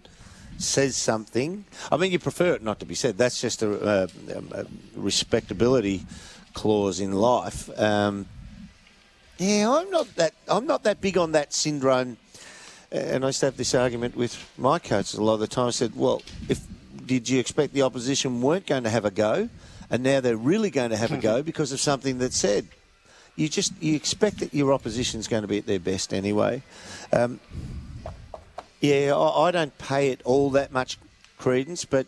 says 0.59 0.97
something, 0.97 1.65
I 1.91 1.97
mean, 1.97 2.13
you 2.13 2.19
prefer 2.19 2.55
it 2.55 2.63
not 2.63 2.79
to 2.81 2.87
be 2.87 2.95
said. 2.95 3.19
That's 3.19 3.41
just 3.41 3.63
a, 3.63 4.05
a, 4.05 4.61
a 4.61 4.67
respectability 4.95 6.07
clause 6.53 7.01
in 7.01 7.13
life. 7.13 7.69
Um, 7.79 8.27
yeah, 9.39 9.71
I'm 9.71 9.91
not 9.91 10.15
that. 10.17 10.35
I'm 10.49 10.67
not 10.67 10.85
that 10.85 11.01
big 11.01 11.19
on 11.19 11.33
that 11.33 11.53
syndrome. 11.53 12.17
And 12.91 13.25
I 13.25 13.29
used 13.29 13.41
to 13.41 13.47
have 13.47 13.57
this 13.57 13.75
argument 13.75 14.17
with 14.17 14.51
my 14.59 14.79
coaches 14.79 15.15
a 15.15 15.23
lot 15.23 15.35
of 15.35 15.41
the 15.41 15.47
time. 15.47 15.69
I 15.69 15.71
said, 15.71 15.97
"Well, 15.97 16.23
if 16.49 16.61
did 17.07 17.29
you 17.29 17.41
expect 17.41 17.73
the 17.73 17.83
opposition 17.83 18.41
weren't 18.41 18.67
going 18.67 18.85
to 18.85 18.91
have 18.91 19.05
a 19.05 19.11
go, 19.11 19.49
and 19.91 20.03
now 20.03 20.21
they're 20.21 20.37
really 20.37 20.71
going 20.71 20.91
to 20.91 20.97
have 20.97 21.11
a 21.11 21.19
go 21.19 21.43
because 21.51 21.73
of 21.73 21.81
something 21.81 22.19
that 22.19 22.33
said." 22.33 22.67
You 23.35 23.49
just 23.49 23.73
you 23.81 23.97
expect 23.97 24.41
that 24.41 24.53
your 24.53 24.75
opposition's 24.75 25.27
going 25.27 25.41
to 25.41 25.49
be 25.49 25.57
at 25.57 25.67
their 25.67 25.81
best 25.81 26.13
anyway. 26.13 26.63
Um, 27.15 27.41
yeah, 28.83 29.17
I, 29.17 29.49
I 29.49 29.51
don't 29.51 29.77
pay 29.79 30.11
it 30.11 30.21
all 30.25 30.51
that 30.51 30.71
much 30.71 30.99
credence, 31.39 31.87
but 31.87 32.07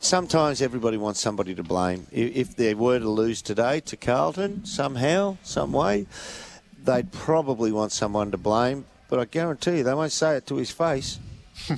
sometimes 0.00 0.62
everybody 0.62 0.96
wants 0.96 1.20
somebody 1.20 1.54
to 1.54 1.62
blame. 1.62 2.06
If 2.12 2.56
they 2.56 2.74
were 2.74 2.98
to 2.98 3.08
lose 3.08 3.42
today 3.42 3.80
to 3.80 3.96
Carlton 3.96 4.64
somehow, 4.64 5.36
some 5.42 5.72
way, 5.72 6.06
they'd 6.82 7.12
probably 7.12 7.72
want 7.72 7.92
someone 7.92 8.30
to 8.30 8.38
blame. 8.38 8.86
But 9.08 9.20
I 9.20 9.24
guarantee 9.24 9.78
you, 9.78 9.82
they 9.84 9.94
won't 9.94 10.12
say 10.12 10.36
it 10.36 10.46
to 10.48 10.56
his 10.56 10.70
face. 10.70 11.18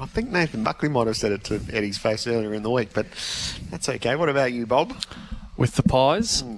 I 0.00 0.06
think 0.06 0.30
Nathan 0.30 0.64
Buckley 0.64 0.88
might 0.88 1.06
have 1.06 1.16
said 1.16 1.32
it 1.32 1.44
to 1.44 1.60
Eddie's 1.72 1.98
face 1.98 2.26
earlier 2.26 2.54
in 2.54 2.62
the 2.62 2.70
week, 2.70 2.90
but 2.94 3.06
that's 3.70 3.88
okay. 3.88 4.16
What 4.16 4.30
about 4.30 4.52
you, 4.52 4.66
Bob? 4.66 4.94
With 5.58 5.74
the 5.74 5.82
Pies? 5.82 6.40
Hmm. 6.40 6.56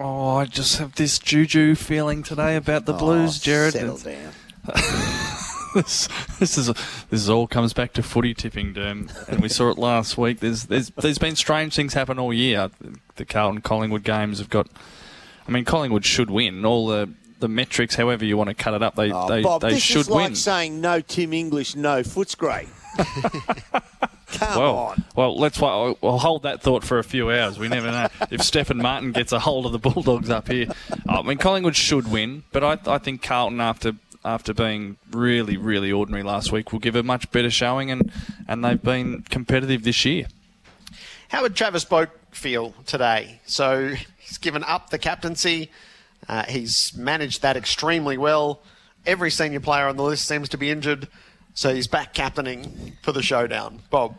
Oh, 0.00 0.36
I 0.36 0.46
just 0.46 0.78
have 0.78 0.96
this 0.96 1.20
juju 1.20 1.76
feeling 1.76 2.24
today 2.24 2.56
about 2.56 2.86
the 2.86 2.94
oh, 2.94 2.98
Blues, 2.98 3.38
Gerard. 3.38 3.74
settle 3.74 3.96
It's- 3.96 4.34
this, 5.74 6.08
this 6.38 6.58
is 6.58 6.66
this 6.66 7.20
is 7.20 7.30
all 7.30 7.46
comes 7.46 7.72
back 7.72 7.92
to 7.94 8.02
footy 8.02 8.34
tipping, 8.34 8.74
Derm, 8.74 9.10
and 9.28 9.40
we 9.40 9.48
saw 9.48 9.70
it 9.70 9.78
last 9.78 10.18
week. 10.18 10.40
There's 10.40 10.64
there's 10.64 10.90
there's 10.90 11.18
been 11.18 11.36
strange 11.36 11.74
things 11.74 11.94
happen 11.94 12.18
all 12.18 12.32
year. 12.32 12.70
The 13.16 13.24
Carlton 13.24 13.60
Collingwood 13.62 14.02
games 14.04 14.38
have 14.38 14.50
got. 14.50 14.68
I 15.46 15.50
mean, 15.50 15.64
Collingwood 15.64 16.04
should 16.04 16.30
win. 16.30 16.64
All 16.64 16.86
the 16.86 17.10
the 17.40 17.48
metrics, 17.48 17.96
however 17.96 18.24
you 18.24 18.36
want 18.36 18.48
to 18.48 18.54
cut 18.54 18.74
it 18.74 18.82
up, 18.82 18.94
they 18.94 19.12
Oh, 19.12 19.28
they, 19.28 19.42
Bob, 19.42 19.60
they 19.62 19.78
should 19.78 20.08
like 20.08 20.28
win. 20.28 20.36
saying 20.36 20.80
no 20.80 21.00
Tim 21.00 21.32
English, 21.32 21.74
no 21.76 22.02
Footscray. 22.02 22.68
Come 24.32 24.58
well, 24.58 24.76
on. 24.76 25.04
well, 25.14 25.36
let's 25.36 25.62
I'll 25.62 25.98
I'll 26.02 26.18
hold 26.18 26.44
that 26.44 26.62
thought 26.62 26.84
for 26.84 26.98
a 26.98 27.04
few 27.04 27.30
hours. 27.30 27.58
We 27.58 27.68
never 27.68 27.90
know 27.90 28.08
if 28.30 28.42
Stefan 28.42 28.78
Martin 28.78 29.12
gets 29.12 29.32
a 29.32 29.38
hold 29.38 29.66
of 29.66 29.72
the 29.72 29.78
Bulldogs 29.78 30.30
up 30.30 30.48
here. 30.48 30.68
I 31.06 31.20
mean, 31.22 31.36
Collingwood 31.36 31.76
should 31.76 32.10
win, 32.10 32.44
but 32.50 32.64
I, 32.64 32.78
I 32.94 32.98
think 32.98 33.22
Carlton, 33.22 33.60
after 33.60 33.92
after 34.24 34.54
being 34.54 34.96
really, 35.10 35.56
really 35.56 35.90
ordinary 35.90 36.22
last 36.22 36.52
week, 36.52 36.72
will 36.72 36.78
give 36.78 36.96
a 36.96 37.02
much 37.02 37.30
better 37.30 37.50
showing, 37.50 37.90
and 37.90 38.12
and 38.48 38.64
they've 38.64 38.82
been 38.82 39.22
competitive 39.22 39.84
this 39.84 40.04
year. 40.04 40.26
How 41.28 41.42
would 41.42 41.56
Travis 41.56 41.84
Boak 41.84 42.10
feel 42.30 42.74
today? 42.86 43.40
So 43.46 43.94
he's 44.18 44.38
given 44.38 44.62
up 44.64 44.90
the 44.90 44.98
captaincy. 44.98 45.70
Uh, 46.28 46.44
he's 46.44 46.94
managed 46.96 47.42
that 47.42 47.56
extremely 47.56 48.16
well. 48.16 48.60
Every 49.06 49.30
senior 49.30 49.60
player 49.60 49.88
on 49.88 49.96
the 49.96 50.02
list 50.02 50.28
seems 50.28 50.48
to 50.50 50.58
be 50.58 50.70
injured, 50.70 51.08
so 51.54 51.74
he's 51.74 51.88
back 51.88 52.14
captaining 52.14 52.96
for 53.02 53.12
the 53.12 53.22
showdown. 53.22 53.80
Bob. 53.90 54.18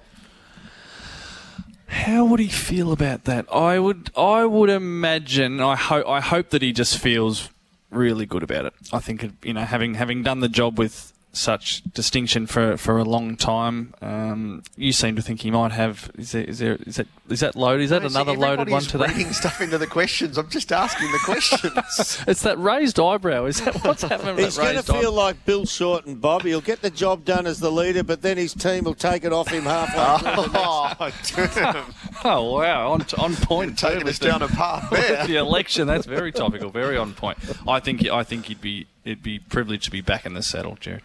How 1.88 2.26
would 2.26 2.40
he 2.40 2.48
feel 2.48 2.92
about 2.92 3.26
that? 3.26 3.46
I 3.54 3.78
would, 3.78 4.10
I 4.18 4.46
would 4.46 4.72
imagine. 4.72 5.62
I 5.62 5.76
hope, 5.76 6.08
I 6.08 6.20
hope 6.20 6.50
that 6.50 6.64
he 6.64 6.74
just 6.74 6.98
feels 6.98 7.50
really 7.94 8.26
good 8.26 8.44
about 8.44 8.66
it. 8.66 8.74
I 8.92 9.00
think, 9.00 9.46
you 9.46 9.54
know, 9.54 9.62
having 9.62 9.96
having 9.96 10.24
done 10.24 10.40
the 10.40 10.50
job 10.50 10.78
with 10.78 11.13
such 11.36 11.82
distinction 11.94 12.46
for, 12.46 12.78
for 12.78 13.00
a 13.00 13.04
long 13.04 13.36
time. 13.36 13.94
Um, 14.02 14.62
you 14.78 14.92
seem 14.94 15.16
to 15.16 15.22
think 15.24 15.42
he 15.42 15.50
might 15.50 15.72
have. 15.72 16.12
Is 16.16 16.32
there 16.32 16.44
is 16.44 16.60
there 16.60 16.78
is 16.86 16.98
that 16.98 17.08
is 17.28 17.40
that 17.40 17.56
loaded? 17.56 17.86
Is 17.86 17.90
that 17.90 18.04
No, 18.04 18.10
see, 18.10 18.16
another 18.16 18.34
loaded 18.38 18.70
one 18.70 18.84
today? 18.84 19.08
reading 19.08 19.34
stuff 19.34 19.60
into 19.60 19.80
the 19.80 19.88
questions. 19.88 20.38
I'm 20.38 20.50
just 20.50 20.72
asking 20.72 21.12
the 21.12 21.20
questions. 21.26 22.24
it's 22.28 22.44
that 22.44 22.60
raised 22.60 23.00
eyebrow. 23.00 23.46
Is 23.46 23.62
that 23.62 23.84
what's 23.84 24.04
happening? 24.04 24.36
with 24.36 24.46
He's 24.46 24.58
going 24.58 24.76
to 24.76 24.84
feel 24.84 24.96
eyebrow? 24.98 25.12
like 25.12 25.46
Bill 25.46 25.66
Shorten 25.66 26.16
Bob. 26.16 26.44
He'll 26.44 26.62
get 26.62 26.82
the 26.82 26.92
job 26.92 27.26
done 27.26 27.48
as 27.48 27.60
the 27.60 27.72
leader, 27.72 28.04
but 28.04 28.22
then 28.22 28.38
his 28.38 28.54
team 28.54 28.84
will 28.84 28.94
take 28.94 29.24
it 29.26 29.34
off 29.34 29.50
him 29.50 29.64
halfway 29.64 30.34
through 30.34 30.44
the 30.52 31.02
next. 31.02 31.32
Oh. 31.36 31.94
Oh 32.26 32.54
wow, 32.54 32.92
on 32.94 33.06
on 33.18 33.36
point. 33.36 33.78
Taking 33.78 34.06
with 34.06 34.14
us 34.14 34.20
down 34.20 34.42
a 34.44 34.48
path 34.48 34.90
there. 34.92 35.28
the 35.28 35.36
election, 35.36 35.88
that's 35.88 36.06
very 36.06 36.32
topical, 36.32 36.70
very 36.70 36.96
on 36.96 37.14
point. 37.14 37.38
I 37.68 37.80
think 37.82 38.08
I 38.08 38.24
think 38.24 38.46
he'd 38.46 38.62
be 38.62 38.88
it'd 39.04 39.24
be 39.24 39.40
privileged 39.40 39.84
to 39.86 39.92
be 39.92 40.00
back 40.00 40.26
in 40.26 40.34
the 40.34 40.42
saddle, 40.44 40.78
Gerard. 40.80 41.02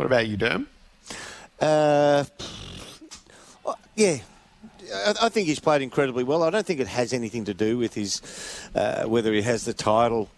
What 0.00 0.06
about 0.06 0.28
you, 0.28 0.38
Derm? 0.38 0.64
Uh, 1.60 2.24
yeah. 3.94 4.16
I 5.20 5.28
think 5.28 5.46
he's 5.46 5.60
played 5.60 5.82
incredibly 5.82 6.24
well. 6.24 6.42
I 6.42 6.48
don't 6.48 6.64
think 6.64 6.80
it 6.80 6.86
has 6.86 7.12
anything 7.12 7.44
to 7.44 7.52
do 7.52 7.76
with 7.76 7.92
his 7.92 8.22
uh, 8.74 9.04
whether 9.04 9.30
he 9.34 9.42
has 9.42 9.66
the 9.66 9.74
title 9.74 10.30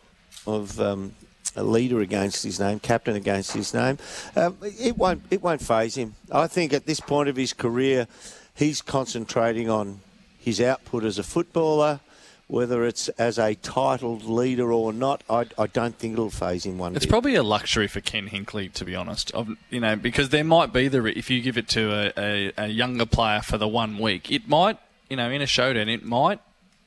of 0.49 0.81
um, 0.81 1.15
a 1.55 1.63
leader 1.63 2.01
against 2.01 2.43
his 2.43 2.59
name, 2.59 2.81
captain 2.81 3.15
against 3.15 3.53
his 3.53 3.73
name. 3.73 3.99
Um, 4.35 4.57
it 4.63 4.99
won't 4.99 5.23
it 5.31 5.41
won't 5.45 5.63
phase 5.63 5.95
him. 5.95 6.17
I 6.33 6.49
think 6.49 6.73
at 6.73 6.87
this 6.87 6.99
point 6.99 7.29
of 7.29 7.37
his 7.37 7.53
career, 7.53 8.09
he's 8.57 8.83
concentrating 8.83 9.71
on 9.71 10.01
his 10.41 10.61
output 10.61 11.05
as 11.05 11.21
a 11.21 11.23
footballer. 11.23 12.01
Whether 12.49 12.85
it's 12.85 13.09
as 13.11 13.39
a 13.39 13.55
titled 13.55 14.25
leader 14.25 14.73
or 14.73 14.93
not, 14.93 15.23
I, 15.31 15.47
I 15.57 15.69
don't 15.69 15.97
think 15.97 16.13
it'll 16.15 16.29
phase 16.29 16.67
him 16.67 16.77
one 16.77 16.93
week. 16.93 16.97
It's 16.99 17.07
bit. 17.07 17.11
probably 17.11 17.35
a 17.35 17.43
luxury 17.43 17.89
for 17.89 18.01
Ken 18.03 18.29
Hinkley, 18.29 18.71
to 18.75 18.85
be 18.85 18.95
honest. 18.95 19.31
Of, 19.31 19.49
you 19.71 19.81
know, 19.81 19.97
because 19.97 20.29
there 20.29 20.45
might 20.45 20.71
be 20.73 20.89
the 20.89 21.03
if 21.07 21.31
you 21.31 21.41
give 21.41 21.57
it 21.57 21.67
to 21.69 21.91
a, 21.93 22.13
a, 22.19 22.53
a 22.59 22.67
younger 22.69 23.07
player 23.07 23.41
for 23.41 23.57
the 23.57 23.69
one 23.69 23.97
week, 23.99 24.31
it 24.31 24.49
might, 24.49 24.79
you 25.09 25.17
know, 25.17 25.31
in 25.31 25.41
a 25.41 25.47
showdown, 25.47 25.89
it 25.89 26.05
might 26.05 26.41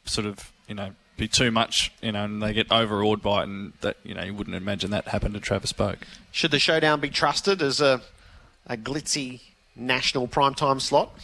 sort 0.06 0.28
of, 0.28 0.52
you 0.68 0.76
know, 0.76 0.92
be 1.18 1.28
too 1.28 1.50
much, 1.50 1.92
you 2.02 2.12
know, 2.12 2.26
and 2.26 2.44
they 2.44 2.54
get 2.54 2.72
overawed 2.72 3.24
by 3.24 3.42
it, 3.42 3.44
and 3.48 3.74
that, 3.82 3.98
you 4.04 4.14
know, 4.14 4.22
you 4.24 4.34
wouldn't 4.36 4.56
imagine 4.56 4.92
that 4.92 5.08
happened 5.08 5.34
to 5.34 5.40
Travis 5.40 5.74
Boak. 5.74 5.98
Should 6.32 6.52
the 6.52 6.60
showdown 6.60 7.00
be 7.00 7.10
trusted 7.10 7.62
as 7.64 7.80
a, 7.82 8.02
a 8.68 8.76
glitzy 8.78 9.40
national 9.76 10.28
primetime 10.28 10.80
slot? 10.80 11.18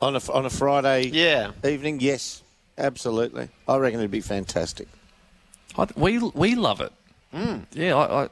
On 0.00 0.16
a, 0.16 0.32
on 0.32 0.46
a 0.46 0.50
Friday 0.50 1.08
Yeah. 1.08 1.50
evening, 1.62 1.98
yes, 2.00 2.42
absolutely. 2.78 3.48
I 3.68 3.76
reckon 3.76 4.00
it'd 4.00 4.10
be 4.10 4.20
fantastic. 4.20 4.88
I, 5.78 5.86
we 5.96 6.18
we 6.18 6.54
love 6.54 6.80
it. 6.80 6.92
Mm. 7.34 7.66
Yeah, 7.72 7.96
I, 7.96 8.24
I, 8.24 8.28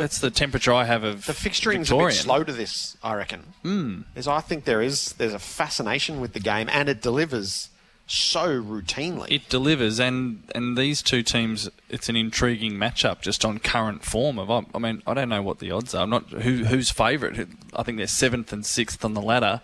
that's 0.00 0.18
the 0.18 0.30
temperature 0.30 0.72
I 0.72 0.84
have 0.84 1.04
of 1.04 1.26
The 1.26 1.32
fixturing's 1.32 1.88
Victorian. 1.88 2.08
a 2.08 2.10
bit 2.10 2.14
slow 2.14 2.44
to 2.44 2.52
this, 2.52 2.96
I 3.02 3.14
reckon. 3.14 3.44
Mm. 3.64 4.04
Is 4.16 4.26
I 4.26 4.40
think 4.40 4.64
there 4.64 4.82
is 4.82 5.12
there's 5.14 5.34
a 5.34 5.38
fascination 5.38 6.20
with 6.20 6.32
the 6.32 6.40
game, 6.40 6.68
and 6.72 6.88
it 6.88 7.00
delivers 7.00 7.68
so 8.08 8.60
routinely. 8.60 9.30
It 9.30 9.48
delivers, 9.48 10.00
and 10.00 10.42
and 10.54 10.76
these 10.76 11.02
two 11.02 11.22
teams, 11.22 11.70
it's 11.88 12.08
an 12.08 12.16
intriguing 12.16 12.72
matchup 12.72 13.20
just 13.20 13.44
on 13.44 13.58
current 13.60 14.04
form. 14.04 14.38
Of 14.38 14.50
I 14.50 14.78
mean, 14.78 15.02
I 15.06 15.14
don't 15.14 15.28
know 15.28 15.42
what 15.42 15.60
the 15.60 15.70
odds 15.70 15.94
are. 15.94 16.02
I'm 16.02 16.10
not 16.10 16.28
who 16.30 16.64
who's 16.64 16.90
favourite. 16.90 17.46
I 17.74 17.82
think 17.84 17.98
they're 17.98 18.06
seventh 18.08 18.52
and 18.52 18.66
sixth 18.66 19.04
on 19.04 19.14
the 19.14 19.22
ladder. 19.22 19.60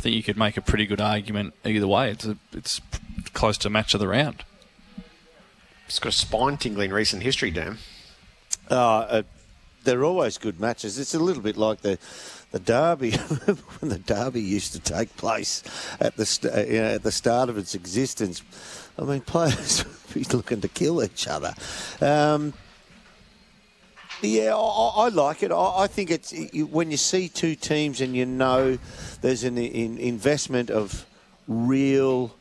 I 0.00 0.02
think 0.02 0.16
you 0.16 0.22
could 0.22 0.38
make 0.38 0.56
a 0.56 0.62
pretty 0.62 0.86
good 0.86 1.02
argument 1.02 1.52
either 1.62 1.86
way. 1.86 2.10
It's 2.10 2.24
a, 2.24 2.38
it's 2.54 2.80
close 3.34 3.58
to 3.58 3.68
match 3.68 3.92
of 3.92 4.00
the 4.00 4.08
round. 4.08 4.44
It's 5.86 5.98
got 5.98 6.14
a 6.14 6.16
spine 6.16 6.56
tingling 6.56 6.90
recent 6.90 7.22
history, 7.22 7.50
Dan. 7.50 7.76
Uh, 8.70 8.74
uh, 8.74 9.22
they're 9.84 10.02
always 10.02 10.38
good 10.38 10.58
matches. 10.58 10.98
It's 10.98 11.14
a 11.14 11.18
little 11.18 11.42
bit 11.42 11.58
like 11.58 11.82
the 11.82 11.98
the 12.50 12.58
derby 12.58 13.10
when 13.80 13.90
the 13.90 13.98
derby 13.98 14.40
used 14.40 14.72
to 14.72 14.80
take 14.80 15.14
place 15.18 15.62
at 16.00 16.16
the 16.16 16.24
st- 16.24 16.54
uh, 16.54 16.60
you 16.60 16.80
know, 16.80 16.94
at 16.94 17.02
the 17.02 17.12
start 17.12 17.50
of 17.50 17.58
its 17.58 17.74
existence. 17.74 18.42
I 18.98 19.02
mean, 19.02 19.20
players 19.36 19.84
would 19.84 20.14
be 20.14 20.24
looking 20.34 20.62
to 20.62 20.68
kill 20.68 21.04
each 21.04 21.28
other. 21.28 21.52
Um, 22.00 22.54
yeah, 24.22 24.54
I, 24.54 25.04
I 25.04 25.08
like 25.08 25.42
it. 25.42 25.52
I, 25.52 25.84
I 25.84 25.86
think 25.86 26.10
it's 26.10 26.34
when 26.70 26.90
you 26.90 26.96
see 26.96 27.28
two 27.28 27.54
teams 27.54 28.00
and 28.00 28.14
you 28.14 28.26
know 28.26 28.78
there's 29.20 29.44
an 29.44 29.58
in, 29.58 29.98
investment 29.98 30.70
of 30.70 31.06
real 31.48 32.34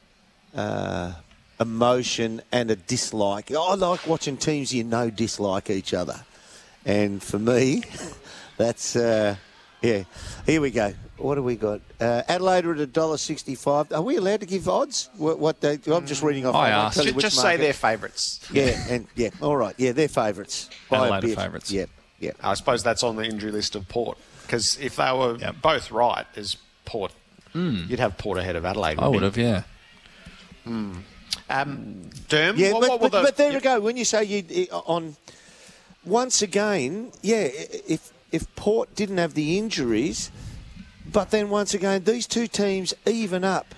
uh, 0.56 1.14
emotion 1.60 2.42
and 2.52 2.72
a 2.72 2.76
dislike. 2.76 3.52
I 3.52 3.76
like 3.76 4.08
watching 4.08 4.38
teams 4.38 4.74
you 4.74 4.84
know 4.84 5.10
dislike 5.10 5.70
each 5.70 5.94
other, 5.94 6.20
and 6.86 7.22
for 7.22 7.40
me, 7.40 7.84
that's 8.58 8.96
uh, 8.96 9.36
yeah. 9.82 10.04
Here 10.46 10.62
we 10.62 10.72
go. 10.72 10.94
What 11.20 11.38
have 11.38 11.44
we 11.46 11.56
got? 11.56 11.82
Uh, 12.00 12.24
Adelaide 12.28 12.66
are 12.66 12.74
at 12.74 12.80
a 12.80 12.86
dollar 12.86 13.18
sixty-five. 13.18 13.92
Are 13.92 14.02
we 14.02 14.16
allowed 14.18 14.40
to 14.40 14.46
give 14.46 14.68
odds? 14.70 15.10
What, 15.18 15.38
what 15.40 15.62
they? 15.62 15.78
I'm 15.88 16.06
just 16.06 16.24
reading 16.24 16.46
off. 16.46 16.56
I 16.56 16.60
won't 16.72 16.74
asked. 16.74 16.96
tell 16.96 17.06
you 17.06 17.12
Ju- 17.12 17.16
which 17.18 17.24
just 17.26 17.36
say 17.38 17.44
market. 17.44 17.62
they're 17.62 17.74
favourites. 17.74 18.40
Yeah, 18.54 18.86
and 18.90 19.08
yeah, 19.16 19.30
all 19.42 19.58
right. 19.58 19.76
Yeah, 19.78 19.92
they're 19.92 20.08
favourites. 20.08 20.70
Adelaide 20.92 21.24
are 21.26 21.36
favourites. 21.36 21.72
Yep, 21.72 21.90
yep. 22.20 22.38
I 22.42 22.54
suppose 22.54 22.84
that's 22.84 23.04
on 23.04 23.16
the 23.18 23.24
injury 23.24 23.52
list 23.52 23.76
of 23.76 23.88
Port. 23.90 24.18
Because 24.44 24.78
if 24.80 24.96
they 24.96 25.12
were 25.12 25.38
both 25.62 25.92
right, 25.92 26.26
as 26.36 26.58
Port, 26.86 27.12
Mm. 27.54 27.90
you'd 27.90 28.00
have 28.00 28.18
Port 28.18 28.38
ahead 28.38 28.56
of 28.56 28.64
Adelaide. 28.66 29.00
I 29.00 29.08
would 29.08 29.24
have, 29.24 29.36
yeah. 29.38 29.64
you? 30.66 30.72
Hmm. 30.72 30.98
Um, 31.50 32.10
Derm, 32.30 32.58
Yeah, 32.58 32.74
what, 32.74 32.82
but, 32.82 32.90
what 32.90 33.02
were 33.02 33.10
but, 33.10 33.18
the- 33.20 33.24
but 33.24 33.38
there 33.38 33.54
we 33.54 33.60
go. 33.60 33.80
When 33.80 33.98
you 33.98 34.06
say 34.06 34.24
you 34.24 34.68
on 34.72 35.16
once 36.06 36.42
again, 36.42 37.12
yeah, 37.22 37.50
if 37.88 38.12
if 38.32 38.56
Port 38.56 38.94
didn't 38.96 39.18
have 39.18 39.34
the 39.34 39.58
injuries, 39.58 40.30
but 41.12 41.32
then 41.32 41.50
once 41.50 41.74
again 41.74 42.04
these 42.04 42.28
two 42.28 42.48
teams 42.48 42.94
even 43.06 43.44
up 43.44 43.76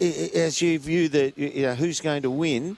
as 0.00 0.62
you 0.62 0.78
view 0.78 1.08
the 1.08 1.32
you 1.36 1.62
know 1.62 1.74
who's 1.74 2.00
going 2.00 2.22
to 2.22 2.30
win. 2.30 2.76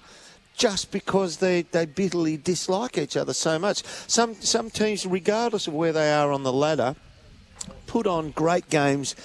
Just 0.55 0.93
because 0.93 1.39
they, 1.39 1.63
they 1.63 1.87
bitterly 1.87 2.37
dislike 2.37 2.99
each 2.99 3.17
other 3.17 3.33
so 3.33 3.59
much. 3.59 3.83
Some 4.07 4.35
some 4.35 4.69
teams, 4.69 5.07
regardless 5.07 5.67
of 5.67 5.73
where 5.73 5.95
they 5.95 6.13
are 6.13 6.31
on 6.31 6.43
the 6.43 6.53
ladder, 6.53 6.95
put 7.87 8.07
on 8.07 8.33
great 8.33 8.69
games 8.69 9.17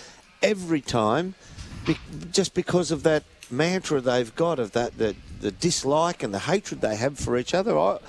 every 0.42 0.80
time 0.80 1.36
be, 1.86 1.98
just 2.32 2.54
because 2.54 2.92
of 2.92 3.04
that 3.04 3.24
mantra 3.50 4.02
they've 4.02 4.36
got 4.36 4.60
of 4.60 4.72
that 4.74 4.98
the, 4.98 5.16
the 5.40 5.52
dislike 5.52 6.22
and 6.22 6.34
the 6.34 6.40
hatred 6.40 6.82
they 6.82 6.96
have 6.96 7.18
for 7.18 7.38
each 7.38 7.54
other. 7.54 7.78
I, 7.78 8.00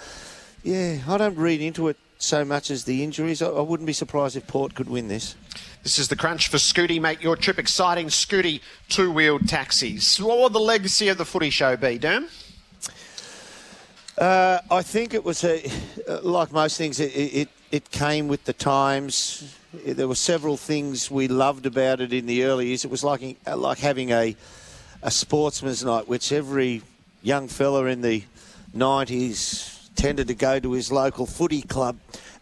yeah, 0.62 0.98
I 1.06 1.16
don't 1.16 1.36
read 1.36 1.60
into 1.60 1.88
it 1.88 1.96
so 2.18 2.44
much 2.44 2.70
as 2.70 2.84
the 2.84 3.02
injuries. 3.02 3.40
I, 3.40 3.48
I 3.48 3.60
wouldn't 3.60 3.86
be 3.86 3.92
surprised 3.92 4.36
if 4.36 4.46
Port 4.46 4.74
could 4.74 4.88
win 4.88 5.08
this. 5.08 5.36
This 5.82 5.98
is 5.98 6.08
the 6.08 6.16
crunch 6.16 6.48
for 6.48 6.58
Scooty. 6.58 7.00
Make 7.00 7.22
your 7.22 7.36
trip 7.36 7.58
exciting. 7.58 8.08
Scooty 8.08 8.60
two-wheeled 8.88 9.48
taxis. 9.48 10.20
What 10.20 10.38
will 10.38 10.50
the 10.50 10.60
legacy 10.60 11.08
of 11.08 11.18
the 11.18 11.24
footy 11.24 11.50
show 11.50 11.76
be, 11.76 11.98
Derm? 11.98 12.28
Uh, 14.18 14.58
I 14.70 14.82
think 14.82 15.14
it 15.14 15.24
was 15.24 15.44
a, 15.44 15.64
uh, 16.08 16.20
like 16.22 16.52
most 16.52 16.76
things. 16.76 16.98
It, 16.98 17.12
it 17.14 17.48
it 17.70 17.90
came 17.90 18.26
with 18.26 18.44
the 18.44 18.52
times. 18.52 19.56
There 19.72 20.08
were 20.08 20.16
several 20.16 20.56
things 20.56 21.10
we 21.10 21.28
loved 21.28 21.66
about 21.66 22.00
it 22.00 22.12
in 22.12 22.26
the 22.26 22.44
early 22.44 22.66
years. 22.66 22.84
It 22.84 22.90
was 22.90 23.04
like 23.04 23.38
like 23.46 23.78
having 23.78 24.10
a 24.10 24.34
a 25.02 25.10
sportsman's 25.10 25.84
night, 25.84 26.08
which 26.08 26.32
every 26.32 26.82
young 27.22 27.46
fella 27.46 27.84
in 27.84 28.02
the 28.02 28.24
nineties 28.74 29.88
tended 29.94 30.26
to 30.28 30.34
go 30.34 30.58
to 30.58 30.72
his 30.72 30.90
local 30.90 31.24
footy 31.24 31.62
club 31.62 31.96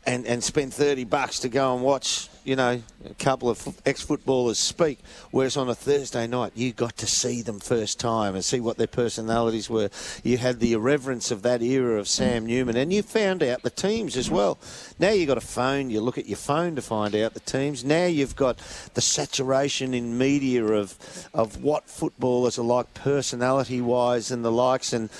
and, 0.06 0.26
and 0.26 0.42
spend 0.42 0.72
thirty 0.72 1.04
bucks 1.04 1.40
to 1.40 1.50
go 1.50 1.74
and 1.74 1.84
watch. 1.84 2.30
You 2.46 2.54
know, 2.54 2.80
a 3.04 3.14
couple 3.14 3.50
of 3.50 3.80
ex 3.84 4.02
footballers 4.02 4.56
speak. 4.56 5.00
Whereas 5.32 5.56
on 5.56 5.68
a 5.68 5.74
Thursday 5.74 6.28
night, 6.28 6.52
you 6.54 6.72
got 6.72 6.96
to 6.98 7.06
see 7.08 7.42
them 7.42 7.58
first 7.58 7.98
time 7.98 8.36
and 8.36 8.44
see 8.44 8.60
what 8.60 8.78
their 8.78 8.86
personalities 8.86 9.68
were. 9.68 9.90
You 10.22 10.38
had 10.38 10.60
the 10.60 10.74
irreverence 10.74 11.32
of 11.32 11.42
that 11.42 11.60
era 11.60 11.98
of 11.98 12.06
Sam 12.06 12.46
Newman, 12.46 12.76
and 12.76 12.92
you 12.92 13.02
found 13.02 13.42
out 13.42 13.62
the 13.62 13.70
teams 13.70 14.16
as 14.16 14.30
well. 14.30 14.60
Now 15.00 15.10
you've 15.10 15.26
got 15.26 15.38
a 15.38 15.40
phone, 15.40 15.90
you 15.90 16.00
look 16.00 16.18
at 16.18 16.26
your 16.26 16.36
phone 16.36 16.76
to 16.76 16.82
find 16.82 17.16
out 17.16 17.34
the 17.34 17.40
teams. 17.40 17.84
Now 17.84 18.06
you've 18.06 18.36
got 18.36 18.58
the 18.94 19.00
saturation 19.00 19.92
in 19.92 20.16
media 20.16 20.64
of, 20.64 21.28
of 21.34 21.64
what 21.64 21.90
footballers 21.90 22.60
are 22.60 22.62
like 22.62 22.94
personality 22.94 23.80
wise 23.80 24.30
and 24.30 24.44
the 24.44 24.52
likes, 24.52 24.92
and, 24.92 25.10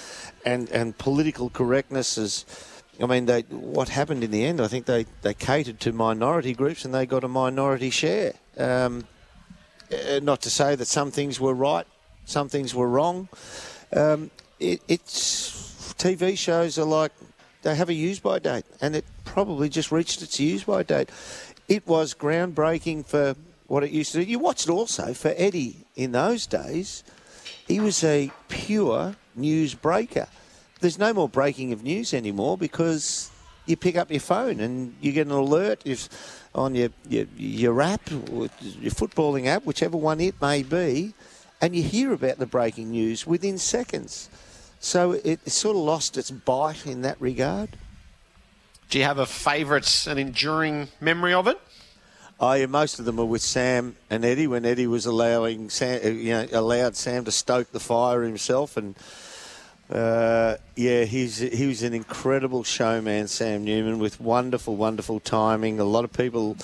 and, 0.44 0.70
and 0.70 0.96
political 0.96 1.50
correctness 1.50 2.18
is. 2.18 2.44
I 3.00 3.06
mean, 3.06 3.26
they, 3.26 3.42
what 3.42 3.90
happened 3.90 4.24
in 4.24 4.30
the 4.30 4.44
end? 4.44 4.60
I 4.60 4.68
think 4.68 4.86
they, 4.86 5.06
they 5.22 5.34
catered 5.34 5.80
to 5.80 5.92
minority 5.92 6.54
groups 6.54 6.84
and 6.84 6.94
they 6.94 7.06
got 7.06 7.24
a 7.24 7.28
minority 7.28 7.90
share. 7.90 8.34
Um, 8.56 9.06
uh, 9.92 10.20
not 10.22 10.40
to 10.42 10.50
say 10.50 10.74
that 10.74 10.86
some 10.86 11.10
things 11.10 11.38
were 11.38 11.54
right, 11.54 11.86
some 12.24 12.48
things 12.48 12.74
were 12.74 12.88
wrong. 12.88 13.28
Um, 13.94 14.30
it, 14.58 14.82
it's 14.88 15.94
TV 15.98 16.36
shows 16.36 16.78
are 16.78 16.84
like 16.84 17.12
they 17.62 17.74
have 17.74 17.88
a 17.88 17.94
use 17.94 18.20
by 18.20 18.38
date, 18.38 18.64
and 18.80 18.94
it 18.94 19.04
probably 19.24 19.68
just 19.68 19.90
reached 19.90 20.22
its 20.22 20.38
use 20.38 20.64
by 20.64 20.82
date. 20.82 21.10
It 21.68 21.86
was 21.86 22.14
groundbreaking 22.14 23.06
for 23.06 23.34
what 23.66 23.82
it 23.82 23.90
used 23.90 24.12
to 24.12 24.24
do. 24.24 24.30
You 24.30 24.38
watched 24.38 24.68
it 24.68 24.70
also 24.70 25.12
for 25.14 25.34
Eddie 25.36 25.84
in 25.96 26.12
those 26.12 26.46
days. 26.46 27.02
He 27.66 27.80
was 27.80 28.04
a 28.04 28.30
pure 28.48 29.16
news 29.34 29.74
breaker. 29.74 30.28
There's 30.80 30.98
no 30.98 31.12
more 31.12 31.28
breaking 31.28 31.72
of 31.72 31.82
news 31.82 32.12
anymore 32.12 32.58
because 32.58 33.30
you 33.64 33.76
pick 33.76 33.96
up 33.96 34.10
your 34.10 34.20
phone 34.20 34.60
and 34.60 34.94
you 35.00 35.12
get 35.12 35.26
an 35.26 35.32
alert 35.32 35.82
if 35.84 36.08
on 36.54 36.74
your, 36.74 36.90
your 37.08 37.26
your 37.36 37.82
app, 37.82 38.10
your 38.10 38.48
footballing 38.92 39.46
app, 39.46 39.64
whichever 39.64 39.96
one 39.96 40.20
it 40.20 40.40
may 40.40 40.62
be, 40.62 41.14
and 41.60 41.74
you 41.74 41.82
hear 41.82 42.12
about 42.12 42.38
the 42.38 42.46
breaking 42.46 42.90
news 42.90 43.26
within 43.26 43.58
seconds. 43.58 44.28
So 44.78 45.12
it 45.12 45.50
sort 45.50 45.76
of 45.76 45.82
lost 45.82 46.16
its 46.16 46.30
bite 46.30 46.86
in 46.86 47.02
that 47.02 47.20
regard. 47.20 47.76
Do 48.88 48.98
you 48.98 49.04
have 49.04 49.18
a 49.18 49.26
favourite, 49.26 50.06
an 50.06 50.18
enduring 50.18 50.88
memory 51.00 51.34
of 51.34 51.48
it? 51.48 51.60
Oh, 52.38 52.52
yeah, 52.52 52.66
most 52.66 52.98
of 52.98 53.06
them 53.06 53.18
are 53.18 53.24
with 53.24 53.40
Sam 53.40 53.96
and 54.10 54.24
Eddie 54.24 54.46
when 54.46 54.66
Eddie 54.66 54.86
was 54.86 55.06
allowing 55.06 55.70
Sam, 55.70 56.00
uh, 56.04 56.08
you 56.08 56.30
know, 56.30 56.46
allowed 56.52 56.94
Sam 56.94 57.24
to 57.24 57.32
stoke 57.32 57.72
the 57.72 57.80
fire 57.80 58.22
himself, 58.22 58.76
and 58.76 58.94
uh, 59.90 60.56
yeah, 60.74 61.04
he's 61.04 61.38
he 61.38 61.66
was 61.66 61.82
an 61.82 61.94
incredible 61.94 62.64
showman, 62.64 63.28
Sam 63.28 63.64
Newman, 63.64 63.98
with 63.98 64.20
wonderful, 64.20 64.76
wonderful 64.76 65.20
timing. 65.20 65.78
A 65.78 65.84
lot 65.84 66.04
of 66.04 66.12
people, 66.12 66.56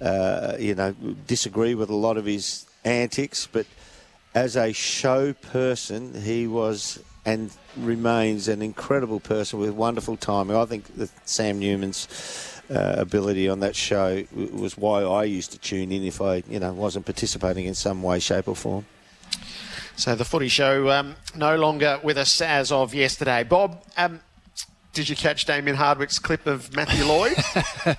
uh, 0.00 0.56
you 0.58 0.74
know, 0.74 0.92
disagree 1.26 1.74
with 1.74 1.88
a 1.88 1.94
lot 1.94 2.16
of 2.16 2.26
his 2.26 2.66
antics, 2.84 3.48
but 3.50 3.66
as 4.34 4.56
a 4.56 4.72
show 4.72 5.32
person, 5.32 6.22
he 6.22 6.46
was 6.46 6.98
and 7.24 7.50
remains 7.76 8.46
an 8.46 8.62
incredible 8.62 9.20
person 9.20 9.58
with 9.58 9.70
wonderful 9.70 10.16
timing. 10.16 10.56
I 10.56 10.64
think 10.64 10.94
that 10.96 11.10
Sam 11.28 11.58
Newman's 11.58 12.06
uh, 12.70 12.94
ability 12.98 13.48
on 13.48 13.60
that 13.60 13.74
show 13.74 14.24
was 14.32 14.76
why 14.76 15.02
I 15.02 15.24
used 15.24 15.52
to 15.52 15.58
tune 15.58 15.90
in 15.90 16.04
if 16.04 16.20
I, 16.20 16.42
you 16.48 16.60
know, 16.60 16.72
wasn't 16.72 17.04
participating 17.04 17.66
in 17.66 17.74
some 17.74 18.02
way, 18.02 18.20
shape, 18.20 18.48
or 18.48 18.54
form. 18.54 18.86
So 19.96 20.14
the 20.14 20.26
footy 20.26 20.48
show 20.48 20.90
um, 20.90 21.16
no 21.34 21.56
longer 21.56 21.98
with 22.02 22.18
us 22.18 22.40
as 22.42 22.70
of 22.70 22.94
yesterday. 22.94 23.44
Bob, 23.44 23.82
um, 23.96 24.20
did 24.92 25.08
you 25.08 25.16
catch 25.16 25.46
Damien 25.46 25.76
Hardwick's 25.76 26.18
clip 26.18 26.46
of 26.46 26.74
Matthew 26.76 27.04
Lloyd? 27.04 27.36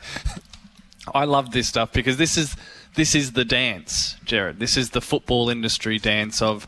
I 1.14 1.26
love 1.26 1.52
this 1.52 1.68
stuff 1.68 1.92
because 1.92 2.18
this 2.18 2.38
is 2.38 2.56
this 2.96 3.16
is 3.16 3.34
the 3.34 3.46
dance, 3.46 4.16
Gerard. 4.26 4.60
This 4.60 4.78
is 4.78 4.92
the 4.92 5.02
football 5.02 5.50
industry 5.50 5.98
dance 5.98 6.42
of 6.42 6.68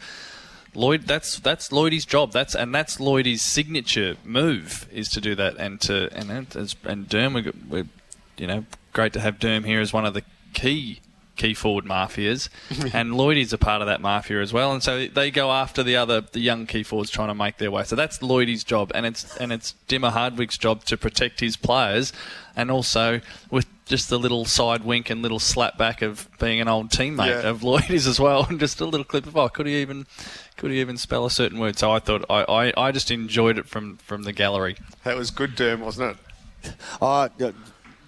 Lloyd. 0.73 1.03
That's 1.03 1.39
that's 1.39 1.71
Lloydie's 1.71 2.05
job. 2.05 2.31
That's 2.31 2.55
and 2.55 2.73
that's 2.73 2.99
Lloydie's 2.99 3.43
signature 3.43 4.15
move 4.23 4.87
is 4.91 5.09
to 5.09 5.21
do 5.21 5.35
that. 5.35 5.57
And 5.57 5.79
to 5.81 6.09
and 6.11 6.31
and, 6.31 6.55
and 6.55 7.07
Derm, 7.07 7.33
we're, 7.35 7.53
we're 7.69 7.89
you 8.37 8.47
know 8.47 8.65
great 8.93 9.13
to 9.13 9.19
have 9.19 9.37
Derm 9.37 9.65
here 9.65 9.79
as 9.79 9.93
one 9.93 10.05
of 10.05 10.15
the 10.15 10.23
key 10.53 11.01
key 11.39 11.55
forward 11.55 11.85
mafias, 11.85 12.49
and 12.93 13.15
Lloydie's 13.15 13.51
a 13.51 13.57
part 13.57 13.81
of 13.81 13.87
that 13.87 13.99
mafia 14.01 14.41
as 14.41 14.53
well. 14.53 14.71
And 14.71 14.83
so 14.83 15.07
they 15.07 15.31
go 15.31 15.51
after 15.51 15.81
the 15.81 15.95
other 15.95 16.21
the 16.21 16.39
young 16.39 16.67
key 16.67 16.83
forwards 16.83 17.09
trying 17.09 17.29
to 17.29 17.33
make 17.33 17.57
their 17.57 17.71
way. 17.71 17.83
So 17.85 17.95
that's 17.95 18.21
Lloydie's 18.21 18.63
job, 18.63 18.91
and 18.93 19.07
it's 19.07 19.35
and 19.37 19.51
it's 19.51 19.73
Dimma 19.87 20.11
Hardwick's 20.11 20.57
job 20.59 20.83
to 20.85 20.97
protect 20.97 21.39
his 21.39 21.57
players, 21.57 22.13
and 22.55 22.69
also 22.69 23.21
with 23.49 23.65
just 23.85 24.09
the 24.09 24.19
little 24.19 24.45
side 24.45 24.83
wink 24.83 25.09
and 25.09 25.23
little 25.23 25.39
slap 25.39 25.75
back 25.75 26.03
of 26.03 26.29
being 26.39 26.61
an 26.61 26.67
old 26.67 26.89
teammate 26.91 27.41
Yeah. 27.41 27.49
of 27.49 27.63
Lloydie's 27.63 28.05
as 28.13 28.19
well, 28.19 28.45
and 28.47 28.59
just 28.59 28.79
a 28.81 28.85
little 28.85 29.03
clip 29.05 29.25
of 29.25 29.35
oh, 29.35 29.49
could 29.49 29.65
he 29.65 29.81
even 29.81 30.05
could 30.57 30.69
he 30.71 30.79
even 30.81 30.97
spell 30.97 31.25
a 31.25 31.31
certain 31.31 31.57
word? 31.57 31.79
So 31.79 31.89
I 31.91 31.97
thought 31.99 32.23
I, 32.29 32.43
I, 32.43 32.73
I 32.87 32.91
just 32.91 33.09
enjoyed 33.09 33.57
it 33.57 33.67
from 33.67 33.97
from 33.97 34.23
the 34.23 34.33
gallery. 34.33 34.75
That 35.05 35.15
was 35.17 35.31
good, 35.31 35.55
Derm, 35.55 35.79
wasn't 35.79 36.17
it? 36.63 36.73
Oh, 37.01 37.29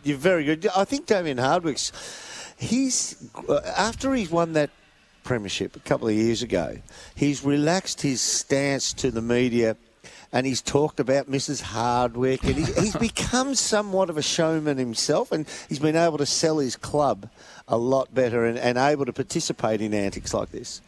you're 0.03 0.17
very 0.17 0.43
good. 0.43 0.67
I 0.75 0.83
think 0.83 1.05
Damien 1.05 1.37
Hardwick's, 1.37 1.91
he's, 2.61 3.29
uh, 3.49 3.59
after 3.75 4.13
he's 4.13 4.29
won 4.29 4.53
that 4.53 4.69
premiership 5.23 5.75
a 5.75 5.79
couple 5.79 6.07
of 6.07 6.13
years 6.13 6.41
ago, 6.41 6.77
he's 7.15 7.43
relaxed 7.43 8.01
his 8.01 8.21
stance 8.21 8.93
to 8.93 9.11
the 9.11 9.21
media 9.21 9.75
and 10.33 10.45
he's 10.45 10.61
talked 10.61 10.99
about 10.99 11.29
Mrs. 11.29 11.61
Hardwick 11.61 12.43
and 12.43 12.55
he's, 12.55 12.77
he's 12.77 12.95
become 13.09 13.55
somewhat 13.55 14.09
of 14.09 14.17
a 14.17 14.21
showman 14.21 14.77
himself 14.77 15.31
and 15.31 15.45
he's 15.67 15.79
been 15.79 15.95
able 15.95 16.17
to 16.17 16.25
sell 16.25 16.59
his 16.59 16.75
club 16.75 17.29
a 17.67 17.77
lot 17.77 18.13
better 18.13 18.45
and, 18.45 18.57
and 18.57 18.77
able 18.77 19.05
to 19.05 19.13
participate 19.13 19.81
in 19.81 19.93
antics 19.93 20.33
like 20.33 20.51
this. 20.51 20.81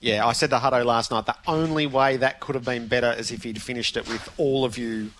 Yeah, 0.00 0.26
I 0.26 0.32
said 0.32 0.50
to 0.50 0.56
Hutto 0.56 0.84
last 0.84 1.12
night, 1.12 1.26
the 1.26 1.36
only 1.46 1.86
way 1.86 2.16
that 2.16 2.40
could 2.40 2.56
have 2.56 2.64
been 2.64 2.88
better 2.88 3.12
is 3.12 3.30
if 3.30 3.44
he'd 3.44 3.62
finished 3.62 3.96
it 3.96 4.08
with 4.08 4.32
all 4.36 4.64
of 4.64 4.76
you, 4.76 5.10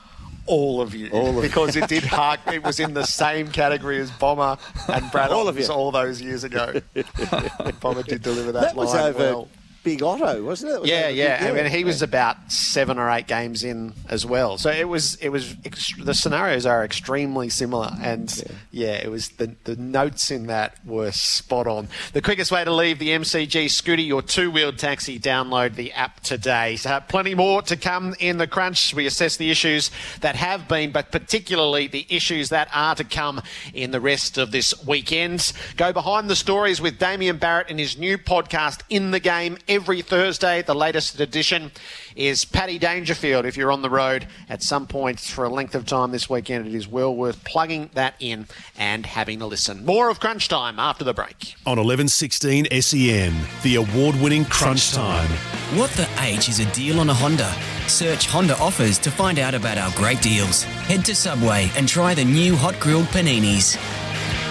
all 0.47 0.81
of 0.81 0.95
you. 0.95 1.11
All 1.11 1.37
of 1.39 1.43
because 1.43 1.77
you. 1.77 1.83
it 1.83 1.89
did 1.89 2.05
hark, 2.05 2.41
it 2.53 2.63
was 2.65 2.81
in 2.81 2.95
the 2.95 3.05
same 3.05 3.49
category 3.49 3.99
as 3.99 4.11
Bomber 4.11 4.59
and 4.89 5.11
Brad 5.11 5.31
All 5.31 5.49
of 5.49 5.59
you. 5.59 5.67
all 5.67 5.91
those 5.91 6.21
years 6.21 6.45
ago. 6.45 6.81
Bomber 7.81 8.03
did 8.03 8.23
deliver 8.23 8.53
that, 8.53 8.61
That 8.63 8.75
was 8.77 8.95
over 8.95 9.19
well. 9.19 9.49
Big 9.83 10.03
Otto, 10.03 10.43
wasn't 10.45 10.73
it? 10.73 10.81
Was 10.83 10.91
Yeah, 10.91 11.09
yeah. 11.09 11.41
Big- 11.41 11.49
I 11.59 11.63
mean, 11.63 11.71
he 11.73 11.85
was 11.85 12.03
about 12.03 12.53
seven 12.53 12.99
or 12.99 13.11
eight 13.11 13.27
games 13.27 13.65
in 13.65 13.93
as 14.09 14.25
well. 14.25 14.59
So 14.59 14.71
it 14.71 14.89
was, 14.89 15.17
it 15.17 15.31
was. 15.31 15.57
Ex- 15.65 15.95
the 15.97 16.15
scenarios 16.15 16.67
are 16.67 16.85
extremely 16.85 17.49
similar, 17.49 17.91
and 18.01 18.33
yeah, 18.71 18.93
it 18.95 19.11
was 19.11 19.31
the 19.31 19.55
the 19.65 19.77
notes 19.77 20.31
in 20.31 20.47
that 20.47 20.77
were 20.87 21.11
spot 21.13 21.67
on. 21.67 21.89
The 22.13 22.23
quickest 22.23 22.51
way 22.53 22.65
to 22.65 22.73
leave 22.73 22.99
the 22.99 23.11
MCG 23.11 23.67
Scooty, 23.67 24.07
your 24.07 24.23
two-wheeled 24.23 24.79
taxi, 24.79 25.19
download 25.19 25.75
the 25.75 25.93
app 25.93 26.21
today. 26.21 26.77
So 26.77 27.01
plenty 27.09 27.35
more 27.35 27.63
to 27.63 27.77
come 27.77 28.15
in 28.21 28.39
the 28.39 28.47
crunch. 28.47 28.95
We 28.95 29.07
assess 29.07 29.37
the 29.37 29.51
issues 29.51 29.91
that 30.21 30.37
have 30.37 30.69
been, 30.69 30.93
but 30.93 31.11
particularly 31.11 31.87
the 31.89 32.07
issues 32.09 32.51
that 32.51 32.69
are 32.73 32.95
to 32.95 33.05
come 33.05 33.43
in 33.75 33.91
the 33.91 34.01
rest 34.01 34.39
of 34.39 34.51
this 34.53 34.75
weekend. 34.87 35.53
Go 35.77 35.93
behind 35.93 36.31
the 36.31 36.37
stories 36.37 36.81
with 36.81 36.99
Damien 36.99 37.39
Barrett 37.39 37.71
in 37.71 37.79
his 37.79 37.99
new 37.99 38.19
podcast, 38.19 38.81
In 38.89 39.11
the 39.11 39.21
Game, 39.21 39.59
every 39.73 40.03
Thursday. 40.03 40.61
The 40.61 40.75
latest 40.75 41.19
edition 41.19 41.73
is 42.15 42.45
Paddy 42.45 42.79
Dangerfield. 42.79 43.47
If 43.47 43.57
you're 43.57 43.73
on 43.73 43.81
the 43.81 43.89
road 43.89 44.27
at 44.51 44.63
some 44.63 44.87
point 44.87 45.19
for 45.19 45.45
a 45.45 45.49
length 45.49 45.75
of 45.75 45.87
time 45.87 46.11
this 46.11 46.29
weekend, 46.29 46.67
it 46.67 46.75
is 46.75 46.87
well 46.87 47.17
worth 47.17 47.43
plugging 47.45 47.89
that 47.95 48.15
in 48.21 48.49
and 48.77 49.07
having 49.07 49.41
a 49.41 49.47
listen. 49.47 49.87
More 49.87 50.11
of 50.11 50.21
Crunch 50.21 50.49
Time 50.49 50.79
after 50.79 51.05
the 51.05 51.15
break. 51.15 51.55
On 51.65 51.79
1116 51.79 52.67
SEN, 52.83 53.35
the 53.63 53.77
award 53.77 54.15
winning 54.21 54.45
Crunch 54.45 54.93
Time. 54.93 55.31
What 55.79 55.91
the 55.93 56.07
H 56.21 56.51
is 56.51 56.61
a 56.61 56.67
deal 56.73 57.01
on 57.01 57.09
a 57.09 57.15
Honda? 57.15 57.51
Search 57.87 58.27
Honda 58.27 58.59
offers 58.59 58.99
to 58.99 59.11
find 59.11 59.39
out 59.39 59.55
about 59.55 59.79
our 59.79 59.91
great 59.93 60.21
deals. 60.21 60.65
Head 60.65 61.03
to 61.07 61.15
Subway 61.15 61.71
and 61.77 61.89
try 61.89 62.13
the 62.13 62.27
new 62.27 62.57
hot 62.57 62.79
grilled 62.79 63.07
paninis. 63.07 63.79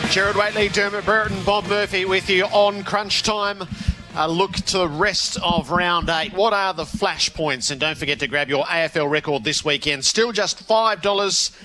Gerard 0.10 0.36
Whateley, 0.36 0.70
Dermot 0.70 1.06
Brereton, 1.06 1.44
Bob 1.44 1.68
Murphy 1.68 2.06
with 2.06 2.28
you 2.28 2.46
on 2.46 2.84
Crunch 2.84 3.22
Time. 3.22 3.64
A 4.14 4.30
look 4.30 4.52
to 4.52 4.80
the 4.80 4.88
rest 4.90 5.38
of 5.42 5.72
round 5.72 6.10
eight. 6.10 6.34
What 6.34 6.52
are 6.52 6.74
the 6.74 6.86
flash 6.86 7.34
points? 7.34 7.72
And 7.72 7.80
don't 7.80 7.98
forget 7.98 8.20
to 8.20 8.28
grab 8.28 8.50
your 8.50 8.66
AFL 8.66 9.10
record 9.10 9.46
this 9.46 9.64
weekend. 9.64 10.04
Still 10.04 10.34
just 10.34 10.68
$5 10.68 11.56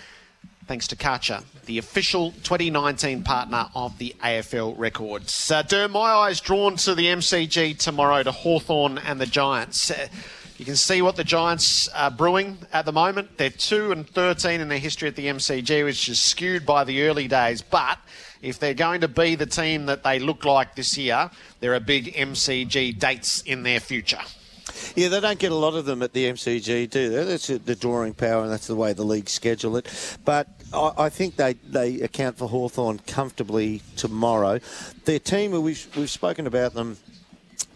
thanks 0.66 0.86
to 0.88 0.96
Karcher, 0.96 1.42
the 1.64 1.78
official 1.78 2.30
2019 2.44 3.24
partner 3.24 3.66
of 3.74 3.98
the 3.98 4.14
AFL 4.22 4.78
records. 4.78 5.50
Uh, 5.50 5.88
my 5.90 5.98
eyes 5.98 6.40
drawn 6.40 6.76
to 6.76 6.94
the 6.94 7.06
MCG 7.06 7.78
tomorrow 7.78 8.22
to 8.22 8.30
Hawthorn 8.30 8.98
and 8.98 9.20
the 9.20 9.26
Giants. 9.26 9.90
Uh, 9.90 10.06
you 10.56 10.64
can 10.64 10.76
see 10.76 11.02
what 11.02 11.16
the 11.16 11.24
Giants 11.24 11.88
are 11.88 12.10
brewing 12.12 12.58
at 12.72 12.84
the 12.84 12.92
moment. 12.92 13.38
They're 13.38 13.50
2 13.50 13.90
and 13.90 14.08
13 14.08 14.60
in 14.60 14.68
their 14.68 14.78
history 14.78 15.08
at 15.08 15.16
the 15.16 15.26
MCG, 15.26 15.84
which 15.84 16.08
is 16.08 16.22
skewed 16.22 16.64
by 16.64 16.84
the 16.84 17.02
early 17.02 17.26
days. 17.26 17.60
But 17.60 17.98
if 18.42 18.58
they're 18.58 18.74
going 18.74 19.00
to 19.00 19.08
be 19.08 19.34
the 19.34 19.46
team 19.46 19.86
that 19.86 20.02
they 20.02 20.18
look 20.18 20.44
like 20.44 20.74
this 20.74 20.96
year, 20.96 21.30
there 21.60 21.74
are 21.74 21.80
big 21.80 22.14
MCG 22.14 22.98
dates 22.98 23.42
in 23.42 23.62
their 23.62 23.80
future. 23.80 24.20
Yeah, 24.94 25.08
they 25.08 25.20
don't 25.20 25.38
get 25.38 25.52
a 25.52 25.56
lot 25.56 25.74
of 25.74 25.84
them 25.84 26.02
at 26.02 26.12
the 26.12 26.24
MCG, 26.24 26.90
do 26.90 27.08
they? 27.10 27.24
That's 27.24 27.46
the 27.46 27.76
drawing 27.76 28.14
power, 28.14 28.42
and 28.42 28.52
that's 28.52 28.66
the 28.66 28.74
way 28.74 28.92
the 28.92 29.04
league 29.04 29.28
schedule 29.28 29.76
it. 29.76 30.18
But 30.24 30.48
I, 30.72 30.92
I 30.98 31.08
think 31.08 31.36
they, 31.36 31.54
they 31.54 32.00
account 32.00 32.38
for 32.38 32.48
Hawthorn 32.48 32.98
comfortably 33.06 33.82
tomorrow. 33.96 34.60
Their 35.04 35.18
team, 35.18 35.52
we've, 35.52 35.88
we've 35.96 36.10
spoken 36.10 36.46
about 36.46 36.74
them 36.74 36.98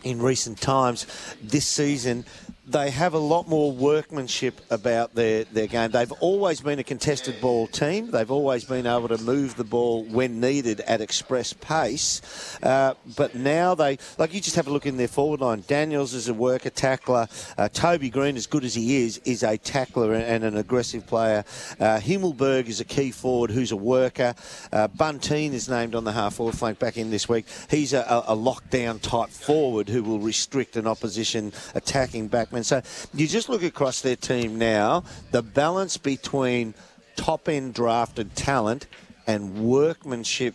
in 0.02 0.20
recent 0.20 0.60
times 0.60 1.06
this 1.42 1.66
season. 1.66 2.24
They 2.70 2.90
have 2.90 3.14
a 3.14 3.18
lot 3.18 3.48
more 3.48 3.72
workmanship 3.72 4.60
about 4.70 5.16
their, 5.16 5.42
their 5.42 5.66
game. 5.66 5.90
They've 5.90 6.12
always 6.20 6.60
been 6.60 6.78
a 6.78 6.84
contested 6.84 7.40
ball 7.40 7.66
team. 7.66 8.12
They've 8.12 8.30
always 8.30 8.64
been 8.64 8.86
able 8.86 9.08
to 9.08 9.18
move 9.18 9.56
the 9.56 9.64
ball 9.64 10.04
when 10.04 10.38
needed 10.38 10.78
at 10.82 11.00
express 11.00 11.52
pace. 11.52 12.22
Uh, 12.62 12.94
but 13.16 13.34
now 13.34 13.74
they, 13.74 13.98
like 14.18 14.32
you 14.32 14.40
just 14.40 14.54
have 14.54 14.68
a 14.68 14.70
look 14.70 14.86
in 14.86 14.98
their 14.98 15.08
forward 15.08 15.40
line. 15.40 15.64
Daniels 15.66 16.14
is 16.14 16.28
a 16.28 16.34
worker, 16.34 16.70
tackler. 16.70 17.26
Uh, 17.58 17.68
Toby 17.70 18.08
Greene, 18.08 18.36
as 18.36 18.46
good 18.46 18.62
as 18.62 18.76
he 18.76 19.02
is, 19.02 19.18
is 19.24 19.42
a 19.42 19.58
tackler 19.58 20.14
and 20.14 20.44
an 20.44 20.56
aggressive 20.56 21.04
player. 21.08 21.44
Uh, 21.80 21.98
Himmelberg 21.98 22.68
is 22.68 22.78
a 22.78 22.84
key 22.84 23.10
forward 23.10 23.50
who's 23.50 23.72
a 23.72 23.76
worker. 23.76 24.36
Uh, 24.72 24.86
Buntine 24.86 25.54
is 25.54 25.68
named 25.68 25.96
on 25.96 26.04
the 26.04 26.12
half 26.12 26.34
forward 26.34 26.56
flank 26.56 26.78
back 26.78 26.96
in 26.96 27.10
this 27.10 27.28
week. 27.28 27.46
He's 27.68 27.92
a, 27.92 28.22
a, 28.28 28.36
lockdown 28.36 29.00
type 29.00 29.30
forward 29.30 29.88
who 29.88 30.04
will 30.04 30.20
restrict 30.20 30.76
an 30.76 30.86
opposition 30.86 31.52
attacking 31.74 32.28
backman. 32.30 32.59
So 32.64 32.82
you 33.14 33.26
just 33.26 33.48
look 33.48 33.62
across 33.62 34.00
their 34.00 34.16
team 34.16 34.58
now, 34.58 35.04
the 35.30 35.42
balance 35.42 35.96
between 35.96 36.74
top 37.16 37.48
end 37.48 37.74
drafted 37.74 38.34
talent 38.34 38.86
and 39.26 39.64
workmanship 39.64 40.54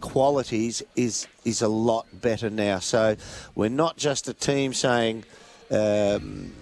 qualities 0.00 0.82
is 0.96 1.26
is 1.44 1.62
a 1.62 1.68
lot 1.68 2.06
better 2.12 2.50
now. 2.50 2.78
So 2.80 3.16
we're 3.54 3.70
not 3.70 3.96
just 3.96 4.28
a 4.28 4.34
team 4.34 4.74
saying 4.74 5.24
um, 5.70 6.52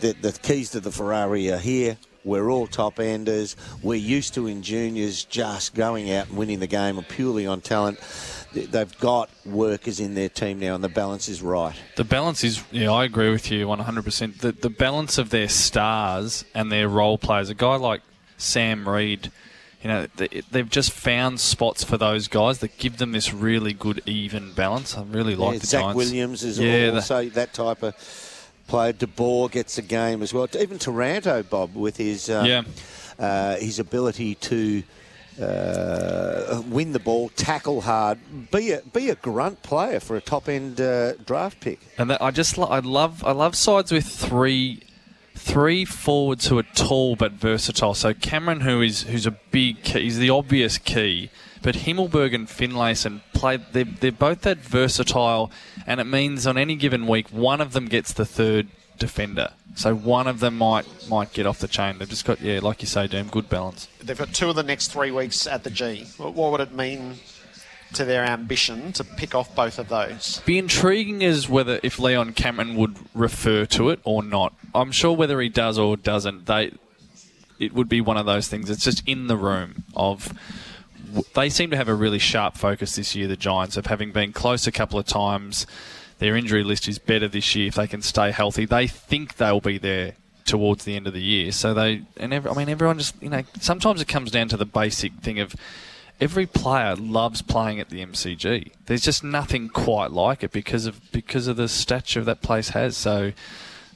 that 0.00 0.22
the 0.22 0.32
keys 0.42 0.70
to 0.70 0.80
the 0.80 0.90
Ferrari 0.90 1.50
are 1.50 1.58
here. 1.58 1.96
We're 2.22 2.50
all 2.50 2.66
top 2.66 3.00
enders. 3.00 3.56
We're 3.82 3.94
used 3.94 4.34
to 4.34 4.46
in 4.46 4.62
juniors 4.62 5.24
just 5.24 5.74
going 5.74 6.10
out 6.12 6.28
and 6.28 6.36
winning 6.36 6.60
the 6.60 6.66
game 6.66 7.02
purely 7.08 7.46
on 7.46 7.62
talent. 7.62 7.98
Th- 8.54 8.68
They've 8.70 8.98
got 8.98 9.30
workers 9.44 10.00
in 10.00 10.14
their 10.14 10.28
team 10.28 10.58
now, 10.58 10.74
and 10.74 10.82
the 10.82 10.88
balance 10.88 11.28
is 11.28 11.40
right. 11.42 11.74
The 11.96 12.04
balance 12.04 12.42
is, 12.44 12.62
yeah, 12.70 12.90
I 12.90 13.04
agree 13.04 13.30
with 13.30 13.50
you 13.50 13.66
100%. 13.66 14.38
The, 14.38 14.52
the 14.52 14.70
balance 14.70 15.18
of 15.18 15.30
their 15.30 15.48
stars 15.48 16.44
and 16.54 16.70
their 16.72 16.88
role 16.88 17.18
players, 17.18 17.48
a 17.50 17.54
guy 17.54 17.76
like 17.76 18.02
Sam 18.38 18.88
Reid, 18.88 19.30
you 19.82 19.88
know, 19.88 20.06
they, 20.16 20.42
they've 20.50 20.68
just 20.68 20.90
found 20.92 21.40
spots 21.40 21.84
for 21.84 21.96
those 21.96 22.28
guys 22.28 22.58
that 22.58 22.76
give 22.76 22.98
them 22.98 23.12
this 23.12 23.32
really 23.32 23.72
good, 23.72 24.02
even 24.04 24.52
balance. 24.52 24.96
I 24.96 25.04
really 25.04 25.34
like 25.36 25.54
Yeah, 25.54 25.58
the 25.60 25.66
Zac 25.66 25.80
Giants. 25.82 25.96
Williams 25.96 26.42
is 26.42 26.58
yeah, 26.58 26.90
the- 26.90 26.94
also 26.96 27.28
that 27.30 27.54
type 27.54 27.82
of 27.82 27.94
player. 28.66 28.92
De 28.92 29.06
Boer 29.06 29.48
gets 29.48 29.78
a 29.78 29.82
game 29.82 30.22
as 30.22 30.34
well. 30.34 30.46
Even 30.58 30.78
Taranto, 30.78 31.42
Bob, 31.42 31.74
with 31.74 31.96
his 31.96 32.28
um, 32.28 32.44
Yeah. 32.46 32.62
uh, 33.18 33.56
his 33.56 33.78
ability 33.78 34.34
to 34.34 34.82
uh, 35.40 36.62
win 36.68 36.92
the 36.92 36.98
ball, 36.98 37.30
tackle 37.30 37.82
hard, 37.82 38.18
be 38.50 38.72
a 38.72 38.82
be 38.82 39.10
a 39.10 39.14
grunt 39.14 39.62
player 39.62 40.00
for 40.00 40.16
a 40.16 40.20
top 40.20 40.48
end 40.48 40.80
uh, 40.80 41.14
draft 41.14 41.60
pick. 41.60 41.80
And 41.98 42.10
that, 42.10 42.22
I 42.22 42.30
just 42.30 42.58
lo- 42.58 42.68
I 42.68 42.80
love 42.80 43.24
I 43.24 43.32
love 43.32 43.54
sides 43.54 43.92
with 43.92 44.06
three 44.06 44.82
three 45.34 45.84
forwards 45.84 46.48
who 46.48 46.58
are 46.58 46.64
tall 46.74 47.16
but 47.16 47.32
versatile. 47.32 47.94
So 47.94 48.12
Cameron, 48.12 48.60
who 48.60 48.82
is 48.82 49.02
who's 49.04 49.26
a 49.26 49.36
big 49.50 49.82
key, 49.82 50.02
he's 50.02 50.18
the 50.18 50.30
obvious 50.30 50.78
key. 50.78 51.30
But 51.62 51.74
Himmelberg 51.74 52.34
and 52.34 52.48
Finlayson 52.48 53.20
play. 53.34 53.58
They're, 53.58 53.84
they're 53.84 54.12
both 54.12 54.42
that 54.42 54.58
versatile, 54.58 55.50
and 55.86 56.00
it 56.00 56.04
means 56.04 56.46
on 56.46 56.56
any 56.56 56.74
given 56.74 57.06
week, 57.06 57.28
one 57.28 57.60
of 57.60 57.72
them 57.72 57.86
gets 57.86 58.14
the 58.14 58.24
third 58.24 58.68
defender. 58.98 59.52
So 59.74 59.94
one 59.94 60.26
of 60.26 60.40
them 60.40 60.58
might 60.58 60.86
might 61.08 61.32
get 61.32 61.46
off 61.46 61.58
the 61.58 61.68
chain. 61.68 61.98
They've 61.98 62.08
just 62.08 62.24
got 62.24 62.40
yeah, 62.40 62.60
like 62.60 62.82
you 62.82 62.88
say, 62.88 63.06
Doom, 63.06 63.28
good 63.28 63.48
balance. 63.48 63.88
They've 64.02 64.18
got 64.18 64.34
two 64.34 64.48
of 64.50 64.56
the 64.56 64.62
next 64.62 64.88
three 64.92 65.10
weeks 65.10 65.46
at 65.46 65.64
the 65.64 65.70
G. 65.70 66.06
What 66.16 66.34
what 66.34 66.52
would 66.52 66.60
it 66.60 66.72
mean 66.72 67.16
to 67.94 68.04
their 68.04 68.24
ambition 68.24 68.92
to 68.92 69.02
pick 69.04 69.34
off 69.34 69.54
both 69.54 69.78
of 69.78 69.88
those? 69.88 70.40
be 70.44 70.58
intriguing 70.58 71.22
is 71.22 71.48
whether 71.48 71.80
if 71.82 71.98
Leon 71.98 72.34
Cameron 72.34 72.76
would 72.76 72.96
refer 73.14 73.64
to 73.66 73.90
it 73.90 74.00
or 74.04 74.22
not. 74.22 74.54
I'm 74.74 74.92
sure 74.92 75.16
whether 75.16 75.40
he 75.40 75.48
does 75.48 75.78
or 75.78 75.96
doesn't, 75.96 76.46
they 76.46 76.72
it 77.58 77.74
would 77.74 77.88
be 77.88 78.00
one 78.00 78.16
of 78.16 78.26
those 78.26 78.48
things. 78.48 78.70
It's 78.70 78.84
just 78.84 79.06
in 79.06 79.28
the 79.28 79.36
room 79.36 79.84
of. 79.94 80.32
They 81.34 81.48
seem 81.48 81.70
to 81.70 81.76
have 81.76 81.88
a 81.88 81.94
really 81.94 82.20
sharp 82.20 82.56
focus 82.56 82.94
this 82.94 83.16
year. 83.16 83.26
The 83.26 83.36
Giants 83.36 83.76
of 83.76 83.86
having 83.86 84.12
been 84.12 84.32
close 84.32 84.68
a 84.68 84.72
couple 84.72 84.96
of 84.96 85.06
times. 85.06 85.66
Their 86.20 86.36
injury 86.36 86.62
list 86.62 86.86
is 86.86 86.98
better 86.98 87.28
this 87.28 87.56
year 87.56 87.68
if 87.68 87.74
they 87.74 87.86
can 87.86 88.02
stay 88.02 88.30
healthy. 88.30 88.66
They 88.66 88.86
think 88.86 89.36
they'll 89.36 89.60
be 89.60 89.78
there 89.78 90.12
towards 90.44 90.84
the 90.84 90.94
end 90.94 91.06
of 91.06 91.14
the 91.14 91.22
year. 91.22 91.50
So 91.50 91.72
they 91.74 92.02
and 92.18 92.32
every, 92.34 92.50
I 92.50 92.54
mean 92.54 92.68
everyone 92.68 92.98
just 92.98 93.20
you 93.22 93.30
know 93.30 93.42
sometimes 93.60 94.02
it 94.02 94.08
comes 94.08 94.30
down 94.30 94.48
to 94.48 94.56
the 94.56 94.66
basic 94.66 95.14
thing 95.14 95.40
of 95.40 95.54
every 96.20 96.44
player 96.44 96.94
loves 96.94 97.40
playing 97.40 97.80
at 97.80 97.88
the 97.88 98.04
MCG. 98.04 98.72
There's 98.84 99.00
just 99.00 99.24
nothing 99.24 99.70
quite 99.70 100.10
like 100.10 100.44
it 100.44 100.52
because 100.52 100.84
of 100.84 101.00
because 101.10 101.46
of 101.46 101.56
the 101.56 101.68
stature 101.68 102.22
that 102.22 102.42
place 102.42 102.70
has. 102.70 102.98
So 102.98 103.32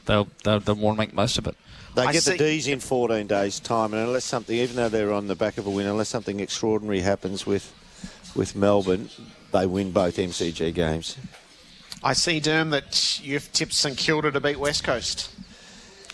they'll 0.06 0.28
they'll, 0.44 0.60
they'll 0.60 0.76
want 0.76 0.96
to 0.96 1.00
make 1.00 1.12
most 1.12 1.36
of 1.36 1.46
it. 1.46 1.56
They 1.94 2.02
I 2.06 2.12
get 2.12 2.22
see- 2.22 2.32
the 2.32 2.38
D's 2.38 2.66
in 2.66 2.80
14 2.80 3.26
days' 3.26 3.60
time, 3.60 3.92
and 3.92 4.02
unless 4.02 4.24
something, 4.24 4.56
even 4.56 4.76
though 4.76 4.88
they're 4.88 5.12
on 5.12 5.28
the 5.28 5.36
back 5.36 5.58
of 5.58 5.66
a 5.66 5.70
win, 5.70 5.86
unless 5.86 6.08
something 6.08 6.40
extraordinary 6.40 7.00
happens 7.00 7.46
with 7.46 7.70
with 8.34 8.56
Melbourne, 8.56 9.10
they 9.52 9.66
win 9.66 9.90
both 9.92 10.16
MCG 10.16 10.72
games. 10.74 11.18
I 12.04 12.12
see, 12.12 12.38
Derm, 12.38 12.70
that 12.72 13.18
you've 13.22 13.50
tipped 13.52 13.72
St 13.72 13.96
Kilda 13.96 14.30
to 14.30 14.38
beat 14.38 14.58
West 14.58 14.84
Coast. 14.84 15.30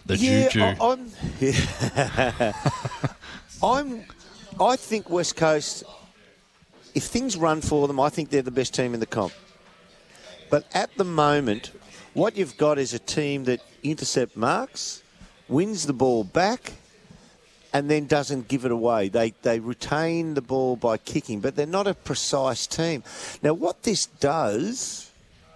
The 0.07 0.17
yeah, 0.17 0.49
juju. 0.49 0.63
I, 0.63 0.77
I'm. 0.81 1.11
Yeah. 1.41 2.53
I'm. 3.63 4.05
I 4.61 4.77
think 4.77 5.11
West 5.11 5.35
Coast. 5.35 5.83
If 6.95 7.05
things 7.05 7.37
run 7.37 7.61
for 7.61 7.89
them, 7.89 7.99
I 7.99 8.09
think 8.09 8.31
they're 8.31 8.41
the 8.41 8.53
best 8.53 8.73
team 8.73 8.95
in 8.95 9.01
the 9.01 9.07
comp. 9.07 9.33
But 10.49 10.65
at 10.75 10.95
the 10.97 11.05
moment, 11.05 11.73
what 12.15 12.37
you've 12.37 12.57
got 12.57 12.79
is 12.79 12.95
a 12.95 13.01
team 13.01 13.45
that 13.45 13.61
intercept 13.83 14.37
marks, 14.37 15.03
wins 15.49 15.87
the 15.87 15.93
ball 15.93 16.23
back, 16.23 16.73
and 17.73 17.91
then 17.91 18.07
doesn't 18.07 18.47
give 18.47 18.65
it 18.65 18.71
away. 18.71 19.09
They 19.09 19.35
they 19.43 19.59
retain 19.59 20.35
the 20.35 20.43
ball 20.43 20.77
by 20.77 20.99
kicking, 20.99 21.41
but 21.41 21.57
they're 21.57 21.67
not 21.67 21.89
a 21.89 21.95
precise 21.95 22.69
team. 22.69 23.03
Now, 23.43 23.55
what 23.55 23.83
this 23.83 24.07
does 24.07 25.10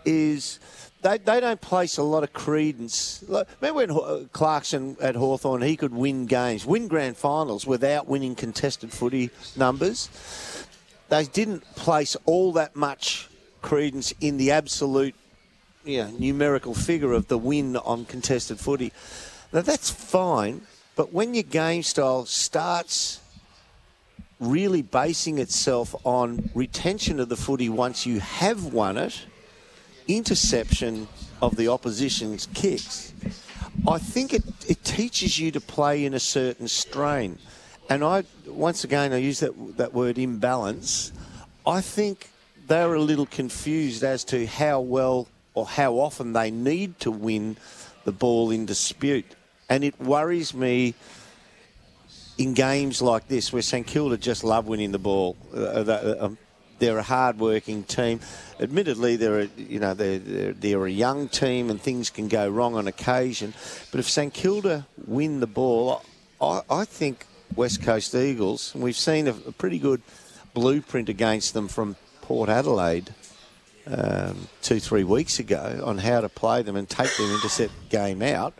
is 0.04 0.58
they, 1.02 1.18
they 1.18 1.40
don't 1.40 1.60
place 1.60 1.98
a 1.98 2.02
lot 2.02 2.22
of 2.22 2.32
credence. 2.32 3.22
Like, 3.28 3.46
Remember 3.60 3.76
when 3.76 3.90
uh, 3.90 4.24
Clarkson 4.32 4.96
at 5.00 5.14
Hawthorn 5.14 5.62
he 5.62 5.76
could 5.76 5.92
win 5.92 6.26
games, 6.26 6.64
win 6.64 6.88
grand 6.88 7.16
finals 7.16 7.66
without 7.66 8.08
winning 8.08 8.34
contested 8.34 8.92
footy 8.92 9.30
numbers? 9.56 10.08
They 11.10 11.24
didn't 11.24 11.62
place 11.76 12.16
all 12.24 12.52
that 12.54 12.74
much 12.74 13.28
credence 13.60 14.12
in 14.20 14.38
the 14.38 14.50
absolute 14.50 15.14
you 15.84 15.98
know, 15.98 16.10
numerical 16.18 16.74
figure 16.74 17.12
of 17.12 17.28
the 17.28 17.38
win 17.38 17.76
on 17.76 18.06
contested 18.06 18.58
footy. 18.58 18.92
Now 19.52 19.60
that's 19.60 19.90
fine, 19.90 20.62
but 20.96 21.12
when 21.12 21.34
your 21.34 21.44
game 21.44 21.82
style 21.82 22.24
starts 22.24 23.20
really 24.40 24.82
basing 24.82 25.38
itself 25.38 25.94
on 26.04 26.50
retention 26.54 27.20
of 27.20 27.28
the 27.28 27.36
footy 27.36 27.68
once 27.68 28.06
you 28.06 28.20
have 28.20 28.72
won 28.72 28.96
it, 28.96 29.26
interception 30.08 31.08
of 31.40 31.56
the 31.56 31.68
opposition's 31.68 32.46
kicks, 32.54 33.12
I 33.86 33.98
think 33.98 34.32
it, 34.32 34.44
it 34.68 34.82
teaches 34.84 35.38
you 35.38 35.50
to 35.52 35.60
play 35.60 36.04
in 36.04 36.14
a 36.14 36.20
certain 36.20 36.68
strain. 36.68 37.38
And 37.90 38.02
I, 38.02 38.24
once 38.46 38.84
again, 38.84 39.12
I 39.12 39.18
use 39.18 39.40
that, 39.40 39.76
that 39.76 39.92
word 39.92 40.18
imbalance. 40.18 41.12
I 41.66 41.80
think 41.80 42.30
they're 42.66 42.94
a 42.94 43.00
little 43.00 43.26
confused 43.26 44.02
as 44.02 44.24
to 44.24 44.46
how 44.46 44.80
well 44.80 45.28
or 45.54 45.66
how 45.66 45.94
often 45.94 46.32
they 46.32 46.50
need 46.50 46.98
to 47.00 47.10
win 47.10 47.56
the 48.04 48.12
ball 48.12 48.50
in 48.50 48.66
dispute. 48.66 49.34
And 49.68 49.84
it 49.84 49.98
worries 50.00 50.54
me 50.54 50.94
in 52.38 52.54
games 52.54 53.00
like 53.00 53.28
this 53.28 53.52
where 53.52 53.62
St 53.62 53.86
Kilda 53.86 54.16
just 54.16 54.44
love 54.44 54.66
winning 54.66 54.92
the 54.92 54.98
ball. 54.98 55.36
Uh, 55.54 55.82
they- 55.82 56.18
um, 56.18 56.38
they're 56.84 56.98
a 56.98 57.02
hard-working 57.02 57.84
team. 57.84 58.20
Admittedly, 58.60 59.16
they're 59.16 59.40
a, 59.40 59.48
you 59.56 59.80
know 59.80 59.94
they're, 59.94 60.18
they're 60.18 60.52
they're 60.52 60.86
a 60.86 60.90
young 60.90 61.28
team 61.28 61.70
and 61.70 61.80
things 61.80 62.10
can 62.10 62.28
go 62.28 62.48
wrong 62.48 62.74
on 62.74 62.86
occasion. 62.86 63.54
But 63.90 64.00
if 64.00 64.08
St 64.08 64.32
Kilda 64.32 64.86
win 65.06 65.40
the 65.40 65.46
ball, 65.46 66.02
I, 66.40 66.60
I 66.70 66.84
think 66.84 67.26
West 67.56 67.82
Coast 67.82 68.14
Eagles. 68.14 68.74
We've 68.74 68.96
seen 68.96 69.28
a, 69.28 69.34
a 69.46 69.52
pretty 69.52 69.78
good 69.78 70.02
blueprint 70.52 71.08
against 71.08 71.54
them 71.54 71.68
from 71.68 71.96
Port 72.20 72.48
Adelaide 72.50 73.14
um, 73.86 74.48
two 74.62 74.78
three 74.78 75.04
weeks 75.04 75.38
ago 75.38 75.82
on 75.84 75.98
how 75.98 76.20
to 76.20 76.28
play 76.28 76.62
them 76.62 76.76
and 76.76 76.88
take 76.88 77.16
their 77.16 77.32
intercept 77.34 77.72
game 77.88 78.20
out. 78.22 78.52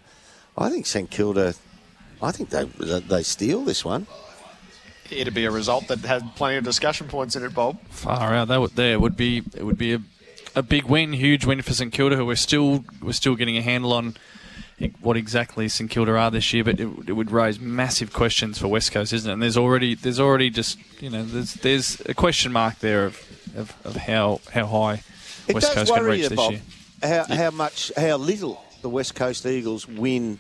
I 0.57 0.71
think 0.71 0.87
St 0.87 1.11
Kilda. 1.11 1.55
I 2.23 2.33
think 2.33 2.49
they 2.49 2.65
they 2.65 3.23
steal 3.23 3.65
this 3.65 3.85
one. 3.85 4.07
It'd 5.11 5.35
be 5.35 5.45
a 5.45 5.51
result 5.51 5.89
that 5.89 6.01
had 6.01 6.35
plenty 6.37 6.57
of 6.57 6.65
discussion 6.65 7.09
points 7.09 7.37
in 7.37 7.45
it, 7.45 7.55
Bob. 7.55 7.81
Far 7.89 8.35
out. 8.35 8.49
That 8.49 8.61
would 8.61 8.71
there 8.73 8.99
would 8.99 9.17
be 9.17 9.43
it 9.55 9.65
would 9.65 9.79
be 9.79 9.95
a, 9.95 10.01
a 10.55 10.63
big 10.63 10.85
win, 10.85 11.13
huge 11.13 11.45
win 11.45 11.61
for 11.63 11.73
St 11.75 11.93
Kilda, 11.93 12.17
who 12.17 12.25
we're 12.27 12.37
still 12.37 12.85
we're 13.03 13.13
still 13.13 13.35
getting 13.37 13.57
a 13.57 13.63
handle 13.63 13.93
on 13.93 14.17
what 15.01 15.17
exactly 15.17 15.69
St 15.69 15.89
Kilda 15.91 16.17
are 16.17 16.31
this 16.31 16.53
year. 16.53 16.65
But 16.65 16.81
it, 16.81 16.89
it 17.07 17.13
would 17.13 17.31
raise 17.31 17.61
massive 17.61 18.13
questions 18.13 18.59
for 18.59 18.69
West 18.69 18.93
Coast, 18.93 19.13
isn't 19.13 19.29
it? 19.29 19.33
And 19.35 19.43
there's 19.43 19.57
already 19.57 19.95
there's 19.95 20.19
already 20.21 20.51
just 20.51 20.79
you 21.01 21.11
know 21.11 21.25
there's 21.25 21.55
there's 21.55 22.01
a 22.07 22.15
question 22.15 22.53
mark 22.53 22.79
there 22.81 23.05
of 23.05 23.23
of, 23.57 23.75
of 23.85 23.97
how 23.97 24.41
how 24.53 24.67
high 24.67 25.03
It 25.49 25.55
West 25.55 25.67
does 25.69 25.75
Coast 25.75 25.95
can 25.95 26.03
worry 26.03 26.13
reach 26.13 26.23
you, 26.23 26.29
this 26.31 26.37
Bob, 26.37 26.53
year. 26.53 26.61
how, 27.03 27.25
how 27.25 27.51
much, 27.51 27.93
how 27.97 28.17
little 28.17 28.65
the 28.83 28.89
West 28.89 29.15
Coast 29.15 29.47
Eagles 29.47 29.87
win 29.87 30.39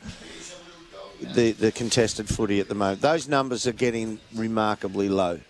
the, 1.24 1.52
the 1.52 1.72
contested 1.72 2.28
footy 2.28 2.60
at 2.60 2.68
the 2.68 2.74
moment. 2.74 3.00
Those 3.00 3.28
numbers 3.28 3.66
are 3.66 3.72
getting 3.72 4.20
remarkably 4.34 5.08
low. 5.08 5.40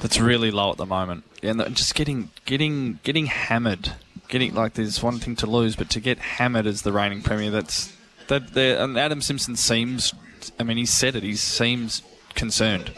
That's 0.00 0.18
really 0.18 0.50
low 0.50 0.70
at 0.70 0.76
the 0.78 0.86
moment, 0.86 1.24
and 1.42 1.60
just 1.76 1.94
getting 1.94 2.30
getting 2.44 2.98
getting 3.02 3.26
hammered. 3.26 3.92
Getting 4.28 4.54
like 4.54 4.74
there's 4.74 5.02
one 5.02 5.18
thing 5.18 5.36
to 5.36 5.46
lose, 5.46 5.76
but 5.76 5.90
to 5.90 6.00
get 6.00 6.18
hammered 6.18 6.66
as 6.66 6.82
the 6.82 6.92
reigning 6.92 7.22
premier, 7.22 7.50
that's 7.50 7.92
that. 8.28 8.54
there- 8.54 8.78
And 8.82 8.96
Adam 8.98 9.20
Simpson 9.20 9.56
seems. 9.56 10.12
I 10.58 10.62
mean, 10.62 10.76
he 10.76 10.86
said 10.86 11.14
it. 11.16 11.22
He 11.22 11.36
seems 11.36 12.02
concerned. 12.34 12.92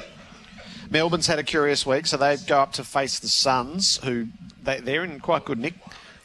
Melbourne's 0.91 1.27
had 1.27 1.39
a 1.39 1.43
curious 1.43 1.85
week, 1.85 2.07
so 2.07 2.17
they 2.17 2.37
go 2.47 2.61
up 2.61 2.73
to 2.75 2.85
face 2.85 3.19
the 3.19 3.29
Suns, 3.29 3.99
who 4.05 4.29
they, 4.63 4.81
they're 4.81 5.05
in 5.05 5.21
quite 5.21 5.45
good 5.45 5.59
nick. 5.59 5.75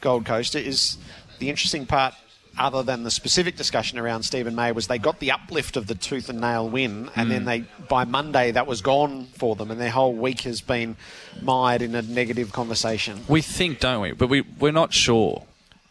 Gold 0.01 0.25
Coast 0.25 0.55
is 0.55 0.97
the 1.39 1.49
interesting 1.49 1.85
part, 1.85 2.13
other 2.57 2.83
than 2.83 3.03
the 3.03 3.11
specific 3.11 3.55
discussion 3.55 3.97
around 3.97 4.23
Steven 4.23 4.53
May, 4.55 4.71
was 4.71 4.87
they 4.87 4.97
got 4.99 5.19
the 5.19 5.31
uplift 5.31 5.75
of 5.77 5.87
the 5.87 5.95
tooth 5.95 6.29
and 6.29 6.39
nail 6.39 6.69
win, 6.69 7.09
and 7.15 7.27
Mm. 7.27 7.31
then 7.31 7.45
they 7.45 7.59
by 7.89 8.03
Monday 8.05 8.51
that 8.51 8.67
was 8.67 8.81
gone 8.81 9.27
for 9.37 9.55
them, 9.55 9.71
and 9.71 9.79
their 9.79 9.89
whole 9.91 10.13
week 10.13 10.41
has 10.41 10.61
been 10.61 10.95
mired 11.41 11.81
in 11.81 11.95
a 11.95 12.01
negative 12.01 12.51
conversation. 12.51 13.21
We 13.27 13.41
think, 13.41 13.79
don't 13.79 14.01
we? 14.01 14.11
But 14.11 14.27
we 14.27 14.41
we're 14.59 14.71
not 14.71 14.93
sure. 14.93 15.43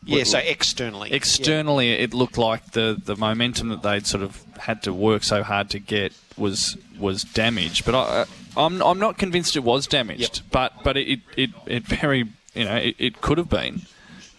Yeah, 0.05 0.25
so 0.25 0.39
externally. 0.39 1.13
Externally, 1.13 1.93
it 1.93 2.13
looked 2.13 2.37
like 2.37 2.73
the, 2.73 3.01
the 3.05 3.15
momentum 3.15 3.69
that 3.69 3.83
they'd 3.83 4.05
sort 4.05 4.25
of 4.25 4.43
had 4.59 4.83
to 4.83 4.93
work 4.93 5.23
so 5.23 5.45
hard 5.45 5.71
to 5.71 5.79
get 5.79 6.13
was 6.37 6.77
was 6.99 7.23
damaged. 7.23 7.85
But 7.85 7.95
I, 7.95 8.25
I'm 8.57 8.83
I'm 8.83 8.99
not 8.99 9.17
convinced 9.19 9.55
it 9.57 9.63
was 9.63 9.87
damaged. 9.87 10.43
But 10.51 10.73
but 10.83 10.97
it, 10.97 11.21
it 11.37 11.51
it 11.67 11.85
very 11.85 12.29
you 12.55 12.65
know 12.65 12.75
it, 12.77 12.97
it 12.99 13.21
could 13.21 13.39
have 13.39 13.49
been. 13.49 13.83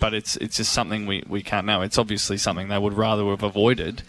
But 0.04 0.14
it's 0.14 0.36
it's 0.36 0.58
just 0.58 0.74
something 0.74 1.06
we, 1.06 1.24
we 1.30 1.42
can't 1.42 1.66
know. 1.66 1.82
It's 1.82 1.98
obviously 1.98 2.36
something 2.36 2.68
they 2.68 2.78
would 2.78 2.92
rather 2.92 3.24
have 3.28 3.42
avoided. 3.42 4.02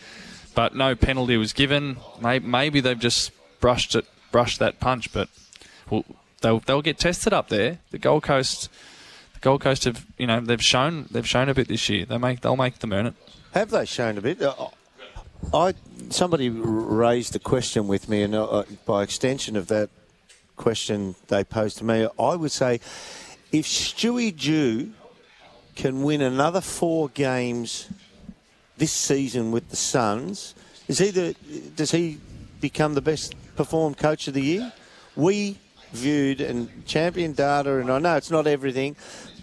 But 0.53 0.75
no 0.75 0.97
penalty 0.97 1.37
was 1.37 1.53
given. 1.53 1.99
Maybe, 2.21 2.81
they've 2.81 2.99
just 2.99 3.31
brushed 3.61 3.95
it 3.95 4.05
brushed 4.33 4.59
that 4.59 4.81
punch. 4.81 5.13
But 5.13 5.29
well, 5.89 6.05
they'll 6.41 6.59
they'll 6.59 6.83
get 6.83 6.99
tested 6.99 7.33
up 7.33 7.49
there. 7.49 7.79
The 7.93 7.99
Gold 7.99 8.25
Coast. 8.25 8.69
the 9.35 9.39
Gold 9.39 9.61
Coast 9.61 9.85
have, 9.85 10.05
you 10.19 10.27
know, 10.27 10.41
they've 10.41 10.61
shown 10.61 11.07
they've 11.13 11.29
shown 11.29 11.49
a 11.49 11.55
bit 11.55 11.69
this 11.69 11.89
year. 11.89 12.05
They 12.05 12.19
make 12.19 12.41
they'll 12.41 12.57
make 12.57 12.81
them 12.81 12.93
earn 12.93 13.07
it. 13.07 13.15
Have 13.53 13.71
they 13.71 13.85
shown 13.85 14.19
a 14.19 14.21
bit? 14.21 14.43
Uh, 14.43 14.71
I 15.53 15.75
somebody 16.11 16.49
raised 16.51 17.37
a 17.37 17.39
question 17.39 17.87
with 17.87 18.09
me, 18.09 18.23
and 18.23 18.35
uh, 18.35 18.65
by 18.85 19.05
extension 19.05 19.55
of 19.55 19.69
that 19.69 19.91
question 20.57 21.15
they 21.29 21.45
posed 21.45 21.79
to 21.79 21.85
me, 21.85 22.09
I 22.19 22.35
would 22.35 22.51
say 22.51 22.81
if 23.53 23.65
Stewie 23.67 24.37
Dew 24.37 24.93
can 25.75 26.03
win 26.03 26.23
another 26.23 26.61
four 26.61 27.09
games 27.11 27.89
this 28.77 28.93
season 28.93 29.53
with 29.53 29.71
the 29.71 29.77
Suns, 29.77 30.55
is 30.89 30.99
he 30.99 31.11
the, 31.11 31.35
does 31.77 31.91
he 31.91 32.19
become 32.61 32.95
the 32.95 33.01
best 33.01 33.35
performed 33.57 33.97
coach 33.99 34.29
of 34.29 34.35
the 34.35 34.43
year? 34.43 34.73
We 35.17 35.59
viewed 35.93 36.41
and 36.41 36.85
champion 36.87 37.33
data, 37.33 37.79
and 37.79 37.91
I 37.91 37.99
know 37.99 38.17
it's 38.17 38.31
not 38.31 38.47
everything, 38.47 38.97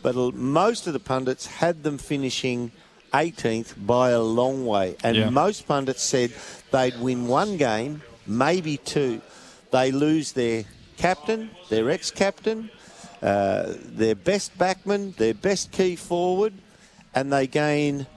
but 0.03 0.15
most 0.15 0.87
of 0.87 0.93
the 0.93 0.99
pundits 0.99 1.45
had 1.45 1.83
them 1.83 1.97
finishing 1.97 2.71
18th 3.13 3.75
by 3.85 4.09
a 4.11 4.21
long 4.21 4.65
way, 4.65 4.95
and 5.03 5.15
Yeah. 5.15 5.29
most 5.29 5.67
pundits 5.67 6.01
said 6.03 6.31
they'd 6.71 6.99
win 6.99 7.27
one 7.27 7.57
game, 7.57 8.01
maybe 8.25 8.77
two. 8.77 9.21
They 9.71 9.91
lose 9.91 10.33
their 10.33 10.65
captain, 10.97 11.51
their 11.69 11.89
ex-captain, 11.89 12.69
uh, 13.22 13.73
their 13.77 14.15
best 14.15 14.57
backman, 14.57 15.15
their 15.15 15.34
best 15.34 15.72
key 15.72 15.95
forward, 15.95 16.53
and 17.14 17.31
they 17.31 17.48
gain 17.48 18.07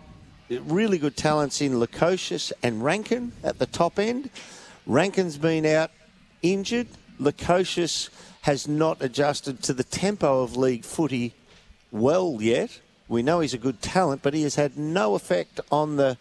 really 0.48 0.98
good 0.98 1.16
talents 1.16 1.60
in 1.60 1.72
Lukosius 1.74 2.52
and 2.62 2.85
Rankine 2.85 3.32
at 3.43 3.59
the 3.59 3.66
top 3.66 3.98
end. 3.98 4.31
Rankine's 4.86 5.39
been 5.39 5.66
out 5.66 5.90
injured. 6.43 6.89
Lukosius 7.20 8.10
has 8.43 8.68
not 8.68 9.02
adjusted 9.02 9.62
to 9.62 9.72
the 9.72 9.85
tempo 9.85 10.43
of 10.43 10.56
league 10.56 10.85
footy 10.85 11.35
well 11.90 12.39
yet. 12.40 12.81
We 13.09 13.22
know 13.22 13.40
he's 13.40 13.55
a 13.55 13.59
good 13.59 13.81
talent, 13.81 14.22
but 14.22 14.35
he 14.35 14.43
has 14.43 14.55
had 14.55 14.76
no 14.76 15.14
effect 15.14 15.60
on 15.70 15.97
the 15.97 16.18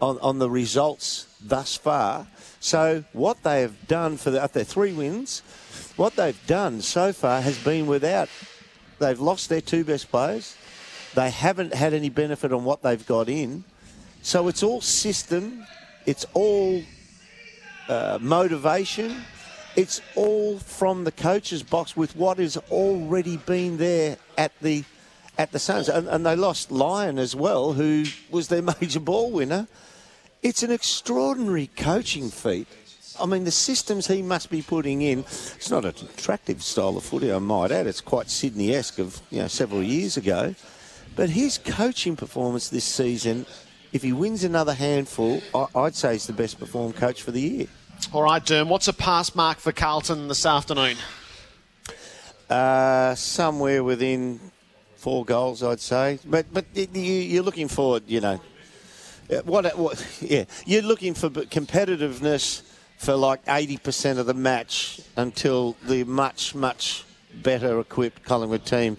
on, 0.00 0.18
on 0.18 0.38
the 0.38 0.50
results 0.50 1.28
thus 1.40 1.76
far. 1.76 2.26
So 2.58 3.04
what 3.12 3.42
they 3.44 3.60
have 3.60 3.86
done 3.86 4.16
for 4.16 4.30
the, 4.30 4.48
their 4.52 4.64
three 4.64 4.92
wins, 4.92 5.42
what 5.96 6.16
they've 6.16 6.46
done 6.46 6.80
so 6.80 7.12
far 7.12 7.40
has 7.40 7.58
been 7.58 7.86
without. 7.86 8.28
They've 8.98 9.20
lost 9.20 9.48
their 9.48 9.60
two 9.60 9.84
best 9.84 10.10
players. 10.10 10.56
They 11.14 11.30
haven't 11.30 11.74
had 11.74 11.92
any 11.92 12.08
benefit 12.08 12.52
on 12.52 12.64
what 12.64 12.82
they've 12.82 13.06
got 13.06 13.28
in. 13.28 13.64
So 14.22 14.48
it's 14.48 14.62
all 14.62 14.80
system. 14.80 15.66
It's 16.06 16.24
all 16.32 16.82
uh, 17.88 18.18
motivation. 18.20 19.22
It's 19.74 20.00
all 20.14 20.58
from 20.58 21.04
the 21.04 21.12
coach's 21.12 21.62
box 21.62 21.96
with 21.96 22.14
what 22.16 22.38
has 22.38 22.56
already 22.70 23.36
been 23.36 23.78
there 23.78 24.16
at 24.36 24.52
the 24.60 24.84
at 25.38 25.50
the 25.50 25.58
Suns, 25.58 25.88
and, 25.88 26.08
and 26.08 26.26
they 26.26 26.36
lost 26.36 26.70
Lyons 26.70 27.18
as 27.18 27.34
well, 27.34 27.72
who 27.72 28.04
was 28.30 28.48
their 28.48 28.62
major 28.80 29.00
ball 29.00 29.30
winner. 29.30 29.66
It's 30.42 30.62
an 30.62 30.70
extraordinary 30.70 31.70
coaching 31.74 32.30
feat. 32.30 32.66
I 33.22 33.26
mean, 33.26 33.44
the 33.44 33.50
systems 33.52 34.08
he 34.08 34.20
must 34.22 34.50
be 34.50 34.62
putting 34.62 35.02
in. 35.02 35.20
It's 35.20 35.70
not 35.70 35.84
an 35.84 35.94
attractive 36.16 36.62
style 36.62 36.96
of 36.96 37.04
footy, 37.04 37.32
I 37.32 37.38
might 37.38 37.70
add. 37.70 37.86
It's 37.86 38.00
quite 38.00 38.28
Sydney-esque 38.28 38.98
of 38.98 39.20
you 39.30 39.38
know 39.40 39.48
several 39.48 39.82
years 39.82 40.16
ago, 40.16 40.54
but 41.14 41.30
his 41.30 41.58
coaching 41.58 42.16
performance 42.16 42.68
this 42.68 42.84
season, 42.84 43.46
if 43.92 44.02
he 44.02 44.12
wins 44.12 44.42
another 44.44 44.74
handful, 44.74 45.40
I, 45.54 45.66
I'd 45.74 45.94
say 45.94 46.14
he's 46.14 46.26
the 46.26 46.32
best 46.32 46.58
performed 46.58 46.96
coach 46.96 47.22
for 47.22 47.30
the 47.30 47.40
year. 47.40 47.66
All 48.12 48.22
right, 48.24 48.44
Derm, 48.44 48.66
what's 48.68 48.88
a 48.88 48.92
pass 48.92 49.34
mark 49.36 49.58
for 49.58 49.70
Carlton 49.70 50.26
this 50.26 50.44
afternoon? 50.44 50.96
Uh, 52.50 53.14
somewhere 53.14 53.84
within 53.84 54.40
four 54.96 55.24
goals, 55.24 55.62
I'd 55.62 55.80
say. 55.80 56.18
But 56.24 56.46
but 56.52 56.64
you, 56.74 56.86
you're 56.92 57.42
looking 57.44 57.68
forward, 57.68 58.02
you 58.08 58.20
know. 58.20 58.40
uh, 59.30 59.42
What, 59.44 59.78
what? 59.78 60.04
Yeah, 60.20 60.44
you're 60.66 60.82
looking 60.82 61.14
for 61.14 61.30
competitiveness 61.30 62.62
for 63.02 63.16
like 63.16 63.44
80% 63.46 64.18
of 64.18 64.26
the 64.26 64.34
match 64.34 65.00
until 65.16 65.76
the 65.86 66.04
much 66.04 66.54
much 66.54 67.04
better 67.42 67.80
equipped 67.80 68.22
Collingwood 68.22 68.64
team 68.64 68.96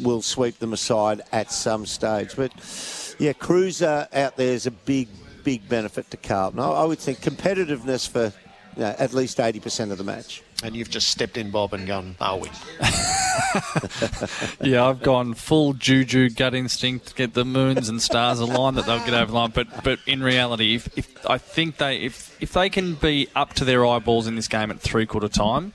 will 0.00 0.22
sweep 0.22 0.58
them 0.58 0.72
aside 0.72 1.20
at 1.30 1.52
some 1.52 1.84
stage. 1.84 2.34
But 2.34 2.52
yeah, 3.18 3.34
Cruiser 3.34 4.08
out 4.14 4.36
there 4.36 4.54
is 4.54 4.66
a 4.66 4.70
big 4.70 5.08
big 5.44 5.68
benefit 5.68 6.10
to 6.10 6.16
Carlton. 6.16 6.60
I, 6.60 6.84
would 6.84 7.00
think 7.00 7.20
competitiveness 7.20 8.08
for 8.08 8.32
you 8.76 8.82
know, 8.82 8.94
at 8.98 9.12
least 9.12 9.38
80% 9.38 9.90
of 9.90 9.98
the 9.98 10.04
match. 10.04 10.42
And 10.62 10.76
you've 10.76 10.90
just 10.90 11.08
stepped 11.08 11.36
in, 11.36 11.50
Bob, 11.50 11.74
and 11.74 11.86
gone, 11.86 12.14
they'll 12.20 12.46
yeah, 14.62 14.86
I've 14.86 15.02
gone 15.02 15.34
full 15.34 15.72
juju 15.72 16.30
gut 16.30 16.54
instinct 16.54 17.08
to 17.08 17.14
get 17.14 17.34
the 17.34 17.44
moons 17.44 17.88
and 17.88 18.00
stars 18.00 18.38
aligned 18.38 18.76
that 18.76 18.86
they'll 18.86 19.04
get 19.04 19.14
over 19.14 19.26
the 19.26 19.32
line. 19.32 19.50
But 19.52 19.82
but 19.82 19.98
in 20.06 20.22
reality, 20.22 20.76
if, 20.76 20.96
if 20.96 21.26
I 21.28 21.38
think 21.38 21.78
they 21.78 21.96
if 21.96 22.36
if 22.40 22.52
they 22.52 22.70
can 22.70 22.94
be 22.94 23.28
up 23.34 23.54
to 23.54 23.64
their 23.64 23.84
eyeballs 23.84 24.28
in 24.28 24.36
this 24.36 24.46
game 24.48 24.70
at 24.70 24.80
three 24.80 25.06
quarter 25.06 25.28
time, 25.28 25.72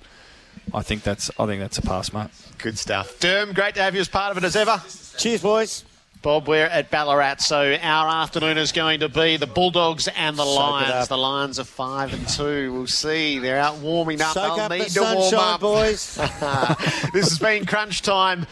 I 0.74 0.82
think 0.84 1.04
that's 1.04 1.30
I 1.38 1.46
think 1.46 1.62
that's 1.62 1.78
a 1.78 1.82
pass, 1.82 2.14
mate. 2.14 2.30
Good 2.58 2.78
stuff. 2.78 3.20
Derm, 3.20 3.54
great 3.54 3.76
to 3.76 3.82
have 3.82 3.94
you 3.94 4.02
as 4.02 4.08
part 4.08 4.32
of 4.32 4.38
it 4.38 4.46
as 4.46 4.56
ever. 4.56 4.82
Cheers, 5.18 5.42
boys. 5.42 5.84
Bob, 6.28 6.50
we're 6.50 6.66
at 6.66 6.92
Ballarat, 6.92 7.38
so 7.38 7.78
our 7.82 8.10
afternoon 8.10 8.58
is 8.58 8.74
going 8.74 9.00
to 9.00 9.08
be 9.08 9.38
the 9.38 9.48
Bulldogs 9.48 10.10
and 10.10 10.38
the 10.38 10.44
Soak 10.44 10.60
Lions. 10.60 11.08
The 11.08 11.18
Lions 11.18 11.58
are 11.58 11.64
five 11.64 12.14
and 12.14 12.28
two. 12.28 12.74
We'll 12.74 12.86
see. 12.86 13.40
They're 13.40 13.58
out 13.58 13.78
warming 13.78 14.20
up. 14.20 14.34
Soak 14.34 14.58
They'll 14.58 14.66
up 14.66 14.70
the 14.70 14.78
need 14.80 14.90
to 14.90 15.02
warm 15.04 15.22
sunshine, 15.22 15.54
up. 15.54 15.62
boys. 15.62 16.16
this 17.14 17.30
has 17.30 17.40
been 17.40 17.66
Crunch 17.66 18.02
Time, 18.02 18.46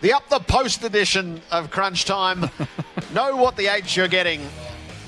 the 0.00 0.12
up 0.12 0.28
the 0.28 0.40
post 0.40 0.82
edition 0.82 1.40
of 1.52 1.70
Crunch 1.70 2.04
Time. 2.04 2.50
know 3.14 3.36
what 3.36 3.56
the 3.56 3.68
H 3.68 3.96
you're 3.96 4.08
getting. 4.08 4.40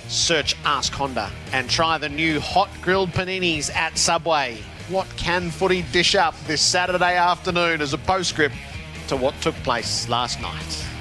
Search 0.06 0.54
Ask 0.64 0.92
Honda 0.92 1.28
and 1.52 1.68
try 1.68 1.98
the 1.98 2.08
new 2.08 2.38
hot 2.38 2.70
grilled 2.82 3.10
paninis 3.10 3.68
at 3.74 3.98
Subway. 3.98 4.58
What 4.88 5.08
can 5.16 5.50
footy 5.50 5.82
dish 5.90 6.14
up 6.14 6.36
this 6.46 6.62
Saturday 6.62 7.16
afternoon 7.16 7.80
as 7.80 7.92
a 7.94 7.98
postscript 7.98 8.54
to 9.08 9.16
what 9.16 9.34
took 9.40 9.56
place 9.64 10.08
last 10.08 10.40
night? 10.40 10.91